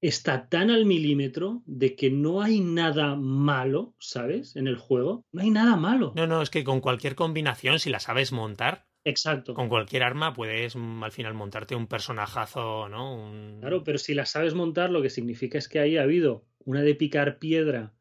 Está 0.00 0.48
tan 0.48 0.70
al 0.70 0.84
milímetro 0.84 1.62
de 1.66 1.96
que 1.96 2.10
no 2.10 2.42
hay 2.42 2.60
nada 2.60 3.16
malo, 3.16 3.94
¿sabes? 3.98 4.54
En 4.54 4.68
el 4.68 4.76
juego. 4.76 5.24
No 5.32 5.42
hay 5.42 5.50
nada 5.50 5.74
malo. 5.74 6.12
No, 6.14 6.26
no, 6.28 6.42
es 6.42 6.50
que 6.50 6.62
con 6.62 6.80
cualquier 6.80 7.16
combinación, 7.16 7.80
si 7.80 7.90
la 7.90 7.98
sabes 7.98 8.30
montar, 8.30 8.85
Exacto. 9.06 9.54
Con 9.54 9.68
cualquier 9.68 10.02
arma 10.02 10.34
puedes 10.34 10.74
al 10.74 11.12
final 11.12 11.32
montarte 11.32 11.76
un 11.76 11.86
personajazo, 11.86 12.88
¿no? 12.88 13.14
Un... 13.14 13.58
Claro, 13.60 13.84
pero 13.84 13.98
si 13.98 14.14
la 14.14 14.26
sabes 14.26 14.54
montar, 14.54 14.90
lo 14.90 15.00
que 15.00 15.10
significa 15.10 15.58
es 15.58 15.68
que 15.68 15.78
ahí 15.78 15.96
ha 15.96 16.02
habido 16.02 16.44
una 16.64 16.82
de 16.82 16.96
picar 16.96 17.38
piedra 17.38 17.94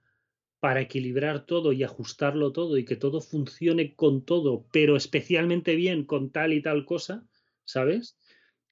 para 0.59 0.81
equilibrar 0.81 1.45
todo 1.45 1.73
y 1.73 1.83
ajustarlo 1.83 2.51
todo 2.53 2.79
y 2.79 2.85
que 2.85 2.95
todo 2.95 3.21
funcione 3.21 3.93
con 3.93 4.25
todo, 4.25 4.65
pero 4.71 4.95
especialmente 4.95 5.75
bien 5.75 6.05
con 6.05 6.31
tal 6.31 6.53
y 6.53 6.63
tal 6.63 6.85
cosa, 6.85 7.27
¿sabes? 7.65 8.17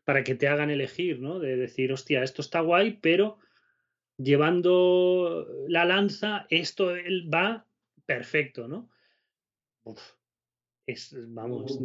Para 0.03 0.23
que 0.23 0.33
te 0.33 0.47
hagan 0.47 0.71
elegir, 0.71 1.19
¿no? 1.19 1.37
De 1.37 1.55
decir, 1.55 1.93
hostia, 1.93 2.23
esto 2.23 2.41
está 2.41 2.61
guay, 2.61 2.97
pero 2.99 3.37
llevando 4.17 5.47
la 5.67 5.85
lanza, 5.85 6.47
esto 6.49 6.93
va 7.31 7.67
perfecto, 8.07 8.67
¿no? 8.67 8.89
Uf 9.83 10.01
es, 10.85 11.15
vamos, 11.29 11.79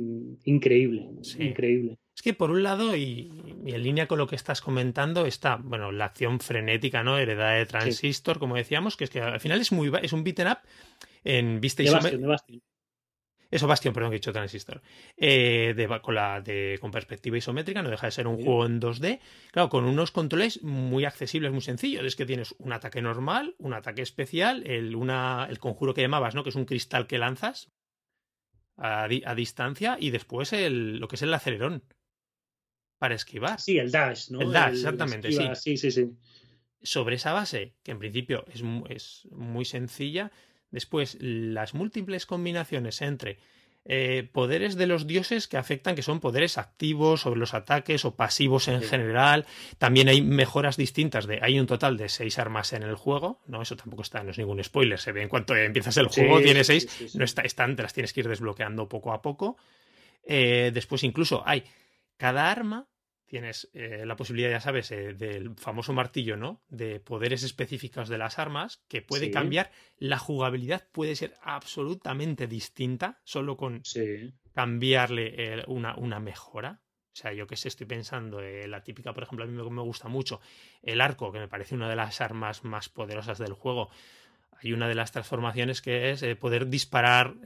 increíble, 0.44 1.08
sí. 1.22 1.42
increíble. 1.42 1.98
Es 2.14 2.22
que 2.22 2.34
por 2.34 2.50
un 2.50 2.64
lado, 2.64 2.96
y, 2.96 3.30
y, 3.64 3.72
en 3.72 3.82
línea 3.82 4.08
con 4.08 4.18
lo 4.18 4.26
que 4.26 4.34
estás 4.34 4.60
comentando, 4.60 5.24
está, 5.24 5.56
bueno, 5.56 5.92
la 5.92 6.06
acción 6.06 6.40
frenética, 6.40 7.04
¿no? 7.04 7.16
Heredada 7.16 7.52
de 7.52 7.66
Transistor, 7.66 8.36
sí. 8.36 8.40
como 8.40 8.56
decíamos, 8.56 8.96
que 8.96 9.04
es 9.04 9.10
que 9.10 9.20
al 9.20 9.40
final 9.40 9.60
es 9.60 9.70
muy 9.70 9.92
es 10.02 10.12
un 10.12 10.24
beaten 10.24 10.48
up 10.48 10.58
en 11.22 11.60
vista 11.60 11.82
de 11.82 11.90
Bastion, 11.92 12.20
de 12.20 12.26
Bastion. 12.26 12.62
Eso, 13.50 13.66
Bastion, 13.66 13.94
perdón, 13.94 14.10
que 14.10 14.16
he 14.16 14.18
dicho 14.18 14.32
Transistor. 14.32 14.82
Eh, 15.16 15.72
de, 15.74 16.00
con, 16.02 16.14
la, 16.14 16.40
de, 16.40 16.76
con 16.80 16.90
perspectiva 16.90 17.38
isométrica, 17.38 17.82
no 17.82 17.88
deja 17.88 18.06
de 18.06 18.10
ser 18.10 18.26
un 18.26 18.36
sí. 18.36 18.44
juego 18.44 18.66
en 18.66 18.80
2D. 18.80 19.20
Claro, 19.52 19.68
con 19.70 19.84
unos 19.84 20.10
controles 20.10 20.62
muy 20.62 21.04
accesibles, 21.04 21.52
muy 21.52 21.62
sencillos. 21.62 22.04
Es 22.04 22.16
que 22.16 22.26
tienes 22.26 22.54
un 22.58 22.72
ataque 22.72 23.00
normal, 23.00 23.54
un 23.58 23.72
ataque 23.72 24.02
especial, 24.02 24.66
el, 24.66 24.94
una, 24.96 25.46
el 25.48 25.58
conjuro 25.58 25.94
que 25.94 26.02
llamabas, 26.02 26.34
¿no? 26.34 26.42
Que 26.42 26.50
es 26.50 26.56
un 26.56 26.66
cristal 26.66 27.06
que 27.06 27.16
lanzas, 27.16 27.70
a, 28.78 29.08
di 29.08 29.22
a, 29.26 29.34
distancia 29.34 29.96
y 30.00 30.10
después 30.10 30.52
el, 30.52 30.98
lo 30.98 31.08
que 31.08 31.16
es 31.16 31.22
el 31.22 31.34
acelerón 31.34 31.82
para 32.98 33.14
esquivar. 33.14 33.60
Sí, 33.60 33.78
el 33.78 33.90
dash, 33.90 34.30
¿no? 34.30 34.40
El 34.40 34.52
dash, 34.52 34.74
exactamente, 34.74 35.28
esquiva, 35.28 35.54
sí. 35.54 35.76
sí. 35.76 35.90
Sí, 35.90 36.04
sí, 36.04 36.16
Sobre 36.82 37.16
esa 37.16 37.32
base, 37.32 37.74
que 37.82 37.90
en 37.90 37.98
principio 37.98 38.44
es, 38.52 38.62
es 38.88 39.28
muy 39.32 39.64
sencilla, 39.64 40.30
después 40.70 41.16
las 41.20 41.74
múltiples 41.74 42.24
combinaciones 42.24 43.02
entre 43.02 43.38
eh, 43.84 44.28
poderes 44.32 44.76
de 44.76 44.86
los 44.86 45.06
dioses 45.06 45.48
que 45.48 45.56
afectan, 45.56 45.94
que 45.94 46.02
son 46.02 46.20
poderes 46.20 46.58
activos 46.58 47.22
sobre 47.22 47.40
los 47.40 47.54
ataques 47.54 48.04
o 48.04 48.16
pasivos 48.16 48.68
en 48.68 48.82
general. 48.82 49.46
También 49.78 50.08
hay 50.08 50.20
mejoras 50.20 50.76
distintas. 50.76 51.26
De, 51.26 51.38
hay 51.42 51.58
un 51.58 51.66
total 51.66 51.96
de 51.96 52.08
seis 52.08 52.38
armas 52.38 52.72
en 52.74 52.82
el 52.82 52.96
juego. 52.96 53.40
No, 53.46 53.62
eso 53.62 53.76
tampoco 53.76 54.02
está, 54.02 54.22
no 54.22 54.30
es 54.30 54.38
ningún 54.38 54.62
spoiler. 54.62 54.98
Se 54.98 55.12
ve 55.12 55.22
en 55.22 55.28
cuanto 55.28 55.56
empiezas 55.56 55.96
el 55.96 56.08
juego, 56.08 56.40
tienes 56.40 56.66
seis. 56.66 57.14
no 57.14 57.24
está, 57.24 57.42
están, 57.42 57.76
te 57.76 57.82
las 57.82 57.94
tienes 57.94 58.12
que 58.12 58.20
ir 58.20 58.28
desbloqueando 58.28 58.88
poco 58.88 59.12
a 59.12 59.22
poco. 59.22 59.56
Eh, 60.22 60.70
después, 60.74 61.02
incluso 61.02 61.42
hay 61.46 61.64
cada 62.18 62.50
arma 62.50 62.86
tienes 63.28 63.70
eh, 63.74 64.04
la 64.04 64.16
posibilidad, 64.16 64.50
ya 64.50 64.60
sabes, 64.60 64.90
eh, 64.90 65.14
del 65.14 65.54
famoso 65.54 65.92
martillo, 65.92 66.36
¿no? 66.36 66.62
De 66.68 66.98
poderes 66.98 67.44
específicos 67.44 68.08
de 68.08 68.18
las 68.18 68.38
armas, 68.38 68.82
que 68.88 69.02
puede 69.02 69.30
cambiar. 69.30 69.70
La 69.98 70.18
jugabilidad 70.18 70.88
puede 70.90 71.14
ser 71.14 71.34
absolutamente 71.42 72.46
distinta, 72.46 73.20
solo 73.22 73.56
con 73.56 73.82
cambiarle 74.54 75.34
eh, 75.36 75.64
una, 75.68 75.94
una, 75.96 76.18
mejora. 76.18 76.80
O 77.12 77.20
sea, 77.20 77.32
yo 77.32 77.46
que 77.46 77.56
sé, 77.56 77.68
estoy 77.68 77.86
pensando, 77.86 78.40
la 78.40 78.82
típica, 78.82 79.12
por 79.12 79.24
ejemplo, 79.24 79.44
a 79.44 79.48
mí 79.48 79.52
me, 79.52 79.68
me, 79.70 79.82
gusta 79.82 80.08
mucho 80.08 80.40
el 80.82 81.00
arco, 81.00 81.30
que 81.32 81.38
me 81.38 81.48
parece 81.48 81.74
una 81.74 81.88
de 81.88 81.96
las 81.96 82.20
armas 82.20 82.64
más 82.64 82.88
poderosas 82.88 83.38
del 83.38 83.52
juego. 83.52 83.90
Hay 84.62 84.72
una 84.72 84.88
de 84.88 84.94
las 84.94 85.12
transformaciones 85.12 85.82
que 85.82 86.10
es 86.10 86.24
poder 86.36 86.68
disparar, 86.68 87.36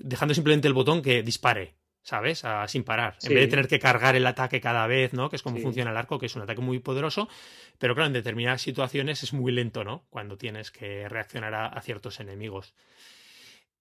dejando 0.00 0.34
simplemente 0.34 0.68
el 0.68 0.74
botón 0.74 1.00
que 1.02 1.22
dispare 1.22 1.76
¿sabes? 2.08 2.42
sin 2.68 2.84
parar. 2.84 3.18
En 3.22 3.34
vez 3.34 3.40
de 3.42 3.48
tener 3.48 3.68
que 3.68 3.78
cargar 3.78 4.16
el 4.16 4.26
ataque 4.26 4.62
cada 4.62 4.86
vez, 4.86 5.12
¿no? 5.12 5.28
Que 5.28 5.36
es 5.36 5.42
como 5.42 5.58
funciona 5.58 5.90
el 5.90 5.96
arco, 5.98 6.18
que 6.18 6.24
es 6.24 6.36
un 6.36 6.42
ataque 6.42 6.62
muy 6.62 6.78
poderoso, 6.78 7.28
pero 7.76 7.94
claro, 7.94 8.06
en 8.06 8.14
determinadas 8.14 8.62
situaciones 8.62 9.22
es 9.22 9.34
muy 9.34 9.52
lento, 9.52 9.84
¿no? 9.84 10.06
Cuando 10.08 10.38
tienes 10.38 10.70
que 10.70 11.06
reaccionar 11.06 11.54
a, 11.54 11.78
ciertos 11.82 12.18
enemigos. 12.20 12.74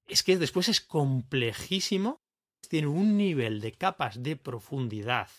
Es 0.09 0.23
que 0.23 0.37
después 0.37 0.67
es 0.67 0.81
complejísimo, 0.81 2.21
tiene 2.67 2.87
un 2.87 3.15
nivel 3.15 3.61
de 3.61 3.71
capas 3.71 4.21
de 4.21 4.35
profundidad, 4.35 5.29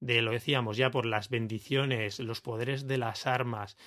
de 0.00 0.20
lo 0.20 0.32
decíamos 0.32 0.76
ya 0.76 0.90
por 0.90 1.06
las 1.06 1.30
bendiciones, 1.30 2.18
los 2.18 2.42
poderes 2.42 2.86
de 2.86 2.98
las 2.98 3.26
armas, 3.26 3.78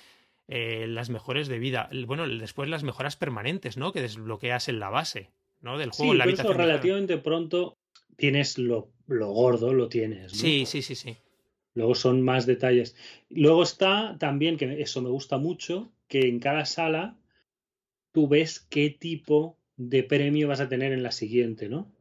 eh, 0.48 0.86
las 0.88 1.08
mejores 1.08 1.46
de 1.46 1.60
vida, 1.60 1.88
bueno, 2.06 2.26
después 2.26 2.68
las 2.68 2.82
mejoras 2.82 3.14
permanentes, 3.14 3.76
¿no? 3.76 3.92
Que 3.92 4.02
desbloqueas 4.02 4.68
en 4.68 4.80
la 4.80 4.90
base. 4.90 5.30
¿no? 5.60 5.78
del 5.78 5.92
juego 5.92 6.12
en 6.12 6.18
la 6.18 6.24
habitación. 6.24 6.58
relativamente 6.58 7.16
pronto 7.16 7.78
tienes 8.16 8.58
lo, 8.58 8.90
lo 9.06 9.30
gordo, 9.32 9.72
lo 9.72 9.88
tienes. 9.88 10.32
Sí, 10.32 10.66
sí, 10.66 10.82
sí, 10.82 10.94
sí. 10.94 11.16
Luego 11.74 11.94
son 11.94 12.22
más 12.22 12.46
detalles. 12.46 12.96
Luego 13.28 13.62
está 13.62 14.16
también, 14.18 14.56
que 14.56 14.80
eso 14.80 15.02
me 15.02 15.10
gusta 15.10 15.38
mucho, 15.38 15.92
que 16.08 16.28
en 16.28 16.38
cada 16.38 16.64
sala 16.64 17.18
tú 18.12 18.28
ves 18.28 18.60
qué 18.70 18.90
tipo 18.90 19.58
de 19.76 20.04
premio 20.04 20.48
vas 20.48 20.60
a 20.60 20.68
tener 20.68 20.92
en 20.92 21.02
la 21.02 21.10
siguiente, 21.10 21.68
¿no? 21.68 21.92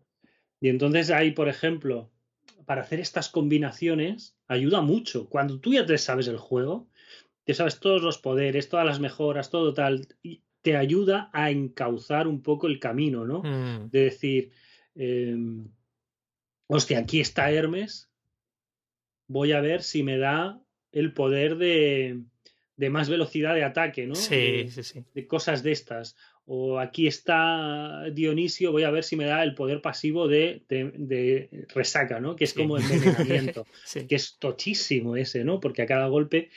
Y 0.61 0.69
entonces 0.69 1.10
ahí, 1.10 1.31
por 1.31 1.49
ejemplo, 1.49 2.11
para 2.65 2.81
hacer 2.81 2.99
estas 2.99 3.30
combinaciones, 3.30 4.38
ayuda 4.48 4.81
mucho. 4.81 5.27
Cuando 5.27 5.60
tú 5.60 5.73
ya 5.73 5.85
te 5.85 5.98
sabes 5.98 6.27
el 6.27 6.38
juego, 6.38 6.88
te 7.44 7.53
sabes 7.53 7.80
todos 7.80 8.02
los 8.02 8.19
poderes, 8.19 8.69
todas 8.69 8.85
las 8.85 8.99
mejoras, 8.99 9.49
todo 9.49 9.73
tal, 9.73 10.07
y 10.22 10.44
te 10.61 10.77
ayuda 10.77 11.30
a 11.34 11.52
encauzar 11.52 12.27
un 12.27 12.41
poco 12.41 12.68
el 12.68 12.80
camino, 12.80 13.26
¿no? 13.26 13.44
Mm. 13.44 13.90
De 13.90 13.99
decir, 14.06 14.52
em, 14.95 15.68
hostia, 16.68 16.99
aquí 16.99 17.19
está 17.19 17.52
Hermes, 17.52 18.10
voy 19.27 19.52
a 19.52 19.61
ver 19.61 19.84
si 19.84 20.03
me 20.03 20.18
da 20.18 20.61
el 20.91 21.14
poder 21.14 21.57
de, 21.57 22.22
de 22.77 22.90
más 22.90 23.10
velocidad 23.10 23.56
de 23.56 23.64
ataque, 23.64 24.06
¿no? 24.07 24.15
Sí, 24.15 24.35
de, 24.35 24.72
sí, 24.72 24.84
sí. 24.84 25.03
De 25.14 25.27
cosas 25.27 25.64
de 25.64 25.72
estas. 25.72 26.15
O 26.45 26.80
aquí 26.80 27.07
está 27.07 28.03
Dionisio, 28.11 28.72
voy 28.72 28.84
a 28.84 28.91
ver 28.91 29.03
si 29.03 29.15
me 29.15 29.26
da 29.26 29.44
el 29.44 29.56
poder 29.56 29.81
pasivo 29.81 30.27
de, 30.27 30.64
de, 30.68 31.68
resaca, 31.73 32.19
¿no? 32.19 32.35
Que 32.35 32.44
es 32.44 32.53
como 32.53 32.77
envenenamiento. 32.77 33.65
Que 34.07 34.15
es 34.15 34.38
tochísimo 34.38 35.15
ese, 35.15 35.44
¿no? 35.44 35.60
Porque 35.60 35.84
a 35.84 35.88
cada 35.88 36.07
golpe 36.07 36.49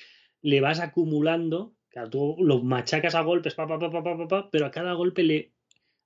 le 0.42 0.60
vas 0.60 0.80
acumulando, 0.80 1.74
claro, 1.88 2.10
tú 2.10 2.36
lo 2.40 2.62
machacas 2.62 3.14
a 3.14 3.22
golpes, 3.22 3.54
pa, 3.54 3.66
pa, 3.66 3.78
pa, 3.78 4.50
pero 4.50 4.66
a 4.66 4.70
cada 4.70 4.92
golpe 4.92 5.22
le 5.22 5.52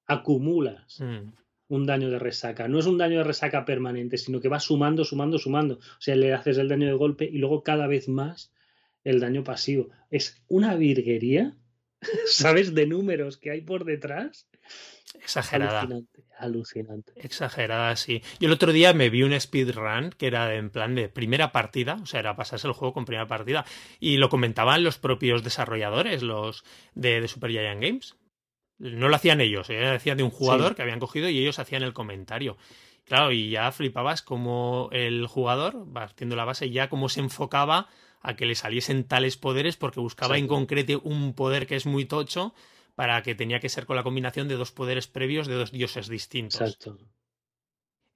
acumulas. 0.06 1.00
Mm 1.00 1.40
un 1.70 1.86
daño 1.86 2.10
de 2.10 2.18
resaca. 2.18 2.68
No 2.68 2.80
es 2.80 2.86
un 2.86 2.98
daño 2.98 3.18
de 3.18 3.24
resaca 3.24 3.64
permanente, 3.64 4.18
sino 4.18 4.40
que 4.40 4.48
va 4.48 4.58
sumando, 4.58 5.04
sumando, 5.04 5.38
sumando. 5.38 5.76
O 5.76 6.00
sea, 6.00 6.16
le 6.16 6.34
haces 6.34 6.58
el 6.58 6.68
daño 6.68 6.88
de 6.88 6.94
golpe 6.94 7.24
y 7.24 7.38
luego 7.38 7.62
cada 7.62 7.86
vez 7.86 8.08
más 8.08 8.52
el 9.04 9.20
daño 9.20 9.44
pasivo. 9.44 9.88
Es 10.10 10.42
una 10.48 10.74
virguería, 10.74 11.56
¿sabes? 12.26 12.74
De 12.74 12.86
números 12.86 13.38
que 13.38 13.52
hay 13.52 13.60
por 13.60 13.84
detrás. 13.84 14.48
Exagerada. 15.14 15.82
Alucinante, 15.82 16.24
alucinante. 16.38 17.12
Exagerada, 17.14 17.94
sí. 17.94 18.20
Yo 18.40 18.48
el 18.48 18.52
otro 18.52 18.72
día 18.72 18.92
me 18.92 19.08
vi 19.08 19.22
un 19.22 19.38
speedrun 19.40 20.10
que 20.10 20.26
era 20.26 20.54
en 20.56 20.70
plan 20.70 20.96
de 20.96 21.08
primera 21.08 21.52
partida, 21.52 21.98
o 22.02 22.06
sea, 22.06 22.18
era 22.18 22.34
pasarse 22.34 22.66
el 22.66 22.72
juego 22.72 22.94
con 22.94 23.04
primera 23.04 23.28
partida, 23.28 23.64
y 24.00 24.16
lo 24.16 24.28
comentaban 24.28 24.82
los 24.82 24.98
propios 24.98 25.44
desarrolladores, 25.44 26.24
los 26.24 26.64
de, 26.94 27.20
de 27.20 27.28
Super 27.28 27.50
Giant 27.50 27.80
Games. 27.80 28.16
No 28.80 29.08
lo 29.08 29.14
hacían 29.14 29.40
ellos, 29.40 29.70
eh, 29.70 29.80
lo 29.80 29.92
hacían 29.92 30.16
de 30.16 30.24
un 30.24 30.30
jugador 30.30 30.74
que 30.74 30.82
habían 30.82 30.98
cogido 30.98 31.28
y 31.28 31.38
ellos 31.38 31.58
hacían 31.58 31.82
el 31.82 31.92
comentario. 31.92 32.56
Claro, 33.04 33.30
y 33.30 33.50
ya 33.50 33.70
flipabas 33.72 34.22
como 34.22 34.88
el 34.92 35.26
jugador, 35.26 35.86
partiendo 35.92 36.34
la 36.34 36.44
base, 36.44 36.70
ya 36.70 36.88
cómo 36.88 37.08
se 37.08 37.20
enfocaba 37.20 37.88
a 38.22 38.36
que 38.36 38.46
le 38.46 38.54
saliesen 38.54 39.04
tales 39.04 39.36
poderes 39.36 39.76
porque 39.76 40.00
buscaba 40.00 40.38
en 40.38 40.48
concreto 40.48 41.00
un 41.04 41.34
poder 41.34 41.66
que 41.66 41.76
es 41.76 41.86
muy 41.86 42.04
tocho 42.04 42.54
para 42.94 43.22
que 43.22 43.34
tenía 43.34 43.60
que 43.60 43.68
ser 43.68 43.86
con 43.86 43.96
la 43.96 44.02
combinación 44.02 44.48
de 44.48 44.56
dos 44.56 44.72
poderes 44.72 45.06
previos 45.06 45.46
de 45.46 45.54
dos 45.54 45.72
dioses 45.72 46.08
distintos. 46.08 46.60
Exacto 46.60 46.98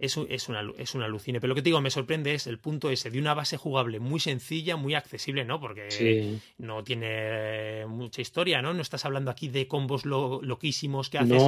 es, 0.04 0.18
es, 0.28 0.48
una, 0.48 0.62
es 0.78 0.94
una 0.94 1.06
alucine. 1.06 1.40
Pero 1.40 1.48
lo 1.48 1.54
que 1.54 1.62
te 1.62 1.68
digo, 1.70 1.80
me 1.80 1.90
sorprende 1.90 2.34
es 2.34 2.46
el 2.46 2.58
punto 2.58 2.90
ese 2.90 3.10
de 3.10 3.18
una 3.18 3.34
base 3.34 3.56
jugable 3.56 4.00
muy 4.00 4.20
sencilla, 4.20 4.76
muy 4.76 4.94
accesible, 4.94 5.44
¿no? 5.44 5.60
Porque 5.60 6.38
no 6.58 6.84
tiene 6.84 7.86
mucha 7.86 8.22
historia, 8.22 8.62
¿no? 8.62 8.74
No 8.74 8.82
estás 8.82 9.04
hablando 9.04 9.30
aquí 9.30 9.48
de 9.48 9.66
combos 9.66 10.04
loquísimos 10.04 11.10
que 11.10 11.18
haces, 11.18 11.42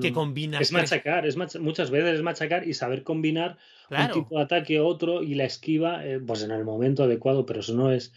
que 0.00 0.12
combinas. 0.12 0.60
Es 0.60 0.72
machacar, 0.72 1.26
es 1.26 1.36
muchas 1.58 1.90
veces 1.90 2.16
es 2.16 2.22
machacar 2.22 2.66
y 2.66 2.74
saber 2.74 3.02
combinar 3.02 3.58
un 3.90 4.10
tipo 4.12 4.36
de 4.36 4.42
ataque 4.42 4.80
otro 4.80 5.22
y 5.22 5.34
la 5.34 5.44
esquiva, 5.44 6.06
eh, 6.06 6.18
pues 6.18 6.42
en 6.42 6.50
el 6.50 6.64
momento 6.64 7.04
adecuado, 7.04 7.44
pero 7.46 7.60
eso 7.60 7.74
no 7.74 7.92
es 7.92 8.12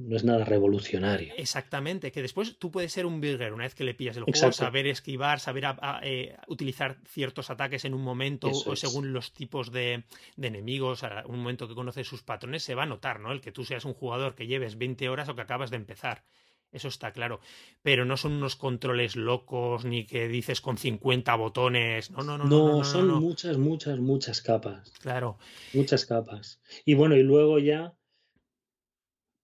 no 0.00 0.16
es 0.16 0.24
nada 0.24 0.44
revolucionario. 0.44 1.34
Exactamente, 1.36 2.10
que 2.12 2.22
después 2.22 2.56
tú 2.58 2.70
puedes 2.70 2.92
ser 2.92 3.06
un 3.06 3.20
builder 3.20 3.52
una 3.52 3.64
vez 3.64 3.74
que 3.74 3.84
le 3.84 3.94
pillas 3.94 4.16
el 4.16 4.24
juego, 4.24 4.52
saber 4.52 4.86
esquivar, 4.86 5.40
saber 5.40 5.64
eh, 6.02 6.36
utilizar 6.48 6.98
ciertos 7.06 7.50
ataques 7.50 7.84
en 7.84 7.94
un 7.94 8.02
momento 8.02 8.50
o 8.50 8.76
según 8.76 9.12
los 9.12 9.32
tipos 9.32 9.72
de, 9.72 10.04
enemigos, 10.40 11.04
a 11.04 11.24
un 11.26 11.38
momento 11.38 11.68
que 11.68 11.74
conoces 11.74 12.06
sus 12.06 12.22
patrones, 12.22 12.62
se 12.62 12.74
va 12.74 12.84
a 12.84 12.86
notar, 12.86 13.20
¿no? 13.20 13.32
El 13.32 13.40
que 13.40 13.52
tú 13.52 13.64
seas 13.64 13.84
un 13.84 13.94
jugador 13.94 14.34
que 14.34 14.46
lleves 14.46 14.78
20 14.78 15.08
horas 15.08 15.28
o 15.28 15.34
que 15.34 15.42
acabas 15.42 15.70
de 15.70 15.76
empezar. 15.76 16.24
Eso 16.72 16.86
está 16.86 17.12
claro. 17.12 17.40
Pero 17.82 18.04
no 18.04 18.16
son 18.16 18.32
unos 18.32 18.54
controles 18.54 19.16
locos 19.16 19.84
ni 19.84 20.06
que 20.06 20.28
dices 20.28 20.60
con 20.60 20.78
50 20.78 21.34
botones. 21.34 22.10
No, 22.12 22.22
no, 22.22 22.38
no. 22.38 22.44
No, 22.44 22.78
no, 22.78 22.84
son 22.84 23.08
muchas, 23.08 23.58
muchas, 23.58 23.98
muchas 23.98 24.40
capas. 24.40 24.92
Claro. 25.00 25.38
Muchas 25.74 26.06
capas. 26.06 26.60
Y 26.84 26.94
bueno, 26.94 27.16
y 27.16 27.24
luego 27.24 27.58
ya 27.58 27.94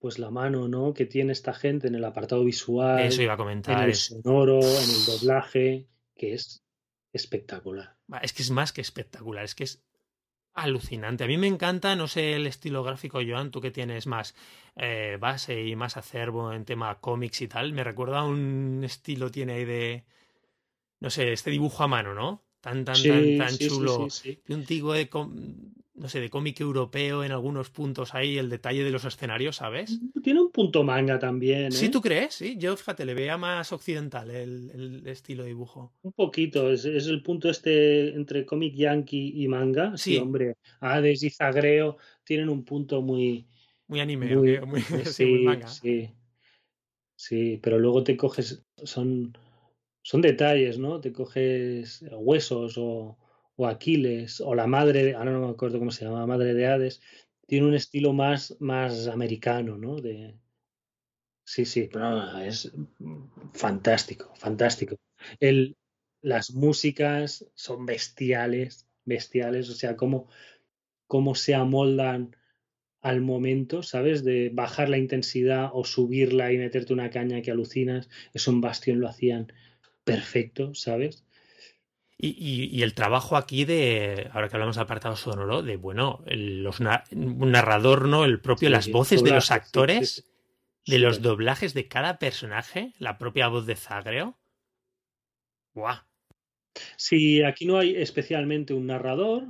pues 0.07 0.21
la 0.21 0.31
mano 0.31 0.69
¿no? 0.69 0.95
que 0.95 1.05
tiene 1.05 1.33
esta 1.33 1.53
gente 1.53 1.89
en 1.89 1.97
el 1.97 2.05
apartado 2.05 2.45
visual, 2.45 3.01
Eso 3.01 3.23
iba 3.23 3.33
a 3.33 3.37
comentar, 3.37 3.83
en 3.83 3.89
el 3.89 3.95
sonoro, 3.97 4.61
en 4.61 4.89
el 4.89 5.05
doblaje, 5.05 5.89
que 6.15 6.33
es 6.33 6.63
espectacular. 7.13 7.97
Es 8.23 8.33
que 8.33 8.45
es 8.45 8.53
más 8.53 8.73
que 8.73 8.83
espectacular, 8.83 9.45
es 9.45 9.57
que 9.57 9.65
es 9.65 9.83
alucinante. 10.55 11.25
A 11.25 11.27
mí 11.27 11.37
me 11.39 11.49
encanta, 11.49 11.97
no 11.97 12.07
sé 12.07 12.35
el 12.35 12.47
estilo 12.47 12.85
gráfico, 12.85 13.19
Joan, 13.29 13.51
tú 13.51 13.61
que 13.61 13.73
tienes 13.73 14.07
más 14.07 14.37
eh, 14.77 15.19
base 15.19 15.67
y 15.67 15.75
más 15.75 15.97
acervo 15.97 16.53
en 16.53 16.65
tema 16.65 17.01
cómics 17.01 17.43
y 17.43 17.49
tal, 17.49 17.73
me 17.73 17.83
recuerda 17.83 18.21
a 18.21 18.25
un 18.27 18.83
estilo 18.85 19.33
tiene 19.33 19.55
ahí 19.55 19.65
de, 19.65 20.05
no 21.01 21.11
sé, 21.11 21.33
este 21.33 21.51
dibujo 21.51 21.83
a 21.83 21.89
mano, 21.89 22.15
¿no? 22.15 22.45
Tan, 22.61 22.85
tan, 22.85 23.03
tan, 23.03 23.39
tan 23.39 23.59
chulo. 23.59 24.07
de 24.23 24.55
un 24.55 24.65
tipo 24.65 24.93
de, 24.93 25.11
no 25.97 26.09
sé, 26.09 26.21
de 26.21 26.29
cómic 26.29 26.61
europeo 26.61 27.25
en 27.25 27.33
algunos 27.33 27.71
puntos 27.71 28.15
ahí, 28.15 28.37
el 28.37 28.51
detalle 28.51 28.85
de 28.85 28.91
los 28.91 29.05
escenarios, 29.05 29.57
¿sabes? 29.57 29.99
Tiene 30.23 30.41
un 30.41 30.51
punto 30.51 30.85
manga 30.85 31.19
también. 31.19 31.67
¿eh? 31.67 31.73
Sí, 31.73 31.89
tú 31.89 32.01
crees, 32.03 32.35
sí. 32.35 32.57
Yo, 32.59 32.77
fíjate, 32.77 33.07
le 33.07 33.15
veía 33.15 33.39
más 33.39 33.73
occidental 33.73 34.31
el, 34.31 35.03
estilo 35.07 35.45
de 35.45 35.49
dibujo. 35.49 35.95
Un 36.03 36.13
poquito, 36.13 36.71
es, 36.71 36.85
el 36.85 37.23
punto 37.23 37.49
este 37.49 38.15
entre 38.15 38.45
cómic 38.45 38.75
yankee 38.75 39.33
y 39.37 39.49
manga. 39.49 39.97
Sí, 39.97 40.19
hombre. 40.19 40.57
Hades 40.81 41.23
y 41.23 41.31
Zagreo 41.31 41.97
tienen 42.25 42.49
un 42.51 42.65
punto 42.65 43.01
muy. 43.01 43.47
Muy 43.89 44.01
anime, 44.01 44.37
muy, 44.37 44.81
sí, 45.05 45.45
manga. 45.45 45.69
Sí. 45.69 46.11
Sí, 47.19 47.59
pero 47.63 47.79
luego 47.79 48.05
te 48.05 48.17
coges. 48.17 48.63
Son, 48.83 49.37
son 50.03 50.21
detalles, 50.21 50.79
¿no? 50.79 51.01
Te 51.01 51.13
coges 51.13 52.05
huesos 52.13 52.77
o 52.77 53.17
o 53.57 53.67
Aquiles, 53.67 54.41
o 54.41 54.55
la 54.55 54.67
madre, 54.67 55.15
ahora 55.15 55.33
no 55.33 55.47
me 55.47 55.53
acuerdo 55.53 55.79
cómo 55.79 55.91
se 55.91 56.05
llama, 56.05 56.27
madre 56.27 56.55
de 56.55 56.67
Hades, 56.67 57.01
tiene 57.47 57.67
un 57.67 57.75
estilo 57.75 58.13
más, 58.13 58.57
más 58.61 59.09
americano, 59.09 59.79
¿no? 59.79 59.97
De... 59.97 60.35
Sí, 61.45 61.65
sí, 61.65 61.89
pero 61.93 62.39
es 62.39 62.73
fantástico, 63.53 64.33
fantástico. 64.35 64.97
El, 65.41 65.77
las 66.21 66.53
músicas 66.53 67.47
son 67.55 67.87
bestiales, 67.87 68.87
bestiales, 69.05 69.71
o 69.71 69.75
sea, 69.75 69.97
cómo, 69.97 70.29
cómo 71.07 71.35
se 71.35 71.55
amoldan 71.55 72.37
al 73.01 73.21
momento, 73.21 73.85
¿sabes? 73.85 74.25
De 74.25 74.51
bajar 74.53 74.89
la 74.89 74.99
intensidad 74.99 75.71
o 75.73 75.85
subirla 75.85 76.53
y 76.53 76.59
meterte 76.59 76.93
una 76.93 77.11
caña 77.11 77.41
que 77.43 77.53
alucinas. 77.53 78.09
Eso 78.35 78.51
en 78.51 78.61
Bastión 78.61 78.99
lo 78.99 79.09
hacían 79.09 79.53
perfecto, 80.03 80.75
¿sabes? 80.75 81.26
Y, 82.19 82.83
el 82.83 82.95
trabajo 82.95 83.37
aquí 83.37 83.67
de, 83.67 84.31
ahora 84.33 84.49
que 84.49 84.57
hablamos 84.57 84.77
de 84.77 84.83
apartado 84.83 85.17
sonoro, 85.17 85.63
de, 85.63 85.77
bueno, 85.77 86.23
el, 86.27 86.63
los 86.63 86.81
narrador, 86.81 88.09
¿no? 88.09 88.25
El 88.25 88.41
propio, 88.41 88.71
las 88.71 88.91
voces 88.91 89.23
de 89.23 89.33
los 89.33 89.51
actores, 89.51 90.27
de 90.87 90.99
los 90.99 91.21
doblajes 91.21 91.75
de 91.75 91.89
cada 91.89 92.19
personaje, 92.19 92.95
la 92.99 93.19
propia 93.19 93.49
voz 93.49 93.67
de 93.67 93.77
Zagreo. 93.77 94.39
¡Guau! 95.75 95.99
Sí, 96.97 97.43
aquí 97.43 97.67
no 97.67 97.79
hay 97.79 97.95
especialmente 97.97 98.73
un 98.73 98.87
narrador, 98.87 99.45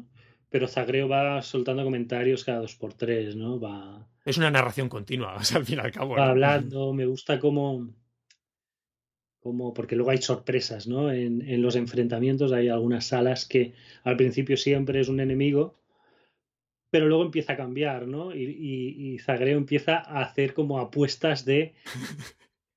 pero 0.51 0.67
Zagreo 0.67 1.09
va 1.09 1.43
soltando 1.43 1.85
comentarios 1.85 2.45
cada 2.45 2.61
dos 2.61 2.75
por 2.75 2.95
tres, 2.95 3.37
¿no? 3.37 3.61
Va... 3.61 4.09
Es 4.25 4.39
una 4.39 4.51
narración 4.51 4.89
continua, 4.89 5.37
o 5.39 5.45
sea, 5.45 5.59
al 5.59 5.67
fin 5.67 5.79
y 5.79 5.81
al 5.83 5.93
cabo. 5.93 6.17
Va 6.17 6.31
hablando, 6.31 6.93
me 6.93 7.07
gusta 7.07 7.39
cómo 7.39 7.89
como, 9.47 9.73
porque 9.73 9.95
luego 9.95 10.11
hay 10.11 10.19
sorpresas, 10.19 10.89
¿no? 10.89 11.13
En, 11.13 11.41
en, 11.49 11.63
los 11.63 11.77
enfrentamientos 11.77 12.51
hay 12.51 12.69
algunas 12.69 13.07
salas 13.07 13.45
que 13.45 13.75
al 14.03 14.17
principio 14.17 14.57
siempre 14.57 14.99
es 14.99 15.09
un 15.09 15.21
enemigo, 15.21 15.77
pero 16.91 17.07
luego 17.07 17.23
empieza 17.23 17.53
a 17.53 17.57
cambiar, 17.57 18.09
¿no? 18.09 18.35
Y, 18.35 18.43
y, 18.43 19.15
y 19.15 19.19
Zagreo 19.21 19.57
empieza 19.57 19.99
a 19.99 20.23
hacer 20.23 20.53
como 20.53 20.81
apuestas 20.81 21.45
de 21.45 21.75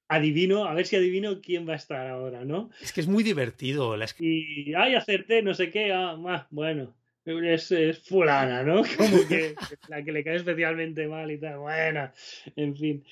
adivino, 0.09 0.65
a 0.65 0.75
ver 0.75 0.85
si 0.85 0.95
adivino 0.95 1.41
quién 1.41 1.67
va 1.67 1.73
a 1.73 1.77
estar 1.77 2.05
ahora, 2.05 2.45
¿no? 2.45 2.69
Es 2.79 2.93
que 2.93 3.01
es 3.01 3.07
muy 3.07 3.23
divertido. 3.23 3.97
La... 3.97 4.05
Y, 4.19 4.75
ay, 4.75 4.93
acerté, 4.93 5.41
no 5.41 5.55
sé 5.55 5.71
qué, 5.71 5.91
ah, 5.91 6.47
bueno, 6.51 6.93
es, 7.25 7.71
es, 7.71 7.97
fulana, 7.97 8.61
¿no? 8.61 8.83
Como 8.95 9.27
que 9.27 9.55
la 9.87 10.03
que 10.03 10.11
le 10.11 10.23
cae 10.23 10.35
especialmente 10.35 11.07
mal 11.07 11.31
y 11.31 11.39
tal, 11.39 11.57
bueno, 11.57 12.11
en 12.55 12.75
fin. 12.75 13.03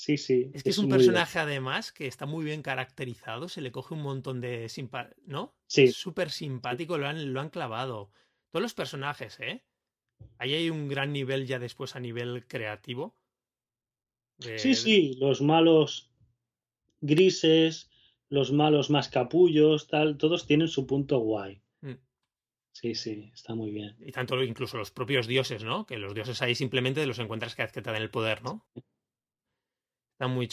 Sí, 0.00 0.16
sí. 0.16 0.50
Es 0.54 0.62
que 0.62 0.70
es, 0.70 0.78
un 0.78 0.88
personaje 0.88 1.38
además 1.38 1.92
que 1.92 2.06
está 2.06 2.24
muy 2.24 2.42
bien 2.42 2.62
caracterizado, 2.62 3.50
se 3.50 3.60
le 3.60 3.70
coge 3.70 3.92
un 3.92 4.00
montón 4.00 4.40
de 4.40 4.70
simpa 4.70 5.10
¿no? 5.26 5.54
Sí. 5.66 5.88
Súper 5.92 6.30
simpático, 6.30 6.96
lo 6.96 7.06
han, 7.06 7.34
lo 7.34 7.40
han 7.42 7.50
clavado. 7.50 8.10
Todos 8.50 8.62
los 8.62 8.72
personajes, 8.72 9.38
¿eh? 9.40 9.62
Ahí 10.38 10.54
hay 10.54 10.70
un 10.70 10.88
gran 10.88 11.12
nivel 11.12 11.46
ya 11.46 11.58
después 11.58 11.96
a 11.96 12.00
nivel 12.00 12.46
creativo. 12.46 13.14
Sí, 14.56 14.74
sí, 14.74 15.18
los 15.20 15.42
malos 15.42 16.10
grises, 17.02 17.90
los 18.30 18.52
malos 18.52 18.88
más 18.88 19.10
capullos, 19.10 19.86
tal, 19.86 20.16
todos 20.16 20.46
tienen 20.46 20.68
su 20.68 20.86
punto 20.86 21.18
guay. 21.18 21.60
Mm. 21.82 21.98
Sí, 22.72 22.94
sí, 22.94 23.30
está 23.34 23.54
muy 23.54 23.70
bien. 23.70 23.96
Y 24.00 24.12
tanto 24.12 24.42
incluso 24.42 24.78
los 24.78 24.90
propios 24.92 25.26
dioses, 25.26 25.62
¿no? 25.62 25.84
Que 25.84 25.98
los 25.98 26.14
dioses 26.14 26.40
ahí 26.40 26.54
simplemente 26.54 27.04
los 27.04 27.18
encuentras 27.18 27.54
cada 27.54 27.66
vez 27.66 27.74
que 27.74 27.82
te 27.82 27.90
dan 27.90 28.00
el 28.00 28.08
poder, 28.08 28.42
¿no? 28.42 28.66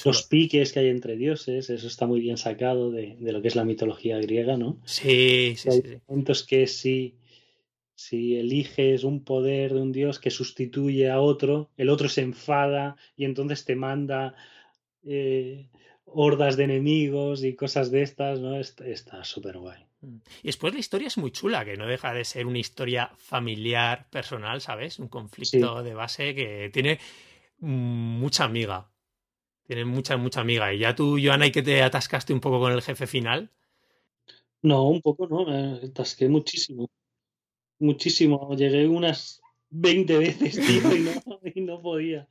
Los 0.05 0.23
piques 0.23 0.71
que 0.71 0.79
hay 0.79 0.87
entre 0.87 1.17
dioses, 1.17 1.69
eso 1.69 1.87
está 1.87 2.07
muy 2.07 2.21
bien 2.21 2.37
sacado 2.37 2.89
de, 2.89 3.17
lo 3.19 3.41
que 3.41 3.49
es 3.49 3.55
la 3.55 3.65
mitología 3.65 4.17
griega, 4.17 4.55
¿no? 4.55 4.79
Sí, 4.85 5.55
sí, 5.57 5.69
hay 5.69 5.81
sí. 5.81 5.97
momentos 6.07 6.43
que 6.43 6.67
si, 6.67 7.15
si 7.93 8.37
eliges 8.37 9.03
un 9.03 9.25
poder 9.25 9.73
de 9.73 9.81
un 9.81 9.91
dios 9.91 10.19
que 10.19 10.31
sustituye 10.31 11.09
a 11.09 11.19
otro, 11.19 11.69
el 11.75 11.89
otro 11.89 12.07
se 12.07 12.21
enfada 12.21 12.95
y 13.17 13.25
entonces 13.25 13.65
te 13.65 13.75
manda 13.75 14.35
eh, 15.03 15.67
hordas 16.05 16.55
de 16.55 16.63
enemigos 16.63 17.43
y 17.43 17.53
cosas 17.53 17.91
de 17.91 18.03
estas, 18.03 18.39
¿no? 18.39 18.57
Está 18.57 19.25
súper 19.25 19.57
guay. 19.57 19.83
Mm. 19.99 20.17
Y 20.43 20.47
después 20.47 20.73
la 20.73 20.79
historia 20.79 21.07
es 21.07 21.17
muy 21.17 21.31
chula, 21.31 21.65
que 21.65 21.75
no 21.75 21.87
deja 21.87 22.13
de 22.13 22.23
ser 22.23 22.45
una 22.45 22.59
historia 22.59 23.11
familiar, 23.17 24.09
personal, 24.09 24.61
¿sabes? 24.61 24.97
Un 24.99 25.09
conflicto 25.09 25.83
de 25.83 25.93
base 25.93 26.33
que 26.33 26.69
tiene 26.71 26.99
mucha 27.59 28.45
amiga. 28.45 28.89
Tienen 29.67 29.89
mucha, 29.89 30.15
mucha 30.15 30.39
amiga. 30.41 30.73
¿Y 30.73 30.79
ya 30.79 30.95
tú, 30.95 31.19
Joana, 31.21 31.45
y 31.45 31.51
que 31.51 31.61
te 31.61 31.83
atascaste 31.83 32.33
un 32.33 32.39
poco 32.39 32.59
con 32.59 32.71
el 32.71 32.81
jefe 32.81 33.05
final? 33.05 33.51
No, 34.61 34.87
un 34.87 35.01
poco 35.01 35.27
no, 35.27 35.45
me 35.45 35.85
atasqué 35.87 36.29
muchísimo. 36.29 36.89
Muchísimo. 37.77 38.55
Llegué 38.55 38.87
unas 38.87 39.41
20 39.69 40.17
veces, 40.17 40.55
tío, 40.67 40.95
y 40.95 40.99
no, 41.01 41.39
y 41.43 41.61
no 41.61 41.81
podía. 41.81 42.27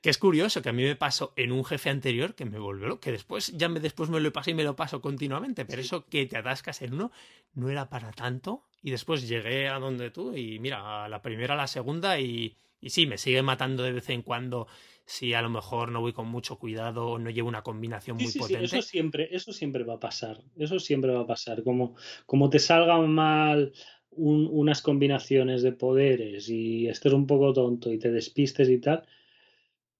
Que 0.00 0.10
es 0.10 0.18
curioso 0.18 0.62
que 0.62 0.68
a 0.68 0.72
mí 0.72 0.84
me 0.84 0.94
pasó 0.94 1.32
en 1.34 1.50
un 1.50 1.64
jefe 1.64 1.90
anterior 1.90 2.36
que 2.36 2.44
me 2.44 2.60
volvió, 2.60 3.00
que 3.00 3.10
después 3.10 3.52
ya 3.56 3.68
me, 3.68 3.80
después 3.80 4.08
me 4.08 4.20
lo 4.20 4.32
pasé 4.32 4.52
y 4.52 4.54
me 4.54 4.62
lo 4.62 4.76
paso 4.76 5.00
continuamente, 5.00 5.64
pero 5.64 5.82
eso 5.82 6.06
que 6.06 6.26
te 6.26 6.36
atascas 6.36 6.80
en 6.82 6.94
uno 6.94 7.10
no 7.54 7.68
era 7.68 7.90
para 7.90 8.12
tanto. 8.12 8.62
Y 8.80 8.92
después 8.92 9.26
llegué 9.26 9.68
a 9.68 9.80
donde 9.80 10.10
tú 10.12 10.36
y 10.36 10.60
mira, 10.60 11.04
a 11.04 11.08
la 11.08 11.20
primera, 11.20 11.54
a 11.54 11.56
la 11.56 11.66
segunda 11.66 12.20
y, 12.20 12.56
y 12.80 12.90
sí, 12.90 13.08
me 13.08 13.18
sigue 13.18 13.42
matando 13.42 13.82
de 13.82 13.90
vez 13.90 14.08
en 14.10 14.22
cuando 14.22 14.68
si 15.06 15.34
a 15.34 15.40
lo 15.40 15.48
mejor 15.48 15.92
no 15.92 16.00
voy 16.00 16.12
con 16.12 16.26
mucho 16.26 16.58
cuidado 16.58 17.06
o 17.10 17.18
no 17.18 17.30
llevo 17.30 17.48
una 17.48 17.62
combinación 17.62 18.16
muy 18.16 18.32
potente. 18.32 18.66
Sí, 18.66 18.76
eso 18.76 18.82
siempre, 18.82 19.28
eso 19.30 19.52
siempre 19.52 19.84
va 19.84 19.94
a 19.94 20.00
pasar. 20.00 20.42
Eso 20.56 20.80
siempre 20.80 21.12
va 21.12 21.20
a 21.20 21.26
pasar. 21.26 21.62
Como, 21.62 21.94
como 22.26 22.50
te 22.50 22.58
salgan 22.58 23.08
mal 23.10 23.72
unas 24.10 24.82
combinaciones 24.82 25.62
de 25.62 25.72
poderes 25.72 26.48
y 26.48 26.88
estés 26.88 27.12
un 27.12 27.26
poco 27.26 27.52
tonto 27.52 27.92
y 27.92 27.98
te 27.98 28.10
despistes 28.10 28.68
y 28.68 28.78
tal, 28.78 29.06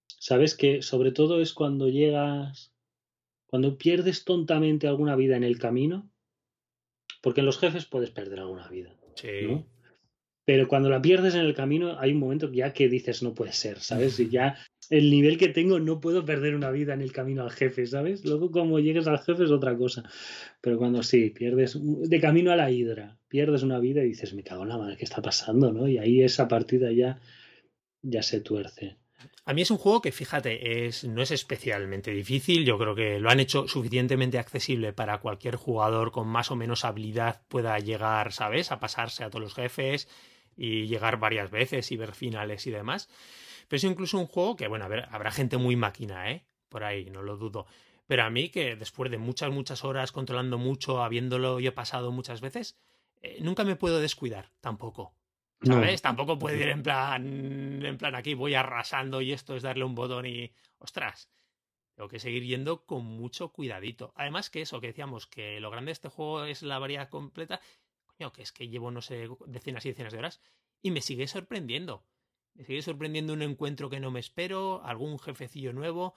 sabes 0.06 0.56
que 0.56 0.82
sobre 0.82 1.12
todo 1.12 1.40
es 1.40 1.52
cuando 1.52 1.88
llegas, 1.88 2.72
cuando 3.46 3.76
pierdes 3.76 4.24
tontamente 4.24 4.88
alguna 4.88 5.16
vida 5.16 5.36
en 5.36 5.44
el 5.44 5.58
camino, 5.58 6.10
porque 7.20 7.40
en 7.40 7.46
los 7.46 7.58
jefes 7.58 7.84
puedes 7.84 8.10
perder 8.10 8.40
alguna 8.40 8.68
vida. 8.68 8.96
Sí. 9.14 9.64
Pero 10.46 10.68
cuando 10.68 10.88
la 10.88 11.02
pierdes 11.02 11.34
en 11.34 11.40
el 11.40 11.54
camino, 11.54 11.98
hay 11.98 12.12
un 12.12 12.20
momento 12.20 12.50
ya 12.52 12.72
que 12.72 12.88
dices 12.88 13.20
no 13.20 13.34
puede 13.34 13.52
ser, 13.52 13.80
¿sabes? 13.80 14.18
Y 14.20 14.30
ya 14.30 14.56
el 14.88 15.10
nivel 15.10 15.38
que 15.38 15.48
tengo 15.48 15.80
no 15.80 16.00
puedo 16.00 16.24
perder 16.24 16.54
una 16.54 16.70
vida 16.70 16.94
en 16.94 17.02
el 17.02 17.10
camino 17.10 17.42
al 17.42 17.50
jefe, 17.50 17.84
¿sabes? 17.84 18.24
Luego 18.24 18.52
como 18.52 18.78
llegues 18.78 19.08
al 19.08 19.18
jefe 19.18 19.42
es 19.42 19.50
otra 19.50 19.76
cosa. 19.76 20.04
Pero 20.60 20.78
cuando 20.78 21.02
sí, 21.02 21.30
pierdes 21.30 21.76
de 21.82 22.20
camino 22.20 22.52
a 22.52 22.56
la 22.56 22.70
hidra, 22.70 23.18
pierdes 23.26 23.64
una 23.64 23.80
vida 23.80 24.04
y 24.04 24.10
dices, 24.10 24.34
me 24.34 24.44
cago 24.44 24.62
en 24.62 24.68
la 24.68 24.78
madre, 24.78 24.96
¿qué 24.96 25.04
está 25.04 25.20
pasando? 25.20 25.72
¿no? 25.72 25.88
Y 25.88 25.98
ahí 25.98 26.22
esa 26.22 26.46
partida 26.46 26.92
ya, 26.92 27.18
ya 28.02 28.22
se 28.22 28.40
tuerce. 28.40 28.98
A 29.44 29.52
mí 29.52 29.62
es 29.62 29.70
un 29.72 29.78
juego 29.78 30.00
que, 30.00 30.12
fíjate, 30.12 30.86
es, 30.86 31.02
no 31.02 31.22
es 31.22 31.32
especialmente 31.32 32.12
difícil. 32.12 32.64
Yo 32.64 32.78
creo 32.78 32.94
que 32.94 33.18
lo 33.18 33.30
han 33.30 33.40
hecho 33.40 33.66
suficientemente 33.66 34.38
accesible 34.38 34.92
para 34.92 35.18
cualquier 35.18 35.56
jugador 35.56 36.12
con 36.12 36.28
más 36.28 36.52
o 36.52 36.56
menos 36.56 36.84
habilidad 36.84 37.42
pueda 37.48 37.76
llegar, 37.80 38.32
¿sabes? 38.32 38.70
A 38.70 38.78
pasarse 38.78 39.24
a 39.24 39.30
todos 39.30 39.42
los 39.42 39.54
jefes 39.54 40.08
y 40.56 40.86
llegar 40.86 41.18
varias 41.18 41.50
veces 41.50 41.92
y 41.92 41.96
ver 41.96 42.14
finales 42.14 42.66
y 42.66 42.70
demás. 42.70 43.08
Pero 43.68 43.78
es 43.78 43.84
incluso 43.84 44.18
un 44.18 44.26
juego 44.26 44.56
que, 44.56 44.68
bueno, 44.68 44.84
a 44.84 44.88
ver, 44.88 45.06
habrá 45.10 45.30
gente 45.30 45.56
muy 45.56 45.76
máquina, 45.76 46.30
¿eh? 46.30 46.44
Por 46.68 46.84
ahí, 46.84 47.10
no 47.10 47.22
lo 47.22 47.36
dudo. 47.36 47.66
Pero 48.06 48.22
a 48.22 48.30
mí, 48.30 48.48
que 48.48 48.76
después 48.76 49.10
de 49.10 49.18
muchas, 49.18 49.50
muchas 49.50 49.84
horas 49.84 50.12
controlando 50.12 50.58
mucho, 50.58 51.02
habiéndolo 51.02 51.60
yo 51.60 51.74
pasado 51.74 52.12
muchas 52.12 52.40
veces, 52.40 52.78
eh, 53.22 53.38
nunca 53.40 53.64
me 53.64 53.76
puedo 53.76 54.00
descuidar, 54.00 54.50
tampoco. 54.60 55.14
¿Sabes? 55.62 56.02
Tampoco 56.02 56.38
puedo 56.38 56.54
ir 56.54 56.68
en 56.68 56.82
plan, 56.82 57.84
en 57.84 57.96
plan 57.96 58.14
aquí 58.14 58.34
voy 58.34 58.54
arrasando 58.54 59.22
y 59.22 59.32
esto 59.32 59.56
es 59.56 59.62
darle 59.62 59.84
un 59.84 59.94
botón 59.94 60.26
y, 60.26 60.52
ostras, 60.78 61.30
tengo 61.94 62.10
que 62.10 62.20
seguir 62.20 62.44
yendo 62.44 62.84
con 62.84 63.04
mucho 63.04 63.48
cuidadito. 63.48 64.12
Además 64.16 64.50
que 64.50 64.60
eso, 64.60 64.80
que 64.80 64.88
decíamos, 64.88 65.26
que 65.26 65.58
lo 65.60 65.70
grande 65.70 65.88
de 65.88 65.92
este 65.94 66.08
juego 66.10 66.44
es 66.44 66.62
la 66.62 66.78
variedad 66.78 67.08
completa, 67.08 67.60
coño, 68.16 68.32
que 68.32 68.42
es 68.42 68.52
que 68.52 68.68
llevo, 68.68 68.90
no 68.90 69.02
sé, 69.02 69.28
decenas 69.46 69.84
y 69.86 69.90
decenas 69.90 70.12
de 70.12 70.18
horas 70.18 70.40
y 70.82 70.90
me 70.90 71.00
sigue 71.00 71.26
sorprendiendo. 71.26 72.04
Me 72.54 72.64
sigue 72.64 72.82
sorprendiendo 72.82 73.32
un 73.32 73.42
encuentro 73.42 73.90
que 73.90 74.00
no 74.00 74.10
me 74.10 74.20
espero, 74.20 74.82
algún 74.84 75.18
jefecillo 75.18 75.72
nuevo, 75.72 76.14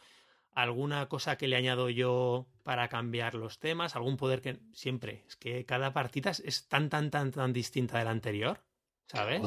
alguna 0.52 1.08
cosa 1.10 1.38
que 1.38 1.48
le 1.48 1.58
añado 1.58 1.90
yo 1.90 2.48
para 2.64 2.88
cambiar 2.88 3.36
los 3.36 3.60
temas, 3.60 3.96
algún 3.96 4.18
poder 4.18 4.42
que 4.42 4.60
siempre. 4.74 5.26
Es 5.28 5.36
que 5.36 5.66
cada 5.66 5.94
partida 5.94 6.32
es 6.32 6.68
tan, 6.68 6.90
tan, 6.90 7.12
tan, 7.12 7.32
tan 7.32 7.52
distinta 7.52 7.98
de 7.98 8.06
la 8.06 8.12
anterior, 8.12 8.64
¿sabes? 9.08 9.42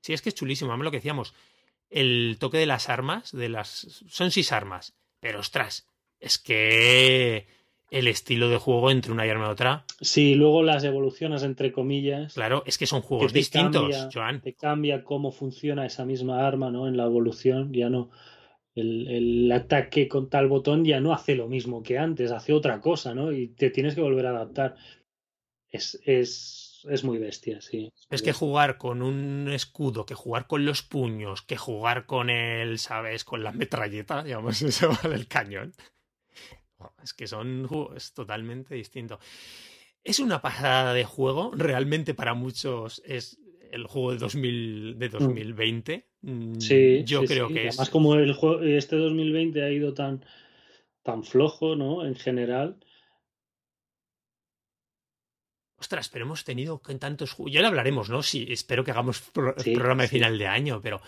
Sí, 0.00 0.12
es 0.12 0.22
que 0.22 0.30
es 0.30 0.34
chulísimo. 0.34 0.72
A 0.72 0.76
lo 0.76 0.90
que 0.90 0.96
decíamos, 0.96 1.32
el 1.90 2.36
toque 2.40 2.58
de 2.58 2.66
las 2.66 2.88
armas, 2.88 3.30
de 3.32 3.48
las. 3.48 4.02
Son 4.08 4.30
seis 4.32 4.50
armas, 4.50 4.94
pero 5.20 5.40
ostras, 5.40 5.86
es 6.18 6.38
que 6.38 7.46
el 7.92 8.08
estilo 8.08 8.48
de 8.48 8.56
juego 8.56 8.90
entre 8.90 9.12
una 9.12 9.26
y 9.26 9.30
otra. 9.30 9.84
Sí, 10.00 10.34
luego 10.34 10.62
las 10.62 10.82
evoluciones 10.82 11.42
entre 11.42 11.72
comillas. 11.72 12.32
Claro, 12.32 12.62
es 12.64 12.78
que 12.78 12.86
son 12.86 13.02
juegos 13.02 13.34
distintos, 13.34 14.08
Joan. 14.12 14.40
Te 14.40 14.54
cambia 14.54 15.04
cómo 15.04 15.30
funciona 15.30 15.84
esa 15.84 16.06
misma 16.06 16.46
arma, 16.46 16.70
¿no? 16.70 16.88
En 16.88 16.96
la 16.96 17.04
evolución, 17.04 17.70
ya 17.72 17.90
no. 17.90 18.10
El, 18.74 19.08
el, 19.08 19.52
ataque 19.52 20.08
con 20.08 20.30
tal 20.30 20.48
botón 20.48 20.86
ya 20.86 21.00
no 21.00 21.12
hace 21.12 21.34
lo 21.34 21.48
mismo 21.48 21.82
que 21.82 21.98
antes, 21.98 22.32
hace 22.32 22.54
otra 22.54 22.80
cosa, 22.80 23.14
¿no? 23.14 23.30
Y 23.30 23.48
te 23.48 23.68
tienes 23.68 23.94
que 23.94 24.00
volver 24.00 24.24
a 24.24 24.30
adaptar. 24.30 24.76
Es, 25.68 26.00
es, 26.06 26.86
es 26.88 27.04
muy 27.04 27.18
bestia, 27.18 27.60
sí. 27.60 27.92
Es, 28.08 28.22
que 28.22 28.32
jugar 28.32 28.78
con 28.78 29.02
un 29.02 29.50
escudo, 29.52 30.06
que 30.06 30.14
jugar 30.14 30.46
con 30.46 30.64
los 30.64 30.82
puños, 30.82 31.42
que 31.42 31.58
jugar 31.58 32.06
con 32.06 32.30
el, 32.30 32.78
¿sabes? 32.78 33.24
Con 33.24 33.44
la 33.44 33.52
metralleta, 33.52 34.24
digamos, 34.24 34.62
eso 34.62 34.88
del 35.02 35.28
cañón. 35.28 35.74
Es 37.02 37.14
que 37.14 37.26
son 37.26 37.68
es 37.96 38.12
totalmente 38.12 38.74
distinto. 38.74 39.18
Es 40.04 40.18
una 40.18 40.42
pasada 40.42 40.94
de 40.94 41.04
juego, 41.04 41.52
realmente 41.54 42.14
para 42.14 42.34
muchos 42.34 43.02
es 43.04 43.38
el 43.72 43.86
juego 43.86 44.12
de, 44.12 44.18
2000, 44.18 44.98
de 44.98 45.08
2020. 45.08 46.06
Mm, 46.20 46.60
sí, 46.60 47.02
yo 47.04 47.24
creo 47.24 47.48
que 47.48 47.68
Además, 47.68 47.90
como 47.90 48.14
el 48.14 48.34
juego, 48.34 48.62
este 48.62 48.96
2020 48.96 49.62
ha 49.62 49.70
ido 49.70 49.94
tan, 49.94 50.24
tan 51.02 51.24
flojo, 51.24 51.74
¿no? 51.74 52.04
En 52.04 52.14
general. 52.14 52.76
Ostras, 55.78 56.08
pero 56.10 56.26
hemos 56.26 56.44
tenido 56.44 56.80
tantos 57.00 57.32
juegos. 57.32 57.52
Ya 57.52 57.62
lo 57.62 57.68
hablaremos, 57.68 58.10
¿no? 58.10 58.22
Sí, 58.22 58.46
espero 58.50 58.84
que 58.84 58.92
hagamos 58.92 59.20
programa 59.32 60.02
de 60.02 60.08
final 60.08 60.38
de 60.38 60.46
año, 60.46 60.80
pero. 60.82 61.00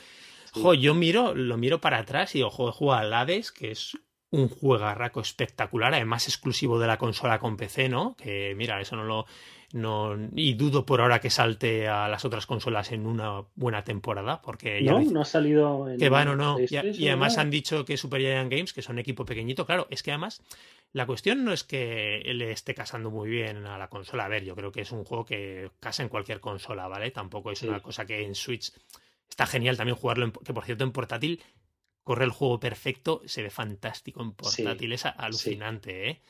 Jo, 0.53 0.73
yo 0.73 0.95
miro, 0.95 1.35
lo 1.35 1.57
miro 1.59 1.81
para 1.81 1.99
atrás 1.99 2.37
y 2.37 2.43
ojo, 2.43 2.71
juego 2.71 2.95
al 2.95 3.13
Hades, 3.13 3.51
que 3.51 3.73
es 3.73 3.99
un 4.35 4.49
juegarraco 4.49 5.21
espectacular, 5.21 5.95
además 5.95 6.27
exclusivo 6.29 6.79
de 6.79 6.87
la 6.87 6.99
consola 6.99 7.39
con 7.39 7.57
PC, 7.57 7.89
¿no? 7.89 8.17
Que 8.17 8.55
mira, 8.57 8.81
eso 8.81 8.97
no 8.97 9.05
lo. 9.05 9.27
No, 9.73 10.17
y 10.37 10.55
dudo 10.55 10.87
por 10.87 11.01
ahora 11.01 11.21
que 11.21 11.31
salte 11.31 11.89
a 11.89 12.09
las 12.09 12.25
otras 12.25 12.47
consolas 12.47 12.93
en 12.93 13.07
una 13.07 13.43
buena 13.57 13.83
temporada, 13.83 14.41
porque 14.41 14.85
ya. 14.85 14.93
No, 14.93 15.01
no 15.01 15.23
ha 15.23 15.25
salido. 15.25 15.91
En 15.91 15.99
que 15.99 16.09
van 16.09 16.29
o 16.29 16.37
no. 16.37 16.59
Y, 16.61 16.77
además 17.09 17.39
han 17.39 17.51
dicho 17.51 17.85
que 17.85 17.97
Super 17.97 18.21
Giant 18.21 18.51
Games, 18.51 18.73
que 18.73 18.83
son 18.83 18.99
equipo 18.99 19.25
pequeñito, 19.25 19.67
claro, 19.67 19.87
es 19.91 20.03
que 20.03 20.11
además. 20.13 20.43
La 20.93 21.07
cuestión 21.07 21.45
no 21.45 21.53
es 21.53 21.65
que 21.65 22.23
le 22.25 22.53
esté 22.53 22.73
casando 22.73 23.11
muy 23.11 23.29
bien 23.29 23.67
a 23.67 23.77
la 23.77 23.89
consola. 23.89 24.27
A 24.27 24.29
ver, 24.29 24.45
yo 24.45 24.55
creo 24.55 24.71
que 24.71 24.83
es 24.83 24.93
un 24.93 25.03
juego 25.03 25.25
que 25.25 25.73
casa 25.81 26.05
en 26.05 26.09
cualquier 26.09 26.39
consola, 26.39 26.87
¿vale? 26.87 27.11
Tampoco 27.11 27.51
es 27.51 27.65
una 27.65 27.81
cosa 27.81 28.07
que 28.07 28.23
en 28.23 28.37
Switch 28.37 28.73
está 29.29 29.45
genial 29.47 29.77
también 29.77 29.97
jugarlo, 29.97 30.33
que 30.33 30.55
por 30.55 30.65
cierto 30.65 30.85
en 30.85 30.93
portátil 30.93 31.43
corre 32.05 32.25
el 32.25 32.31
juego 32.31 32.61
perfecto, 32.61 33.23
se 33.25 33.43
ve 33.43 33.51
fantástico 33.51 34.23
en 34.23 34.33
portátil, 34.33 34.93
es 34.93 35.07
alucinante, 35.07 36.11
¿eh? 36.11 36.23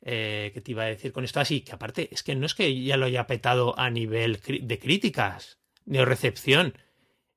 ¿eh? 0.00 0.50
¿Qué 0.54 0.60
te 0.60 0.70
iba 0.70 0.84
a 0.84 0.86
decir 0.86 1.12
con 1.12 1.24
esto? 1.24 1.40
Así 1.40 1.60
que 1.60 1.72
aparte, 1.72 2.08
es 2.12 2.22
que 2.22 2.34
no 2.34 2.46
es 2.46 2.54
que 2.54 2.82
ya 2.82 2.96
lo 2.96 3.06
haya 3.06 3.26
petado 3.26 3.78
a 3.78 3.90
nivel 3.90 4.40
de 4.40 4.78
críticas, 4.78 5.58
de 5.84 6.04
recepción. 6.04 6.78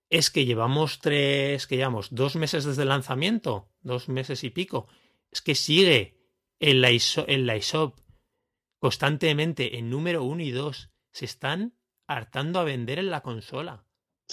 Es 0.09 0.29
que 0.29 0.45
llevamos 0.45 0.99
tres, 0.99 1.67
que 1.67 1.77
llevamos 1.77 2.13
dos 2.13 2.35
meses 2.35 2.63
desde 2.63 2.83
el 2.83 2.89
lanzamiento, 2.89 3.69
dos 3.81 4.07
meses 4.07 4.43
y 4.43 4.49
pico. 4.49 4.87
Es 5.31 5.41
que 5.41 5.55
sigue 5.55 6.17
en 6.59 6.81
la, 6.81 6.89
en 6.89 7.45
la 7.45 7.57
ISOP 7.57 7.99
constantemente 8.79 9.77
en 9.77 9.89
número 9.89 10.23
uno 10.23 10.43
y 10.43 10.51
dos. 10.51 10.91
Se 11.11 11.25
están 11.25 11.75
hartando 12.07 12.59
a 12.59 12.65
vender 12.65 12.99
en 12.99 13.09
la 13.09 13.21
consola. 13.21 13.85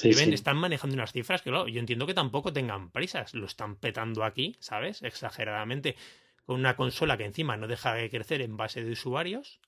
Están 0.05 0.57
manejando 0.57 0.95
unas 0.95 1.13
cifras 1.13 1.43
que, 1.43 1.51
yo 1.51 1.65
entiendo 1.67 2.07
que 2.07 2.15
tampoco 2.15 2.53
tengan 2.53 2.91
prisas. 2.91 3.35
Lo 3.35 3.47
están 3.47 3.77
petando 3.77 4.25
aquí, 4.25 4.57
¿sabes? 4.61 5.03
Exageradamente. 5.03 5.97
Con 6.45 6.61
una 6.61 6.77
consola 6.77 7.17
que 7.17 7.25
encima 7.25 7.57
no 7.57 7.67
deja 7.67 7.95
de 7.95 8.09
crecer 8.09 8.41
en 8.41 8.57
base 8.57 8.83
de 8.83 8.93
usuarios. 8.93 9.61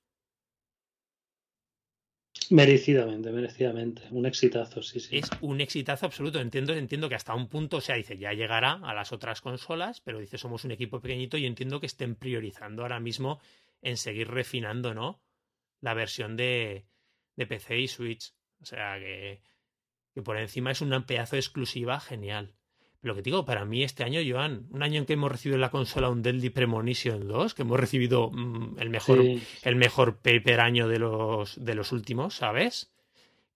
Merecidamente, 2.48 3.30
merecidamente. 3.30 4.02
Un 4.10 4.24
exitazo, 4.26 4.82
sí, 4.82 4.98
sí. 5.00 5.18
Es 5.18 5.30
un 5.40 5.60
exitazo 5.60 6.06
absoluto. 6.06 6.40
Entiendo, 6.40 6.72
entiendo 6.74 7.08
que 7.08 7.14
hasta 7.16 7.34
un 7.34 7.48
punto, 7.48 7.78
o 7.78 7.80
sea, 7.80 7.96
dice, 7.96 8.16
ya 8.16 8.32
llegará 8.32 8.80
a 8.82 8.94
las 8.94 9.12
otras 9.12 9.40
consolas, 9.40 10.00
pero 10.00 10.20
dice, 10.20 10.38
somos 10.38 10.64
un 10.64 10.70
equipo 10.70 11.00
pequeñito 11.00 11.36
y 11.36 11.46
entiendo 11.46 11.80
que 11.80 11.86
estén 11.86 12.14
priorizando 12.14 12.82
ahora 12.82 12.98
mismo 12.98 13.40
en 13.82 13.96
seguir 13.96 14.28
refinando, 14.28 14.94
¿no? 14.94 15.20
La 15.80 15.94
versión 15.94 16.36
de, 16.36 16.86
de 17.36 17.46
PC 17.46 17.78
y 17.78 17.88
Switch. 17.88 18.32
O 18.60 18.64
sea 18.64 18.98
que 18.98 19.40
que 20.20 20.24
por 20.24 20.36
encima 20.38 20.70
es 20.70 20.82
una 20.82 21.06
pedazo 21.06 21.36
exclusiva 21.36 21.98
genial. 21.98 22.52
Lo 23.00 23.14
que 23.14 23.22
digo, 23.22 23.46
para 23.46 23.64
mí 23.64 23.82
este 23.82 24.04
año, 24.04 24.20
Joan, 24.26 24.66
un 24.70 24.82
año 24.82 24.98
en 24.98 25.06
que 25.06 25.14
hemos 25.14 25.32
recibido 25.32 25.54
en 25.54 25.62
la 25.62 25.70
consola 25.70 26.10
un 26.10 26.22
Deadly 26.22 26.50
Premonition 26.50 27.26
2, 27.26 27.54
que 27.54 27.62
hemos 27.62 27.80
recibido 27.80 28.30
mm, 28.30 28.78
el 28.78 28.90
mejor 28.90 29.24
el 29.62 29.76
mejor 29.76 30.18
paper 30.18 30.60
año 30.60 30.86
de 30.86 30.98
los 30.98 31.64
de 31.64 31.74
los 31.74 31.92
últimos, 31.92 32.34
¿sabes? 32.34 32.92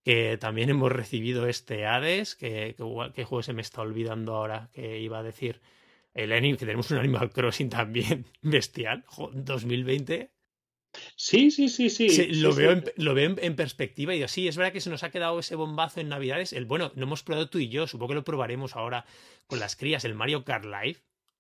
Que 0.03 0.39
también 0.39 0.71
hemos 0.71 0.91
recibido 0.91 1.47
este 1.47 1.87
Hades, 1.87 2.35
que, 2.35 2.75
que, 3.15 3.25
juego 3.25 3.43
se 3.43 3.53
me 3.53 3.61
está 3.61 3.83
olvidando 3.83 4.35
ahora, 4.35 4.71
que 4.73 5.01
iba 5.01 5.19
a 5.19 5.23
decir 5.23 5.61
el 6.15 6.33
anime, 6.33 6.57
que 6.57 6.65
tenemos 6.65 6.91
un 6.91 6.99
Animal 6.99 7.31
Crossing 7.31 7.69
también 7.69 8.27
bestial, 8.43 9.05
2020 9.35 10.34
Sí, 11.17 11.51
sí, 11.51 11.69
sí, 11.69 11.91
sí. 11.91 12.27
lo, 12.35 12.55
veo 12.55 12.73
En, 12.73 12.85
lo 12.97 13.15
veo 13.15 13.35
en, 13.39 13.57
perspectiva 13.57 14.13
y 14.13 14.19
digo, 14.19 14.29
sí, 14.29 14.49
es 14.49 14.57
verdad 14.57 14.73
que 14.73 14.81
se 14.81 14.91
nos 14.91 15.03
ha 15.03 15.11
quedado 15.11 15.39
ese 15.39 15.55
bombazo 15.55 16.01
en 16.01 16.09
Navidades. 16.09 16.53
El 16.53 16.67
bueno, 16.67 16.93
no 16.95 17.05
hemos 17.05 17.23
probado 17.23 17.49
tú 17.49 17.59
y 17.59 17.69
yo, 17.69 17.87
supongo 17.87 18.11
que 18.11 18.15
lo 18.17 18.25
probaremos 18.25 18.77
ahora 18.77 19.07
con 19.47 19.61
las 19.61 19.77
crías, 19.77 20.05
el 20.05 20.15
Mario 20.15 20.45
Kart 20.45 20.65
Live, 20.65 20.99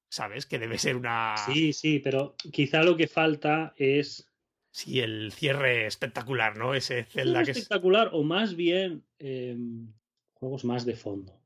¿sabes? 0.08 0.46
Que 0.46 0.58
debe 0.58 0.78
ser 0.78 0.96
una. 0.96 1.34
Sí, 1.46 1.72
sí, 1.72 1.98
pero 1.98 2.36
quizá 2.52 2.82
lo 2.82 2.96
que 2.96 3.08
falta 3.08 3.74
es. 3.76 4.30
Sí, 4.70 5.00
el 5.00 5.30
cierre 5.32 5.86
espectacular, 5.86 6.56
¿no? 6.56 6.74
Ese 6.74 7.04
Zelda 7.04 7.44
que 7.44 7.52
espectacular, 7.52 8.10
o 8.12 8.24
más 8.24 8.56
bien 8.56 9.04
em, 9.20 9.92
juegos 10.32 10.64
más 10.64 10.84
de 10.84 10.96
fondo. 10.96 11.40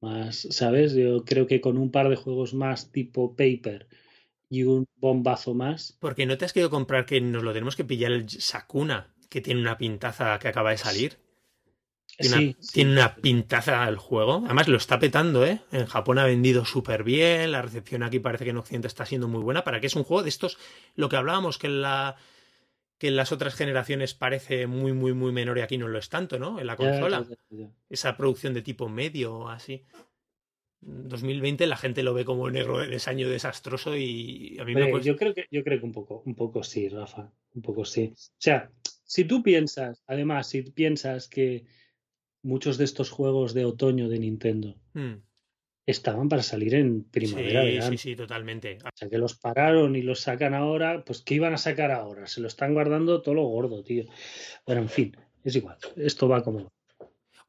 Más, 0.00 0.46
¿sabes? 0.50 0.94
Yo 0.94 1.24
creo 1.24 1.46
que 1.46 1.60
con 1.60 1.76
un 1.76 1.90
par 1.90 2.08
de 2.08 2.16
juegos 2.16 2.54
más 2.54 2.92
tipo 2.92 3.34
Paper 3.34 3.88
y 4.50 4.64
un 4.64 4.86
bombazo 4.96 5.54
más. 5.54 5.96
Porque 6.00 6.26
no 6.26 6.36
te 6.36 6.44
has 6.44 6.52
querido 6.52 6.68
comprar 6.68 7.06
que 7.06 7.20
nos 7.20 7.42
lo 7.42 7.52
tenemos 7.52 7.76
que 7.76 7.84
pillar 7.84 8.12
el 8.12 8.28
Sakuna, 8.28 9.14
que 9.30 9.40
tiene 9.40 9.60
una 9.60 9.78
pintaza 9.78 10.38
que 10.38 10.48
acaba 10.48 10.72
de 10.72 10.78
salir. 10.78 11.18
Tiene, 12.18 12.36
una, 12.36 12.56
tiene 12.72 12.92
una 12.92 13.14
pintaza 13.14 13.88
el 13.88 13.96
juego. 13.96 14.42
Además 14.44 14.68
lo 14.68 14.76
está 14.76 14.98
petando, 14.98 15.46
¿eh? 15.46 15.62
En 15.72 15.86
Japón 15.86 16.18
ha 16.18 16.24
vendido 16.24 16.66
súper 16.66 17.04
bien. 17.04 17.52
La 17.52 17.62
recepción 17.62 18.02
aquí 18.02 18.18
parece 18.18 18.44
que 18.44 18.50
en 18.50 18.58
Occidente 18.58 18.88
está 18.88 19.06
siendo 19.06 19.28
muy 19.28 19.40
buena. 19.40 19.64
Para 19.64 19.80
que 19.80 19.86
es 19.86 19.94
un 19.94 20.04
juego 20.04 20.24
de 20.24 20.28
estos, 20.28 20.58
lo 20.96 21.08
que 21.08 21.16
hablábamos, 21.16 21.56
que 21.56 21.68
en 21.68 21.80
la 21.80 22.16
que 22.98 23.08
en 23.08 23.16
las 23.16 23.32
otras 23.32 23.54
generaciones 23.54 24.12
parece 24.12 24.66
muy, 24.66 24.92
muy, 24.92 25.14
muy 25.14 25.32
menor 25.32 25.56
y 25.56 25.62
aquí 25.62 25.78
no 25.78 25.88
lo 25.88 25.98
es 25.98 26.10
tanto, 26.10 26.38
¿no? 26.38 26.60
En 26.60 26.66
la 26.66 26.76
consola. 26.76 27.24
Esa 27.88 28.14
producción 28.18 28.52
de 28.52 28.60
tipo 28.60 28.90
medio, 28.90 29.48
así. 29.48 29.86
2020 30.82 31.66
la 31.66 31.76
gente 31.76 32.02
lo 32.02 32.14
ve 32.14 32.24
como 32.24 32.44
un 32.44 32.56
error 32.56 32.88
de 32.88 33.00
año 33.06 33.28
desastroso 33.28 33.96
y 33.96 34.56
a 34.58 34.64
mí 34.64 34.74
me 34.74 35.02
yo 35.02 35.16
creo 35.16 35.34
que 35.34 35.46
yo 35.50 35.62
creo 35.62 35.78
que 35.78 35.84
un 35.84 35.92
poco 35.92 36.22
un 36.24 36.34
poco 36.34 36.62
sí 36.62 36.88
Rafa 36.88 37.30
un 37.54 37.62
poco 37.62 37.84
sí. 37.84 38.12
O 38.14 38.38
sea 38.38 38.70
si 39.04 39.24
tú 39.24 39.42
piensas 39.42 40.02
además 40.06 40.48
si 40.48 40.62
piensas 40.62 41.28
que 41.28 41.64
muchos 42.42 42.78
de 42.78 42.84
estos 42.84 43.10
juegos 43.10 43.52
de 43.52 43.66
otoño 43.66 44.08
de 44.08 44.20
Nintendo 44.20 44.76
hmm. 44.94 45.16
estaban 45.84 46.30
para 46.30 46.42
salir 46.42 46.74
en 46.74 47.04
primavera 47.04 47.62
sí, 47.82 47.90
sí 47.90 47.98
sí 47.98 48.16
totalmente. 48.16 48.78
O 48.82 48.88
sea 48.94 49.10
que 49.10 49.18
los 49.18 49.34
pararon 49.34 49.96
y 49.96 50.02
los 50.02 50.20
sacan 50.20 50.54
ahora 50.54 51.04
pues 51.04 51.20
qué 51.20 51.34
iban 51.34 51.52
a 51.52 51.58
sacar 51.58 51.90
ahora 51.90 52.26
se 52.26 52.40
lo 52.40 52.48
están 52.48 52.72
guardando 52.72 53.20
todo 53.20 53.34
lo 53.34 53.44
gordo 53.44 53.82
tío. 53.82 54.04
Bueno 54.64 54.80
en 54.82 54.88
fin 54.88 55.16
es 55.44 55.56
igual 55.56 55.76
esto 55.96 56.26
va 56.26 56.42
como 56.42 56.72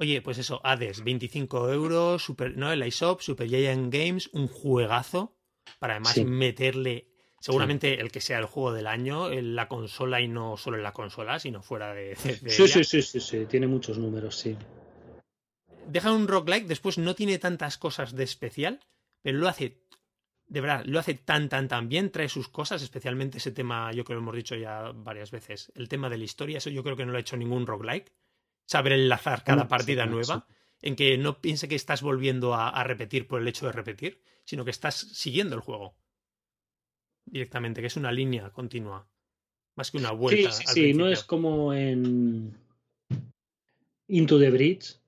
Oye, 0.02 0.24
pues 0.24 0.40
eso, 0.40 0.60
Hades, 0.64 1.04
25 1.04 1.70
euros, 1.70 2.24
super, 2.24 2.58
¿no? 2.58 2.72
El 2.72 2.84
iShop, 2.88 3.22
Super 3.22 3.48
Giant 3.48 3.94
Games, 3.94 4.32
un 4.34 4.48
juegazo 4.48 5.38
para 5.78 5.94
además 5.94 6.18
meterle 6.26 7.12
seguramente 7.40 8.02
el 8.02 8.12
que 8.12 8.20
sea 8.20 8.40
el 8.40 8.46
juego 8.46 8.74
del 8.74 8.88
año 8.88 9.32
en 9.32 9.56
la 9.56 9.68
consola 9.68 10.20
y 10.20 10.28
no 10.28 10.58
solo 10.58 10.78
en 10.78 10.84
la 10.84 10.92
consola, 10.92 11.38
sino 11.38 11.62
fuera 11.62 11.94
de. 11.94 12.16
sí, 12.16 12.68
sí, 12.68 12.84
sí, 12.84 13.02
sí, 13.04 13.20
sí, 13.20 13.46
tiene 13.46 13.68
muchos 13.68 14.00
números, 14.00 14.36
sí. 14.40 14.58
Deja 15.86 16.12
un 16.12 16.28
roguelike, 16.28 16.66
después 16.66 16.98
no 16.98 17.14
tiene 17.14 17.38
tantas 17.38 17.78
cosas 17.78 18.16
de 18.16 18.24
especial, 18.24 18.80
pero 19.22 19.38
lo 19.38 19.48
hace. 19.48 19.84
De 20.48 20.62
verdad, 20.62 20.84
lo 20.84 20.98
hace 20.98 21.14
tan, 21.14 21.48
tan, 21.48 21.68
tan 21.68 21.90
bien, 21.90 22.10
trae 22.10 22.28
sus 22.28 22.50
cosas, 22.50 22.82
especialmente 22.82 23.38
ese 23.38 23.52
tema, 23.52 23.92
yo 23.92 24.04
creo 24.04 24.06
que 24.06 24.14
lo 24.16 24.20
hemos 24.22 24.36
dicho 24.36 24.56
ya 24.56 24.92
varias 24.96 25.30
veces, 25.30 25.72
el 25.76 25.88
tema 25.88 26.10
de 26.10 26.18
la 26.18 26.24
historia, 26.24 26.58
eso 26.58 26.72
yo 26.72 26.82
creo 26.82 26.96
que 26.96 27.06
no 27.06 27.12
lo 27.12 27.20
ha 27.20 27.22
hecho 27.22 27.38
ningún 27.38 27.68
roguelike 27.68 28.12
saber 28.66 28.94
enlazar 28.94 29.44
cada 29.44 29.68
partida 29.68 30.06
nueva, 30.06 30.48
en 30.82 30.96
que 30.96 31.18
no 31.18 31.42
piense 31.42 31.68
que 31.68 31.76
estás 31.76 32.02
volviendo 32.02 32.54
a, 32.56 32.84
repetir 32.84 33.28
por 33.28 33.42
el 33.42 33.48
hecho 33.48 33.66
de 33.66 33.72
repetir, 33.72 34.22
sino 34.46 34.66
que 34.66 34.72
estás 34.72 34.96
siguiendo 34.96 35.56
el 35.56 35.62
juego 35.62 35.96
directamente, 37.26 37.82
que 37.82 37.88
es 37.88 37.98
una 37.98 38.12
línea 38.12 38.50
continua, 38.50 39.08
más 39.76 39.92
que 39.92 39.98
una 39.98 40.12
vuelta. 40.12 40.52
Sí, 40.52 40.64
sí, 40.68 40.94
no 40.94 41.08
es 41.08 41.24
como 41.24 41.74
en 41.74 42.58
Into 44.08 44.40
the 44.40 44.50
Bridge, 44.50 45.00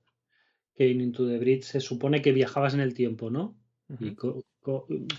que 0.74 0.90
en 0.90 1.00
Into 1.00 1.26
the 1.26 1.38
Bridge 1.38 1.64
se 1.64 1.80
supone 1.80 2.22
que 2.22 2.32
viajabas 2.32 2.74
en 2.74 2.80
el 2.80 2.94
tiempo, 2.94 3.30
¿no? 3.30 3.56
Y 4.00 4.16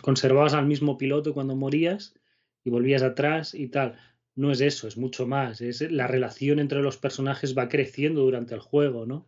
conservabas 0.01 0.53
al 0.53 0.65
mismo 0.65 0.97
piloto 0.97 1.33
cuando 1.33 1.55
morías 1.55 2.15
y 2.63 2.71
volvías 2.71 3.03
atrás 3.03 3.53
y 3.53 3.67
tal 3.67 3.99
no 4.35 4.51
es 4.51 4.61
eso, 4.61 4.87
es 4.87 4.97
mucho 4.97 5.25
más. 5.25 5.61
Es 5.61 5.81
la 5.91 6.07
relación 6.07 6.59
entre 6.59 6.81
los 6.81 6.97
personajes 6.97 7.57
va 7.57 7.69
creciendo 7.69 8.21
durante 8.21 8.53
el 8.53 8.61
juego, 8.61 9.05
¿no? 9.05 9.27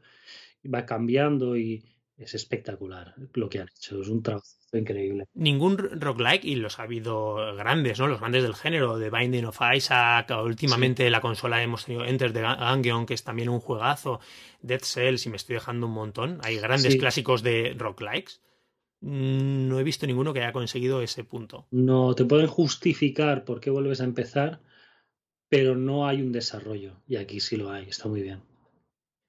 Va 0.74 0.86
cambiando 0.86 1.58
y 1.58 1.84
es 2.18 2.34
espectacular 2.34 3.14
lo 3.34 3.48
que 3.48 3.60
han 3.60 3.70
hecho. 3.70 4.02
Es 4.02 4.10
un 4.10 4.24
trabajo 4.24 4.46
increíble. 4.74 5.26
Ningún 5.34 5.78
roguelike, 5.78 6.44
y 6.44 6.56
los 6.56 6.80
ha 6.80 6.84
habido 6.84 7.56
grandes, 7.56 8.00
¿no? 8.00 8.08
Los 8.08 8.20
grandes 8.20 8.44
del 8.44 8.56
género, 8.56 8.98
de 8.98 9.10
Binding 9.10 9.46
of 9.46 9.60
Isaac, 9.74 10.32
últimamente 10.44 11.10
la 11.10 11.22
consola 11.22 11.64
hemos 11.64 11.86
tenido 11.86 12.04
Enter 12.04 12.34
the 12.34 12.42
Gungeon, 12.42 13.06
que 13.06 13.14
es 13.14 13.24
también 13.24 13.50
un 13.50 13.60
juegazo, 13.60 14.20
Dead 14.62 14.82
Cells, 14.82 15.26
y 15.26 15.30
me 15.30 15.38
estoy 15.38 15.54
dejando 15.54 15.88
un 15.88 15.94
montón. 15.94 16.40
Hay 16.44 16.58
grandes 16.58 16.98
clásicos 16.98 17.44
de 17.44 17.76
roguelikes. 17.78 18.42
No 19.00 19.80
he 19.80 19.84
visto 19.84 20.08
ninguno 20.08 20.34
que 20.34 20.42
haya 20.42 20.52
conseguido 20.52 21.02
ese 21.02 21.24
punto. 21.24 21.68
No, 21.70 22.16
te 22.16 22.26
pueden 22.26 22.48
justificar 22.48 23.46
por 23.46 23.60
qué 23.60 23.70
vuelves 23.70 24.02
a 24.02 24.06
empezar, 24.06 24.60
pero 25.50 25.76
no 25.76 26.08
hay 26.08 26.22
un 26.22 26.32
desarrollo. 26.32 27.02
Y 27.08 27.16
aquí 27.16 27.40
sí 27.40 27.58
lo 27.58 27.72
hay, 27.72 27.88
está 27.90 28.08
muy 28.08 28.22
bien. 28.22 28.42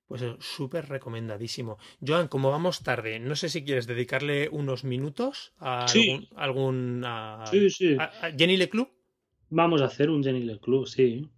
Pues 0.06 0.24
súper 0.40 0.88
recomendadísimo. 0.88 1.76
Joan, 2.04 2.28
como 2.28 2.50
vamos 2.50 2.82
tarde, 2.82 3.18
no 3.20 3.36
sé 3.36 3.50
si 3.50 3.62
quieres 3.62 3.86
dedicarle 3.86 4.48
unos 4.48 4.82
minutos 4.82 5.52
a 5.58 5.84
algún, 6.34 7.04
sí, 7.50 7.68
sí. 7.68 7.96
a 7.98 8.32
Jenny 8.36 8.56
Leclub. 8.56 8.88
Vamos 9.50 9.82
a 9.82 9.84
hacer 9.84 10.08
un 10.08 10.24
Jenny 10.24 10.44
Leclub, 10.44 10.86
sí. 10.86 11.28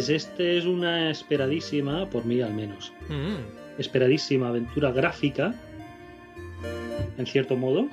Pues 0.00 0.08
este 0.08 0.56
es 0.56 0.64
una 0.64 1.10
esperadísima, 1.10 2.08
por 2.08 2.24
mí 2.24 2.40
al 2.40 2.54
menos, 2.54 2.90
mm. 3.10 3.78
esperadísima 3.78 4.48
aventura 4.48 4.92
gráfica, 4.92 5.54
en 7.18 7.26
cierto 7.26 7.54
modo. 7.54 7.86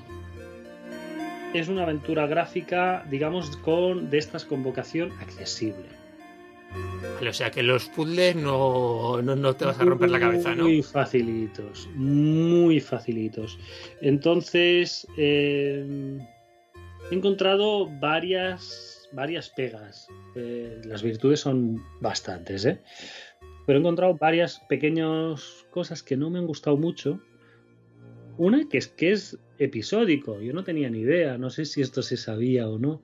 Es 1.54 1.68
una 1.68 1.84
aventura 1.84 2.26
gráfica, 2.26 3.06
digamos, 3.12 3.58
con 3.58 4.10
de 4.10 4.20
estas 4.20 4.46
con 4.46 4.64
vocación 4.64 5.12
accesible. 5.20 5.84
o 7.30 7.34
sea 7.34 7.52
que 7.52 7.62
los 7.62 7.90
puzzles 7.90 8.38
no, 8.38 9.22
no, 9.22 9.54
te 9.58 9.66
vas 9.66 9.78
a 9.78 9.84
romper 9.84 10.10
la 10.10 10.22
cabeza, 10.22 10.56
¿no? 10.56 10.64
Muy 10.64 10.82
facilitos, 10.82 11.90
muy 11.94 12.80
facilitos. 12.80 13.60
Entonces, 14.00 15.06
eh, 15.18 16.18
he 17.12 17.14
encontrado 17.14 17.90
varias 18.00 18.97
varias 19.18 19.50
pegas. 19.50 20.08
Eh, 20.36 20.80
las 20.86 21.02
virtudes 21.02 21.40
son 21.40 21.84
bastantes, 22.00 22.64
¿eh? 22.66 22.80
Pero 23.66 23.80
he 23.80 23.82
encontrado 23.82 24.14
varias 24.14 24.60
pequeñas 24.70 25.66
cosas 25.72 26.04
que 26.04 26.16
no 26.16 26.30
me 26.30 26.38
han 26.38 26.46
gustado 26.46 26.78
mucho. 26.78 27.20
Una 28.38 28.70
que 28.70 28.78
es 28.78 28.88
que 28.88 29.12
es 29.12 29.40
episódico. 29.58 30.40
Yo 30.40 30.54
no 30.54 30.64
tenía 30.64 30.90
ni 30.92 31.00
idea. 31.00 31.38
No 31.40 31.50
sé 31.50 31.66
si 31.66 31.82
esto 31.82 32.04
se 32.04 32.16
sabía 32.16 32.70
o 32.70 32.78
no. 32.78 33.02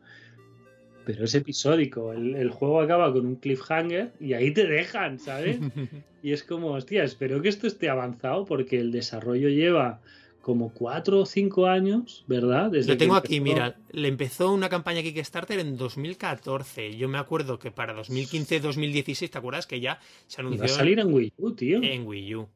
Pero 1.04 1.26
es 1.26 1.34
episódico. 1.34 2.14
El, 2.14 2.36
el 2.36 2.52
juego 2.52 2.80
acaba 2.80 3.12
con 3.12 3.26
un 3.26 3.36
cliffhanger 3.36 4.12
y 4.20 4.34
ahí 4.34 4.54
te 4.54 4.68
dejan, 4.68 5.18
¿sabes? 5.18 5.60
y 6.22 6.32
es 6.32 6.44
como, 6.44 6.74
hostia, 6.74 7.04
espero 7.04 7.42
que 7.42 7.50
esto 7.50 7.66
esté 7.66 7.90
avanzado 7.90 8.46
porque 8.46 8.80
el 8.80 8.92
desarrollo 8.92 9.50
lleva 9.50 10.00
como 10.44 10.74
cuatro 10.74 11.22
o 11.22 11.26
cinco 11.26 11.68
años, 11.68 12.26
¿verdad? 12.28 12.70
Desde 12.70 12.92
Lo 12.92 12.98
tengo 12.98 13.16
aquí, 13.16 13.40
mira, 13.40 13.78
le 13.92 14.10
empezó 14.10 14.52
una 14.52 14.68
campaña 14.68 15.02
Kickstarter 15.02 15.58
en 15.58 15.78
2014. 15.78 16.98
Yo 16.98 17.08
me 17.08 17.18
acuerdo 17.18 17.58
que 17.58 17.72
para 17.72 17.96
2015-2016, 17.96 19.30
¿te 19.30 19.38
acuerdas? 19.38 19.66
Que 19.68 19.80
ya 19.80 20.02
se 20.28 20.42
anunció. 20.42 20.66
Iba 20.66 20.66
a 20.66 20.78
salir 20.78 21.00
en 21.00 21.14
Wii 21.14 21.34
U, 21.38 21.54
tío. 21.54 21.82
En 21.82 22.06
Wii 22.06 22.36
U. 22.36 22.50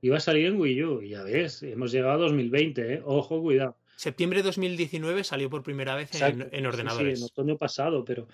Iba 0.00 0.16
a 0.16 0.20
salir 0.20 0.46
en 0.46 0.58
Wii 0.58 0.82
U, 0.84 1.02
ya 1.02 1.22
ves, 1.22 1.62
hemos 1.62 1.92
llegado 1.92 2.14
a 2.14 2.16
2020, 2.16 2.94
¿eh? 2.94 3.02
Ojo, 3.04 3.42
cuidado. 3.42 3.76
Septiembre 3.96 4.38
de 4.38 4.44
2019 4.44 5.22
salió 5.22 5.50
por 5.50 5.62
primera 5.62 5.94
vez 5.96 6.10
en, 6.22 6.66
ordenadores. 6.66 7.18
Sí, 7.18 7.24
en 7.24 7.30
otoño 7.30 7.58
pasado, 7.58 8.06
pero 8.06 8.26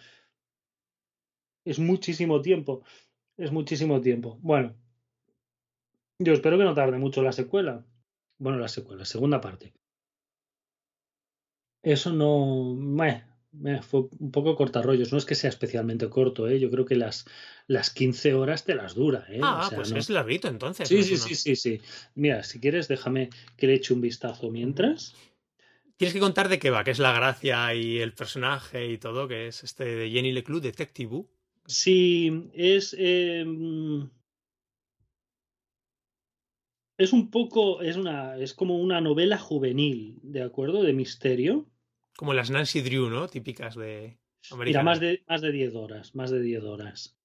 es 1.64 1.80
muchísimo 1.80 2.40
tiempo. 2.40 2.84
Es 3.36 3.50
muchísimo 3.50 4.00
tiempo. 4.00 4.38
Bueno, 4.40 4.76
yo 6.20 6.32
espero 6.32 6.58
que 6.58 6.64
no 6.64 6.74
tarde 6.74 6.98
mucho 6.98 7.22
la 7.22 7.32
secuela. 7.32 7.84
Bueno, 8.38 8.58
la 8.58 8.68
secuela, 8.68 9.04
segunda 9.04 9.40
parte. 9.40 9.72
Eso 11.82 12.12
no. 12.12 12.76
fue 13.82 14.08
un 14.18 14.32
poco 14.32 14.56
cortarrollos. 14.56 15.12
No 15.12 15.18
es 15.18 15.26
que 15.26 15.34
sea 15.34 15.50
especialmente 15.50 16.08
corto, 16.08 16.48
¿eh? 16.48 16.58
Yo 16.58 16.70
creo 16.70 16.86
que 16.86 16.96
las, 16.96 17.26
las 17.66 17.90
15 17.90 18.34
horas 18.34 18.64
te 18.64 18.74
las 18.74 18.94
dura, 18.94 19.26
¿eh? 19.28 19.40
Ah, 19.42 19.70
pues 19.74 19.92
es 19.92 20.08
larguito 20.08 20.48
entonces. 20.48 20.88
Sí, 20.88 21.02
sí, 21.02 21.18
sí, 21.18 21.34
sí, 21.34 21.56
sí. 21.56 21.80
Mira, 22.14 22.42
si 22.42 22.58
quieres, 22.58 22.88
déjame 22.88 23.28
que 23.56 23.66
le 23.66 23.74
eche 23.74 23.92
un 23.92 24.00
vistazo 24.00 24.50
mientras. 24.50 25.14
Tienes 25.96 26.14
que 26.14 26.20
contar 26.20 26.48
de 26.48 26.58
qué 26.58 26.70
va, 26.70 26.84
que 26.84 26.90
es 26.90 26.98
la 26.98 27.12
gracia 27.12 27.72
y 27.74 27.98
el 28.00 28.14
personaje 28.14 28.90
y 28.90 28.98
todo, 28.98 29.28
que 29.28 29.48
es 29.48 29.62
este 29.62 29.84
de 29.84 30.10
Jenny 30.10 30.32
Leclue, 30.32 30.60
Detective. 30.60 31.26
Sí, 31.66 32.50
es. 32.54 32.96
Eh, 32.98 33.44
es 36.96 37.12
un 37.12 37.30
poco, 37.30 37.82
es 37.82 37.96
una, 37.96 38.36
es 38.36 38.54
como 38.54 38.78
una 38.78 39.00
novela 39.00 39.38
juvenil, 39.38 40.18
¿de 40.22 40.42
acuerdo? 40.42 40.82
De 40.82 40.92
misterio. 40.92 41.68
Como 42.16 42.34
las 42.34 42.50
Nancy 42.50 42.80
Drew, 42.80 43.10
¿no? 43.10 43.28
Típicas 43.28 43.74
de. 43.74 44.18
Mira, 44.58 44.82
más 44.82 45.00
de, 45.00 45.24
más 45.26 45.40
de 45.40 45.52
10 45.52 45.74
horas, 45.74 46.14
más 46.14 46.30
de 46.30 46.40
10 46.40 46.62
horas. 46.64 47.18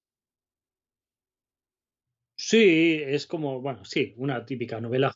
Sí, 2.36 3.02
es 3.04 3.26
como, 3.26 3.60
bueno, 3.60 3.84
sí, 3.84 4.14
una 4.16 4.44
típica 4.46 4.80
novela. 4.80 5.14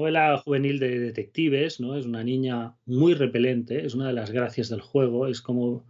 Novela 0.00 0.38
juvenil 0.38 0.78
de 0.78 0.98
detectives, 0.98 1.78
¿no? 1.78 1.94
Es 1.94 2.06
una 2.06 2.24
niña 2.24 2.74
muy 2.86 3.12
repelente, 3.12 3.84
es 3.84 3.94
una 3.94 4.06
de 4.06 4.14
las 4.14 4.30
gracias 4.30 4.70
del 4.70 4.80
juego, 4.80 5.26
es 5.26 5.42
como 5.42 5.84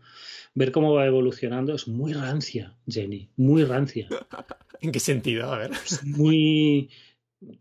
ver 0.52 0.72
cómo 0.72 0.94
va 0.94 1.06
evolucionando, 1.06 1.74
es 1.74 1.86
muy 1.86 2.12
rancia, 2.12 2.76
Jenny, 2.88 3.30
muy 3.36 3.62
rancia. 3.62 4.08
¿En 4.80 4.90
qué 4.90 4.98
sentido? 4.98 5.52
A 5.52 5.58
ver. 5.58 5.70
Muy, 6.02 6.90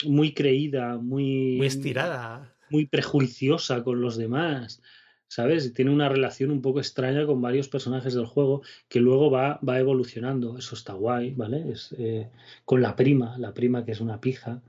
muy 0.05 0.33
creída, 0.33 0.97
muy. 0.97 1.57
Muy 1.57 1.67
estirada. 1.67 2.55
Muy 2.71 2.87
prejuiciosa 2.87 3.83
con 3.83 4.01
los 4.01 4.17
demás. 4.17 4.81
¿Sabes? 5.27 5.71
Tiene 5.75 5.91
una 5.91 6.09
relación 6.09 6.49
un 6.49 6.63
poco 6.63 6.79
extraña 6.79 7.27
con 7.27 7.39
varios 7.39 7.67
personajes 7.67 8.15
del 8.15 8.25
juego 8.25 8.63
que 8.87 8.99
luego 8.99 9.29
va, 9.29 9.59
va 9.67 9.77
evolucionando. 9.77 10.57
Eso 10.57 10.73
está 10.73 10.93
guay, 10.93 11.35
¿vale? 11.35 11.71
Es, 11.71 11.93
eh, 11.99 12.31
con 12.65 12.81
la 12.81 12.95
prima, 12.95 13.37
la 13.37 13.53
prima 13.53 13.85
que 13.85 13.91
es 13.91 14.01
una 14.01 14.19
pija. 14.19 14.63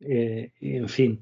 Eh, 0.00 0.52
en 0.60 0.88
fin, 0.88 1.20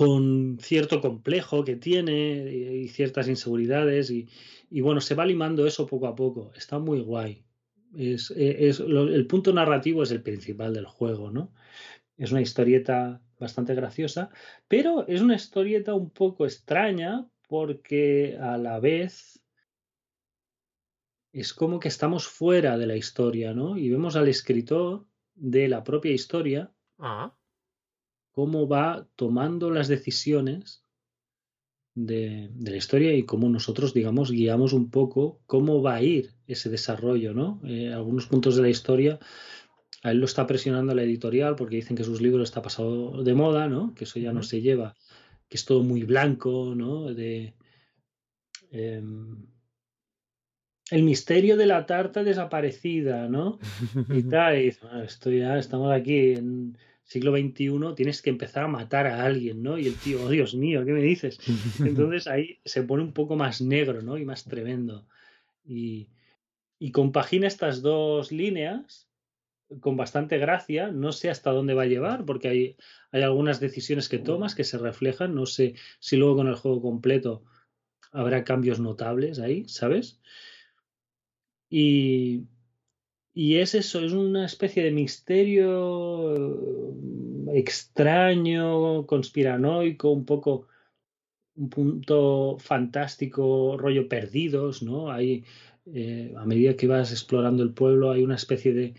con 0.00 0.58
cierto 0.60 1.00
complejo 1.00 1.64
que 1.64 1.76
tiene 1.76 2.50
y, 2.50 2.88
ciertas 2.88 3.28
inseguridades 3.28 4.10
y, 4.10 4.80
bueno, 4.80 5.00
se 5.00 5.14
va 5.14 5.26
limando 5.26 5.66
eso 5.66 5.86
poco 5.86 6.06
a 6.06 6.16
poco. 6.16 6.52
Está 6.56 6.78
muy 6.78 7.00
guay. 7.00 7.44
Es, 7.94 8.30
el 8.30 9.26
punto 9.26 9.52
narrativo 9.52 10.02
es 10.02 10.10
el 10.10 10.22
principal 10.22 10.72
del 10.72 10.86
juego, 10.86 11.30
¿no? 11.30 11.52
Es 12.16 12.32
una 12.32 12.40
historieta 12.40 13.20
bastante 13.38 13.74
graciosa, 13.74 14.30
pero 14.68 15.06
es 15.06 15.20
una 15.20 15.34
historieta 15.34 15.94
un 15.94 16.10
poco 16.10 16.44
extraña 16.46 17.28
porque 17.46 18.38
a 18.40 18.56
la 18.56 18.78
vez 18.78 19.42
es 21.32 21.52
como 21.52 21.78
que 21.78 21.88
estamos 21.88 22.26
fuera 22.26 22.78
de 22.78 22.86
la 22.86 22.96
historia, 22.96 23.52
¿no? 23.52 23.76
Y 23.76 23.90
vemos 23.90 24.16
al 24.16 24.28
escritor 24.28 25.09
de 25.40 25.68
la 25.68 25.82
propia 25.82 26.12
historia 26.12 26.70
ah. 26.98 27.34
cómo 28.30 28.68
va 28.68 29.08
tomando 29.16 29.70
las 29.70 29.88
decisiones 29.88 30.84
de, 31.94 32.50
la 32.60 32.76
historia 32.76 33.14
y 33.14 33.24
cómo 33.24 33.48
nosotros, 33.48 33.92
digamos, 33.94 34.30
guiamos 34.30 34.72
un 34.72 34.90
poco 34.90 35.40
cómo 35.46 35.82
va 35.82 35.96
a 35.96 36.02
ir 36.02 36.34
ese 36.46 36.70
desarrollo, 36.70 37.34
¿no? 37.34 37.60
Eh, 37.64 37.92
algunos 37.92 38.26
puntos 38.26 38.56
de 38.56 38.62
la 38.62 38.68
historia, 38.68 39.18
a 40.02 40.12
él 40.12 40.18
lo 40.18 40.24
está 40.24 40.46
presionando 40.46 40.94
la 40.94 41.02
editorial 41.02 41.56
porque 41.56 41.76
dicen 41.76 41.96
que 41.96 42.04
sus 42.04 42.20
libros 42.20 42.48
está 42.48 42.62
pasado 42.62 43.22
de 43.22 43.34
moda, 43.34 43.68
¿no? 43.68 43.94
Que 43.94 44.04
eso 44.04 44.18
ya 44.18 44.32
no 44.32 44.42
se 44.42 44.60
lleva, 44.60 44.94
que 45.48 45.56
es 45.56 45.64
todo 45.64 45.82
muy 45.82 46.04
blanco, 46.04 46.74
¿no? 46.76 47.12
De, 47.12 47.54
em, 48.70 49.46
el 50.90 51.02
misterio 51.02 51.56
de 51.56 51.66
la 51.66 51.86
tarta 51.86 52.24
desaparecida, 52.24 53.28
¿no? 53.28 53.58
Y 54.14 54.22
tal, 54.24 54.60
y 54.60 54.68
esto 54.68 55.30
ya 55.30 55.58
estamos 55.58 55.92
aquí 55.92 56.32
en 56.32 56.76
siglo 57.10 57.32
XXI 57.32 57.94
tienes 57.96 58.22
que 58.22 58.30
empezar 58.30 58.64
a 58.64 58.68
matar 58.68 59.08
a 59.08 59.24
alguien, 59.24 59.64
¿no? 59.64 59.78
Y 59.78 59.88
el 59.88 59.96
tío, 59.96 60.22
oh 60.22 60.28
Dios 60.28 60.54
mío, 60.54 60.84
¿qué 60.84 60.92
me 60.92 61.02
dices? 61.02 61.40
Entonces 61.80 62.28
ahí 62.28 62.60
se 62.64 62.84
pone 62.84 63.02
un 63.02 63.12
poco 63.12 63.34
más 63.34 63.60
negro, 63.60 64.00
¿no? 64.00 64.16
Y 64.16 64.24
más 64.24 64.44
tremendo. 64.44 65.08
Y, 65.64 66.08
y 66.78 66.92
compagina 66.92 67.48
estas 67.48 67.82
dos 67.82 68.30
líneas 68.30 69.08
con 69.80 69.96
bastante 69.96 70.38
gracia. 70.38 70.92
No 70.92 71.10
sé 71.10 71.30
hasta 71.30 71.50
dónde 71.50 71.74
va 71.74 71.82
a 71.82 71.86
llevar, 71.86 72.24
porque 72.24 72.48
hay, 72.48 72.76
hay 73.10 73.22
algunas 73.22 73.58
decisiones 73.58 74.08
que 74.08 74.18
tomas 74.18 74.54
que 74.54 74.62
se 74.62 74.78
reflejan. 74.78 75.34
No 75.34 75.46
sé 75.46 75.74
si 75.98 76.16
luego 76.16 76.36
con 76.36 76.46
el 76.46 76.54
juego 76.54 76.80
completo 76.80 77.42
habrá 78.12 78.44
cambios 78.44 78.78
notables 78.78 79.40
ahí, 79.40 79.68
¿sabes? 79.68 80.20
Y, 81.70 82.46
y 83.32 83.56
es 83.56 83.74
eso, 83.76 84.04
es 84.04 84.12
una 84.12 84.44
especie 84.44 84.82
de 84.82 84.90
misterio 84.90 86.34
eh, 86.36 87.58
extraño, 87.60 89.06
conspiranoico, 89.06 90.10
un 90.10 90.24
poco 90.24 90.66
un 91.54 91.68
punto 91.70 92.56
fantástico, 92.58 93.76
rollo 93.78 94.08
perdidos, 94.08 94.82
¿no? 94.82 95.10
Hay, 95.10 95.44
eh, 95.86 96.32
a 96.36 96.44
medida 96.44 96.76
que 96.76 96.86
vas 96.86 97.12
explorando 97.12 97.62
el 97.62 97.72
pueblo, 97.72 98.10
hay 98.10 98.22
una 98.22 98.36
especie 98.36 98.72
de, 98.72 98.94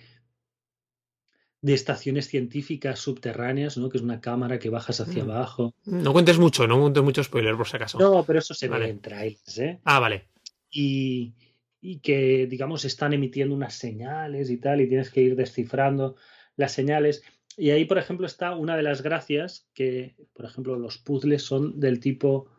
de 1.62 1.74
estaciones 1.74 2.28
científicas 2.28 3.00
subterráneas, 3.00 3.78
¿no? 3.78 3.90
Que 3.90 3.98
es 3.98 4.04
una 4.04 4.22
cámara 4.22 4.60
que 4.60 4.70
bajas 4.70 5.00
hacia 5.02 5.24
Mm. 5.26 5.30
abajo. 5.32 5.74
No 5.86 6.14
cuentes 6.14 6.38
mucho, 6.40 6.68
no 6.68 6.80
cuentes 6.80 7.04
mucho 7.04 7.24
spoiler 7.24 7.56
por 7.56 7.68
si 7.68 7.76
acaso. 7.78 8.00
No, 8.00 8.24
pero 8.26 8.40
eso 8.40 8.54
se 8.54 8.68
Vale. 8.68 8.86
ve 8.86 8.92
en 8.92 9.00
trailers, 9.02 9.58
¿eh? 9.58 9.80
Ah, 9.84 10.00
vale. 10.00 10.28
y, 10.70 11.34
y 11.82 12.00
que, 12.00 12.46
digamos, 12.48 12.86
están 12.86 13.12
emitiendo 13.14 13.56
unas 13.56 13.74
señales 13.74 14.52
y 14.52 14.58
tal, 14.58 14.82
y 14.82 14.88
tienes 14.88 15.10
que 15.10 15.22
ir 15.22 15.36
descifrando 15.36 16.16
las 16.56 16.72
señales. 16.72 17.24
Y 17.58 17.72
ahí, 17.72 17.86
por 17.86 17.98
ejemplo, 17.98 18.28
está 18.28 18.56
una 18.56 18.78
de 18.78 18.84
las 18.84 19.02
gracias 19.02 19.68
que, 19.74 20.16
por 20.34 20.46
ejemplo, 20.46 20.78
los 20.78 21.00
puzzles 21.00 21.42
son 21.44 21.80
del 21.80 22.00
tipo 22.00 22.50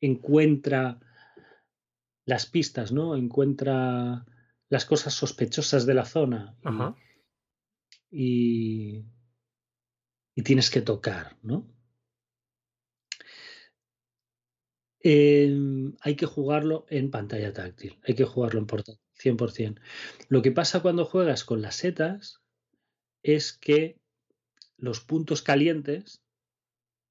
encuentra 0.00 1.00
las 2.26 2.46
pistas, 2.46 2.92
¿no? 2.92 3.16
Encuentra 3.16 4.26
las 4.68 4.84
cosas 4.84 5.14
sospechosas 5.14 5.86
de 5.86 5.94
la 5.94 6.04
zona 6.04 6.56
y, 6.60 6.68
Ajá. 6.68 6.96
y, 8.10 9.04
y 10.34 10.42
tienes 10.42 10.70
que 10.70 10.82
tocar, 10.82 11.36
¿no? 11.42 11.75
Eh, 15.08 15.92
hay 16.00 16.16
que 16.16 16.26
jugarlo 16.26 16.84
en 16.88 17.12
pantalla 17.12 17.52
táctil, 17.52 17.96
hay 18.02 18.16
que 18.16 18.24
jugarlo 18.24 18.58
en 18.58 18.66
portátil, 18.66 19.00
100%. 19.14 19.80
Lo 20.28 20.42
que 20.42 20.50
pasa 20.50 20.80
cuando 20.80 21.04
juegas 21.04 21.44
con 21.44 21.62
las 21.62 21.76
setas 21.76 22.42
es 23.22 23.52
que 23.52 24.00
los 24.76 24.98
puntos 25.00 25.42
calientes 25.42 26.24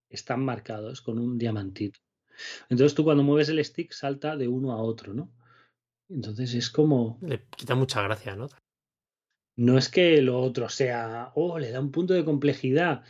están 0.10 0.44
marcados 0.44 1.02
con 1.02 1.20
un 1.20 1.38
diamantito. 1.38 2.02
Entonces 2.68 2.96
tú 2.96 3.06
cuando 3.06 3.24
mueves 3.24 3.48
el 3.48 3.64
stick 3.64 3.94
salta 3.94 4.36
de 4.36 4.50
uno 4.50 4.74
a 4.74 4.84
otro, 4.84 5.14
¿no? 5.14 5.32
Entonces 6.10 6.54
es 6.54 6.70
como, 6.70 7.18
Le 7.22 7.46
quita 7.56 7.76
mucha 7.76 8.02
gracia, 8.02 8.36
¿no? 8.36 8.50
no 9.56 9.78
es 9.78 9.88
que 9.88 10.22
lo 10.22 10.42
otro 10.42 10.68
sea, 10.68 11.32
oh, 11.36 11.60
le 11.60 11.72
da 11.72 11.80
un 11.80 11.92
punto 11.92 12.14
de 12.14 12.26
complejidad, 12.26 13.06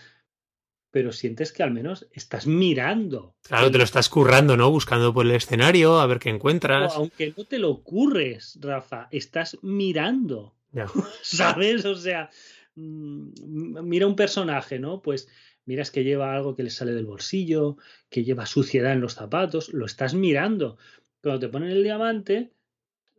pero 0.96 1.12
sientes 1.12 1.52
que 1.52 1.62
al 1.62 1.72
menos 1.72 2.08
estás 2.14 2.48
mirando. 2.48 3.36
Claro, 3.42 3.70
te 3.70 3.78
lo 3.80 3.84
estás 3.84 4.08
currando, 4.08 4.56
¿no? 4.56 4.72
Buscando 4.72 5.14
por 5.14 5.26
el 5.26 5.34
escenario, 5.34 6.00
a 6.00 6.08
ver 6.08 6.20
qué 6.20 6.32
O 6.32 6.36
encuentras. 6.36 6.94
aunque 6.96 7.34
no 7.36 7.44
te 7.44 7.60
lo 7.60 7.70
ocurres, 7.70 8.58
Rafa, 8.62 9.10
estás 9.12 9.58
mirando. 9.62 10.56
Ya. 10.72 10.88
¿Sabes? 11.22 11.84
O 11.84 11.96
sea, 11.96 12.30
mm, 12.76 13.84
mira 13.84 14.08
un 14.08 14.16
personaje, 14.16 14.80
¿no? 14.80 15.02
Pues 15.02 15.28
miras 15.66 15.92
que 15.92 16.06
lleva 16.06 16.34
algo 16.34 16.56
que 16.56 16.64
le 16.64 16.70
sale 16.70 16.94
del 16.94 17.08
bolsillo, 17.08 17.76
que 18.10 18.24
lleva 18.24 18.46
suciedad 18.46 18.94
en 18.94 19.02
los 19.02 19.16
zapatos, 19.16 19.74
lo 19.74 19.86
estás 19.86 20.14
mirando. 20.14 20.78
Cuando 21.22 21.42
te 21.42 21.50
ponen 21.50 21.72
el 21.72 21.84
diamante, 21.84 22.54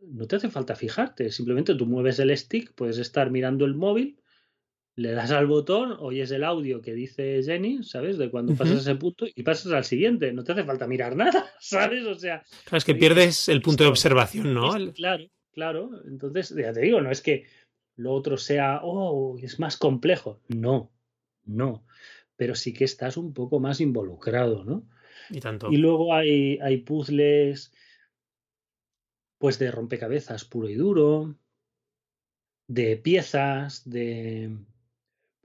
no 0.01 0.25
te 0.25 0.37
hace 0.37 0.49
falta 0.49 0.75
fijarte, 0.75 1.29
simplemente 1.31 1.75
tú 1.75 1.85
mueves 1.85 2.17
el 2.17 2.35
stick, 2.35 2.73
puedes 2.73 2.97
estar 2.97 3.29
mirando 3.29 3.65
el 3.65 3.75
móvil, 3.75 4.17
le 4.97 5.11
das 5.11 5.29
al 5.31 5.45
botón, 5.47 5.95
oyes 5.99 6.31
el 6.31 6.43
audio 6.43 6.81
que 6.81 6.93
dice 6.93 7.41
Jenny, 7.43 7.83
¿sabes? 7.83 8.17
De 8.17 8.29
cuando 8.31 8.53
pasas 8.55 8.73
Ujú. 8.73 8.81
ese 8.81 8.95
punto 8.95 9.25
y 9.33 9.43
pasas 9.43 9.71
al 9.71 9.83
siguiente, 9.83 10.33
no 10.33 10.43
te 10.43 10.51
hace 10.53 10.63
falta 10.63 10.87
mirar 10.87 11.15
nada, 11.15 11.45
¿sabes? 11.61 12.03
O 12.05 12.15
sea, 12.15 12.43
Claro, 12.65 12.77
es 12.77 12.83
que 12.85 12.95
pierdes 12.95 13.47
el 13.47 13.61
punto 13.61 13.83
de 13.83 13.89
observación, 13.91 14.53
¿no? 14.53 14.75
es- 14.75 14.93
claro, 14.93 15.23
claro. 15.51 15.91
Entonces, 16.07 16.49
ya 16.57 16.73
te 16.73 16.81
digo, 16.81 16.99
no 16.99 17.11
es 17.11 17.21
que 17.21 17.45
lo 17.95 18.11
otro 18.13 18.37
sea, 18.37 18.79
oh, 18.83 19.37
es 19.39 19.59
más 19.59 19.77
complejo. 19.77 20.41
No, 20.49 20.91
no. 21.45 21.85
Pero 22.35 22.55
sí 22.55 22.73
que 22.73 22.83
estás 22.83 23.17
un 23.17 23.33
poco 23.33 23.59
más 23.59 23.79
involucrado, 23.81 24.63
¿no? 24.63 24.87
Y 25.29 25.39
tanto. 25.39 25.71
Y 25.71 25.77
luego 25.77 26.13
hay, 26.15 26.57
hay 26.61 26.77
puzzles, 26.77 27.71
pues 29.39 29.59
de 29.59 29.69
rompecabezas 29.71 30.43
puro 30.45 30.69
y 30.69 30.75
duro, 30.75 31.35
de 32.67 32.97
piezas, 32.97 33.87
de, 33.89 34.55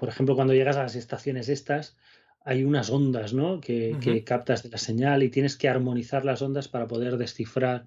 por 0.02 0.08
ejemplo, 0.08 0.34
cuando 0.34 0.52
llegas 0.52 0.76
a 0.76 0.82
las 0.82 0.96
estaciones 0.96 1.48
estas, 1.48 1.96
hay 2.40 2.64
unas 2.64 2.90
ondas, 2.90 3.34
¿no? 3.34 3.60
Que, 3.60 4.24
captas 4.26 4.64
de 4.64 4.68
la 4.68 4.78
señal 4.78 5.22
y 5.22 5.28
tienes 5.28 5.56
que 5.56 5.68
armonizar 5.68 6.24
las 6.24 6.42
ondas 6.42 6.66
para 6.66 6.88
poder 6.88 7.18
descifrar 7.18 7.84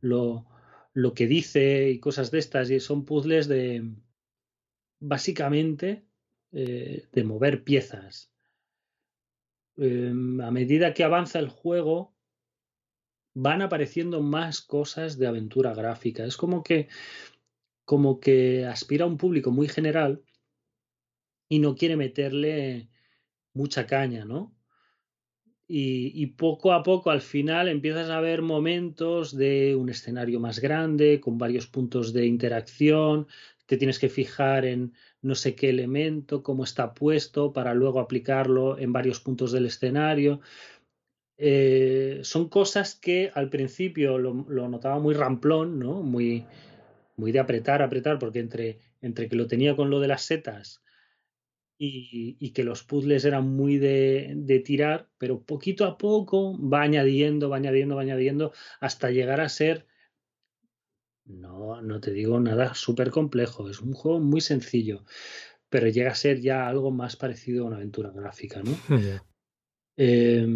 lo, 0.00 0.46
lo 0.94 1.12
que 1.12 1.26
dice 1.26 1.90
y 1.90 1.98
cosas 1.98 2.30
de 2.30 2.38
estas. 2.38 2.70
Y 2.70 2.80
son 2.80 3.04
puzzles 3.04 3.46
de, 3.46 3.92
básicamente, 5.00 6.06
eh, 6.52 7.04
de 7.12 7.24
mover 7.24 7.62
piezas. 7.62 8.32
Eh, 9.76 10.08
a 10.42 10.50
medida 10.50 10.94
que 10.94 11.04
avanza 11.04 11.40
el 11.40 11.50
juego, 11.50 12.14
van 13.34 13.60
apareciendo 13.60 14.22
más 14.22 14.62
cosas 14.62 15.18
de 15.18 15.26
aventura 15.26 15.74
gráfica. 15.74 16.24
Es 16.24 16.38
como 16.38 16.62
que, 16.62 16.88
como 17.84 18.18
que 18.18 18.64
aspira 18.64 19.04
a 19.04 19.08
un 19.08 19.18
público 19.18 19.50
muy 19.50 19.68
general 19.68 20.22
y 21.50 21.58
no 21.58 21.74
quiere 21.74 21.96
meterle 21.96 22.88
mucha 23.52 23.84
caña, 23.86 24.24
¿no? 24.24 24.56
Y, 25.72 26.26
poco 26.26 26.72
a 26.72 26.82
poco 26.82 27.10
al 27.10 27.20
final 27.20 27.68
empiezas 27.68 28.10
a 28.10 28.20
ver 28.20 28.42
momentos 28.42 29.36
de 29.36 29.76
un 29.76 29.88
escenario 29.88 30.40
más 30.40 30.58
grande, 30.58 31.20
con 31.20 31.38
varios 31.38 31.66
puntos 31.68 32.12
de 32.12 32.26
interacción, 32.26 33.28
te 33.66 33.76
tienes 33.76 34.00
que 34.00 34.08
fijar 34.08 34.64
en 34.64 34.94
no 35.22 35.36
sé 35.36 35.54
qué 35.54 35.70
elemento, 35.70 36.42
cómo 36.42 36.64
está 36.64 36.92
puesto, 36.92 37.52
para 37.52 37.74
luego 37.74 38.00
aplicarlo 38.00 38.78
en 38.78 38.92
varios 38.92 39.20
puntos 39.20 39.52
del 39.52 39.66
escenario. 39.66 40.40
Eh, 41.36 42.20
son 42.22 42.48
cosas 42.48 42.96
que 42.96 43.30
al 43.34 43.48
principio 43.48 44.18
lo, 44.18 44.46
lo 44.48 44.68
notaba 44.68 44.98
muy 44.98 45.14
ramplón, 45.14 45.78
¿no? 45.78 46.02
Muy, 46.02 46.44
muy 47.16 47.30
de 47.32 47.38
apretar, 47.40 47.80
apretar, 47.82 48.18
porque 48.18 48.40
entre, 48.40 48.78
entre 49.02 49.28
que 49.28 49.36
lo 49.36 49.46
tenía 49.46 49.76
con 49.76 49.88
lo 49.90 50.00
de 50.00 50.08
las 50.08 50.22
setas 50.22 50.82
y, 51.82 52.36
y 52.38 52.50
que 52.50 52.62
los 52.62 52.84
puzzles 52.84 53.24
eran 53.24 53.48
muy 53.48 53.78
de, 53.78 54.34
de 54.36 54.60
tirar, 54.60 55.08
pero 55.16 55.42
poquito 55.42 55.86
a 55.86 55.96
poco 55.96 56.58
va 56.60 56.82
añadiendo, 56.82 57.48
va 57.48 57.56
añadiendo, 57.56 57.96
va 57.96 58.02
añadiendo, 58.02 58.52
hasta 58.80 59.10
llegar 59.10 59.40
a 59.40 59.48
ser, 59.48 59.86
no, 61.24 61.80
no 61.80 61.98
te 61.98 62.12
digo 62.12 62.38
nada 62.38 62.74
súper 62.74 63.10
complejo, 63.10 63.70
es 63.70 63.80
un 63.80 63.94
juego 63.94 64.20
muy 64.20 64.42
sencillo, 64.42 65.06
pero 65.70 65.88
llega 65.88 66.10
a 66.10 66.14
ser 66.14 66.42
ya 66.42 66.68
algo 66.68 66.90
más 66.90 67.16
parecido 67.16 67.64
a 67.64 67.68
una 67.68 67.76
aventura 67.76 68.10
gráfica, 68.10 68.62
¿no? 68.62 68.72
Eh, 70.02 70.46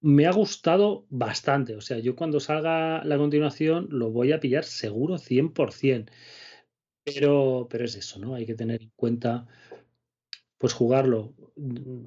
me 0.00 0.26
ha 0.26 0.32
gustado 0.32 1.04
bastante. 1.10 1.76
O 1.76 1.82
sea, 1.82 1.98
yo 1.98 2.16
cuando 2.16 2.40
salga 2.40 3.04
la 3.04 3.18
continuación 3.18 3.88
lo 3.90 4.10
voy 4.10 4.32
a 4.32 4.40
pillar 4.40 4.64
seguro 4.64 5.18
100%. 5.18 6.10
Pero, 7.06 7.68
pero 7.70 7.84
es 7.84 7.94
eso, 7.94 8.18
¿no? 8.18 8.34
Hay 8.34 8.44
que 8.44 8.54
tener 8.54 8.82
en 8.82 8.90
cuenta, 8.96 9.46
pues 10.58 10.72
jugarlo 10.72 11.32
mm, 11.54 12.04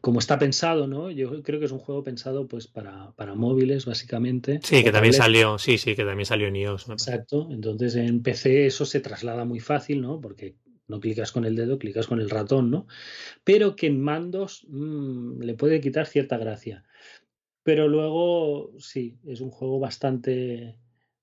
como 0.00 0.18
está 0.18 0.38
pensado, 0.38 0.86
¿no? 0.86 1.10
Yo 1.10 1.42
creo 1.42 1.60
que 1.60 1.66
es 1.66 1.72
un 1.72 1.78
juego 1.78 2.02
pensado 2.02 2.48
pues 2.48 2.66
para, 2.66 3.12
para 3.12 3.34
móviles, 3.34 3.84
básicamente. 3.84 4.60
Sí, 4.62 4.82
que 4.82 4.90
también 4.90 5.14
salió, 5.14 5.58
sí, 5.58 5.78
sí, 5.78 5.94
que 5.94 6.04
también 6.04 6.26
salió 6.26 6.48
en 6.48 6.56
iOS. 6.56 6.88
Exacto. 6.88 7.48
Entonces 7.50 7.94
en 7.96 8.22
PC 8.22 8.66
eso 8.66 8.84
se 8.84 9.00
traslada 9.00 9.44
muy 9.44 9.60
fácil, 9.60 10.00
¿no? 10.00 10.20
Porque 10.20 10.56
no 10.88 11.00
clicas 11.00 11.32
con 11.32 11.44
el 11.44 11.54
dedo, 11.54 11.78
clicas 11.78 12.06
con 12.06 12.20
el 12.20 12.30
ratón, 12.30 12.70
¿no? 12.70 12.86
Pero 13.44 13.76
que 13.76 13.86
en 13.86 14.00
mandos 14.00 14.66
mmm, 14.68 15.40
le 15.40 15.54
puede 15.54 15.80
quitar 15.80 16.06
cierta 16.06 16.38
gracia. 16.38 16.84
Pero 17.62 17.86
luego, 17.86 18.72
sí, 18.78 19.18
es 19.26 19.40
un 19.40 19.50
juego 19.50 19.78
bastante, 19.78 20.78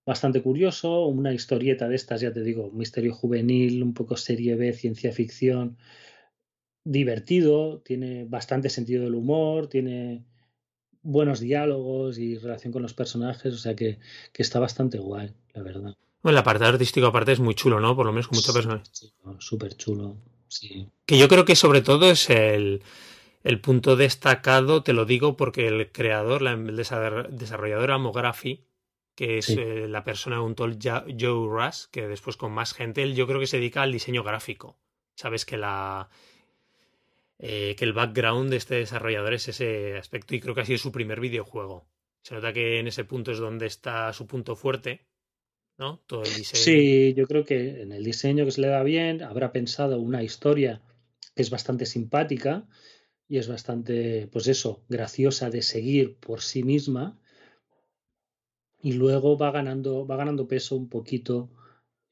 bastante 0.05 0.41
curioso, 0.41 1.05
una 1.07 1.33
historieta 1.33 1.87
de 1.87 1.95
estas, 1.95 2.21
ya 2.21 2.31
te 2.31 2.41
digo, 2.41 2.69
misterio 2.71 3.13
juvenil, 3.13 3.81
un 3.81 3.93
poco 3.93 4.17
serie 4.17 4.55
B, 4.55 4.71
ciencia 4.73 5.11
ficción, 5.11 5.77
divertido, 6.83 7.79
tiene 7.79 8.25
bastante 8.25 8.69
sentido 8.69 9.03
del 9.03 9.15
humor, 9.15 9.67
tiene 9.67 10.23
buenos 11.01 11.39
diálogos 11.39 12.17
y 12.19 12.37
relación 12.37 12.71
con 12.71 12.83
los 12.83 12.93
personajes, 12.93 13.53
o 13.53 13.57
sea 13.57 13.75
que, 13.75 13.99
que 14.31 14.43
está 14.43 14.59
bastante 14.59 14.99
guay, 14.99 15.33
la 15.53 15.63
verdad. 15.63 15.95
Bueno, 16.21 16.37
el 16.37 16.41
apartado 16.41 16.73
artístico 16.73 17.07
aparte 17.07 17.31
es 17.31 17.39
muy 17.39 17.53
chulo, 17.53 17.79
¿no? 17.79 17.95
Por 17.95 18.05
lo 18.05 18.11
menos 18.11 18.27
con 18.27 18.37
mucha 18.37 18.53
persona. 18.53 18.81
Súper 19.39 19.75
chulo, 19.75 20.17
Que 21.05 21.17
yo 21.19 21.27
creo 21.27 21.45
que 21.45 21.55
sobre 21.55 21.81
todo 21.81 22.09
es 22.09 22.29
el, 22.31 22.81
el 23.43 23.61
punto 23.61 23.95
destacado, 23.95 24.81
te 24.81 24.93
lo 24.93 25.05
digo 25.05 25.37
porque 25.37 25.67
el 25.67 25.91
creador, 25.91 26.41
la, 26.41 26.53
el 26.53 26.75
desarrollador 26.75 27.91
Amography, 27.91 28.64
que 29.15 29.37
es 29.37 29.49
eh, 29.49 29.87
la 29.87 30.03
persona 30.03 30.37
de 30.37 30.41
un 30.41 30.55
tal 30.55 30.77
Joe 30.81 31.47
Russ, 31.47 31.87
que 31.91 32.07
después 32.07 32.35
con 32.35 32.51
más 32.51 32.73
gente, 32.73 33.01
él 33.01 33.15
yo 33.15 33.25
creo 33.27 33.39
que 33.39 33.47
se 33.47 33.57
dedica 33.57 33.81
al 33.81 33.93
diseño 33.93 34.23
gráfico. 34.23 34.77
Sabes 35.15 35.45
que 35.45 35.57
la 35.57 36.09
eh, 37.39 37.75
que 37.77 37.85
el 37.85 37.93
background 37.93 38.49
de 38.49 38.57
este 38.57 38.75
desarrollador 38.75 39.33
es 39.33 39.47
ese 39.47 39.97
aspecto 39.97 40.35
y 40.35 40.39
creo 40.39 40.53
que 40.53 40.61
ha 40.61 40.65
sido 40.65 40.79
su 40.79 40.91
primer 40.91 41.19
videojuego. 41.19 41.87
Se 42.21 42.35
nota 42.35 42.53
que 42.53 42.79
en 42.79 42.87
ese 42.87 43.05
punto 43.05 43.31
es 43.31 43.39
donde 43.39 43.67
está 43.67 44.11
su 44.13 44.27
punto 44.27 44.55
fuerte, 44.55 45.05
¿no? 45.77 46.01
Todo 46.07 46.23
el 46.23 46.33
diseño. 46.33 46.63
Sí, 46.63 47.13
yo 47.13 47.27
creo 47.27 47.45
que 47.45 47.81
en 47.81 47.91
el 47.91 48.03
diseño 48.03 48.45
que 48.45 48.51
se 48.51 48.61
le 48.61 48.67
da 48.67 48.83
bien, 48.83 49.21
habrá 49.21 49.51
pensado 49.51 49.99
una 49.99 50.23
historia 50.23 50.81
que 51.35 51.41
es 51.41 51.49
bastante 51.49 51.85
simpática 51.85 52.67
y 53.27 53.37
es 53.37 53.47
bastante, 53.47 54.27
pues 54.31 54.47
eso, 54.47 54.83
graciosa 54.89 55.49
de 55.49 55.61
seguir 55.61 56.17
por 56.17 56.41
sí 56.41 56.63
misma 56.63 57.19
y 58.85 58.93
luego 58.93 59.35
va 59.35 59.49
ganando, 59.49 60.05
va 60.05 60.15
ganando 60.15 60.47
peso 60.47 60.75
un 60.75 60.89
poquito 60.89 61.49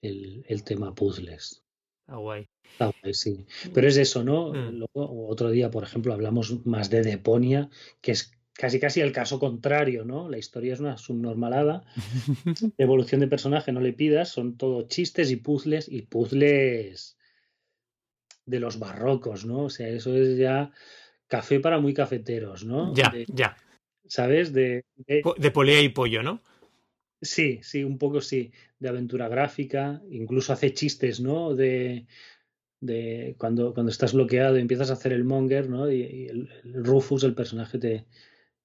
el, 0.01 0.43
el 0.47 0.63
tema 0.63 0.95
puzzles. 0.95 1.63
Ah, 2.07 2.17
guay. 2.17 2.47
Ah, 2.79 2.91
guay, 2.99 3.13
sí. 3.13 3.45
Pero 3.75 3.87
es 3.87 3.95
eso, 3.97 4.23
¿no? 4.23 4.49
Mm. 4.53 4.79
Luego, 4.79 5.27
otro 5.27 5.51
día, 5.51 5.69
por 5.69 5.83
ejemplo, 5.83 6.15
hablamos 6.15 6.65
más 6.65 6.89
de 6.89 7.03
Deponia, 7.03 7.69
que 8.01 8.13
es 8.13 8.31
casi 8.53 8.79
casi 8.79 9.01
el 9.01 9.11
caso 9.11 9.37
contrario, 9.37 10.03
¿no? 10.03 10.27
La 10.29 10.39
historia 10.39 10.73
es 10.73 10.79
una 10.79 10.97
subnormalada. 10.97 11.83
Evolución 12.79 13.21
de 13.21 13.27
personaje 13.27 13.71
no 13.71 13.79
le 13.79 13.93
pidas, 13.93 14.29
son 14.29 14.57
todo 14.57 14.87
chistes 14.87 15.29
y 15.29 15.35
puzzles 15.35 15.87
y 15.87 16.01
puzzles 16.01 17.19
de 18.47 18.59
los 18.59 18.79
barrocos, 18.79 19.45
¿no? 19.45 19.65
O 19.65 19.69
sea, 19.69 19.89
eso 19.89 20.15
es 20.15 20.39
ya 20.39 20.71
café 21.27 21.59
para 21.59 21.77
muy 21.77 21.93
cafeteros, 21.93 22.65
¿no? 22.65 22.95
Ya, 22.95 23.13
ya. 23.27 23.57
¿Sabes? 24.07 24.53
De, 24.53 24.85
de, 24.95 25.21
de 25.37 25.51
polea 25.51 25.79
y 25.79 25.89
pollo, 25.89 26.23
¿no? 26.23 26.41
Sí, 27.23 27.59
sí, 27.63 27.83
un 27.83 27.97
poco 27.97 28.19
sí, 28.21 28.51
de 28.79 28.89
aventura 28.89 29.29
gráfica, 29.29 30.01
incluso 30.11 30.51
hace 30.51 30.73
chistes, 30.73 31.21
¿no? 31.21 31.55
De, 31.55 32.05
de 32.81 33.35
cuando, 33.37 33.73
cuando 33.73 33.91
estás 33.91 34.13
bloqueado 34.13 34.57
y 34.57 34.61
empiezas 34.61 34.89
a 34.89 34.93
hacer 34.93 35.13
el 35.13 35.23
monger, 35.23 35.69
¿no? 35.69 35.89
Y, 35.89 36.27
el, 36.27 36.49
Rufus, 36.83 37.23
el 37.23 37.33
personaje, 37.33 37.79
te, 37.79 38.05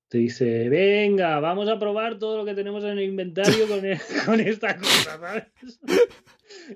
te 0.08 0.18
dice, 0.18 0.68
venga, 0.68 1.38
vamos 1.38 1.68
a 1.68 1.78
probar 1.78 2.18
todo 2.18 2.36
lo 2.38 2.44
que 2.44 2.54
tenemos 2.54 2.82
en 2.82 2.98
el 2.98 3.04
inventario 3.04 3.68
con, 3.68 3.84
e, 3.84 3.98
con 4.26 4.40
esta 4.40 4.76
cosa, 4.76 5.18
¿sabes? 5.18 5.44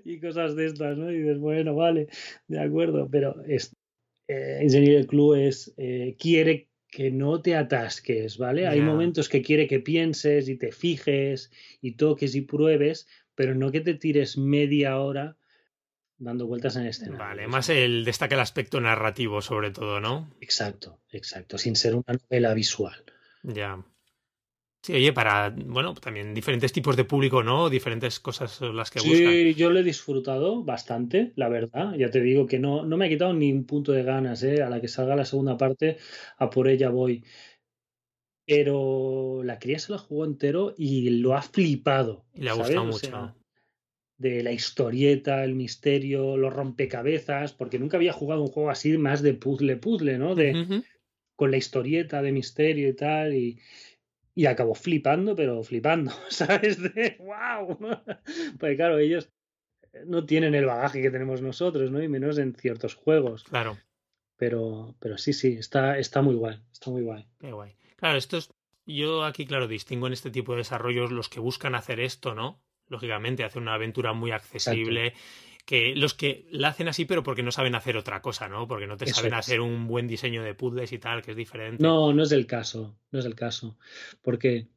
y 0.04 0.20
cosas 0.20 0.54
de 0.54 0.66
estas, 0.66 0.96
¿no? 0.96 1.10
Y 1.10 1.18
dices, 1.18 1.38
bueno, 1.38 1.74
vale, 1.74 2.08
de 2.46 2.60
acuerdo, 2.60 3.08
pero 3.10 3.42
es, 3.44 3.74
eh, 4.28 4.58
Engineer 4.60 5.08
Club 5.08 5.34
es, 5.34 5.74
eh, 5.76 6.16
quiere 6.16 6.68
que 6.92 7.10
no 7.10 7.40
te 7.40 7.56
atasques, 7.56 8.36
¿vale? 8.36 8.68
Hay 8.68 8.82
momentos 8.82 9.30
que 9.30 9.40
quiere 9.40 9.66
que 9.66 9.80
pienses 9.80 10.46
y 10.50 10.56
te 10.56 10.72
fijes 10.72 11.50
y 11.80 11.92
toques 11.92 12.34
y 12.34 12.42
pruebes, 12.42 13.08
pero 13.34 13.54
no 13.54 13.72
que 13.72 13.80
te 13.80 13.94
tires 13.94 14.36
media 14.36 14.98
hora 14.98 15.38
dando 16.18 16.46
vueltas 16.46 16.76
en 16.76 16.86
este 16.86 17.08
Vale, 17.08 17.48
más 17.48 17.70
el 17.70 18.04
destaca 18.04 18.34
el 18.34 18.42
aspecto 18.42 18.78
narrativo 18.78 19.40
sobre 19.40 19.70
todo, 19.70 20.00
¿no? 20.00 20.30
Exacto, 20.42 21.00
exacto, 21.10 21.56
sin 21.56 21.76
ser 21.76 21.94
una 21.94 22.18
novela 22.28 22.52
visual. 22.52 23.02
Ya. 23.42 23.82
Sí, 24.82 24.94
oye, 24.94 25.12
para, 25.12 25.50
bueno, 25.50 25.94
también 25.94 26.34
diferentes 26.34 26.72
tipos 26.72 26.96
de 26.96 27.04
público, 27.04 27.44
¿no? 27.44 27.70
Diferentes 27.70 28.18
cosas 28.18 28.60
las 28.60 28.90
que 28.90 28.98
buscan. 28.98 29.32
Sí, 29.32 29.54
yo 29.54 29.70
lo 29.70 29.78
he 29.78 29.84
disfrutado 29.84 30.64
bastante, 30.64 31.32
la 31.36 31.48
verdad. 31.48 31.94
Ya 31.94 32.10
te 32.10 32.20
digo 32.20 32.46
que 32.46 32.58
no, 32.58 32.84
no 32.84 32.96
me 32.96 33.06
ha 33.06 33.08
quitado 33.08 33.32
ni 33.32 33.52
un 33.52 33.64
punto 33.64 33.92
de 33.92 34.02
ganas, 34.02 34.42
¿eh? 34.42 34.60
A 34.60 34.68
la 34.68 34.80
que 34.80 34.88
salga 34.88 35.14
la 35.14 35.24
segunda 35.24 35.56
parte, 35.56 35.98
a 36.36 36.50
por 36.50 36.66
ella 36.66 36.90
voy. 36.90 37.24
Pero 38.44 39.42
la 39.44 39.60
cría 39.60 39.78
se 39.78 39.92
la 39.92 39.98
jugó 39.98 40.24
entero 40.24 40.74
y 40.76 41.10
lo 41.10 41.36
ha 41.36 41.42
flipado. 41.42 42.24
Y 42.34 42.42
le 42.42 42.50
ha 42.50 42.54
gustado 42.54 42.84
mucho. 42.84 43.36
de 44.18 44.42
la 44.42 44.50
historieta, 44.50 45.44
el 45.44 45.54
misterio, 45.54 46.36
los 46.36 46.52
rompecabezas, 46.52 47.52
porque 47.52 47.78
nunca 47.78 47.98
había 47.98 48.12
jugado 48.12 48.42
un 48.42 48.48
juego 48.48 48.70
así 48.70 48.98
más 48.98 49.22
de 49.22 49.34
puzzle, 49.34 49.76
puzzle, 49.76 50.18
¿no? 50.18 50.34
De, 50.34 50.82
Con 51.36 51.52
la 51.52 51.56
historieta 51.56 52.20
de 52.20 52.32
misterio 52.32 52.88
y 52.88 52.96
tal. 52.96 53.34
Y, 53.34 53.60
y 54.34 54.46
acabó 54.46 54.74
flipando, 54.74 55.34
pero 55.34 55.62
flipando, 55.62 56.12
¿sabes? 56.28 56.80
De 56.80 57.16
wow. 57.18 57.78
Pues 58.58 58.76
claro, 58.76 58.98
ellos 58.98 59.30
no 60.06 60.24
tienen 60.24 60.54
el 60.54 60.66
bagaje 60.66 61.02
que 61.02 61.10
tenemos 61.10 61.42
nosotros, 61.42 61.90
¿no? 61.90 62.02
Y 62.02 62.08
menos 62.08 62.38
en 62.38 62.54
ciertos 62.54 62.94
juegos. 62.94 63.44
Claro. 63.44 63.78
Pero, 64.36 64.96
pero 64.98 65.18
sí, 65.18 65.32
sí, 65.32 65.52
está, 65.52 65.98
está 65.98 66.22
muy 66.22 66.34
guay, 66.34 66.60
está 66.72 66.90
muy 66.90 67.02
guay. 67.02 67.28
Qué 67.38 67.52
guay. 67.52 67.76
Claro, 67.96 68.18
esto 68.18 68.38
es, 68.38 68.50
yo 68.86 69.24
aquí, 69.24 69.46
claro, 69.46 69.68
distingo 69.68 70.06
en 70.06 70.12
este 70.12 70.30
tipo 70.30 70.52
de 70.52 70.58
desarrollos 70.58 71.12
los 71.12 71.28
que 71.28 71.40
buscan 71.40 71.74
hacer 71.74 72.00
esto, 72.00 72.34
¿no? 72.34 72.60
Lógicamente, 72.88 73.44
hacer 73.44 73.62
una 73.62 73.74
aventura 73.74 74.12
muy 74.12 74.32
accesible 74.32 75.14
que 75.64 75.94
los 75.94 76.14
que 76.14 76.46
la 76.50 76.68
hacen 76.68 76.88
así, 76.88 77.04
pero 77.04 77.22
porque 77.22 77.42
no 77.42 77.52
saben 77.52 77.74
hacer 77.74 77.96
otra 77.96 78.20
cosa, 78.20 78.48
¿no? 78.48 78.66
Porque 78.66 78.86
no 78.86 78.96
te 78.96 79.06
saben 79.06 79.34
hacer 79.34 79.60
un 79.60 79.86
buen 79.86 80.08
diseño 80.08 80.42
de 80.42 80.54
puzzles 80.54 80.92
y 80.92 80.98
tal, 80.98 81.22
que 81.22 81.32
es 81.32 81.36
diferente. 81.36 81.82
No, 81.82 82.12
no 82.12 82.22
es 82.24 82.32
el 82.32 82.46
caso, 82.46 82.96
no 83.10 83.20
es 83.20 83.24
el 83.24 83.34
caso. 83.34 83.78
Porque 84.22 84.68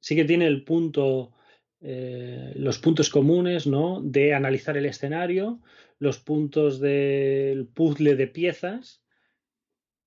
sí 0.00 0.16
que 0.16 0.24
tiene 0.24 0.46
el 0.46 0.64
punto, 0.64 1.32
eh, 1.80 2.52
los 2.56 2.78
puntos 2.78 3.10
comunes, 3.10 3.66
¿no? 3.66 4.00
De 4.02 4.34
analizar 4.34 4.76
el 4.76 4.86
escenario, 4.86 5.60
los 5.98 6.18
puntos 6.18 6.80
del 6.80 7.66
puzzle 7.66 8.16
de 8.16 8.26
piezas 8.26 9.02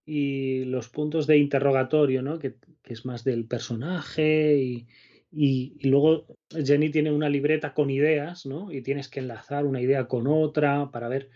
y 0.06 0.66
los 0.66 0.90
puntos 0.90 1.28
de 1.28 1.38
interrogatorio, 1.38 2.24
¿no? 2.24 2.40
Que, 2.40 2.56
que 2.82 2.94
es 2.94 3.06
más 3.06 3.24
del 3.24 3.46
personaje 3.46 4.58
y, 4.58 4.88
y, 5.36 5.80
luego 5.90 6.28
Jenny 6.52 6.92
tiene 6.92 7.12
una 7.12 7.28
libreta 7.28 7.74
con 7.74 7.90
ideas, 7.90 8.46
¿no? 8.46 8.72
Y 8.72 8.82
tienes 8.82 9.10
que 9.10 9.20
enlazar 9.20 9.66
una 9.66 9.82
idea 9.82 10.08
con 10.08 10.28
otra 10.28 10.92
para 10.92 11.08
ver 11.08 11.30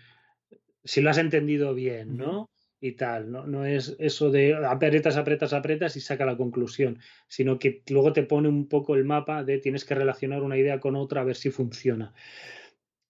si 0.83 1.01
lo 1.01 1.09
has 1.09 1.17
entendido 1.17 1.73
bien, 1.73 2.15
¿no? 2.15 2.49
Y 2.79 2.91
tal, 2.91 3.31
¿no? 3.31 3.47
No 3.47 3.65
es 3.65 3.95
eso 3.97 4.29
de 4.29 4.53
apretas, 4.53 5.17
apretas, 5.17 5.51
apretas 5.51 5.95
y 5.95 6.01
saca 6.01 6.27
la 6.27 6.37
conclusión, 6.37 6.99
sino 7.27 7.57
que 7.57 7.81
luego 7.89 8.13
te 8.13 8.21
pone 8.21 8.47
un 8.47 8.67
poco 8.67 8.93
el 8.93 9.03
mapa 9.03 9.43
de 9.43 9.57
tienes 9.57 9.83
que 9.83 9.95
relacionar 9.95 10.43
una 10.43 10.57
idea 10.57 10.79
con 10.79 10.95
otra 10.95 11.21
a 11.21 11.25
ver 11.25 11.35
si 11.35 11.49
funciona. 11.49 12.13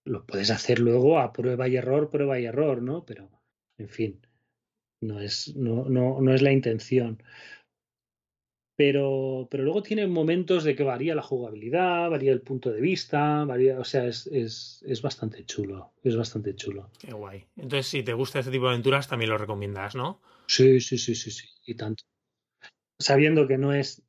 Lo 0.06 0.26
puedes 0.26 0.52
hacer 0.52 0.80
luego 0.80 1.20
a 1.20 1.34
prueba 1.34 1.68
y 1.68 1.76
error, 1.76 2.10
prueba 2.10 2.40
y 2.40 2.46
error, 2.46 2.82
¿no? 2.82 3.04
Pero, 3.06 3.30
en 3.78 3.90
fin, 3.90 4.22
no 5.02 5.20
es, 5.20 5.54
no, 5.58 5.84
no, 5.90 6.22
no 6.22 6.34
es 6.34 6.42
la 6.42 6.54
intención 6.54 7.22
pero, 8.78 9.48
pero 9.50 9.64
luego 9.64 9.82
tiene 9.82 10.06
momentos 10.06 10.64
de 10.64 10.76
que 10.76 10.84
varía 10.84 11.16
la 11.16 11.24
jugabilidad, 11.24 12.12
varía 12.12 12.32
el 12.32 12.42
punto 12.42 12.72
de 12.72 12.80
vista, 12.80 13.44
varía, 13.44 13.80
o 13.80 13.84
sea, 13.84 14.06
es, 14.06 14.28
es, 14.28 14.86
es, 14.88 15.02
bastante 15.02 15.44
chulo, 15.46 15.94
es 16.04 16.16
bastante 16.16 16.56
chulo. 16.56 16.92
Qué 17.00 17.12
guay. 17.12 17.44
Entonces, 17.56 17.88
si 17.88 18.04
te 18.04 18.14
gusta 18.14 18.40
este 18.40 18.52
tipo 18.52 18.66
de 18.66 18.74
aventuras, 18.74 19.08
también 19.08 19.32
lo 19.32 19.38
recomiendas, 19.40 19.96
¿no? 19.96 20.22
Sí, 20.46 20.80
sí, 20.80 21.00
sí, 21.00 21.16
sí, 21.16 21.32
sí, 21.32 21.48
y 21.66 21.74
tanto. 21.74 22.04
Sabiendo 23.00 23.48
que 23.48 23.58
no 23.58 23.74
es 23.74 24.04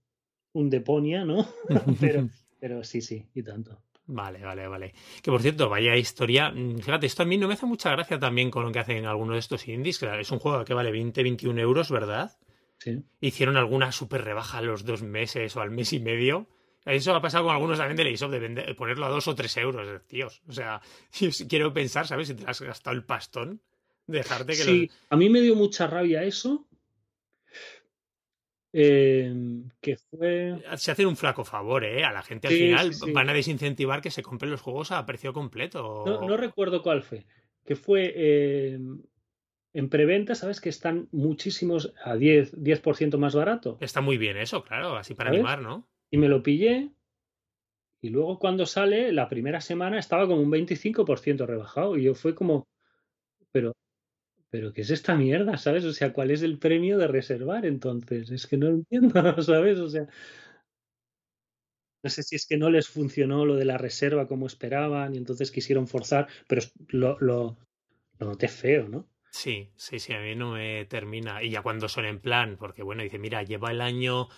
un 0.53 0.69
Deponia, 0.69 1.25
¿no? 1.25 1.49
pero, 2.01 2.29
pero 2.61 2.85
sí, 2.85 3.01
sí, 3.01 3.27
y 3.35 3.43
tanto. 3.43 3.81
Vale, 4.05 4.41
vale, 4.45 4.69
vale. 4.69 4.95
Que 5.23 5.31
por 5.31 5.41
cierto, 5.41 5.71
vaya 5.71 5.97
historia. 5.97 6.51
Mm, 6.51 6.81
fíjate, 6.81 7.07
esto 7.07 7.23
a 7.23 7.27
mí 7.27 7.39
no 7.39 7.49
me 7.49 7.55
hace 7.55 7.65
mucha 7.65 7.91
gracia 7.91 8.19
también 8.19 8.51
con 8.51 8.65
lo 8.65 8.73
que 8.73 8.81
hacen 8.81 9.07
algunos 9.07 9.35
de 9.35 9.41
estos 9.41 9.67
indies. 9.67 9.99
Claro, 9.99 10.21
es 10.21 10.31
un 10.31 10.39
juego 10.39 10.63
que 10.67 10.75
vale 10.75 10.91
20, 10.91 11.23
21 11.23 11.59
euros, 11.59 11.91
¿verdad? 11.91 12.33
Hicieron 13.21 13.57
alguna 13.57 13.93
super 13.93 14.25
rebaja 14.25 14.59
a 14.59 14.63
los 14.63 14.85
dos 14.85 15.03
meses 15.03 15.57
o 15.57 15.61
al 15.61 15.71
mes 15.71 15.93
y 15.93 16.01
medio. 16.01 16.49
Eso 16.85 17.15
ha 17.15 17.21
pasado 17.21 17.45
con 17.45 17.55
algunos 17.55 17.79
también 17.79 17.97
de 17.97 18.05
la 18.05 18.29
de, 18.29 18.39
vender, 18.39 18.77
ponerlo 18.77 19.07
a 19.07 19.11
dos 19.11 19.29
o 19.29 19.35
tres 19.35 19.57
euros, 19.57 19.87
tíos. 20.07 20.43
O 20.49 20.53
sea, 20.53 20.81
quiero 21.49 21.73
pensar, 21.73 22.07
¿sabes? 22.07 22.29
Si 22.29 22.35
te 22.35 22.49
has 22.49 22.61
gastado 22.61 22.97
el 22.97 23.05
pastón, 23.05 23.61
dejarte 24.07 24.53
que 24.53 24.63
Sí, 24.63 24.91
a 25.11 25.17
mí 25.17 25.29
me 25.29 25.41
dio 25.41 25.55
mucha 25.55 25.87
rabia 25.87 26.23
eso. 26.25 26.67
Em, 28.73 29.69
que 29.81 29.97
fue. 29.97 30.63
Se 30.77 30.91
hacen 30.91 31.07
un 31.07 31.17
flaco 31.17 31.45
favor, 31.45 31.85
¿eh? 31.85 32.05
A 32.05 32.13
la 32.13 32.23
gente 32.23 32.49
al 32.49 32.55
final 32.55 32.93
van 33.13 33.31
a 33.31 33.35
desincentivar 33.35 34.03
que 34.03 34.11
se 34.11 34.23
compren 34.23 34.51
los 34.51 34.61
juegos 34.61 34.93
a 34.93 35.05
precio 35.07 35.33
completo. 35.33 36.05
No, 36.07 36.37
recuerdo 36.37 36.83
cuál 36.83 37.03
fue. 37.03 37.27
Que 37.65 37.77
fue. 37.77 38.13
Em, 38.15 39.03
en 39.79 39.89
preventa, 39.89 40.35
sabes 40.35 40.61
que 40.61 40.69
están 40.69 41.09
muchísimos 41.13 41.95
a 42.03 42.17
10%, 42.17 42.51
10 42.57 43.17
más 43.17 43.35
barato. 43.37 43.79
Está 43.81 44.01
muy 44.01 44.19
bien 44.19 44.37
eso, 44.37 44.65
claro, 44.65 44.97
así 44.97 45.15
para 45.15 45.31
animar, 45.31 45.63
¿no? 45.63 45.89
Y 46.11 46.19
me 46.19 46.29
lo 46.29 46.43
pillé. 46.43 46.91
Y 48.01 48.11
luego 48.11 48.41
cuando 48.41 48.67
sale, 48.67 49.13
la 49.13 49.29
primera 49.29 49.61
semana 49.61 50.01
estaba 50.01 50.27
como 50.27 50.43
un 50.43 50.51
25% 50.51 51.47
rebajado. 51.47 51.97
Y 51.97 52.03
yo 52.03 52.17
fue 52.17 52.35
como, 52.35 52.67
pero, 53.53 53.73
pero 54.51 54.73
¿qué 54.73 54.81
es 54.81 54.91
esta 54.91 55.15
mierda? 55.15 55.57
¿Sabes? 55.59 55.85
O 55.85 55.93
sea, 55.93 56.13
¿cuál 56.13 56.33
es 56.33 56.43
el 56.43 56.59
premio 56.59 56.99
de 56.99 57.07
reservar 57.07 57.65
entonces? 57.65 58.33
Es 58.33 58.49
que 58.49 58.57
no 58.57 58.67
entiendo, 58.67 59.13
¿sabes? 59.43 59.79
O 59.79 59.89
sea, 59.89 60.09
no 62.03 62.11
sé 62.11 62.25
si 62.25 62.35
es 62.35 62.49
que 62.49 62.57
no 62.57 62.69
les 62.69 62.89
funcionó 62.89 63.47
lo 63.47 63.55
de 63.55 63.65
la 63.65 63.79
reserva 63.79 64.27
como 64.27 64.49
esperaban 64.49 65.15
y 65.15 65.19
entonces 65.19 65.53
quisieron 65.53 65.87
forzar, 65.87 66.27
pero 66.49 66.63
lo, 66.89 67.17
lo, 67.21 67.57
lo 68.19 68.27
noté 68.27 68.49
feo, 68.49 68.89
¿no? 68.89 69.09
Sí, 69.31 69.71
sí, 69.77 69.99
sí, 69.99 70.13
a 70.13 70.21
mí 70.21 70.35
no 70.35 70.53
me 70.53 70.85
termina. 70.87 71.43
Y 71.43 71.51
ya 71.51 71.63
cuando 71.63 71.89
son 71.89 72.05
en 72.05 72.19
plan, 72.19 72.57
porque 72.59 72.83
bueno, 72.83 73.03
dice, 73.03 73.19
mira, 73.19 73.43
lleva 73.43 73.71
el 73.71 73.81
año, 73.81 74.29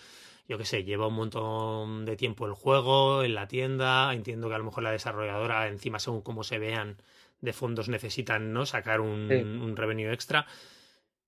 yo 0.48 0.58
qué 0.58 0.64
sé, 0.64 0.84
lleva 0.84 1.06
un 1.06 1.14
montón 1.14 2.04
de 2.04 2.16
tiempo 2.16 2.46
el 2.46 2.54
juego 2.54 3.22
en 3.22 3.34
la 3.34 3.48
tienda, 3.48 4.12
entiendo 4.12 4.48
que 4.48 4.54
a 4.54 4.58
lo 4.58 4.64
mejor 4.64 4.82
la 4.82 4.92
desarrolladora, 4.92 5.68
encima 5.68 5.98
según 5.98 6.22
cómo 6.22 6.44
se 6.44 6.58
vean 6.58 6.96
de 7.40 7.52
fondos, 7.52 7.88
necesitan, 7.88 8.52
¿no? 8.52 8.66
Sacar 8.66 9.00
un, 9.00 9.30
un 9.32 9.76
revenue 9.76 10.12
extra. 10.12 10.46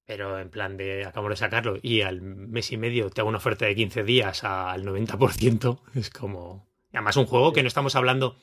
Pero 0.05 0.39
en 0.41 0.51
plan 0.51 0.77
de 0.77 1.05
acabamos 1.05 1.31
de 1.31 1.37
sacarlo 1.37 1.79
y 1.81 2.03
al 2.03 2.21
mes 2.21 2.73
y 2.73 2.77
medio 2.77 3.09
te 3.11 3.21
hago 3.21 3.29
una 3.29 3.39
oferta 3.39 3.67
de 3.67 3.77
15 3.77 4.03
días 4.03 4.45
al 4.45 4.85
90%, 4.85 5.81
es 5.95 6.11
como... 6.11 6.67
Además 6.93 7.17
un 7.17 7.25
juego 7.25 7.53
que 7.53 7.63
no 7.63 7.69
estamos 7.69 7.97
hablando 7.97 8.37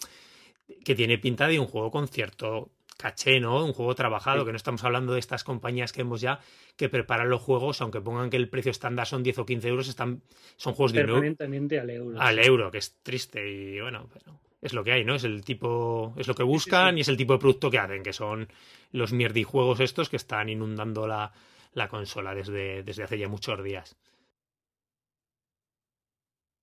que 0.83 0.95
tiene 0.95 1.17
pinta 1.17 1.47
de 1.47 1.59
un 1.59 1.67
juego 1.67 1.91
con 1.91 2.07
cierto 2.07 2.71
caché, 2.99 3.39
¿no? 3.39 3.63
Un 3.63 3.71
juego 3.71 3.95
trabajado, 3.95 4.43
que 4.43 4.51
no 4.51 4.57
estamos 4.57 4.83
hablando 4.83 5.13
de 5.13 5.19
estas 5.19 5.45
compañías 5.45 5.93
que 5.93 6.01
hemos 6.01 6.19
ya 6.19 6.41
que 6.75 6.89
preparan 6.89 7.29
los 7.29 7.41
juegos, 7.41 7.79
aunque 7.79 8.01
pongan 8.01 8.29
que 8.29 8.35
el 8.35 8.49
precio 8.49 8.71
estándar 8.71 9.07
son 9.07 9.23
10 9.23 9.39
o 9.39 9.45
15 9.45 9.67
euros, 9.69 9.87
están, 9.87 10.21
son 10.57 10.73
juegos 10.73 10.91
de 10.91 11.05
Permanentemente 11.05 11.79
al 11.79 11.89
euro. 11.89 12.19
Al 12.19 12.39
euro, 12.39 12.69
que 12.69 12.79
es 12.79 13.01
triste 13.01 13.49
y 13.49 13.79
bueno, 13.79 14.09
pero 14.11 14.41
es 14.61 14.73
lo 14.73 14.83
que 14.83 14.91
hay, 14.91 15.05
¿no? 15.05 15.15
Es 15.15 15.23
el 15.23 15.45
tipo, 15.45 16.13
es 16.17 16.27
lo 16.27 16.35
que 16.35 16.43
buscan 16.43 16.97
y 16.97 17.01
es 17.01 17.07
el 17.07 17.15
tipo 17.15 17.31
de 17.31 17.39
producto 17.39 17.71
que 17.71 17.79
hacen, 17.79 18.03
que 18.03 18.11
son 18.11 18.49
los 18.91 19.13
mierdijuegos 19.13 19.79
estos 19.79 20.09
que 20.09 20.17
están 20.17 20.49
inundando 20.49 21.07
la, 21.07 21.31
la 21.71 21.87
consola 21.87 22.35
desde, 22.35 22.83
desde 22.83 23.03
hace 23.03 23.17
ya 23.17 23.29
muchos 23.29 23.63
días. 23.63 23.95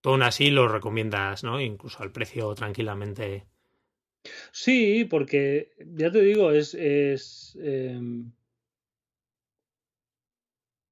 Todo 0.03 0.13
aún 0.13 0.23
así 0.23 0.51
lo 0.51 0.69
recomiendas, 0.69 1.45
¿no? 1.45 1.63
Incluso 1.63 2.03
al 2.03 2.13
precio 2.13 2.55
tranquilamente 2.55 3.47
Sí, 4.53 5.05
porque 5.05 5.71
ya 5.95 6.11
te 6.11 6.21
digo, 6.21 6.53
es, 6.53 6.75
es 6.75 7.57
em, 7.61 8.31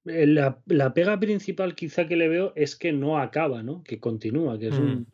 la, 0.05 0.63
la, 0.67 0.93
pega 0.95 1.19
principal 1.19 1.75
quizá 1.75 2.07
que 2.07 2.17
le 2.17 2.29
veo 2.29 2.53
es 2.57 2.77
que 2.77 2.93
no 2.93 3.19
acaba, 3.19 3.63
¿no? 3.63 3.83
Que 3.83 3.99
continúa, 4.01 4.59
que 4.59 4.69
es 4.69 4.79
un 4.79 4.95
mm 5.01 5.14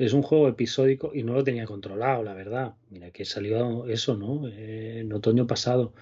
es 0.00 0.14
un 0.14 0.22
juego 0.22 0.48
episódico 0.48 1.10
y 1.12 1.22
no 1.22 1.34
lo 1.34 1.44
tenía 1.44 1.66
controlado, 1.66 2.22
la 2.22 2.32
verdad. 2.32 2.74
Mira 2.88 3.10
que 3.10 3.26
salió 3.26 3.86
eso, 3.86 4.16
¿no? 4.16 4.48
Eh, 4.48 5.00
en 5.00 5.12
otoño 5.12 5.46
pasado. 5.46 5.92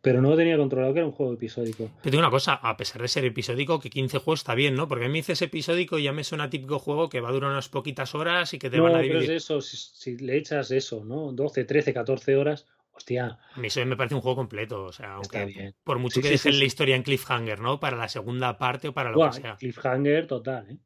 Pero 0.00 0.22
no 0.22 0.30
lo 0.30 0.36
tenía 0.36 0.56
controlado 0.56 0.94
que 0.94 1.00
era 1.00 1.06
un 1.06 1.12
juego 1.12 1.32
episódico. 1.32 1.90
Te 2.00 2.12
digo 2.12 2.20
una 2.20 2.30
cosa, 2.30 2.54
a 2.54 2.76
pesar 2.76 3.02
de 3.02 3.08
ser 3.08 3.24
episódico, 3.24 3.80
que 3.80 3.90
15 3.90 4.18
juegos 4.18 4.40
está 4.40 4.54
bien, 4.54 4.76
¿no? 4.76 4.86
Porque 4.86 5.06
a 5.06 5.08
mí 5.08 5.12
me 5.14 5.18
dices 5.18 5.42
episódico 5.42 5.98
y 5.98 6.04
ya 6.04 6.12
me 6.12 6.22
suena 6.22 6.48
típico 6.48 6.78
juego 6.78 7.08
que 7.08 7.20
va 7.20 7.30
a 7.30 7.32
durar 7.32 7.50
unas 7.50 7.68
poquitas 7.68 8.14
horas 8.14 8.54
y 8.54 8.60
que 8.60 8.70
te 8.70 8.78
van 8.78 8.94
a 8.94 9.00
dividir. 9.00 9.22
Pero 9.22 9.32
es 9.34 9.42
eso, 9.42 9.60
si, 9.60 10.16
le 10.18 10.36
echas 10.36 10.70
eso, 10.70 11.04
¿no? 11.04 11.32
12, 11.32 11.64
13, 11.64 11.92
14 11.92 12.36
horas, 12.36 12.66
hostia. 12.92 13.40
A 13.52 13.58
mí 13.58 13.66
eso 13.66 13.84
me 13.84 13.96
parece 13.96 14.14
un 14.14 14.20
juego 14.20 14.36
completo, 14.36 14.84
o 14.84 14.92
sea, 14.92 15.14
aunque 15.14 15.74
por 15.82 15.98
mucho 15.98 16.22
que 16.22 16.30
dejen 16.30 16.56
la 16.56 16.64
historia 16.64 16.94
en 16.94 17.02
cliffhanger, 17.02 17.58
¿no? 17.58 17.80
Para 17.80 17.96
la 17.96 18.08
segunda 18.08 18.58
parte 18.58 18.88
o 18.88 18.94
para 18.94 19.10
lo 19.10 19.28
que 19.28 19.40
sea. 19.40 19.56
Cliffhanger 19.56 20.28
total, 20.28 20.70
¿eh? 20.70 20.78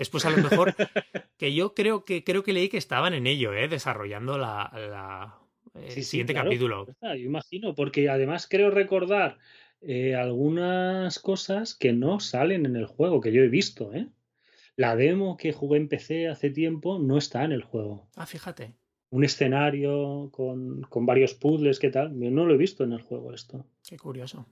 Después 0.00 0.24
a 0.24 0.30
lo 0.30 0.38
mejor 0.38 0.74
que 1.36 1.52
yo 1.52 1.74
creo 1.74 2.06
que 2.06 2.24
creo 2.24 2.42
que 2.42 2.54
leí 2.54 2.70
que 2.70 2.78
estaban 2.78 3.12
en 3.12 3.26
ello, 3.26 3.52
¿eh? 3.52 3.68
desarrollando 3.68 4.38
la, 4.38 4.72
la 4.74 5.38
el 5.74 6.04
siguiente 6.04 6.32
capítulo. 6.32 6.86
Yo 7.02 7.14
imagino, 7.16 7.74
porque 7.74 8.08
además 8.08 8.46
creo 8.48 8.70
recordar 8.70 9.36
eh, 9.82 10.14
algunas 10.14 11.18
cosas 11.18 11.74
que 11.74 11.92
no 11.92 12.18
salen 12.18 12.64
en 12.64 12.76
el 12.76 12.86
juego, 12.86 13.20
que 13.20 13.30
yo 13.30 13.42
he 13.42 13.48
visto, 13.48 13.92
¿eh? 13.92 14.08
La 14.74 14.96
demo 14.96 15.36
que 15.36 15.52
jugué 15.52 15.76
en 15.76 15.88
PC 15.88 16.28
hace 16.28 16.48
tiempo 16.48 16.98
no 16.98 17.18
está 17.18 17.44
en 17.44 17.52
el 17.52 17.62
juego. 17.62 18.08
Ah, 18.16 18.24
fíjate. 18.24 18.72
Un 19.10 19.24
escenario 19.24 20.30
con, 20.32 20.80
con 20.82 21.04
varios 21.04 21.34
puzzles, 21.34 21.78
¿qué 21.78 21.90
tal? 21.90 22.18
Yo 22.18 22.30
no 22.30 22.46
lo 22.46 22.54
he 22.54 22.56
visto 22.56 22.84
en 22.84 22.94
el 22.94 23.02
juego 23.02 23.34
esto. 23.34 23.66
Qué 23.86 23.98
curioso. 23.98 24.46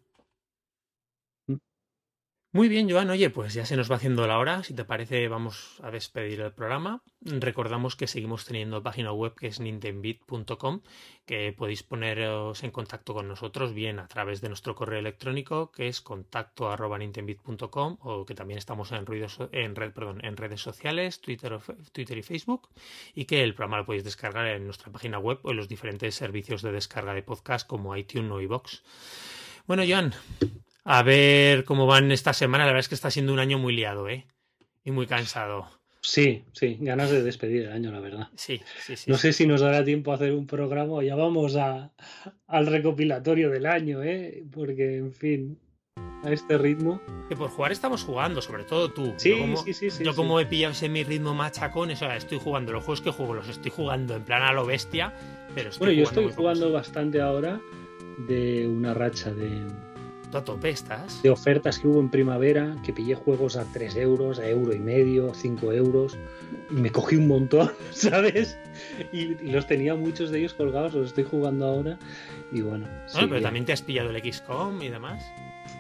Muy 2.51 2.71
bien, 2.71 2.91
Joan. 2.91 3.11
Oye, 3.11 3.29
pues 3.29 3.53
ya 3.53 3.67
se 3.67 3.77
nos 3.77 3.91
va 3.91 3.97
haciendo 3.97 4.27
la 4.27 4.39
hora. 4.39 4.63
Si 4.63 4.73
te 4.73 4.87
parece, 4.87 5.29
vamos 5.29 5.79
a 5.83 5.91
despedir 5.91 6.41
el 6.41 6.51
programa. 6.51 7.03
Recordamos 7.21 7.95
que 7.95 8.07
seguimos 8.07 8.47
teniendo 8.47 8.83
página 8.83 9.13
web 9.13 9.35
que 9.35 9.49
es 9.49 9.61
nintendbit.com, 9.61 10.81
que 11.27 11.53
podéis 11.53 11.83
poneros 11.83 12.65
en 12.65 12.71
contacto 12.71 13.13
con 13.13 13.29
nosotros 13.29 13.75
bien 13.75 13.99
a 13.99 14.09
través 14.09 14.41
de 14.41 14.49
nuestro 14.49 14.75
correo 14.75 14.99
electrónico, 14.99 15.71
que 15.71 15.89
es 15.89 16.01
contacto 16.01 16.71
o 16.71 18.25
que 18.25 18.35
también 18.35 18.57
estamos 18.57 18.93
en, 18.93 19.05
en, 19.53 19.77
red, 19.77 19.93
perdón, 19.93 20.25
en 20.25 20.39
redes 20.39 20.63
sociales, 20.63 21.21
Twitter, 21.21 21.59
Twitter 21.93 22.17
y 22.17 22.23
Facebook, 22.23 22.71
y 23.15 23.27
que 23.27 23.43
el 23.43 23.55
programa 23.55 23.77
lo 23.77 23.85
podéis 23.85 24.05
descargar 24.05 24.47
en 24.47 24.65
nuestra 24.65 24.91
página 24.91 25.19
web 25.19 25.39
o 25.43 25.51
en 25.51 25.59
los 25.59 25.69
diferentes 25.69 26.15
servicios 26.15 26.63
de 26.63 26.73
descarga 26.73 27.13
de 27.13 27.23
podcast 27.23 27.67
como 27.67 27.95
iTunes 27.95 28.33
o 28.33 28.41
iVoox. 28.41 28.81
Bueno, 29.67 29.83
Joan, 29.87 30.15
a 30.91 31.03
ver 31.03 31.65
cómo 31.65 31.87
van 31.87 32.11
esta 32.13 32.33
semana. 32.33 32.65
La 32.65 32.71
verdad 32.71 32.81
es 32.81 32.89
que 32.89 32.95
está 32.95 33.11
siendo 33.11 33.35
un 33.35 33.39
año 33.39 33.59
muy 33.59 33.77
liado, 33.77 34.09
¿eh? 34.09 34.27
Y 34.85 34.91
muy 34.91 35.07
cansado. 35.07 35.69
Sí, 36.01 36.45
sí, 36.53 36.79
ganas 36.81 37.11
de 37.11 37.23
despedir 37.23 37.65
el 37.65 37.73
año, 37.73 37.93
la 37.93 38.01
verdad. 38.01 38.29
Sí, 38.37 38.63
sí, 38.81 38.97
sí. 38.97 39.11
No 39.11 39.19
sé 39.19 39.35
si 39.35 39.47
nos 39.47 39.61
dará 39.61 39.85
tiempo 39.85 40.13
a 40.13 40.15
hacer 40.15 40.33
un 40.33 40.47
programa 40.47 41.05
ya 41.05 41.15
vamos 41.15 41.57
a, 41.57 41.93
al 42.47 42.67
recopilatorio 42.67 43.51
del 43.51 43.67
año, 43.67 44.03
¿eh? 44.03 44.43
Porque, 44.51 44.97
en 44.97 45.13
fin, 45.13 45.59
a 46.25 46.33
este 46.33 46.57
ritmo. 46.57 47.03
Que 47.29 47.37
por 47.37 47.51
jugar 47.51 47.73
estamos 47.73 48.03
jugando, 48.03 48.41
sobre 48.41 48.65
todo 48.65 48.91
tú. 48.91 49.13
Sí, 49.19 49.35
sí, 49.67 49.75
sí, 49.75 49.91
sí. 49.91 50.03
Yo 50.03 50.15
como 50.15 50.41
he 50.41 50.47
pillado 50.47 50.73
ese 50.73 50.89
mi 50.89 51.05
ritmo 51.05 51.35
machacón, 51.35 51.91
eso, 51.91 52.11
estoy 52.11 52.39
jugando 52.39 52.73
los 52.73 52.83
juegos 52.83 53.03
que 53.03 53.11
juego, 53.11 53.35
los 53.35 53.49
estoy 53.51 53.71
jugando 53.71 54.17
en 54.17 54.25
plan 54.25 54.41
a 54.43 54.55
lo 54.55 54.65
bestia, 54.65 55.13
pero 55.55 55.69
Bueno, 55.79 55.93
yo 55.93 56.05
estoy 56.05 56.33
jugando 56.33 56.73
bastante 56.73 57.21
ahora 57.21 57.61
de 58.27 58.67
una 58.67 58.95
racha 58.95 59.31
de 59.33 59.67
de 61.23 61.31
ofertas 61.31 61.79
que 61.79 61.89
hubo 61.89 62.01
en 62.01 62.11
primavera, 62.11 62.77
que 62.85 62.93
pillé 62.93 63.15
juegos 63.15 63.57
a 63.57 63.65
3 63.73 63.97
euros, 63.97 64.39
a 64.39 64.49
euro 64.49 64.75
y 64.75 64.79
medio, 64.79 65.33
5 65.35 65.73
euros. 65.73 66.19
Y 66.71 66.75
me 66.75 66.91
cogí 66.91 67.17
un 67.17 67.29
montón, 67.29 67.73
¿sabes? 67.93 68.59
Y, 69.13 69.35
los 69.51 69.67
tenía 69.67 69.95
muchos 69.95 70.31
de 70.31 70.41
ellos 70.41 70.55
colgados, 70.55 70.95
los 70.95 71.09
estoy 71.09 71.25
jugando 71.25 71.67
ahora. 71.67 71.99
Y 72.53 72.61
bueno. 72.61 72.87
pero 73.15 73.41
también 73.41 73.65
te 73.65 73.73
has 73.73 73.83
pillado 73.83 74.11
el 74.11 74.33
XCOM 74.33 74.83
y 74.83 74.89
demás. 74.89 75.25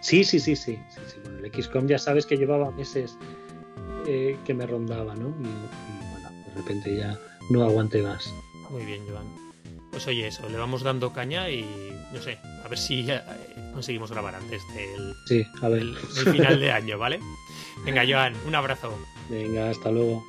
Sí, 0.00 0.24
sí, 0.24 0.38
sí, 0.40 0.56
sí. 0.56 0.78
Bueno, 1.22 1.38
el 1.44 1.52
XCOM 1.52 1.86
ya 1.86 1.98
sabes 1.98 2.26
que 2.26 2.36
llevaba 2.36 2.70
meses 2.70 3.18
eh, 4.06 4.36
que 4.44 4.54
me 4.54 4.66
rondaba, 4.66 5.14
¿no? 5.14 5.28
Y, 5.40 5.46
y 5.46 6.10
bueno, 6.10 6.30
de 6.46 6.54
repente 6.54 6.96
ya 6.96 7.18
no 7.50 7.64
aguante 7.64 8.02
más. 8.02 8.32
Muy 8.70 8.84
bien, 8.84 9.02
Joan. 9.08 9.26
Pues 9.90 10.06
oye, 10.06 10.28
eso, 10.28 10.48
le 10.48 10.58
vamos 10.58 10.82
dando 10.82 11.12
caña 11.12 11.50
y 11.50 11.64
no 12.12 12.20
sé, 12.22 12.38
a 12.64 12.68
ver 12.68 12.78
si 12.78 13.10
eh, 13.10 13.20
conseguimos 13.72 14.10
grabar 14.10 14.34
antes 14.34 14.62
del, 14.74 15.14
sí, 15.26 15.46
a 15.62 15.68
ver. 15.68 15.84
del 15.84 16.32
final 16.32 16.60
de 16.60 16.72
año, 16.72 16.98
¿vale? 16.98 17.20
Venga, 17.84 18.02
Joan, 18.08 18.34
un 18.46 18.54
abrazo. 18.54 18.98
Venga, 19.28 19.70
hasta 19.70 19.90
luego. 19.90 20.24